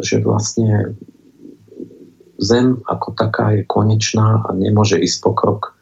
že 0.00 0.24
vlastne 0.24 0.96
zem 2.40 2.80
ako 2.88 3.14
taká 3.14 3.54
je 3.54 3.62
konečná 3.68 4.42
a 4.44 4.48
nemôže 4.56 4.98
ísť 4.98 5.18
pokrok. 5.22 5.76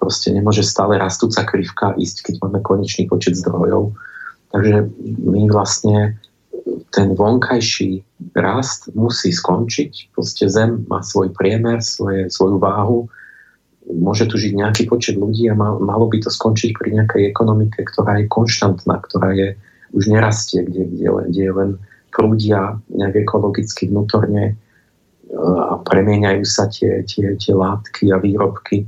Proste 0.00 0.34
nemôže 0.34 0.66
stále 0.66 0.98
rastúca 0.98 1.46
krivka 1.46 1.94
ísť, 1.94 2.26
keď 2.26 2.34
máme 2.42 2.58
konečný 2.64 3.06
počet 3.06 3.38
zdrojov. 3.38 3.94
Takže 4.50 4.88
my 5.22 5.46
vlastne 5.46 6.18
ten 6.90 7.14
vonkajší 7.14 8.02
rast 8.34 8.90
musí 8.94 9.34
skončiť. 9.34 10.14
Proste 10.14 10.46
Zem 10.46 10.86
má 10.86 11.02
svoj 11.02 11.34
priemer, 11.34 11.82
svoje, 11.82 12.30
svoju 12.30 12.58
váhu, 12.58 13.10
môže 13.90 14.28
tu 14.30 14.38
žiť 14.38 14.52
nejaký 14.54 14.82
počet 14.86 15.16
ľudí 15.18 15.50
a 15.50 15.58
mal, 15.58 15.82
malo 15.82 16.06
by 16.06 16.22
to 16.22 16.30
skončiť 16.30 16.76
pri 16.78 17.00
nejakej 17.00 17.22
ekonomike, 17.30 17.80
ktorá 17.82 18.22
je 18.22 18.30
konštantná, 18.30 19.02
ktorá 19.02 19.34
je 19.34 19.48
už 19.90 20.06
nerastie, 20.06 20.62
kde, 20.62 20.86
kde, 20.86 21.06
kde 21.32 21.44
len 21.50 21.70
prúdia 22.14 22.78
nejak 22.90 23.26
ekologicky 23.26 23.90
vnútorne 23.90 24.44
e, 24.50 24.54
a 25.40 25.78
premieňajú 25.82 26.44
sa 26.46 26.70
tie, 26.70 27.02
tie, 27.06 27.34
tie 27.34 27.54
látky 27.54 28.14
a 28.14 28.22
výrobky. 28.22 28.86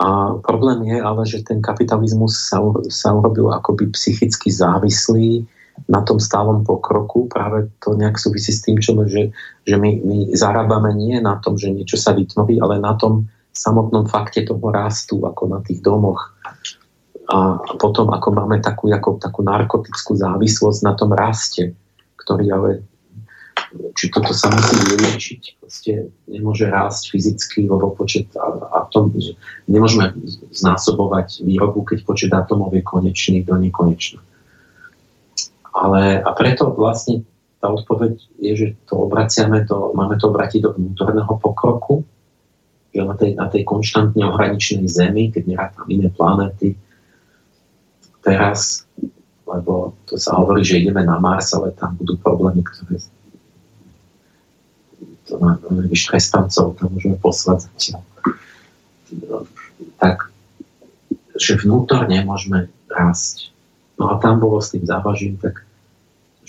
A 0.00 0.32
problém 0.40 0.96
je 0.96 0.96
ale, 0.96 1.22
že 1.28 1.44
ten 1.44 1.60
kapitalizmus 1.60 2.32
sa, 2.48 2.64
sa 2.88 3.12
urobil 3.12 3.52
akoby 3.52 3.92
psychicky 3.92 4.48
závislý 4.48 5.44
na 5.88 6.00
tom 6.06 6.22
stálom 6.22 6.62
pokroku. 6.62 7.26
Práve 7.26 7.70
to 7.82 7.98
nejak 7.98 8.20
súvisí 8.20 8.54
s 8.54 8.62
tým, 8.62 8.78
čo, 8.78 8.94
že, 9.06 9.34
že 9.66 9.76
my, 9.76 9.90
my 10.04 10.18
zarábame 10.36 10.94
nie 10.94 11.18
na 11.18 11.40
tom, 11.42 11.58
že 11.58 11.72
niečo 11.72 11.98
sa 11.98 12.14
vytvorí, 12.14 12.62
ale 12.62 12.78
na 12.78 12.94
tom 12.94 13.26
samotnom 13.50 14.06
fakte 14.06 14.46
toho 14.46 14.62
rastu, 14.70 15.18
ako 15.26 15.50
na 15.50 15.58
tých 15.64 15.82
domoch. 15.82 16.30
A 17.30 17.62
potom, 17.78 18.10
ako 18.10 18.28
máme 18.34 18.58
takú, 18.58 18.90
ako, 18.90 19.18
takú 19.22 19.46
narkotickú 19.46 20.18
závislosť 20.18 20.80
na 20.82 20.92
tom 20.98 21.14
raste, 21.14 21.74
ktorý 22.18 22.46
ale 22.50 22.70
či 23.94 24.10
toto 24.10 24.34
sa 24.34 24.50
musí 24.50 24.74
vyliečiť. 24.82 25.62
Proste 25.62 26.10
nemôže 26.26 26.66
rásť 26.66 27.14
fyzicky, 27.14 27.70
lebo 27.70 27.94
počet 27.94 28.26
atom, 28.74 29.14
nemôžeme 29.70 30.10
znásobovať 30.50 31.46
výrobu, 31.46 31.86
keď 31.86 31.98
počet 32.02 32.30
atomov 32.34 32.74
je 32.74 32.82
konečný 32.82 33.46
do 33.46 33.54
nekonečna. 33.54 34.18
Ale 35.70 36.18
a 36.20 36.30
preto 36.34 36.74
vlastne 36.74 37.22
tá 37.60 37.68
odpoveď 37.68 38.16
je, 38.40 38.52
že 38.56 38.66
to 38.88 39.06
obraciame 39.06 39.62
do, 39.68 39.92
máme 39.92 40.16
to 40.16 40.32
obratiť 40.32 40.60
do 40.64 40.70
vnútorného 40.74 41.34
pokroku, 41.36 42.02
že 42.90 43.04
na 43.06 43.14
tej, 43.14 43.30
na 43.38 43.46
tej 43.46 43.62
konštantne 43.62 44.24
ohraničenej 44.26 44.88
Zemi, 44.90 45.30
keď 45.30 45.42
nerátam 45.46 45.86
iné 45.86 46.10
planéty, 46.10 46.74
teraz, 48.24 48.88
lebo 49.46 49.94
to 50.08 50.18
sa 50.18 50.40
hovorí, 50.40 50.64
že 50.66 50.82
ideme 50.82 51.04
na 51.04 51.20
Mars, 51.20 51.54
ale 51.54 51.70
tam 51.76 51.94
budú 51.94 52.18
problémy, 52.18 52.64
ktoré 52.66 52.98
to 55.30 55.38
na 55.38 55.54
trestancov, 56.10 56.74
tam 56.74 56.90
môžeme 56.90 57.14
poslať 57.22 57.70
zatiaľ. 57.70 58.02
Tak, 60.02 60.34
že 61.38 61.54
vnútorne 61.62 62.18
môžeme 62.26 62.66
rásť. 62.90 63.54
No 64.00 64.08
a 64.08 64.16
tam 64.16 64.40
bolo 64.40 64.64
s 64.64 64.72
tým 64.72 64.88
závažím, 64.88 65.36
tak 65.36 65.60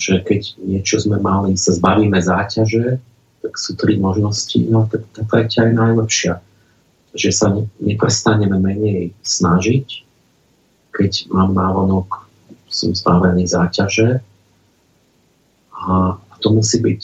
že 0.00 0.24
keď 0.24 0.56
niečo 0.58 0.98
sme 0.98 1.20
mali, 1.20 1.54
sa 1.54 1.76
zbavíme 1.76 2.16
záťaže, 2.16 2.98
tak 3.44 3.52
sú 3.54 3.76
tri 3.76 4.00
možnosti, 4.00 4.56
no 4.66 4.88
tak 4.88 5.04
tretia 5.28 5.68
je 5.68 5.74
najlepšia. 5.76 6.34
Že 7.12 7.30
sa 7.30 7.46
ne, 7.52 7.68
neprestaneme 7.78 8.56
menej 8.56 9.12
snažiť, 9.20 9.86
keď 10.96 11.28
mám 11.28 11.52
návonok, 11.52 12.24
som 12.72 12.96
zbavený 12.96 13.44
záťaže 13.44 14.24
a, 15.76 16.16
to 16.40 16.48
musí 16.56 16.80
byť 16.80 17.02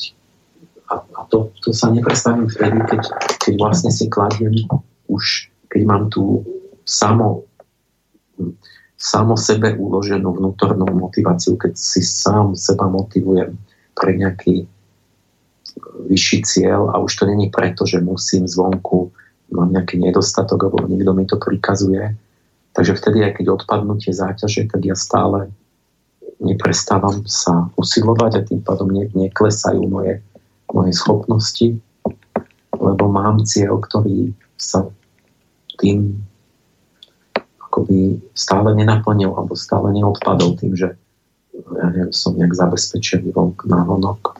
a, 0.88 0.94
a 1.04 1.20
to, 1.28 1.52
to 1.60 1.76
sa 1.76 1.92
neprestanem 1.92 2.48
vtedy, 2.48 2.80
keď, 2.88 3.02
keď 3.36 3.52
vlastne 3.60 3.92
si 3.92 4.08
kladiem 4.08 4.64
už, 5.12 5.52
keď 5.68 5.80
mám 5.84 6.08
tú 6.08 6.40
samo, 6.88 7.44
samo 8.98 9.38
sebe 9.38 9.78
uloženú 9.78 10.34
vnútornú 10.34 10.90
motiváciu, 10.90 11.54
keď 11.54 11.78
si 11.78 12.02
sám 12.02 12.58
seba 12.58 12.90
motivujem 12.90 13.54
pre 13.94 14.18
nejaký 14.18 14.66
vyšší 16.10 16.38
cieľ 16.42 16.90
a 16.90 16.98
už 16.98 17.22
to 17.22 17.24
není 17.30 17.54
preto, 17.54 17.86
že 17.86 18.02
musím 18.02 18.50
zvonku, 18.50 19.14
mám 19.54 19.70
nejaký 19.70 20.02
nedostatok, 20.02 20.66
alebo 20.66 20.90
niekto 20.90 21.14
mi 21.14 21.24
to 21.24 21.38
prikazuje. 21.38 22.18
Takže 22.74 22.98
vtedy, 22.98 23.22
aj 23.22 23.32
keď 23.38 23.46
odpadnú 23.54 24.02
tie 24.02 24.10
záťaže, 24.10 24.66
tak 24.66 24.82
ja 24.82 24.98
stále 24.98 25.54
neprestávam 26.42 27.22
sa 27.26 27.70
usilovať 27.78 28.32
a 28.38 28.46
tým 28.46 28.60
pádom 28.62 28.90
ne, 28.90 29.06
neklesajú 29.14 29.82
moje 29.86 30.22
moje 30.72 30.92
schopnosti, 30.92 31.68
lebo 32.76 33.04
mám 33.08 33.40
cieľ, 33.44 33.80
ktorý 33.80 34.32
sa 34.60 34.88
tým 35.80 36.18
akoby 37.78 38.18
stále 38.34 38.74
nenaplnil 38.74 39.30
alebo 39.38 39.54
stále 39.54 39.94
neodpadol 39.94 40.58
tým, 40.58 40.74
že 40.74 40.98
ja 41.54 41.86
neviem, 41.94 42.10
som 42.10 42.34
nejak 42.34 42.58
zabezpečený 42.58 43.30
vonk 43.30 43.70
na 43.70 43.86
honok. 43.86 44.34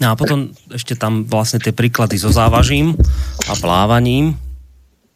No 0.00 0.12
a 0.12 0.14
potom 0.16 0.52
ešte 0.68 0.96
tam 0.96 1.24
vlastne 1.24 1.60
tie 1.60 1.72
príklady 1.72 2.20
so 2.20 2.28
závažím 2.28 2.96
a 3.48 3.52
plávaním. 3.56 4.36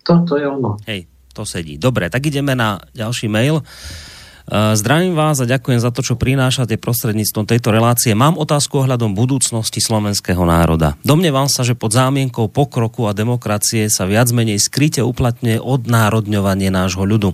Toto 0.05 0.41
je 0.41 0.45
ono. 0.49 0.81
Hej, 0.89 1.09
to 1.33 1.45
sedí. 1.45 1.77
Dobre, 1.77 2.09
tak 2.09 2.25
ideme 2.29 2.53
na 2.57 2.81
ďalší 2.93 3.29
mail. 3.29 3.61
Eh, 3.61 4.14
zdravím 4.51 5.17
vás 5.17 5.41
a 5.41 5.49
ďakujem 5.49 5.81
za 5.81 5.89
to, 5.89 6.05
čo 6.05 6.21
prinášate 6.21 6.77
prostredníctvom 6.77 7.49
tejto 7.49 7.73
relácie. 7.73 8.13
Mám 8.13 8.37
otázku 8.37 8.85
ohľadom 8.85 9.17
budúcnosti 9.17 9.81
slovenského 9.81 10.45
národa. 10.45 11.01
Domnievam 11.01 11.49
sa, 11.49 11.65
že 11.65 11.73
pod 11.73 11.97
zámienkou 11.97 12.53
pokroku 12.53 13.09
a 13.09 13.17
demokracie 13.17 13.89
sa 13.89 14.05
viac 14.05 14.29
menej 14.37 14.61
skryte 14.61 15.01
uplatňuje 15.01 15.65
odnárodňovanie 15.65 16.69
nášho 16.69 17.09
ľudu. 17.09 17.33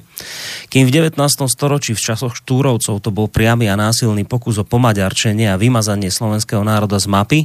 Kým 0.70 0.86
v 0.86 1.10
19. 1.10 1.18
storočí 1.50 1.98
v 1.98 2.02
časoch 2.02 2.38
Štúrovcov 2.38 3.02
to 3.02 3.10
bol 3.10 3.26
priamy 3.26 3.66
a 3.66 3.74
násilný 3.74 4.22
pokus 4.22 4.62
o 4.62 4.64
pomaďarčenie 4.64 5.50
a 5.50 5.58
vymazanie 5.58 6.14
slovenského 6.14 6.62
národa 6.62 7.02
z 7.02 7.10
mapy, 7.10 7.40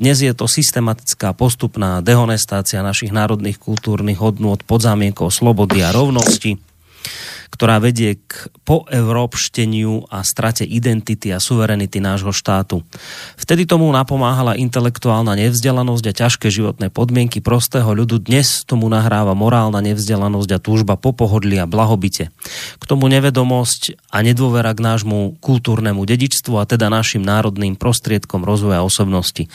dnes 0.00 0.24
je 0.24 0.32
to 0.32 0.48
systematická 0.48 1.36
postupná 1.36 2.00
dehonestácia 2.00 2.80
našich 2.80 3.12
národných 3.12 3.60
kultúrnych 3.60 4.16
hodnôt 4.16 4.64
pod 4.64 4.80
zámienkou 4.80 5.28
slobody 5.28 5.84
a 5.84 5.92
rovnosti, 5.92 6.56
ktorá 7.50 7.82
vedie 7.82 8.22
k 8.22 8.48
poevropšteniu 8.62 10.06
a 10.08 10.22
strate 10.22 10.62
identity 10.62 11.34
a 11.34 11.42
suverenity 11.42 11.98
nášho 11.98 12.30
štátu. 12.30 12.86
Vtedy 13.34 13.66
tomu 13.66 13.90
napomáhala 13.90 14.54
intelektuálna 14.54 15.34
nevzdelanosť 15.34 16.04
a 16.06 16.16
ťažké 16.16 16.46
životné 16.48 16.88
podmienky 16.94 17.42
prostého 17.42 17.90
ľudu. 17.90 18.22
Dnes 18.22 18.62
tomu 18.62 18.86
nahráva 18.86 19.34
morálna 19.34 19.82
nevzdelanosť 19.82 20.50
a 20.54 20.62
túžba 20.62 20.94
po 20.94 21.10
pohodli 21.10 21.58
a 21.58 21.66
blahobite. 21.66 22.30
K 22.78 22.84
tomu 22.86 23.10
nevedomosť 23.10 23.98
a 24.14 24.22
nedôvera 24.22 24.70
k 24.72 24.80
nášmu 24.86 25.42
kultúrnemu 25.42 26.06
dedičstvu 26.06 26.54
a 26.56 26.64
teda 26.64 26.86
našim 26.86 27.20
národným 27.20 27.74
prostriedkom 27.74 28.46
rozvoja 28.46 28.86
osobnosti. 28.86 29.50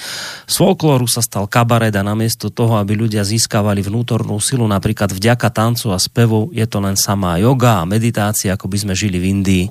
Z 0.46 0.56
folklóru 0.60 1.08
sa 1.08 1.24
stal 1.24 1.48
kabaret 1.48 1.96
a 1.96 2.04
namiesto 2.04 2.52
toho, 2.52 2.76
aby 2.78 3.00
ľudia 3.00 3.24
získavali 3.24 3.80
vnútornú 3.80 4.36
silu 4.44 4.68
napríklad 4.68 5.16
vďaka 5.16 5.48
tancu 5.48 5.96
a 5.96 5.98
spevu, 5.98 6.52
je 6.52 6.66
to 6.68 6.84
len 6.84 7.00
samá 7.00 7.40
yoga 7.40 7.82
a 7.82 7.85
meditácie, 7.88 8.52
ako 8.52 8.68
by 8.68 8.78
sme 8.86 8.94
žili 8.94 9.18
v 9.22 9.30
Indii. 9.32 9.66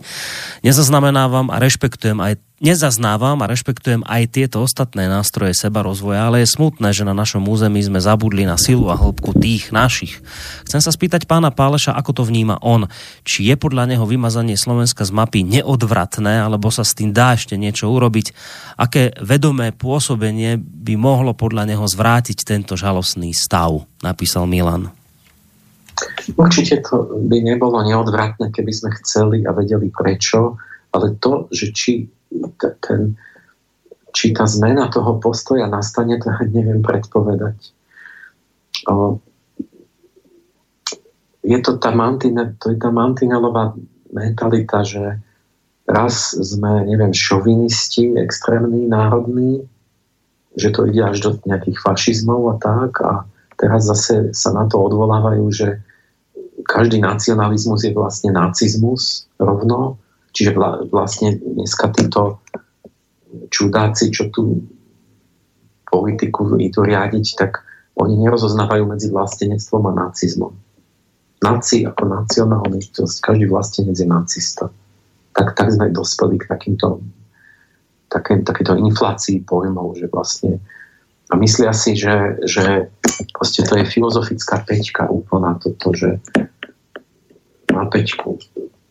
Nezaznamenávam 0.64 1.52
a 1.52 1.60
rešpektujem 1.60 2.18
aj 2.18 2.40
nezaznávam 2.64 3.36
a 3.44 3.50
rešpektujem 3.50 4.06
aj 4.08 4.30
tieto 4.32 4.64
ostatné 4.64 5.04
nástroje 5.04 5.52
seba 5.52 5.84
rozvoja, 5.84 6.24
ale 6.24 6.40
je 6.40 6.54
smutné, 6.54 6.96
že 6.96 7.04
na 7.04 7.12
našom 7.12 7.44
území 7.44 7.82
sme 7.84 8.00
zabudli 8.00 8.48
na 8.48 8.56
silu 8.56 8.88
a 8.88 8.96
hĺbku 8.96 9.36
tých 9.36 9.68
našich. 9.68 10.24
Chcem 10.64 10.80
sa 10.80 10.88
spýtať 10.88 11.28
pána 11.28 11.52
Páleša, 11.52 11.92
ako 11.92 12.10
to 12.16 12.22
vníma 12.24 12.62
on. 12.64 12.88
Či 13.26 13.52
je 13.52 13.54
podľa 13.60 13.90
neho 13.90 14.08
vymazanie 14.08 14.56
Slovenska 14.56 15.04
z 15.04 15.12
mapy 15.12 15.44
neodvratné, 15.44 16.40
alebo 16.40 16.72
sa 16.72 16.86
s 16.86 16.96
tým 16.96 17.12
dá 17.12 17.36
ešte 17.36 17.60
niečo 17.60 17.92
urobiť? 17.92 18.32
Aké 18.80 19.12
vedomé 19.20 19.76
pôsobenie 19.76 20.56
by 20.56 20.96
mohlo 20.96 21.36
podľa 21.36 21.68
neho 21.68 21.84
zvrátiť 21.84 22.48
tento 22.48 22.80
žalostný 22.80 23.36
stav? 23.36 23.84
Napísal 24.00 24.48
Milan. 24.48 25.03
Určite 26.34 26.82
to 26.82 27.20
by 27.28 27.38
nebolo 27.44 27.78
neodvratné, 27.84 28.50
keby 28.50 28.72
sme 28.72 28.90
chceli 29.02 29.46
a 29.46 29.54
vedeli 29.54 29.92
prečo, 29.92 30.58
ale 30.90 31.18
to, 31.20 31.46
že 31.54 31.70
či, 31.70 32.08
ten, 32.82 33.14
či 34.10 34.34
tá 34.34 34.46
zmena 34.46 34.90
toho 34.90 35.18
postoja 35.22 35.66
nastane, 35.70 36.18
to 36.18 36.30
neviem 36.50 36.82
predpovedať. 36.82 37.58
O, 38.90 39.18
je 41.44 41.58
to 41.60 41.76
tá, 41.76 41.92
mantine, 41.92 42.56
to 42.56 42.72
je 42.72 42.78
tá 42.80 42.88
mantinelová 42.88 43.76
mentalita, 44.10 44.86
že 44.86 45.20
raz 45.84 46.32
sme, 46.32 46.88
neviem, 46.88 47.12
šovinisti, 47.12 48.16
extrémni, 48.16 48.88
národní, 48.88 49.68
že 50.56 50.72
to 50.72 50.88
ide 50.88 51.04
až 51.04 51.16
do 51.20 51.30
nejakých 51.44 51.78
fašizmov 51.84 52.40
a 52.48 52.56
tak 52.56 52.92
a 53.04 53.12
teraz 53.64 53.88
zase 53.88 54.36
sa 54.36 54.52
na 54.52 54.68
to 54.68 54.76
odvolávajú, 54.76 55.48
že 55.48 55.80
každý 56.68 57.00
nacionalizmus 57.00 57.88
je 57.88 57.96
vlastne 57.96 58.36
nacizmus 58.36 59.24
rovno, 59.40 59.96
čiže 60.36 60.52
vlastne 60.92 61.40
dneska 61.40 61.88
títo 61.96 62.44
čudáci, 63.48 64.12
čo 64.12 64.28
tu 64.28 64.60
politiku 65.88 66.60
idú 66.60 66.84
riadiť, 66.84 67.26
tak 67.40 67.64
oni 67.96 68.20
nerozoznávajú 68.20 68.84
medzi 68.84 69.08
vlastenectvom 69.08 69.82
a 69.88 69.92
nacizmom. 69.96 70.52
Naci 71.40 71.88
ako 71.88 72.04
nacionálnosť, 72.04 73.24
každý 73.24 73.48
vlastenec 73.48 73.96
je 73.96 74.04
nacista. 74.04 74.68
Tak, 75.32 75.56
tak 75.56 75.72
sme 75.72 75.88
dospeli 75.88 76.36
k 76.36 76.46
takýmto 76.46 77.00
také, 78.12 78.44
takéto 78.44 78.78
inflácii 78.78 79.42
pojmov, 79.42 79.98
že 79.98 80.06
vlastne 80.12 80.62
a 81.30 81.34
myslia 81.40 81.72
si, 81.72 81.96
že, 81.96 82.36
že 82.44 82.92
proste 83.32 83.64
to 83.64 83.80
je 83.80 83.88
filozofická 83.88 84.60
peťka 84.60 85.08
úplná 85.08 85.56
toto, 85.56 85.96
že 85.96 86.20
na 87.72 87.88
peťku, 87.88 88.36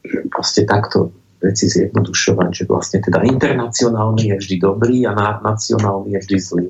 že 0.01 0.17
proste 0.33 0.65
takto 0.65 1.13
veci 1.43 1.67
zjednodušovať, 1.69 2.49
že 2.49 2.63
vlastne 2.65 2.99
teda 3.03 3.21
internacionálny 3.27 4.33
je 4.33 4.35
vždy 4.39 4.55
dobrý 4.63 4.97
a 5.05 5.13
nacionálny 5.43 6.17
je 6.17 6.19
vždy 6.23 6.37
zlý. 6.39 6.67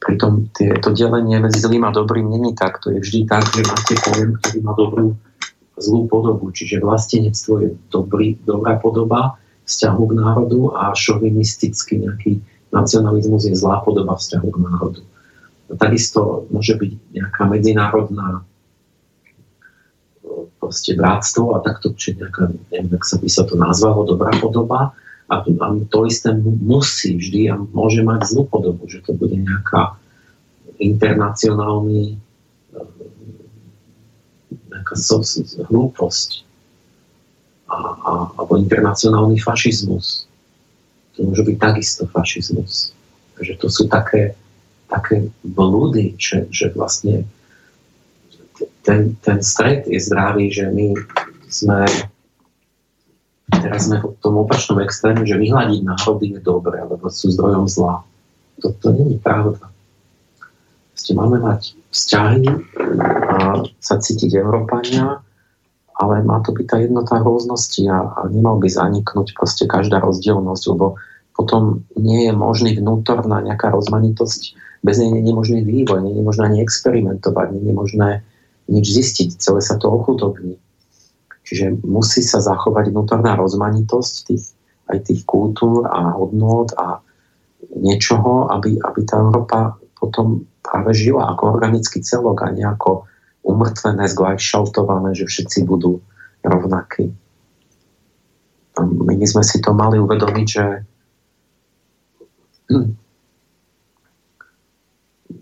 Pritom 0.00 0.48
tie, 0.56 0.76
to 0.80 0.96
delenie 0.96 1.40
medzi 1.40 1.60
zlým 1.60 1.84
a 1.84 1.92
dobrým 1.92 2.28
není 2.28 2.56
tak. 2.56 2.80
To 2.84 2.92
je 2.92 3.00
vždy 3.00 3.28
tak, 3.28 3.44
že 3.52 3.64
máte 3.68 3.94
pojem, 4.00 4.30
ktorý 4.40 4.58
má 4.64 4.72
dobrú 4.72 5.16
zlú 5.80 6.08
podobu, 6.08 6.52
čiže 6.52 6.80
vlastenectvo 6.84 7.52
je 7.64 7.68
dobrý, 7.88 8.36
dobrá 8.44 8.76
podoba 8.76 9.40
vzťahu 9.64 10.02
k 10.08 10.12
národu 10.12 10.60
a 10.76 10.92
šovinistický 10.92 12.04
nejaký 12.04 12.32
nacionalizmus 12.70 13.46
je 13.46 13.54
zlá 13.54 13.82
podoba 13.82 14.14
vzťahu 14.16 14.48
k 14.50 14.58
národu. 14.58 15.02
A 15.70 15.78
takisto 15.78 16.50
môže 16.50 16.74
byť 16.74 16.90
nejaká 17.14 17.42
medzinárodná 17.46 18.42
proste 20.58 20.94
bratstvo 20.94 21.56
a 21.56 21.64
takto, 21.64 21.94
či 21.94 22.14
nejaká, 22.14 22.52
neviem, 22.70 22.94
ak 22.94 23.04
sa 23.06 23.16
by 23.18 23.28
sa 23.30 23.42
to 23.48 23.58
nazvalo, 23.58 24.06
dobrá 24.06 24.30
podoba 24.38 24.94
a, 25.30 25.34
a 25.42 25.66
to 25.88 25.98
isté 26.06 26.34
musí 26.42 27.16
vždy 27.16 27.50
a 27.50 27.54
môže 27.58 28.02
mať 28.02 28.26
zlú 28.28 28.46
podobu, 28.46 28.86
že 28.86 29.02
to 29.02 29.14
bude 29.14 29.34
nejaká 29.34 29.98
internacionálny 30.78 32.18
nejaká 34.70 34.94
so, 34.96 35.22
hlúposť 35.70 36.46
a, 37.70 37.76
a, 37.76 38.10
alebo 38.38 38.58
internacionálny 38.58 39.38
fašizmus. 39.38 40.29
To 41.20 41.28
môže 41.28 41.44
byť 41.44 41.56
takisto 41.60 42.08
fašizmus. 42.08 42.96
Takže 43.36 43.60
to 43.60 43.68
sú 43.68 43.84
také, 43.92 44.32
také 44.88 45.28
blúdy, 45.44 46.16
že, 46.16 46.48
že 46.48 46.72
vlastne 46.72 47.28
ten, 48.80 49.20
ten 49.20 49.44
stred 49.44 49.84
je 49.84 50.00
zdravý, 50.00 50.48
že 50.48 50.72
my 50.72 50.96
sme 51.52 51.84
teraz 53.52 53.90
sme 53.90 54.00
v 54.00 54.16
tom 54.22 54.40
opačnom 54.40 54.80
extréme, 54.80 55.26
že 55.28 55.36
vyhľadiť 55.36 55.80
národy 55.84 56.38
je 56.38 56.40
dobré, 56.40 56.80
alebo 56.80 57.10
sú 57.12 57.28
zdrojom 57.34 57.66
zla. 57.68 58.00
To, 58.64 58.72
to 58.78 58.88
nie 58.96 59.16
je 59.16 59.18
pravda. 59.20 59.66
Ste 60.94 61.12
máme 61.18 61.42
mať 61.42 61.74
vzťahy 61.90 62.44
a 63.28 63.64
sa 63.82 63.96
cítiť 63.98 64.38
Európania, 64.38 65.20
ale 65.98 66.24
má 66.24 66.40
to 66.40 66.54
byť 66.56 66.66
tá 66.68 66.76
jednota 66.80 67.20
rôznosti 67.20 67.84
a, 67.90 68.08
a 68.08 68.20
nemal 68.32 68.56
by 68.56 68.68
zaniknúť 68.72 69.36
proste 69.36 69.68
každá 69.68 70.00
rozdielnosť, 70.00 70.64
lebo 70.72 70.96
potom 71.40 71.88
nie 71.96 72.28
je 72.28 72.36
možný 72.36 72.76
vnútorná 72.76 73.40
nejaká 73.40 73.72
rozmanitosť, 73.72 74.52
bez 74.84 75.00
nej 75.00 75.08
nie 75.08 75.32
je 75.32 75.32
možný 75.32 75.60
vývoj, 75.64 76.04
nie 76.04 76.20
je 76.20 76.24
možné 76.24 76.52
ani 76.52 76.58
experimentovať, 76.60 77.56
nie 77.56 77.72
je 77.72 77.72
možné 77.72 78.08
nič 78.68 78.84
zistiť, 78.92 79.40
celé 79.40 79.64
sa 79.64 79.80
to 79.80 79.88
ochudobní. 79.88 80.60
Čiže 81.48 81.80
musí 81.80 82.20
sa 82.20 82.44
zachovať 82.44 82.92
vnútorná 82.92 83.40
rozmanitosť 83.40 84.14
tých, 84.28 84.52
aj 84.92 85.08
tých 85.08 85.24
kultúr 85.24 85.88
a 85.88 86.12
hodnot 86.12 86.76
a 86.76 87.00
niečoho, 87.72 88.52
aby, 88.52 88.76
aby 88.76 89.00
tá 89.08 89.24
Európa 89.24 89.80
potom 89.96 90.44
práve 90.60 90.92
žila 90.92 91.32
ako 91.32 91.56
organický 91.56 92.04
celok 92.04 92.44
a 92.44 92.52
nejako 92.52 93.08
umrtvené, 93.48 94.04
zglajšaltované, 94.12 95.16
že 95.16 95.24
všetci 95.24 95.64
budú 95.64 96.04
rovnakí. 96.44 97.08
My 98.80 99.24
sme 99.24 99.40
si 99.40 99.64
to 99.64 99.72
mali 99.72 99.96
uvedomiť, 99.96 100.46
že 100.46 100.64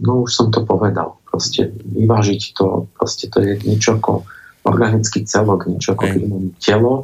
no 0.04 0.12
už 0.24 0.30
som 0.32 0.48
to 0.50 0.64
povedal, 0.64 1.20
proste 1.28 1.70
vyvážiť 1.84 2.56
to, 2.56 2.88
proste 2.96 3.28
to 3.28 3.44
je 3.44 3.60
niečo 3.62 4.00
ako 4.00 4.24
organický 4.64 5.24
celok, 5.24 5.68
niečo 5.68 5.94
ako 5.96 6.04
keď 6.08 6.22
mám 6.28 6.46
telo 6.58 6.94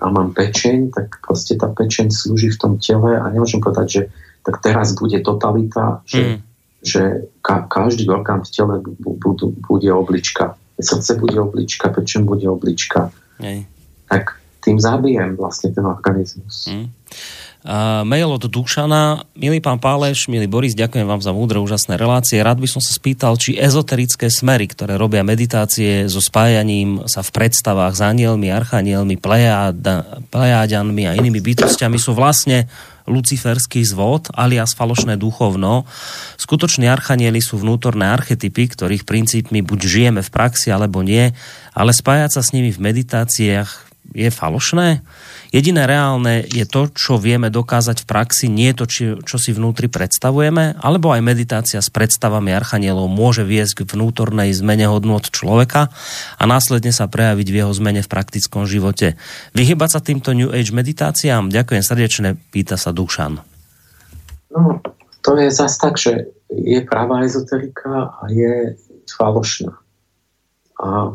a 0.00 0.08
mám 0.12 0.36
pečeň, 0.36 0.92
tak 0.92 1.20
proste 1.24 1.56
tá 1.56 1.68
pečeň 1.72 2.12
slúži 2.12 2.52
v 2.52 2.60
tom 2.60 2.72
tele 2.78 3.16
a 3.16 3.24
nemôžem 3.32 3.60
povedať, 3.60 3.88
že 3.88 4.02
tak 4.44 4.60
teraz 4.60 4.92
bude 4.92 5.16
totalita, 5.24 6.04
že 6.04 6.22
mm 6.36 6.54
že 6.84 7.32
ka- 7.40 7.64
každý 7.64 8.04
orgán 8.12 8.44
v 8.44 8.50
tele 8.52 8.76
budú, 9.00 9.56
bude 9.56 9.88
oblička. 9.88 10.54
Srdce 10.76 11.16
bude 11.16 11.40
oblička, 11.40 11.88
pečen 11.88 12.28
bude 12.28 12.44
oblička. 12.44 13.08
Hej. 13.40 13.64
Tak 14.12 14.36
tým 14.60 14.76
zabijem 14.76 15.40
vlastne 15.40 15.72
ten 15.72 15.88
organizmus. 15.88 16.68
Mm. 16.68 16.92
Uh, 17.64 18.04
mail 18.04 18.28
od 18.28 18.44
Dušana. 18.44 19.24
Milý 19.40 19.56
pán 19.64 19.80
Páleš, 19.80 20.28
milý 20.28 20.44
Boris, 20.44 20.76
ďakujem 20.76 21.08
vám 21.08 21.24
za 21.24 21.32
múdre, 21.32 21.56
úžasné 21.64 21.96
relácie. 21.96 22.36
Rád 22.36 22.60
by 22.60 22.68
som 22.68 22.84
sa 22.84 22.92
spýtal, 22.92 23.40
či 23.40 23.56
ezoterické 23.56 24.28
smery, 24.28 24.68
ktoré 24.68 25.00
robia 25.00 25.24
meditácie 25.24 26.04
so 26.04 26.20
spájaním 26.20 27.08
sa 27.08 27.24
v 27.24 27.32
predstavách 27.32 27.96
s 27.96 28.04
anielmi, 28.04 28.52
archanielmi, 28.52 29.16
plejáďanmi 30.28 31.02
a 31.08 31.16
inými 31.16 31.40
bytostiami 31.40 31.96
sú 31.96 32.12
vlastne 32.12 32.68
luciferský 33.08 33.80
zvod, 33.80 34.28
alias 34.36 34.76
falošné 34.76 35.16
duchovno. 35.16 35.88
Skutoční 36.36 36.92
archanieli 36.92 37.40
sú 37.40 37.56
vnútorné 37.56 38.12
archetypy, 38.12 38.76
ktorých 38.76 39.08
princípmi 39.08 39.64
buď 39.64 39.80
žijeme 39.88 40.20
v 40.20 40.28
praxi, 40.28 40.68
alebo 40.68 41.00
nie, 41.00 41.32
ale 41.72 41.96
spájať 41.96 42.28
sa 42.36 42.44
s 42.44 42.52
nimi 42.52 42.76
v 42.76 42.92
meditáciách 42.92 43.93
je 44.14 44.30
falošné? 44.30 45.02
Jediné 45.50 45.86
reálne 45.86 46.42
je 46.46 46.66
to, 46.66 46.90
čo 46.90 47.14
vieme 47.18 47.50
dokázať 47.50 48.02
v 48.02 48.08
praxi, 48.10 48.46
nie 48.50 48.74
to, 48.74 48.86
či, 48.86 49.14
čo 49.22 49.38
si 49.38 49.54
vnútri 49.54 49.86
predstavujeme, 49.86 50.78
alebo 50.82 51.14
aj 51.14 51.22
meditácia 51.22 51.78
s 51.78 51.90
predstavami 51.90 52.50
archanielov 52.50 53.06
môže 53.06 53.46
viesť 53.46 53.82
k 53.82 53.94
vnútornej 53.94 54.50
zmene 54.50 54.90
hodnot 54.90 55.30
človeka 55.30 55.94
a 56.38 56.42
následne 56.46 56.90
sa 56.90 57.06
prejaviť 57.06 57.46
v 57.50 57.58
jeho 57.62 57.72
zmene 57.74 58.02
v 58.02 58.10
praktickom 58.10 58.66
živote. 58.66 59.14
Vyhybať 59.54 59.90
sa 59.94 60.00
týmto 60.02 60.34
New 60.34 60.50
Age 60.50 60.74
meditáciám? 60.74 61.50
Ďakujem 61.50 61.82
srdečne, 61.86 62.28
pýta 62.50 62.74
sa 62.74 62.90
Dušan. 62.90 63.38
No, 64.54 64.82
to 65.22 65.30
je 65.38 65.50
zase 65.50 65.76
tak, 65.78 65.98
že 65.98 66.34
je 66.50 66.78
pravá 66.86 67.26
ezoterika 67.26 68.14
a 68.22 68.30
je 68.30 68.78
falošná. 69.10 69.74
A 70.82 71.14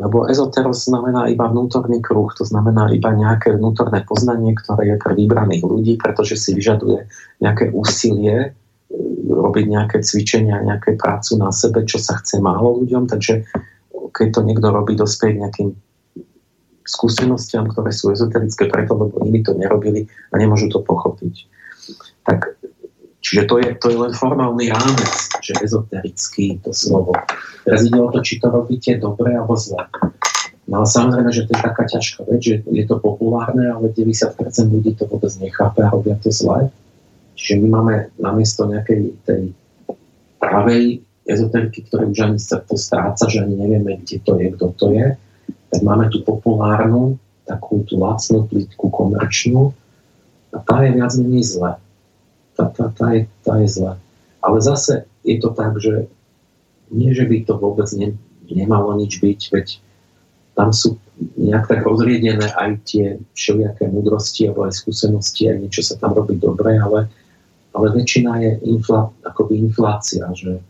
lebo 0.00 0.24
ezoteros 0.24 0.88
znamená 0.88 1.28
iba 1.28 1.44
vnútorný 1.44 2.00
kruh, 2.00 2.32
to 2.32 2.48
znamená 2.48 2.88
iba 2.88 3.12
nejaké 3.12 3.52
vnútorné 3.52 4.00
poznanie, 4.08 4.56
ktoré 4.56 4.88
je 4.88 4.96
pre 4.96 5.12
vybraných 5.12 5.60
ľudí, 5.60 6.00
pretože 6.00 6.40
si 6.40 6.56
vyžaduje 6.56 7.04
nejaké 7.44 7.68
úsilie, 7.76 8.36
e, 8.40 8.98
robiť 9.28 9.66
nejaké 9.68 10.00
cvičenia, 10.00 10.64
nejaké 10.64 10.96
prácu 10.96 11.36
na 11.36 11.52
sebe, 11.52 11.84
čo 11.84 12.00
sa 12.00 12.16
chce 12.16 12.40
málo 12.40 12.80
ľuďom, 12.80 13.12
takže 13.12 13.44
keď 14.16 14.28
to 14.32 14.40
niekto 14.40 14.68
robí, 14.72 14.96
dospieť 14.96 15.36
nejakým 15.36 15.76
skúsenostiam, 16.88 17.68
ktoré 17.68 17.92
sú 17.92 18.10
ezoterické 18.10 18.66
preto, 18.66 18.96
lebo 18.96 19.20
iní 19.22 19.44
to 19.44 19.54
nerobili 19.54 20.08
a 20.32 20.40
nemôžu 20.40 20.72
to 20.72 20.80
pochopiť. 20.82 21.46
Tak 22.24 22.59
Čiže 23.20 23.42
to 23.44 23.54
je, 23.60 23.68
to 23.76 23.86
je 23.92 23.98
len 24.00 24.12
formálny 24.16 24.72
rámec, 24.72 25.14
že 25.44 25.52
ezoterický 25.60 26.56
to 26.64 26.72
slovo. 26.72 27.12
Teraz 27.68 27.84
ide 27.84 28.00
o 28.00 28.08
to, 28.08 28.24
či 28.24 28.40
to 28.40 28.48
robíte 28.48 28.96
dobre 28.96 29.36
alebo 29.36 29.60
zle. 29.60 29.84
No 30.64 30.82
ale 30.82 30.88
samozrejme, 30.88 31.30
že 31.34 31.44
to 31.44 31.52
je 31.52 31.60
taká 31.60 31.84
ťažká 31.84 32.20
vec, 32.30 32.40
že 32.40 32.54
je 32.64 32.84
to 32.88 32.96
populárne, 32.96 33.68
ale 33.68 33.92
90% 33.92 34.38
ľudí 34.72 34.96
to 34.96 35.04
vôbec 35.04 35.32
nechápe 35.36 35.84
a 35.84 35.92
robia 35.92 36.16
to 36.16 36.32
zle. 36.32 36.72
Čiže 37.36 37.60
my 37.60 37.66
máme 37.68 37.94
namiesto 38.16 38.64
nejakej 38.64 39.00
tej 39.28 39.42
pravej 40.40 41.04
ezoteriky, 41.28 41.84
ktoré 41.90 42.08
už 42.08 42.18
ani 42.24 42.38
sa 42.40 42.64
to 42.64 42.80
stráca, 42.80 43.28
že 43.28 43.44
ani 43.44 43.54
nevieme, 43.58 44.00
kde 44.00 44.16
to 44.24 44.32
je, 44.40 44.46
kto 44.56 44.66
to 44.80 44.86
je, 44.96 45.06
tak 45.70 45.80
máme 45.84 46.08
tú 46.08 46.24
populárnu, 46.24 47.20
takú 47.44 47.84
tú 47.84 48.00
lacnú, 48.00 48.48
plítku, 48.48 48.88
komerčnú 48.88 49.74
a 50.54 50.58
tá 50.62 50.82
je 50.86 50.96
viac 50.96 51.12
menej 51.18 51.44
zle 51.44 51.70
tá, 52.60 52.68
tá, 52.68 52.92
tá, 52.92 53.06
je, 53.16 53.24
tá 53.40 53.56
je 53.64 53.68
zlá. 53.72 53.96
Ale 54.44 54.60
zase 54.60 55.08
je 55.24 55.40
to 55.40 55.56
tak, 55.56 55.80
že 55.80 56.12
nie, 56.92 57.16
že 57.16 57.24
by 57.24 57.48
to 57.48 57.56
vôbec 57.56 57.88
ne, 57.96 58.12
nemalo 58.52 58.92
nič 59.00 59.16
byť, 59.16 59.40
veď 59.48 59.66
tam 60.52 60.76
sú 60.76 61.00
nejak 61.40 61.68
tak 61.68 61.80
rozriedené 61.86 62.52
aj 62.52 62.70
tie 62.84 63.16
všelijaké 63.32 63.88
múdrosti 63.88 64.48
alebo 64.48 64.68
aj 64.68 64.76
skúsenosti, 64.76 65.48
aj 65.48 65.56
niečo 65.64 65.80
sa 65.84 65.96
tam 65.96 66.12
robí 66.12 66.36
dobre, 66.36 66.76
ale, 66.76 67.08
ale 67.72 67.86
väčšina 67.96 68.32
je 68.44 68.50
infla, 68.68 69.08
akoby 69.24 69.56
inflácia, 69.60 70.24
že 70.36 70.60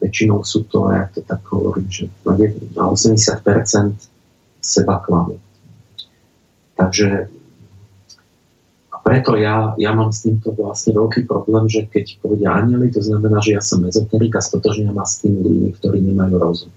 väčšinou 0.00 0.44
sú 0.44 0.68
to, 0.68 0.92
ja 0.92 1.08
to 1.08 1.24
tak 1.24 1.40
hovorím, 1.48 1.88
že 1.88 2.12
na 2.76 2.84
80% 2.92 3.40
seba 4.60 4.96
klamu. 5.00 5.40
Takže 6.76 7.32
preto 9.06 9.38
ja, 9.38 9.70
ja 9.78 9.94
mám 9.94 10.10
s 10.10 10.26
týmto 10.26 10.50
vlastne 10.50 10.90
veľký 10.90 11.30
problém, 11.30 11.70
že 11.70 11.86
keď 11.86 12.18
povedia 12.18 12.50
anieli, 12.58 12.90
to 12.90 12.98
znamená, 12.98 13.38
že 13.38 13.54
ja 13.54 13.62
som 13.62 13.86
ezoterik 13.86 14.34
a 14.34 14.42
stotožňujem 14.42 14.98
s 14.98 15.22
tými 15.22 15.38
ľuďmi, 15.46 15.70
ktorí 15.78 15.98
nemajú 16.10 16.34
rozum. 16.34 16.72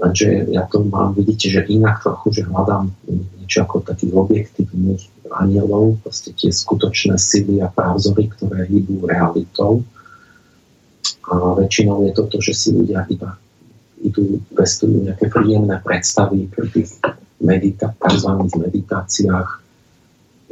Lenže 0.00 0.48
ja 0.48 0.64
to 0.64 0.80
mám, 0.88 1.12
vidíte, 1.12 1.52
že 1.52 1.68
inak 1.68 2.00
trochu, 2.00 2.40
že 2.40 2.48
hľadám 2.48 2.88
niečo 3.36 3.68
ako 3.68 3.84
takých 3.84 4.16
objektívnych 4.16 5.04
anielov, 5.28 6.00
proste 6.00 6.32
tie 6.32 6.48
skutočné 6.48 7.20
sily 7.20 7.60
a 7.60 7.68
právzory, 7.68 8.32
ktoré 8.32 8.64
hýbu 8.64 9.04
realitou. 9.04 9.84
A 11.28 11.52
väčšinou 11.52 12.08
je 12.08 12.12
to 12.16 12.32
to, 12.32 12.38
že 12.40 12.52
si 12.56 12.68
ľudia 12.72 13.04
iba 13.12 13.36
idú, 14.00 14.40
pestujú 14.56 15.04
nejaké 15.04 15.28
príjemné 15.28 15.84
predstavy 15.84 16.48
pri 16.48 16.68
tých 16.72 16.96
medita- 17.44 17.92
tzv. 17.92 18.30
meditáciách, 18.56 19.65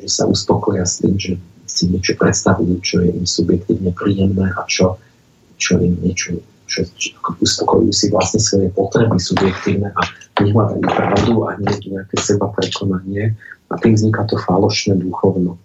že 0.05 0.09
sa 0.13 0.29
uspokoja 0.29 0.85
s 0.85 1.01
tým, 1.01 1.17
že 1.17 1.33
si 1.65 1.89
niečo 1.89 2.13
predstavujú, 2.21 2.77
čo 2.85 3.01
je 3.01 3.09
im 3.17 3.25
subjektívne 3.25 3.97
príjemné 3.97 4.53
a 4.53 4.63
čo, 4.69 5.01
čo 5.57 5.81
im 5.81 5.97
niečo, 6.05 6.37
čo, 6.69 6.85
čo 6.93 7.17
uspokojujú 7.41 7.93
si 7.93 8.07
vlastne 8.13 8.41
svoje 8.45 8.69
potreby 8.77 9.17
subjektívne 9.17 9.89
a 9.97 10.03
nehľadajú 10.45 10.85
pravdu 10.85 11.33
a 11.49 11.57
nejaké 11.57 12.17
seba 12.21 12.53
prekonanie 12.53 13.33
a 13.73 13.75
tým 13.81 13.97
vzniká 13.97 14.29
to 14.29 14.37
falošné 14.37 15.01
duchovno. 15.01 15.57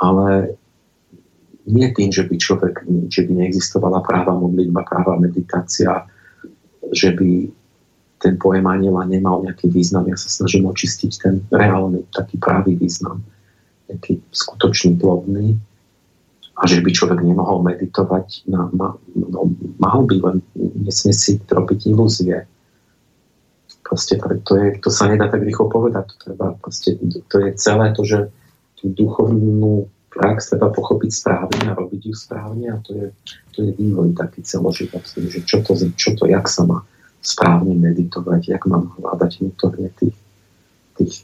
Ale 0.00 0.56
nie 1.68 1.88
tým, 1.92 2.08
že 2.08 2.24
by 2.24 2.34
človek, 2.40 2.74
že 3.12 3.28
by 3.28 3.32
neexistovala 3.44 4.00
práva 4.00 4.32
modlitba, 4.32 4.88
práva 4.88 5.20
meditácia, 5.20 6.08
že 6.96 7.12
by 7.12 7.52
ten 8.18 8.34
pojem 8.34 8.66
aniela 8.66 9.06
nemal 9.06 9.42
nejaký 9.46 9.70
význam. 9.70 10.10
Ja 10.10 10.18
sa 10.18 10.26
snažím 10.26 10.66
očistiť 10.66 11.12
ten 11.22 11.34
reálny, 11.54 12.02
taký 12.10 12.38
pravý 12.38 12.74
význam, 12.74 13.22
nejaký 13.86 14.18
skutočný, 14.34 14.98
plodný 14.98 15.54
a 16.58 16.66
že 16.66 16.82
by 16.82 16.90
človek 16.90 17.22
nemohol 17.22 17.62
meditovať, 17.62 18.50
na, 18.50 18.66
no, 18.74 19.54
mal 19.78 20.02
by, 20.02 20.16
len 20.18 20.36
nesmie 20.58 21.14
si 21.14 21.38
robiť 21.38 21.86
ilúzie. 21.86 22.42
Proste 23.86 24.18
to, 24.18 24.52
je, 24.58 24.82
to 24.82 24.90
sa 24.90 25.06
nedá 25.06 25.30
tak 25.30 25.46
rýchlo 25.46 25.70
povedať. 25.70 26.10
To, 26.10 26.14
treba, 26.18 26.46
proste, 26.58 26.98
to 27.30 27.36
je 27.40 27.54
celé 27.54 27.94
to, 27.94 28.02
že 28.02 28.28
tú 28.74 28.90
duchovnú 28.90 29.86
prax 30.10 30.50
treba 30.50 30.74
pochopiť 30.74 31.10
správne 31.14 31.62
a 31.70 31.78
robiť 31.78 32.00
ju 32.10 32.14
správne 32.14 32.66
a 32.74 32.76
to 32.82 32.90
je, 32.90 33.06
to 33.54 33.58
je 33.62 33.70
vývoj 33.78 34.18
taký 34.18 34.42
celoživotný, 34.42 35.30
že 35.30 35.40
čo 35.46 35.62
to, 35.62 35.78
čo 35.94 36.18
to, 36.18 36.26
jak 36.26 36.50
sa 36.50 36.66
má 36.66 36.82
správne 37.22 37.74
meditovať, 37.74 38.54
jak 38.54 38.62
mám 38.70 38.94
hľadať 38.98 39.30
vnútorne 39.42 39.90
tých, 39.98 40.16
tých, 40.96 41.14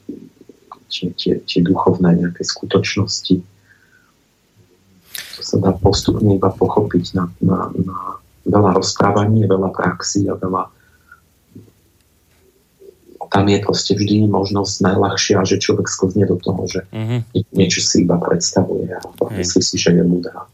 tie, 0.90 1.08
tie, 1.14 1.32
tie 1.42 1.60
duchovné 1.62 2.20
nejaké 2.20 2.42
skutočnosti. 2.42 3.42
To 5.38 5.40
sa 5.42 5.56
dá 5.62 5.70
postupne 5.74 6.34
iba 6.34 6.50
pochopiť 6.50 7.04
na, 7.14 7.24
na, 7.42 7.58
na 7.74 7.98
veľa 8.46 8.76
rozprávaní, 8.78 9.46
veľa 9.46 9.70
praxí 9.70 10.26
a 10.30 10.34
veľa 10.34 10.70
tam 13.34 13.50
je 13.50 13.58
proste 13.58 13.98
vždy 13.98 14.30
možnosť 14.30 14.74
najľahšia, 14.78 15.42
že 15.42 15.58
človek 15.58 15.90
sklzne 15.90 16.30
do 16.30 16.38
toho, 16.38 16.70
že 16.70 16.86
mm-hmm. 16.94 17.50
niečo 17.50 17.82
si 17.82 18.06
iba 18.06 18.14
predstavuje 18.14 18.94
a 18.94 19.02
myslí 19.10 19.58
si, 19.58 19.74
že 19.74 19.90
je 19.90 20.06
múdra. 20.06 20.46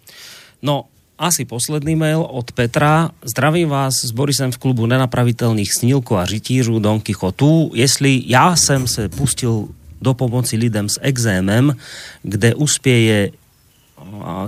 No, 0.65 0.89
asi 1.20 1.44
posledný 1.44 1.97
mail 1.97 2.24
od 2.24 2.52
Petra. 2.52 3.10
Zdravím 3.24 3.68
vás 3.68 3.94
s 4.05 4.10
Borisem 4.10 4.52
v 4.52 4.58
klubu 4.58 4.86
nenapravitelných 4.86 5.74
snílků 5.74 6.16
a 6.16 6.24
rytířů 6.24 6.78
Don 6.78 7.00
Quixotu. 7.00 7.70
Jestli 7.74 8.23
já 8.26 8.57
jsem 8.57 8.89
se 8.89 9.08
pustil 9.08 9.68
do 10.00 10.15
pomoci 10.15 10.57
lidem 10.57 10.89
s 10.89 10.97
exémem, 11.02 11.76
kde 12.23 12.55
uspěje 12.55 13.31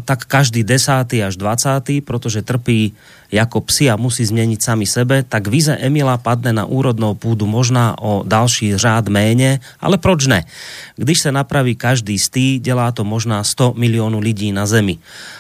tak 0.05 0.25
každý 0.25 0.65
desátý 0.65 1.23
až 1.23 1.37
dvacátý, 1.37 2.01
protože 2.01 2.43
trpí 2.43 2.93
jako 3.33 3.61
psi 3.61 3.91
a 3.91 3.97
musí 3.97 4.25
změnit 4.25 4.65
sami 4.65 4.87
sebe, 4.87 5.23
tak 5.23 5.49
vize 5.49 5.77
Emila 5.77 6.17
padne 6.17 6.53
na 6.53 6.65
úrodnou 6.65 7.15
půdu 7.15 7.47
možná 7.47 7.97
o 7.99 8.23
další 8.27 8.77
řád 8.77 9.09
méně, 9.09 9.61
ale 9.81 9.99
proč 9.99 10.27
ne? 10.27 10.45
Když 10.97 11.19
se 11.19 11.33
napraví 11.33 11.77
každý 11.77 12.19
z 12.19 12.29
tý, 12.29 12.59
dělá 12.59 12.93
to 12.93 13.05
možná 13.05 13.45
100 13.45 13.75
milionů 13.77 14.21
lidí 14.21 14.53
na 14.53 14.67
zemi. 14.67 14.99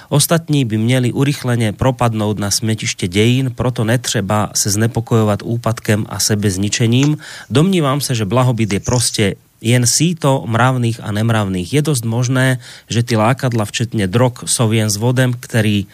Ostatní 0.08 0.64
by 0.64 0.78
měli 0.78 1.12
urychleně 1.12 1.72
propadnout 1.72 2.38
na 2.38 2.50
smetiště 2.50 3.08
dějin, 3.08 3.52
proto 3.54 3.84
netřeba 3.84 4.50
se 4.54 4.70
znepokojovat 4.70 5.42
úpadkem 5.44 6.06
a 6.08 6.18
sebezničením. 6.18 7.16
Domnívám 7.50 8.00
se, 8.00 8.14
že 8.14 8.24
blahobyt 8.24 8.72
je 8.72 8.80
prostě 8.80 9.34
jen 9.62 9.86
síto 9.86 10.42
mravných 10.44 10.98
a 10.98 11.14
nemravných. 11.14 11.70
Je 11.70 11.80
dosť 11.80 12.04
možné, 12.04 12.58
že 12.90 13.06
ty 13.06 13.14
lákadla, 13.16 13.64
včetně 13.64 14.10
drog, 14.10 14.42
jsou 14.44 14.74
jen 14.74 14.90
s 14.90 14.98
vodem, 14.98 15.32
který 15.38 15.86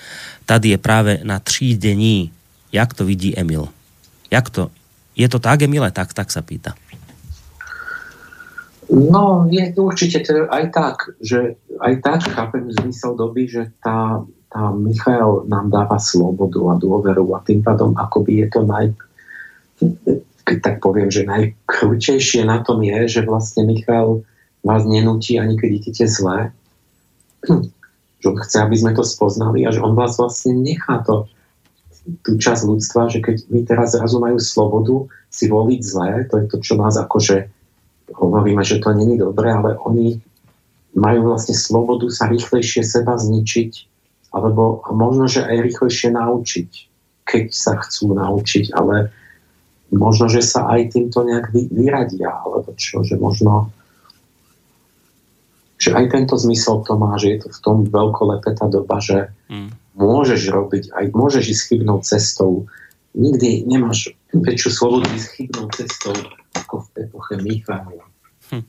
tady 0.48 0.68
je 0.68 0.78
práve 0.78 1.12
na 1.22 1.38
třídení. 1.38 2.32
Jak 2.72 2.94
to 2.94 3.04
vidí 3.04 3.38
Emil? 3.38 3.68
Jak 4.30 4.50
to? 4.50 4.72
Je 5.16 5.28
to 5.28 5.38
tak, 5.38 5.62
Emile? 5.62 5.90
Tak, 5.90 6.16
tak 6.16 6.32
sa 6.32 6.40
pýta. 6.40 6.72
No, 8.88 9.44
je 9.52 9.68
určite 9.76 10.24
aj 10.48 10.64
tak, 10.72 10.96
že 11.20 11.60
aj 11.76 11.94
tak 12.00 12.20
chápem 12.32 12.72
zmysel 12.72 13.20
doby, 13.20 13.44
že 13.44 13.68
tá, 13.84 14.24
tá 14.48 14.72
Michal 14.72 15.44
nám 15.44 15.68
dáva 15.68 16.00
slobodu 16.00 16.72
a 16.72 16.80
dôveru 16.80 17.36
a 17.36 17.44
tým 17.44 17.60
pádom 17.60 17.92
akoby 17.92 18.40
je 18.40 18.48
to 18.48 18.60
naj, 18.64 18.96
keď 20.48 20.58
tak 20.64 20.76
poviem, 20.80 21.12
že 21.12 21.28
najkrúčejšie 21.28 22.48
na 22.48 22.64
tom 22.64 22.80
je, 22.80 23.20
že 23.20 23.28
vlastne 23.28 23.68
Michal 23.68 24.24
vás 24.64 24.88
nenúti 24.88 25.36
ani 25.36 25.60
keď 25.60 25.70
idete 25.84 26.04
zlé. 26.08 26.56
Že 28.18 28.34
on 28.34 28.38
chce, 28.42 28.56
aby 28.66 28.74
sme 28.74 28.92
to 28.98 29.06
spoznali 29.06 29.62
a 29.62 29.70
že 29.70 29.78
on 29.78 29.94
vás 29.94 30.18
vlastne 30.18 30.58
nechá 30.58 31.06
to 31.06 31.30
tú 32.26 32.34
časť 32.34 32.66
ľudstva, 32.66 33.06
že 33.14 33.22
keď 33.22 33.46
my 33.46 33.62
teraz 33.62 33.94
zrazu 33.94 34.18
majú 34.18 34.42
slobodu 34.42 35.06
si 35.30 35.46
voliť 35.46 35.80
zlé, 35.86 36.26
to 36.26 36.42
je 36.42 36.50
to, 36.50 36.56
čo 36.58 36.74
nás 36.74 36.98
akože 36.98 37.46
hovoríme, 38.10 38.58
že 38.66 38.82
to 38.82 38.90
není 38.90 39.22
dobré, 39.22 39.54
ale 39.54 39.78
oni 39.86 40.18
majú 40.98 41.30
vlastne 41.30 41.54
slobodu 41.54 42.10
sa 42.10 42.26
rýchlejšie 42.26 42.82
seba 42.82 43.14
zničiť, 43.14 43.86
alebo 44.34 44.82
možno, 44.90 45.30
že 45.30 45.46
aj 45.46 45.70
rýchlejšie 45.70 46.10
naučiť, 46.10 46.70
keď 47.22 47.54
sa 47.54 47.78
chcú 47.78 48.18
naučiť, 48.18 48.74
ale 48.74 49.14
možno, 49.92 50.28
že 50.28 50.44
sa 50.44 50.68
aj 50.68 50.92
týmto 50.96 51.24
nejak 51.24 51.52
vyradia, 51.52 52.32
alebo 52.32 52.72
čo, 52.76 53.04
že 53.04 53.16
možno 53.16 53.72
že 55.78 55.94
aj 55.94 56.10
tento 56.10 56.34
zmysel 56.34 56.82
to 56.82 56.98
má, 56.98 57.14
že 57.22 57.38
je 57.38 57.38
to 57.46 57.48
v 57.54 57.60
tom 57.62 57.76
veľkolepé 57.86 58.50
tá 58.58 58.66
doba, 58.66 58.98
že 58.98 59.30
mm. 59.46 59.94
môžeš 59.94 60.50
robiť, 60.50 60.90
aj 60.90 61.04
môžeš 61.14 61.44
ísť 61.54 61.62
chybnou 61.70 62.02
cestou. 62.02 62.66
Nikdy 63.14 63.62
nemáš 63.62 64.10
väčšiu 64.34 64.70
slobodu 64.74 65.06
ísť 65.14 65.28
chybnou 65.38 65.70
cestou 65.70 66.18
ako 66.58 66.82
v 66.82 67.06
epoche 67.06 67.34
Michála. 67.38 68.04
Hm. 68.50 68.66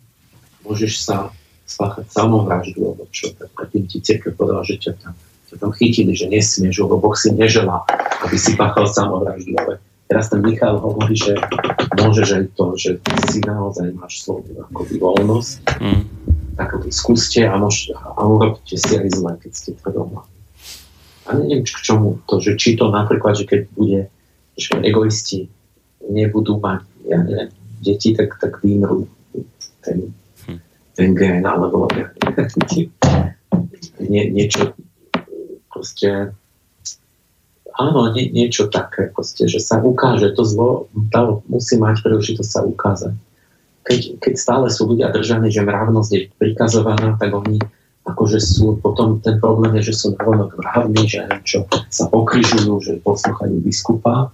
Môžeš 0.64 0.94
sa 1.02 1.34
spáchať 1.66 2.14
samovraždu, 2.14 2.82
alebo 2.82 3.10
čo, 3.10 3.34
tak 3.34 3.50
predtým 3.58 3.90
ti 3.90 3.98
cirkev 4.06 4.38
povedala, 4.38 4.62
že 4.62 4.78
ťa 4.78 4.94
tam, 5.02 5.14
ťa 5.50 5.56
tam 5.58 5.72
chytili, 5.74 6.14
že 6.14 6.30
nesmieš, 6.30 6.86
lebo 6.86 7.02
Boh 7.02 7.18
si 7.18 7.34
neželá, 7.34 7.86
aby 8.22 8.38
si 8.38 8.54
páchal 8.54 8.86
samovraždu, 8.86 9.54
ale 9.58 9.82
Teraz 10.10 10.34
ten 10.34 10.42
Michal 10.42 10.82
hovorí, 10.82 11.14
že 11.14 11.38
môže, 12.02 12.26
že 12.26 12.50
to, 12.58 12.74
že 12.74 12.98
si 13.30 13.46
naozaj 13.46 13.94
máš 13.94 14.26
slovo 14.26 14.42
ako 14.58 14.82
voľnosť, 14.98 15.62
mm. 15.78 16.02
tak 16.58 16.82
skúste 16.90 17.46
a, 17.46 17.54
môž, 17.54 17.94
a 17.94 18.18
urobte 18.26 18.74
si 18.74 18.98
aj 18.98 19.06
zle, 19.14 19.38
keď 19.38 19.52
ste 19.54 19.70
doma. 19.86 20.26
A 21.30 21.38
neviem, 21.38 21.62
k 21.62 21.78
čomu 21.86 22.18
to, 22.26 22.42
že 22.42 22.58
či 22.58 22.74
to 22.74 22.90
napríklad, 22.90 23.38
že 23.38 23.46
keď 23.46 23.62
bude, 23.78 24.10
že 24.58 24.82
egoisti 24.82 25.46
nebudú 26.10 26.58
mať, 26.58 26.82
ja 27.06 27.22
neviem, 27.22 27.54
deti, 27.86 28.18
tak, 28.18 28.34
tak 28.42 28.66
vymrú 28.66 29.06
ten, 29.86 30.10
hm. 30.50 30.60
ten 30.98 31.10
gen, 31.14 31.46
alebo 31.46 31.86
nie, 34.10 34.24
niečo 34.34 34.74
proste 35.70 36.34
áno, 37.78 38.10
nie, 38.16 38.32
niečo 38.32 38.72
také, 38.72 39.12
proste, 39.12 39.46
že 39.46 39.60
sa 39.62 39.78
ukáže 39.84 40.34
to 40.34 40.48
zlo, 40.48 40.90
to 41.14 41.44
musí 41.52 41.76
mať 41.78 42.02
príležitosť 42.02 42.50
sa 42.50 42.62
ukázať. 42.66 43.14
Keď, 43.84 44.00
keď 44.22 44.34
stále 44.38 44.68
sú 44.70 44.90
ľudia 44.90 45.10
držaní, 45.10 45.50
že 45.50 45.66
mravnosť 45.66 46.10
je 46.14 46.22
prikazovaná, 46.38 47.18
tak 47.18 47.34
oni 47.34 47.58
akože 48.06 48.40
sú, 48.42 48.78
potom 48.82 49.22
ten 49.22 49.38
problém 49.38 49.78
je, 49.80 49.94
že 49.94 50.06
sú 50.06 50.08
navonok 50.18 50.58
mravní, 50.58 51.06
že 51.06 51.26
čo 51.46 51.66
sa 51.94 52.10
pokryžujú, 52.10 52.74
že 52.82 53.02
poslúchajú 53.06 53.62
biskupa, 53.62 54.34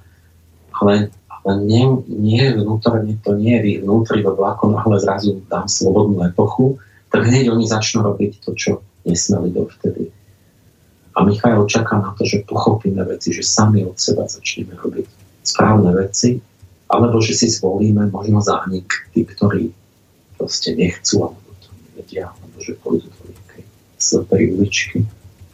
ale, 0.80 1.12
ale 1.28 1.52
nie, 1.64 1.84
nie 2.08 2.44
vnútorne, 2.56 3.20
to 3.24 3.36
nie 3.36 3.60
je 3.60 3.84
vnútri, 3.84 4.24
lebo 4.24 4.48
ako 4.48 4.76
náhle 4.76 4.98
zrazu 5.00 5.44
dám 5.52 5.68
slobodnú 5.68 6.24
epochu, 6.24 6.80
tak 7.12 7.28
hneď 7.28 7.52
oni 7.52 7.68
začnú 7.68 8.04
robiť 8.04 8.44
to, 8.44 8.52
čo 8.56 8.72
nesmeli 9.08 9.52
dovtedy. 9.52 10.12
A 11.16 11.24
Michail 11.24 11.64
čaká 11.66 11.96
na 12.04 12.12
to, 12.12 12.28
že 12.28 12.44
pochopíme 12.44 13.00
veci, 13.08 13.32
že 13.32 13.40
sami 13.40 13.88
od 13.88 13.96
seba 13.96 14.28
začneme 14.28 14.76
robiť 14.76 15.08
správne 15.48 15.96
veci, 15.96 16.44
alebo 16.92 17.24
že 17.24 17.34
si 17.34 17.48
zvolíme 17.48 18.12
možno 18.12 18.44
zánik 18.44 19.08
tí, 19.16 19.24
ktorí 19.24 19.72
proste 20.36 20.76
nechcú, 20.76 21.32
alebo 21.32 21.50
to 21.64 21.72
nevedia, 21.88 22.30
alebo 22.30 22.58
že 22.60 22.76
pôjdu 22.84 23.08
do 23.08 23.32
nejakej 23.32 23.64
slepej 23.96 24.44
uličky 24.60 24.98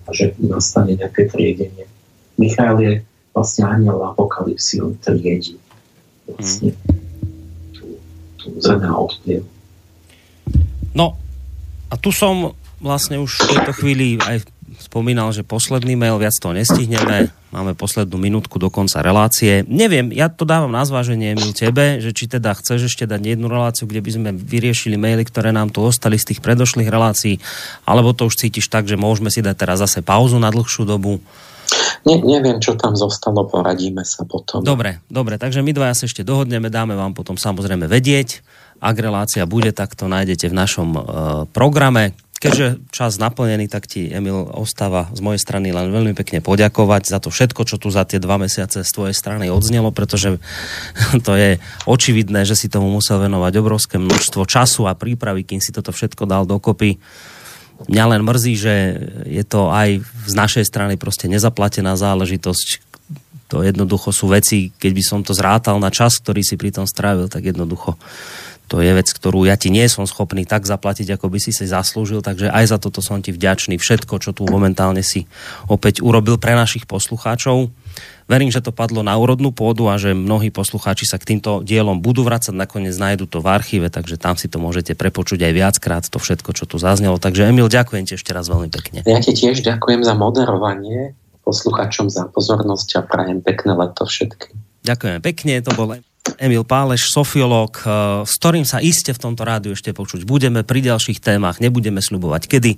a 0.05 0.09
že 0.11 0.33
nastane 0.41 0.97
nejaké 0.97 1.29
triedenie. 1.29 1.85
Michail 2.41 2.77
je 2.81 2.93
vlastne 3.37 3.63
aniel 3.69 4.01
apokalipsy, 4.01 4.81
on 4.81 4.97
triedí 4.97 5.61
vlastne 6.25 6.73
tú, 7.75 8.01
tú 8.41 8.47
zem 8.59 8.81
a 8.81 8.97
No, 10.91 11.15
a 11.87 11.95
tu 11.95 12.11
som 12.11 12.51
vlastne 12.83 13.21
už 13.21 13.39
v 13.39 13.49
tejto 13.55 13.71
chvíli 13.77 14.19
aj 14.19 14.43
spomínal, 14.91 15.31
že 15.31 15.47
posledný 15.47 15.95
mail, 15.95 16.19
viac 16.19 16.35
to 16.35 16.51
nestihneme, 16.51 17.31
máme 17.55 17.71
poslednú 17.79 18.19
minútku 18.19 18.59
do 18.59 18.67
konca 18.67 18.99
relácie. 18.99 19.63
Neviem, 19.63 20.11
ja 20.11 20.27
to 20.27 20.43
dávam 20.43 20.67
na 20.67 20.83
zváženie, 20.83 21.31
Emil, 21.31 21.55
tebe, 21.55 22.03
že 22.03 22.11
či 22.11 22.27
teda 22.27 22.51
chceš 22.59 22.91
ešte 22.91 23.07
dať 23.07 23.39
jednu 23.39 23.47
reláciu, 23.47 23.87
kde 23.87 24.03
by 24.03 24.11
sme 24.11 24.29
vyriešili 24.35 24.99
maily, 24.99 25.23
ktoré 25.23 25.55
nám 25.55 25.71
tu 25.71 25.79
ostali 25.79 26.19
z 26.19 26.35
tých 26.35 26.43
predošlých 26.43 26.91
relácií, 26.91 27.39
alebo 27.87 28.11
to 28.11 28.27
už 28.27 28.35
cítiš 28.35 28.67
tak, 28.67 28.83
že 28.91 28.99
môžeme 28.99 29.31
si 29.31 29.39
dať 29.39 29.55
teraz 29.55 29.79
zase 29.79 30.03
pauzu 30.03 30.35
na 30.43 30.51
dlhšiu 30.51 30.83
dobu. 30.83 31.23
Ne, 32.03 32.19
neviem, 32.19 32.59
čo 32.59 32.75
tam 32.75 32.99
zostalo, 32.99 33.47
poradíme 33.47 34.03
sa 34.03 34.27
potom. 34.27 34.59
Dobre, 34.59 34.99
dobre, 35.07 35.39
takže 35.39 35.63
my 35.63 35.71
dva 35.71 35.95
sa 35.95 36.03
ešte 36.03 36.27
dohodneme, 36.27 36.67
dáme 36.67 36.99
vám 36.99 37.15
potom 37.15 37.39
samozrejme 37.39 37.87
vedieť. 37.87 38.43
Ak 38.83 38.99
relácia 38.99 39.47
bude, 39.47 39.71
tak 39.71 39.95
to 39.95 40.11
nájdete 40.11 40.51
v 40.51 40.57
našom 40.57 40.89
uh, 40.91 41.01
programe. 41.47 42.11
Keďže 42.41 42.81
čas 42.89 43.21
naplnený, 43.21 43.69
tak 43.69 43.85
ti, 43.85 44.09
Emil, 44.09 44.49
ostáva 44.49 45.13
z 45.13 45.21
mojej 45.21 45.37
strany 45.37 45.69
len 45.69 45.93
veľmi 45.93 46.17
pekne 46.17 46.41
poďakovať 46.41 47.13
za 47.13 47.21
to 47.21 47.29
všetko, 47.29 47.69
čo 47.69 47.77
tu 47.77 47.93
za 47.93 48.01
tie 48.01 48.17
dva 48.17 48.41
mesiace 48.41 48.81
z 48.81 48.89
tvojej 48.89 49.13
strany 49.13 49.53
odznelo, 49.53 49.93
pretože 49.93 50.41
to 51.27 51.37
je 51.37 51.61
očividné, 51.85 52.41
že 52.49 52.57
si 52.57 52.65
tomu 52.65 52.89
musel 52.89 53.21
venovať 53.21 53.53
obrovské 53.61 54.01
množstvo 54.01 54.49
času 54.49 54.89
a 54.89 54.97
prípravy, 54.97 55.45
kým 55.45 55.61
si 55.61 55.69
toto 55.69 55.93
všetko 55.93 56.25
dal 56.25 56.49
dokopy. 56.49 56.97
Mňa 57.85 58.05
len 58.17 58.25
mrzí, 58.25 58.53
že 58.57 58.75
je 59.29 59.45
to 59.45 59.69
aj 59.69 60.01
z 60.25 60.33
našej 60.33 60.65
strany 60.65 60.97
proste 60.97 61.29
nezaplatená 61.29 61.93
záležitosť. 61.93 62.89
To 63.53 63.61
jednoducho 63.61 64.09
sú 64.09 64.33
veci, 64.33 64.73
keď 64.81 64.91
by 64.97 65.03
som 65.05 65.19
to 65.21 65.37
zrátal 65.37 65.77
na 65.77 65.93
čas, 65.93 66.17
ktorý 66.17 66.41
si 66.41 66.57
pri 66.57 66.73
tom 66.73 66.89
strávil, 66.89 67.29
tak 67.29 67.45
jednoducho 67.45 68.01
to 68.71 68.79
je 68.79 68.87
vec, 68.95 69.11
ktorú 69.11 69.43
ja 69.43 69.59
ti 69.59 69.67
nie 69.67 69.83
som 69.91 70.07
schopný 70.07 70.47
tak 70.47 70.63
zaplatiť, 70.63 71.19
ako 71.19 71.27
by 71.27 71.43
si 71.43 71.51
si 71.51 71.67
zaslúžil, 71.67 72.23
takže 72.23 72.47
aj 72.47 72.71
za 72.71 72.77
toto 72.79 73.03
som 73.03 73.19
ti 73.19 73.35
vďačný. 73.35 73.75
Všetko, 73.75 74.23
čo 74.23 74.31
tu 74.31 74.47
momentálne 74.47 75.03
si 75.03 75.27
opäť 75.67 75.99
urobil 75.99 76.39
pre 76.39 76.55
našich 76.55 76.87
poslucháčov. 76.87 77.67
Verím, 78.31 78.47
že 78.47 78.63
to 78.63 78.71
padlo 78.71 79.03
na 79.03 79.19
úrodnú 79.19 79.51
pôdu 79.51 79.91
a 79.91 79.99
že 79.99 80.15
mnohí 80.15 80.55
poslucháči 80.55 81.03
sa 81.03 81.19
k 81.19 81.35
týmto 81.35 81.59
dielom 81.67 81.99
budú 81.99 82.23
vracať, 82.23 82.55
nakoniec 82.55 82.95
nájdu 82.95 83.27
to 83.27 83.43
v 83.43 83.51
archíve, 83.51 83.91
takže 83.91 84.15
tam 84.15 84.39
si 84.39 84.47
to 84.47 84.55
môžete 84.55 84.95
prepočuť 84.95 85.43
aj 85.43 85.51
viackrát, 85.51 86.07
to 86.07 86.15
všetko, 86.15 86.55
čo 86.55 86.63
tu 86.63 86.79
zaznelo. 86.79 87.19
Takže 87.19 87.51
Emil, 87.51 87.67
ďakujem 87.67 88.07
ti 88.07 88.15
ešte 88.15 88.31
raz 88.31 88.47
veľmi 88.47 88.71
pekne. 88.71 89.03
Ja 89.03 89.19
ti 89.19 89.35
tiež 89.35 89.67
ďakujem 89.67 90.07
za 90.07 90.15
moderovanie, 90.15 91.11
poslucháčom 91.43 92.07
za 92.07 92.31
pozornosť 92.31 92.89
a 92.95 93.01
prajem 93.03 93.43
pekné 93.43 93.75
leto 93.75 94.07
všetkým. 94.07 94.55
Ďakujem 94.87 95.19
pekne, 95.19 95.59
to 95.59 95.75
bol 95.75 95.91
Emil 96.37 96.61
Páleš, 96.61 97.09
sofiológ, 97.09 97.81
eh, 97.81 97.89
s 98.25 98.33
ktorým 98.37 98.65
sa 98.65 98.77
iste 98.77 99.09
v 99.09 99.21
tomto 99.21 99.41
rádiu 99.41 99.73
ešte 99.73 99.89
počuť 99.89 100.21
budeme 100.25 100.61
pri 100.61 100.85
ďalších 100.85 101.17
témach, 101.17 101.57
nebudeme 101.57 101.97
sľubovať 101.97 102.45
kedy. 102.45 102.77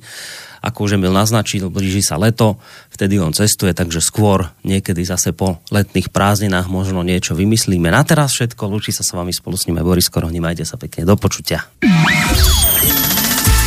Ako 0.63 0.87
už 0.87 0.95
Emil 0.95 1.11
naznačil, 1.11 1.67
blíži 1.67 1.99
sa 1.99 2.15
leto, 2.15 2.55
vtedy 2.95 3.19
on 3.19 3.35
cestuje, 3.35 3.75
takže 3.75 3.99
skôr 3.99 4.47
niekedy 4.63 5.03
zase 5.03 5.35
po 5.35 5.59
letných 5.75 6.07
prázdninách 6.07 6.71
možno 6.71 7.03
niečo 7.03 7.35
vymyslíme. 7.35 7.91
Na 7.91 8.07
teraz 8.07 8.31
všetko, 8.31 8.71
lúči 8.71 8.95
sa 8.95 9.03
s 9.03 9.11
vami 9.11 9.35
spolu 9.35 9.59
s 9.59 9.67
ním 9.67 9.83
Boris 9.83 10.07
Koroni, 10.07 10.39
majte 10.39 10.63
sa 10.63 10.79
pekne, 10.79 11.03
do 11.03 11.19
počutia. 11.19 11.67